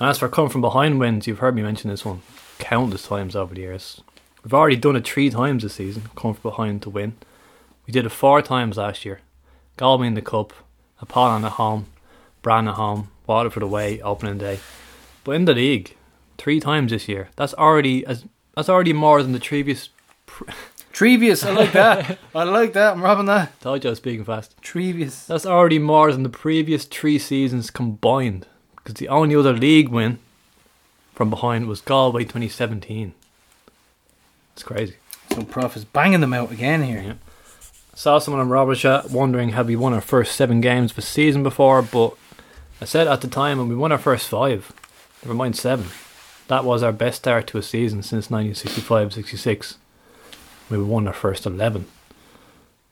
And 0.00 0.08
as 0.08 0.18
for 0.18 0.28
come 0.28 0.48
from 0.48 0.62
behind 0.62 0.98
wins, 0.98 1.26
you've 1.26 1.40
heard 1.40 1.54
me 1.54 1.62
mention 1.62 1.90
this 1.90 2.04
one 2.06 2.22
countless 2.58 3.06
times 3.06 3.36
over 3.36 3.54
the 3.54 3.60
years. 3.62 4.00
We've 4.44 4.54
already 4.54 4.76
done 4.76 4.96
it 4.96 5.06
three 5.06 5.30
times 5.30 5.62
this 5.62 5.74
season, 5.74 6.10
come 6.16 6.34
from 6.34 6.50
behind 6.50 6.82
to 6.82 6.90
win. 6.90 7.14
We 7.86 7.92
did 7.92 8.06
it 8.06 8.10
four 8.10 8.42
times 8.42 8.76
last 8.76 9.04
year. 9.04 9.20
Galway 9.76 10.06
in 10.06 10.14
the 10.14 10.22
Cup, 10.22 10.52
Apollon 11.00 11.44
at 11.44 11.52
home, 11.52 11.86
Brann 12.42 12.68
at 12.68 12.74
home, 12.74 13.08
Waterford 13.26 13.62
away, 13.62 14.00
opening 14.02 14.38
day. 14.38 14.60
But 15.24 15.32
in 15.32 15.44
the 15.44 15.54
league, 15.54 15.96
three 16.38 16.58
times 16.58 16.90
this 16.90 17.08
year. 17.08 17.28
That's 17.36 17.54
already 17.54 18.04
as 18.06 18.24
that's 18.54 18.68
already 18.68 18.92
more 18.92 19.22
than 19.22 19.32
the 19.32 19.40
previous. 19.40 19.90
Trevious, 20.92 21.44
I 21.46 21.52
like 21.52 21.72
that. 21.72 22.18
I 22.34 22.42
like 22.42 22.72
that. 22.72 22.94
I'm 22.94 23.02
robbing 23.02 23.26
that. 23.26 23.58
Told 23.60 23.84
you 23.84 23.90
I 23.90 23.92
was 23.92 23.98
speaking 23.98 24.24
fast. 24.24 24.60
Trevious. 24.60 25.24
That's 25.26 25.46
already 25.46 25.78
more 25.78 26.12
than 26.12 26.22
the 26.22 26.28
previous 26.28 26.84
three 26.84 27.18
seasons 27.18 27.70
combined. 27.70 28.46
Because 28.76 28.94
the 28.94 29.08
only 29.08 29.36
other 29.36 29.52
league 29.52 29.88
win 29.88 30.18
from 31.14 31.30
behind 31.30 31.68
was 31.68 31.80
Galway 31.80 32.24
2017. 32.24 33.14
It's 34.54 34.62
crazy. 34.62 34.96
So 35.30 35.42
Prof 35.42 35.76
is 35.76 35.84
banging 35.84 36.20
them 36.20 36.34
out 36.34 36.52
again 36.52 36.82
here. 36.82 37.02
Yeah. 37.02 37.14
Saw 37.94 38.18
someone 38.18 38.40
on 38.40 38.48
Robert 38.48 38.84
wondering 39.10 39.50
have 39.50 39.66
we 39.66 39.76
won 39.76 39.92
our 39.92 40.00
first 40.00 40.34
seven 40.34 40.60
games 40.60 40.92
of 40.92 40.96
the 40.96 41.02
season 41.02 41.42
before, 41.42 41.82
but 41.82 42.14
I 42.80 42.84
said 42.84 43.06
at 43.06 43.20
the 43.20 43.28
time 43.28 43.58
when 43.58 43.68
we 43.68 43.76
won 43.76 43.92
our 43.92 43.98
first 43.98 44.28
five, 44.28 44.72
never 45.22 45.34
mind 45.34 45.56
seven, 45.56 45.86
that 46.48 46.64
was 46.64 46.82
our 46.82 46.92
best 46.92 47.18
start 47.18 47.46
to 47.48 47.58
a 47.58 47.62
season 47.62 48.02
since 48.02 48.28
1965-66. 48.28 49.76
We 50.70 50.82
won 50.82 51.06
our 51.06 51.12
first 51.12 51.46
11. 51.46 51.86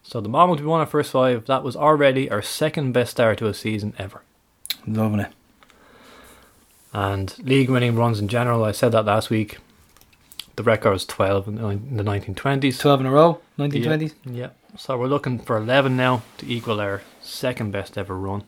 So 0.02 0.20
the 0.20 0.28
moment 0.28 0.60
we 0.60 0.66
won 0.66 0.80
our 0.80 0.86
first 0.86 1.12
five, 1.12 1.46
that 1.46 1.62
was 1.62 1.76
already 1.76 2.30
our 2.30 2.42
second 2.42 2.92
best 2.92 3.12
start 3.12 3.38
to 3.38 3.46
a 3.46 3.54
season 3.54 3.94
ever. 3.98 4.22
Loving 4.86 5.20
it. 5.20 5.32
And 6.92 7.36
league 7.38 7.70
winning 7.70 7.96
runs 7.96 8.18
in 8.18 8.28
general, 8.28 8.64
I 8.64 8.72
said 8.72 8.92
that 8.92 9.04
last 9.06 9.30
week. 9.30 9.58
The 10.56 10.62
record 10.62 10.90
was 10.90 11.04
12 11.06 11.48
in 11.48 11.54
the 11.56 11.66
in 11.68 11.96
the 11.96 12.02
1920s. 12.04 12.78
12 12.80 13.00
in 13.00 13.06
a 13.06 13.10
row, 13.10 13.40
1920s. 13.58 14.12
Yeah, 14.26 14.32
yeah. 14.32 14.48
So 14.76 14.96
we're 14.98 15.06
looking 15.06 15.38
for 15.38 15.56
11 15.56 15.96
now 15.96 16.22
to 16.38 16.46
equal 16.52 16.80
our 16.80 17.02
second 17.22 17.72
best 17.72 17.96
ever 17.98 18.16
run. 18.16 18.44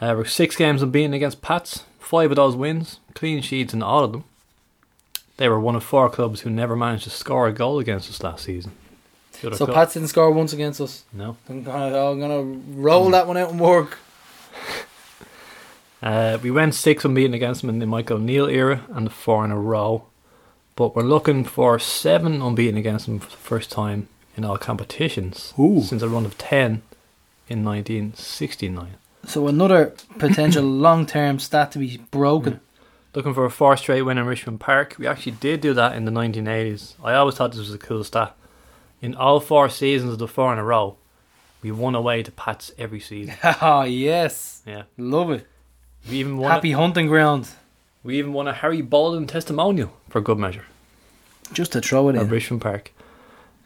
Uh, 0.00 0.14
we're 0.16 0.24
six 0.26 0.56
games 0.56 0.82
unbeaten 0.82 1.14
against 1.14 1.40
Pats. 1.42 1.84
Five 1.98 2.30
of 2.30 2.36
those 2.36 2.54
wins, 2.54 3.00
clean 3.14 3.40
sheets 3.42 3.72
in 3.74 3.82
all 3.82 4.04
of 4.04 4.12
them. 4.12 4.24
They 5.38 5.48
were 5.48 5.58
one 5.60 5.74
of 5.74 5.82
four 5.84 6.08
clubs 6.10 6.42
who 6.42 6.50
never 6.50 6.76
managed 6.76 7.04
to 7.04 7.10
score 7.10 7.46
a 7.48 7.52
goal 7.52 7.78
against 7.78 8.08
us 8.10 8.22
last 8.22 8.44
season. 8.44 8.72
So 9.32 9.50
club- 9.50 9.74
Pats 9.74 9.94
didn't 9.94 10.08
score 10.08 10.30
once 10.30 10.52
against 10.52 10.80
us. 10.80 11.04
No. 11.12 11.36
I'm 11.48 11.62
gonna, 11.62 11.98
I'm 12.10 12.20
gonna 12.20 12.42
roll 12.80 13.10
that 13.10 13.26
one 13.26 13.36
out 13.36 13.50
and 13.50 13.60
work. 13.60 13.98
Uh, 16.02 16.38
we 16.42 16.50
went 16.50 16.74
six 16.74 17.04
unbeaten 17.04 17.32
against 17.34 17.62
them 17.62 17.70
in 17.70 17.78
the 17.78 17.86
Michael 17.86 18.18
Neal 18.18 18.46
era 18.46 18.82
and 18.90 19.06
the 19.06 19.10
four 19.10 19.44
in 19.44 19.50
a 19.50 19.58
row. 19.58 20.04
But 20.76 20.94
we're 20.94 21.02
looking 21.02 21.42
for 21.44 21.78
seven 21.78 22.40
unbeaten 22.42 22.76
against 22.76 23.06
them 23.06 23.18
for 23.18 23.30
the 23.30 23.36
first 23.36 23.70
time 23.70 24.08
in 24.36 24.44
all 24.44 24.58
competitions 24.58 25.54
Ooh. 25.58 25.80
since 25.82 26.02
a 26.02 26.08
run 26.08 26.26
of 26.26 26.36
ten 26.38 26.82
in 27.48 27.64
1969. 27.64 28.96
So 29.26 29.48
another 29.48 29.94
potential 30.18 30.62
long-term 30.86 31.38
stat 31.38 31.72
to 31.72 31.78
be 31.78 31.96
broken. 32.10 32.60
Looking 33.14 33.32
for 33.32 33.46
a 33.46 33.50
four 33.50 33.76
straight 33.78 34.02
win 34.02 34.18
in 34.18 34.26
Richmond 34.26 34.60
Park. 34.60 34.96
We 34.98 35.06
actually 35.06 35.32
did 35.32 35.62
do 35.62 35.72
that 35.74 35.96
in 35.96 36.04
the 36.04 36.10
1980s. 36.12 36.92
I 37.02 37.14
always 37.14 37.34
thought 37.36 37.52
this 37.52 37.60
was 37.60 37.72
a 37.72 37.78
cool 37.78 38.04
stat. 38.04 38.36
In 39.00 39.14
all 39.14 39.40
four 39.40 39.68
seasons 39.70 40.12
of 40.12 40.18
the 40.18 40.28
four 40.28 40.52
in 40.52 40.58
a 40.58 40.64
row, 40.64 40.96
we 41.62 41.70
won 41.72 41.94
away 41.94 42.22
to 42.22 42.30
Pats 42.30 42.72
every 42.78 43.00
season. 43.00 43.34
Ah, 43.42 43.84
yes, 43.84 44.62
Yeah, 44.66 44.82
love 44.98 45.30
it. 45.30 45.46
we 46.10 46.16
even 46.18 46.36
won. 46.36 46.50
Happy 46.50 46.72
hunting 46.72 47.06
ground. 47.06 47.48
We 48.06 48.18
even 48.18 48.32
won 48.32 48.46
a 48.46 48.52
Harry 48.52 48.82
Bolden 48.82 49.26
testimonial 49.26 49.92
for 50.08 50.20
good 50.20 50.38
measure. 50.38 50.66
Just 51.52 51.72
to 51.72 51.80
throw 51.80 52.08
it 52.08 52.14
at 52.14 52.22
in. 52.22 52.28
Richmond 52.28 52.62
Park. 52.62 52.92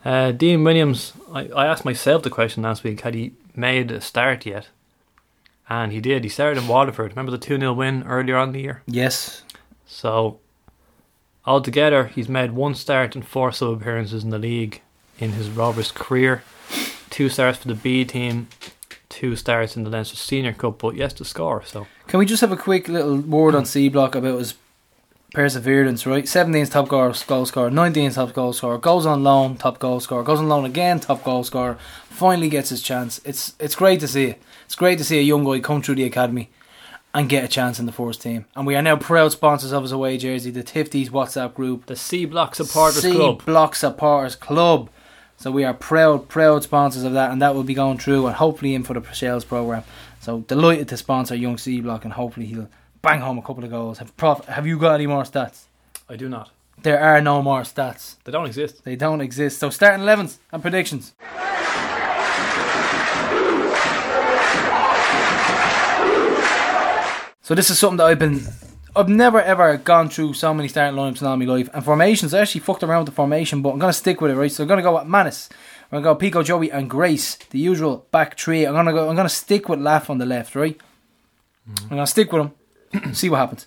Uh, 0.03 0.33
Dean 0.33 0.65
Williams, 0.65 1.13
I, 1.31 1.49
I 1.49 1.67
asked 1.67 1.85
myself 1.85 2.23
the 2.23 2.31
question 2.31 2.63
last 2.63 2.83
week 2.83 3.03
had 3.03 3.13
he 3.13 3.35
made 3.55 3.91
a 3.91 4.01
start 4.01 4.47
yet? 4.47 4.69
And 5.69 5.93
he 5.93 6.01
did. 6.01 6.25
He 6.25 6.31
started 6.31 6.63
in 6.63 6.69
Waterford. 6.69 7.13
Remember 7.13 7.31
the 7.31 7.37
2 7.37 7.59
0 7.59 7.75
win 7.75 8.03
earlier 8.05 8.39
on 8.39 8.49
in 8.49 8.55
the 8.55 8.63
year? 8.63 8.83
Yes. 8.87 9.43
So, 9.85 10.41
altogether, 11.45 12.07
he's 12.07 12.31
made 12.31 12.53
one 12.53 12.75
start 12.75 13.15
and 13.15 13.27
four 13.27 13.53
sub 13.53 13.83
appearances 13.83 14.25
in 14.25 14.31
the 14.31 14.39
league 14.39 14.81
in 15.19 15.33
his 15.33 15.51
Rovers 15.51 15.93
career. 15.93 16.43
Two 17.11 17.29
starts 17.29 17.59
for 17.59 17.69
the 17.69 17.75
B 17.75 18.07
team, 18.07 18.49
two 19.11 19.37
starts 19.37 19.77
in 19.77 19.85
the 19.85 19.91
Leinster 19.91 20.17
Senior 20.17 20.55
Cup, 20.55 20.79
but 20.79 20.97
yes 20.97 21.13
to 21.15 21.27
score. 21.27 21.63
So, 21.63 21.87
Can 22.11 22.19
we 22.19 22.27
just 22.27 22.41
have 22.41 22.51
a 22.51 22.57
quick 22.57 22.89
little 22.89 23.19
word 23.19 23.55
on 23.55 23.63
mm. 23.63 23.67
C 23.69 23.89
Block 23.89 24.17
about 24.17 24.41
his 24.41 24.55
perseverance, 25.33 26.05
right? 26.09 26.25
17th 26.25 26.73
top 26.73 26.89
goal, 26.89 27.15
goal 27.29 27.47
scorer, 27.47 27.71
19th 27.71 28.15
top 28.15 28.33
goal 28.33 28.53
scorer, 28.53 28.79
goes 28.79 29.07
on 29.07 29.23
loan, 29.23 29.57
top 29.57 29.79
goal 29.79 30.01
scorer, 30.01 30.25
goes 30.25 30.41
on 30.41 30.49
loan 30.49 30.65
again, 30.65 30.99
top 30.99 31.23
goal 31.23 31.45
scorer, 31.45 31.79
finally 32.09 32.49
gets 32.49 32.71
his 32.71 32.83
chance. 32.83 33.21
It's 33.25 33.55
it's 33.61 33.77
great 33.77 34.01
to 34.01 34.09
see 34.09 34.25
it. 34.25 34.43
It's 34.65 34.75
great 34.75 34.99
to 34.99 35.05
see 35.05 35.21
a 35.21 35.23
young 35.23 35.45
guy 35.45 35.61
come 35.61 35.83
through 35.83 35.95
the 35.95 36.03
academy 36.03 36.51
and 37.15 37.29
get 37.29 37.45
a 37.45 37.49
chance 37.49 37.79
in 37.79 37.87
the 37.87 37.93
first 37.93 38.21
team. 38.21 38.45
And 38.57 38.67
we 38.67 38.75
are 38.75 38.83
now 38.83 38.97
proud 38.97 39.31
sponsors 39.31 39.71
of 39.71 39.85
his 39.85 39.93
away 39.93 40.19
jersey, 40.19 40.51
the 40.51 40.65
Tifties 40.65 41.11
WhatsApp 41.11 41.55
group. 41.55 41.87
the 41.87 41.95
C 41.95 42.25
Block 42.25 42.57
Supporters 42.57 43.03
C 43.03 43.13
Club. 43.13 43.45
Block 43.45 43.77
Supporters 43.77 44.35
Club. 44.35 44.91
So 45.37 45.51
we 45.51 45.65
are 45.65 45.73
proud, 45.73 46.29
proud 46.29 46.65
sponsors 46.65 47.05
of 47.05 47.13
that, 47.13 47.31
and 47.31 47.41
that 47.41 47.55
will 47.55 47.63
be 47.63 47.73
going 47.73 47.99
through 47.99 48.27
and 48.27 48.37
hopefully 48.37 48.75
in 48.75 48.83
for 48.83 48.93
the 48.93 49.15
sales 49.15 49.45
program. 49.45 49.85
So 50.21 50.41
delighted 50.41 50.87
to 50.89 50.99
sponsor 50.99 51.35
Young 51.35 51.57
C 51.57 51.81
Block, 51.81 52.05
and 52.05 52.13
hopefully 52.13 52.45
he'll 52.45 52.69
bang 53.01 53.21
home 53.21 53.39
a 53.39 53.43
couple 53.43 53.65
of 53.65 53.71
goals. 53.71 53.99
Have, 53.99 54.15
prof, 54.19 54.45
have 54.45 54.67
you 54.67 54.79
got 54.79 54.97
any 54.97 55.07
more 55.07 55.23
stats? 55.23 55.65
I 56.11 56.17
do 56.17 56.29
not. 56.29 56.51
There 56.83 57.01
are 57.01 57.23
no 57.23 57.41
more 57.41 57.63
stats. 57.63 58.17
They 58.25 58.33
don't 58.33 58.45
exist. 58.45 58.85
They 58.85 58.97
don't 58.97 59.23
exist. 59.23 59.59
So 59.59 59.71
starting 59.71 60.05
11s 60.05 60.39
and 60.53 60.61
predictions. 60.61 61.15
So 67.41 67.55
this 67.55 67.71
is 67.71 67.79
something 67.79 67.97
that 67.97 68.05
I've 68.05 68.19
been 68.19 68.43
I've 68.97 69.09
never 69.09 69.41
ever 69.41 69.77
gone 69.77 70.09
through 70.09 70.35
so 70.35 70.53
many 70.53 70.69
starting 70.69 70.99
lineups 70.99 71.21
in 71.21 71.27
all 71.27 71.37
my 71.37 71.45
life. 71.45 71.69
And 71.73 71.85
formations, 71.85 72.35
I 72.35 72.41
actually 72.41 72.63
fucked 72.63 72.83
around 72.83 73.01
with 73.01 73.07
the 73.07 73.15
formation, 73.15 73.63
but 73.63 73.71
I'm 73.71 73.79
gonna 73.79 73.93
stick 73.93 74.21
with 74.21 74.31
it, 74.31 74.37
right? 74.37 74.51
So 74.51 74.65
I'm 74.65 74.69
gonna 74.69 74.83
go 74.83 74.99
with 74.99 75.07
Mannus. 75.07 75.49
I'm 75.93 76.03
gonna 76.03 76.15
go 76.15 76.15
Pico 76.15 76.43
Joey 76.43 76.71
and 76.71 76.89
Grace, 76.91 77.37
the 77.37 77.59
usual 77.59 78.07
back 78.11 78.39
three. 78.39 78.65
I'm 78.65 78.75
gonna 78.75 78.93
go 78.93 79.09
I'm 79.09 79.17
gonna 79.17 79.29
stick 79.29 79.69
with 79.69 79.81
Laugh 79.81 80.11
on 80.11 80.19
the 80.19 80.27
left, 80.27 80.55
right? 80.55 80.79
Mm-hmm. 81.69 81.85
I'm 81.85 81.89
gonna 81.91 82.07
stick 82.07 82.33
with 82.33 82.43
him. 82.43 82.53
see 83.15 83.29
what 83.29 83.39
happens. 83.39 83.67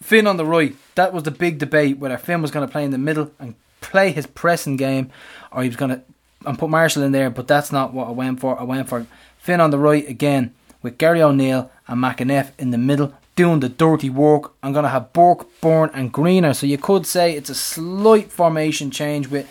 Finn 0.00 0.26
on 0.26 0.36
the 0.36 0.44
right. 0.44 0.76
That 0.94 1.12
was 1.12 1.24
the 1.24 1.30
big 1.30 1.58
debate 1.58 1.98
whether 1.98 2.16
Finn 2.18 2.42
was 2.42 2.50
going 2.50 2.66
to 2.66 2.70
play 2.70 2.84
in 2.84 2.92
the 2.92 2.98
middle 2.98 3.30
and 3.38 3.54
play 3.80 4.12
his 4.12 4.26
pressing 4.26 4.76
game, 4.76 5.10
or 5.50 5.62
he 5.62 5.68
was 5.68 5.76
going 5.76 5.90
to 5.90 6.02
and 6.46 6.58
put 6.58 6.70
Marshall 6.70 7.02
in 7.02 7.12
there. 7.12 7.30
But 7.30 7.48
that's 7.48 7.72
not 7.72 7.92
what 7.92 8.08
I 8.08 8.12
went 8.12 8.40
for. 8.40 8.58
I 8.58 8.62
went 8.62 8.88
for 8.88 9.06
Finn 9.38 9.60
on 9.60 9.70
the 9.70 9.78
right 9.78 10.08
again 10.08 10.54
with 10.82 10.98
Gary 10.98 11.20
O'Neill 11.20 11.70
and 11.88 12.02
McEneff 12.02 12.52
in 12.58 12.70
the 12.70 12.78
middle 12.78 13.12
doing 13.38 13.60
the 13.60 13.68
dirty 13.68 14.10
work. 14.10 14.52
I'm 14.64 14.72
going 14.72 14.82
to 14.82 14.88
have 14.88 15.12
Burke, 15.12 15.46
Byrne, 15.60 15.90
and 15.94 16.12
Greener. 16.12 16.52
So 16.54 16.66
you 16.66 16.76
could 16.76 17.06
say 17.06 17.36
it's 17.36 17.48
a 17.48 17.54
slight 17.54 18.32
formation 18.32 18.90
change 18.90 19.28
with 19.28 19.48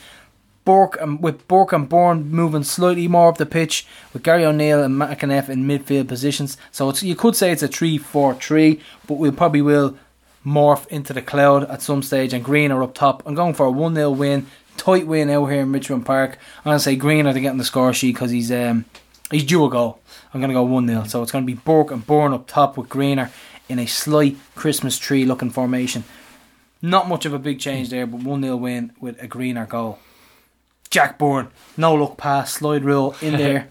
Burke 0.66 0.98
and 1.00 1.24
with 1.24 1.48
Burke 1.48 1.72
and 1.72 1.88
Byrne 1.88 2.30
moving 2.30 2.64
slightly 2.64 3.08
more 3.08 3.30
up 3.30 3.38
the 3.38 3.46
pitch 3.46 3.88
with 4.12 4.24
Gary 4.24 4.44
O'Neill 4.44 4.84
and 4.84 5.00
McEneff 5.00 5.48
in 5.48 5.64
midfield 5.64 6.10
positions. 6.10 6.58
So 6.70 6.92
you 6.96 7.16
could 7.16 7.38
say 7.38 7.54
it's 7.54 7.64
a 7.64 7.70
3-4-3, 7.70 8.82
but 9.08 9.14
we 9.14 9.32
probably 9.32 9.62
will 9.62 9.98
morph 10.46 10.86
into 10.88 11.14
the 11.14 11.22
cloud 11.22 11.64
at 11.70 11.82
some 11.82 12.04
stage 12.04 12.34
and 12.34 12.44
Greener 12.44 12.84
up 12.84 12.94
top. 12.94 13.24
I'm 13.26 13.36
going 13.36 13.54
for 13.54 13.68
a 13.68 13.72
1-0 13.72 14.18
win, 14.18 14.48
tight 14.76 15.08
win 15.08 15.30
out 15.30 15.46
here 15.46 15.62
in 15.62 15.72
Richmond 15.72 16.06
Park. 16.06 16.38
I'm 16.58 16.72
going 16.72 16.76
to 16.76 16.84
say 16.84 16.98
Greener 16.98 17.32
to 17.32 17.40
get 17.40 17.52
on 17.52 17.58
the 17.58 17.64
score 17.64 17.94
sheet 17.94 18.16
because 18.16 18.32
he's 18.32 18.52
um, 18.52 18.84
he's 19.32 19.46
due 19.46 19.64
a 19.64 19.70
goal. 19.70 20.02
I'm 20.34 20.42
going 20.42 20.50
to 20.50 20.54
go 20.54 20.68
1-0. 20.68 21.08
So 21.08 21.24
it's 21.24 21.32
going 21.32 21.48
to 21.48 21.54
be 21.54 21.58
Burke 21.58 21.92
and 21.92 22.06
Byrne 22.06 22.34
up 22.34 22.48
top 22.48 22.76
with 22.76 22.90
Greener 22.90 23.32
in 23.70 23.80
a 23.80 23.86
slight 23.86 24.38
Christmas 24.56 24.98
tree 24.98 25.26
looking 25.26 25.50
formation. 25.50 26.04
Not 26.82 27.08
much 27.08 27.26
of 27.26 27.34
a 27.34 27.40
big 27.40 27.60
change 27.60 27.90
there, 27.90 28.06
but 28.06 28.22
1 28.22 28.42
0 28.42 28.56
win 28.56 28.92
with 29.00 29.22
a 29.22 29.28
Greener 29.28 29.66
goal. 29.66 30.00
Jack 30.90 31.18
Byrne, 31.18 31.50
no 31.76 31.96
look 31.96 32.18
pass, 32.18 32.54
slide 32.54 32.84
rule 32.84 33.16
in 33.22 33.34
there. 33.38 33.70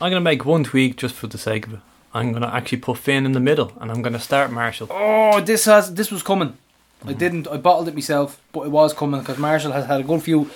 I'm 0.00 0.10
going 0.10 0.12
to 0.12 0.20
make 0.20 0.44
one 0.44 0.64
tweak 0.64 0.96
just 0.96 1.14
for 1.14 1.26
the 1.26 1.38
sake 1.38 1.66
of 1.66 1.74
it. 1.74 1.80
I'm 2.12 2.30
going 2.30 2.42
to 2.42 2.54
actually 2.54 2.78
put 2.78 2.98
Finn 2.98 3.26
in 3.26 3.32
the 3.32 3.40
middle 3.40 3.72
and 3.80 3.90
I'm 3.90 4.00
going 4.00 4.12
to 4.12 4.20
start 4.20 4.52
Marshall. 4.52 4.88
Oh, 4.90 5.40
this 5.40 5.64
has 5.64 5.94
this 5.94 6.10
was 6.10 6.22
coming. 6.22 6.56
I 7.02 7.08
mm-hmm. 7.08 7.18
didn't. 7.18 7.48
I 7.48 7.56
bottled 7.56 7.88
it 7.88 7.94
myself, 7.94 8.40
but 8.52 8.62
it 8.62 8.70
was 8.70 8.94
coming 8.94 9.20
because 9.20 9.38
Marshall 9.38 9.72
has 9.72 9.86
had 9.86 10.00
a 10.00 10.04
good 10.04 10.22
few. 10.22 10.50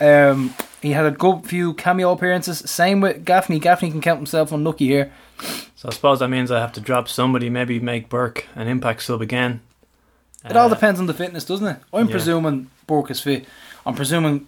Um, 0.00 0.54
he 0.80 0.92
had 0.92 1.06
a 1.06 1.10
good 1.10 1.44
few 1.44 1.74
cameo 1.74 2.12
appearances. 2.12 2.58
Same 2.70 3.00
with 3.00 3.24
Gaffney. 3.24 3.58
Gaffney 3.58 3.90
can 3.90 4.00
count 4.00 4.18
himself 4.18 4.52
unlucky 4.52 4.86
here. 4.86 5.12
So 5.76 5.88
I 5.88 5.92
suppose 5.92 6.18
that 6.20 6.28
means 6.28 6.50
I 6.50 6.60
have 6.60 6.72
to 6.74 6.80
drop 6.80 7.08
somebody, 7.08 7.50
maybe 7.50 7.78
make 7.80 8.08
Burke 8.08 8.46
an 8.54 8.68
impact 8.68 9.02
sub 9.02 9.20
again. 9.22 9.60
It 10.44 10.56
all 10.56 10.66
Uh, 10.66 10.74
depends 10.74 11.00
on 11.00 11.06
the 11.06 11.14
fitness, 11.14 11.44
doesn't 11.44 11.66
it? 11.66 11.76
I'm 11.92 12.06
yeah. 12.06 12.10
presuming 12.12 12.70
Burke 12.86 13.10
is 13.10 13.20
fit. 13.20 13.44
I'm 13.84 13.94
presuming 13.94 14.46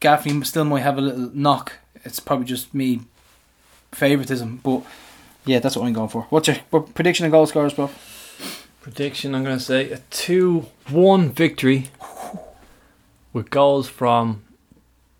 Gaffney 0.00 0.42
still 0.44 0.64
might 0.64 0.80
have 0.80 0.96
a 0.98 1.00
little 1.02 1.30
knock. 1.34 1.74
It's 2.04 2.20
probably 2.20 2.46
just 2.46 2.72
me 2.74 3.00
favoritism, 3.92 4.60
but 4.62 4.82
yeah, 5.44 5.58
that's 5.58 5.76
what 5.76 5.86
I'm 5.86 5.92
going 5.92 6.08
for. 6.08 6.22
What's 6.30 6.48
your 6.48 6.56
what 6.70 6.94
prediction 6.94 7.26
of 7.26 7.32
goal 7.32 7.46
scorers, 7.46 7.74
bro? 7.74 7.90
Prediction 8.80 9.34
I'm 9.34 9.44
going 9.44 9.58
to 9.58 9.62
say 9.64 9.90
a 9.90 9.98
2 10.10 10.66
1 10.88 11.30
victory 11.32 11.88
with 13.32 13.50
goals 13.50 13.88
from 13.88 14.42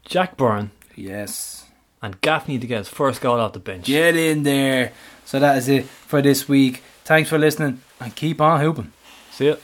Jack 0.05 0.37
Byrne 0.37 0.71
Yes. 0.97 1.67
and 2.03 2.21
Gaffney 2.21 2.59
to 2.59 2.67
get 2.67 2.79
his 2.79 2.89
first 2.89 3.21
goal 3.21 3.39
off 3.41 3.53
the 3.53 3.59
bench. 3.61 3.87
Get 3.87 4.17
in 4.17 4.43
there. 4.43 4.93
So 5.25 5.39
that 5.39 5.59
is 5.59 5.69
it 5.69 5.85
for 5.85 6.21
this 6.23 6.49
week. 6.49 6.83
Thanks 7.05 7.29
for 7.31 7.39
listening 7.39 7.81
and 8.01 8.15
keep 8.15 8.41
on 8.41 8.61
hooping. 8.61 8.93
See 9.33 9.49
ya. 9.49 9.57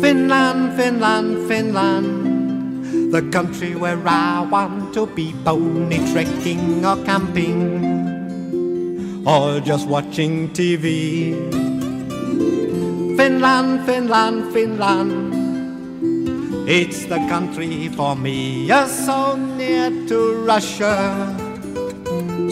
Finland, 0.00 0.76
Finland, 0.76 1.48
Finland, 1.48 3.12
the 3.12 3.22
country 3.30 3.74
where 3.74 3.98
I 4.06 4.46
want 4.48 4.94
to 4.94 5.06
be 5.06 5.34
pony 5.44 5.98
trekking 6.12 6.84
or 6.84 6.96
camping 7.04 8.15
or 9.26 9.60
just 9.60 9.88
watching 9.88 10.48
TV. 10.50 11.34
Finland, 13.16 13.84
Finland, 13.84 14.52
Finland, 14.52 15.12
it's 16.68 17.04
the 17.06 17.18
country 17.28 17.88
for 17.88 18.14
me. 18.14 18.66
You're 18.66 18.88
so 18.88 19.36
near 19.36 19.90
to 20.06 20.18
Russia, 20.46 20.94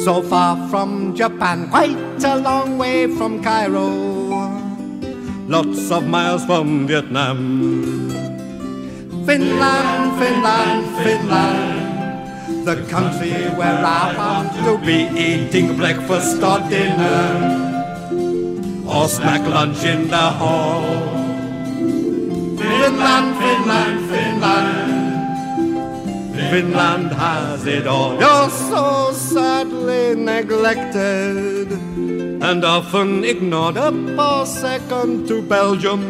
so 0.05 0.21
far 0.23 0.57
from 0.69 1.15
Japan, 1.15 1.69
quite 1.71 2.25
a 2.25 2.37
long 2.37 2.79
way 2.79 3.07
from 3.07 3.43
Cairo 3.43 4.25
lots 5.49 5.91
of 5.91 6.07
miles 6.07 6.45
from 6.45 6.87
Vietnam. 6.87 7.39
Finland, 9.27 10.19
Finland, 10.19 10.85
Finland, 11.05 11.84
the 12.65 12.77
country 12.89 13.32
where 13.59 13.85
I 13.85 14.15
want 14.16 14.53
to 14.65 14.78
be 14.86 15.09
eating 15.20 15.77
breakfast 15.77 16.43
or 16.43 16.61
dinner, 16.70 17.27
or 18.89 19.07
snack 19.07 19.43
lunch 19.47 19.85
in 19.85 20.09
the 20.09 20.31
hall. 20.41 20.82
Finland, 22.57 23.36
Finland, 23.43 23.99
Finland, 24.11 24.95
Finland 26.51 27.12
has 27.12 27.66
it 27.66 27.86
all. 27.86 28.19
You're 28.19 28.51
so 28.51 29.12
sadly 29.12 30.15
neglected 30.15 31.70
and 32.49 32.65
often 32.65 33.24
ignored 33.24 33.77
up 33.77 33.95
for 34.16 34.47
second 34.47 35.28
to 35.28 35.43
Belgium 35.43 36.03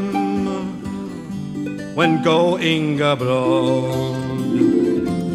when 1.97 2.23
going 2.23 3.01
abroad. 3.01 4.34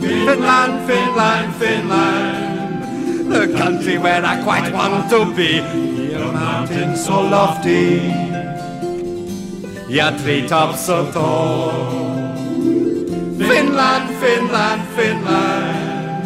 Finland, 0.09 0.87
Finland, 0.87 1.55
Finland, 1.55 3.31
the 3.31 3.57
country 3.57 3.97
where 3.97 4.25
I 4.25 4.41
quite 4.43 4.71
want 4.73 5.09
to 5.11 5.25
be. 5.35 5.61
Your 6.11 6.31
mountains 6.33 7.05
so 7.05 7.21
lofty, 7.21 8.11
your 9.87 10.11
treetops 10.21 10.85
so 10.87 11.11
tall. 11.11 11.71
Finland, 13.37 14.09
Finland, 14.21 14.81
Finland, 14.95 16.23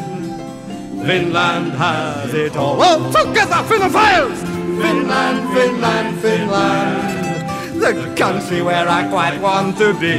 Finland 1.06 1.72
has 1.74 2.34
it 2.34 2.56
all. 2.56 2.78
Oh, 2.80 3.12
together, 3.12 3.62
Finophiles! 3.70 4.40
Finland, 4.82 5.40
Finland, 5.54 6.10
Finland, 6.22 7.82
the 7.82 7.94
country 8.16 8.62
where 8.62 8.88
I 8.90 9.08
quite 9.10 9.40
want 9.40 9.78
to 9.78 9.94
be. 9.94 10.16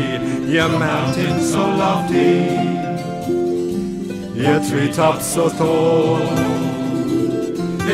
Your 0.47 0.69
mountains 0.69 1.51
so 1.53 1.67
lofty, 1.83 2.47
your 4.35 4.61
treetops 4.61 5.27
so 5.27 5.49
tall. 5.49 6.19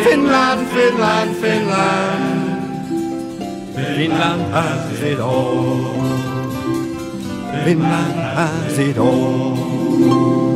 Finland, 0.05 0.67
Finland, 0.69 1.37
Finland, 1.37 2.55
Finland 3.75 4.43
has 4.53 5.03
it 5.03 5.21
all. 5.21 5.93
Finland 7.65 8.15
has 8.15 8.79
ah, 8.79 8.83
it 8.83 8.99
all. 8.99 10.49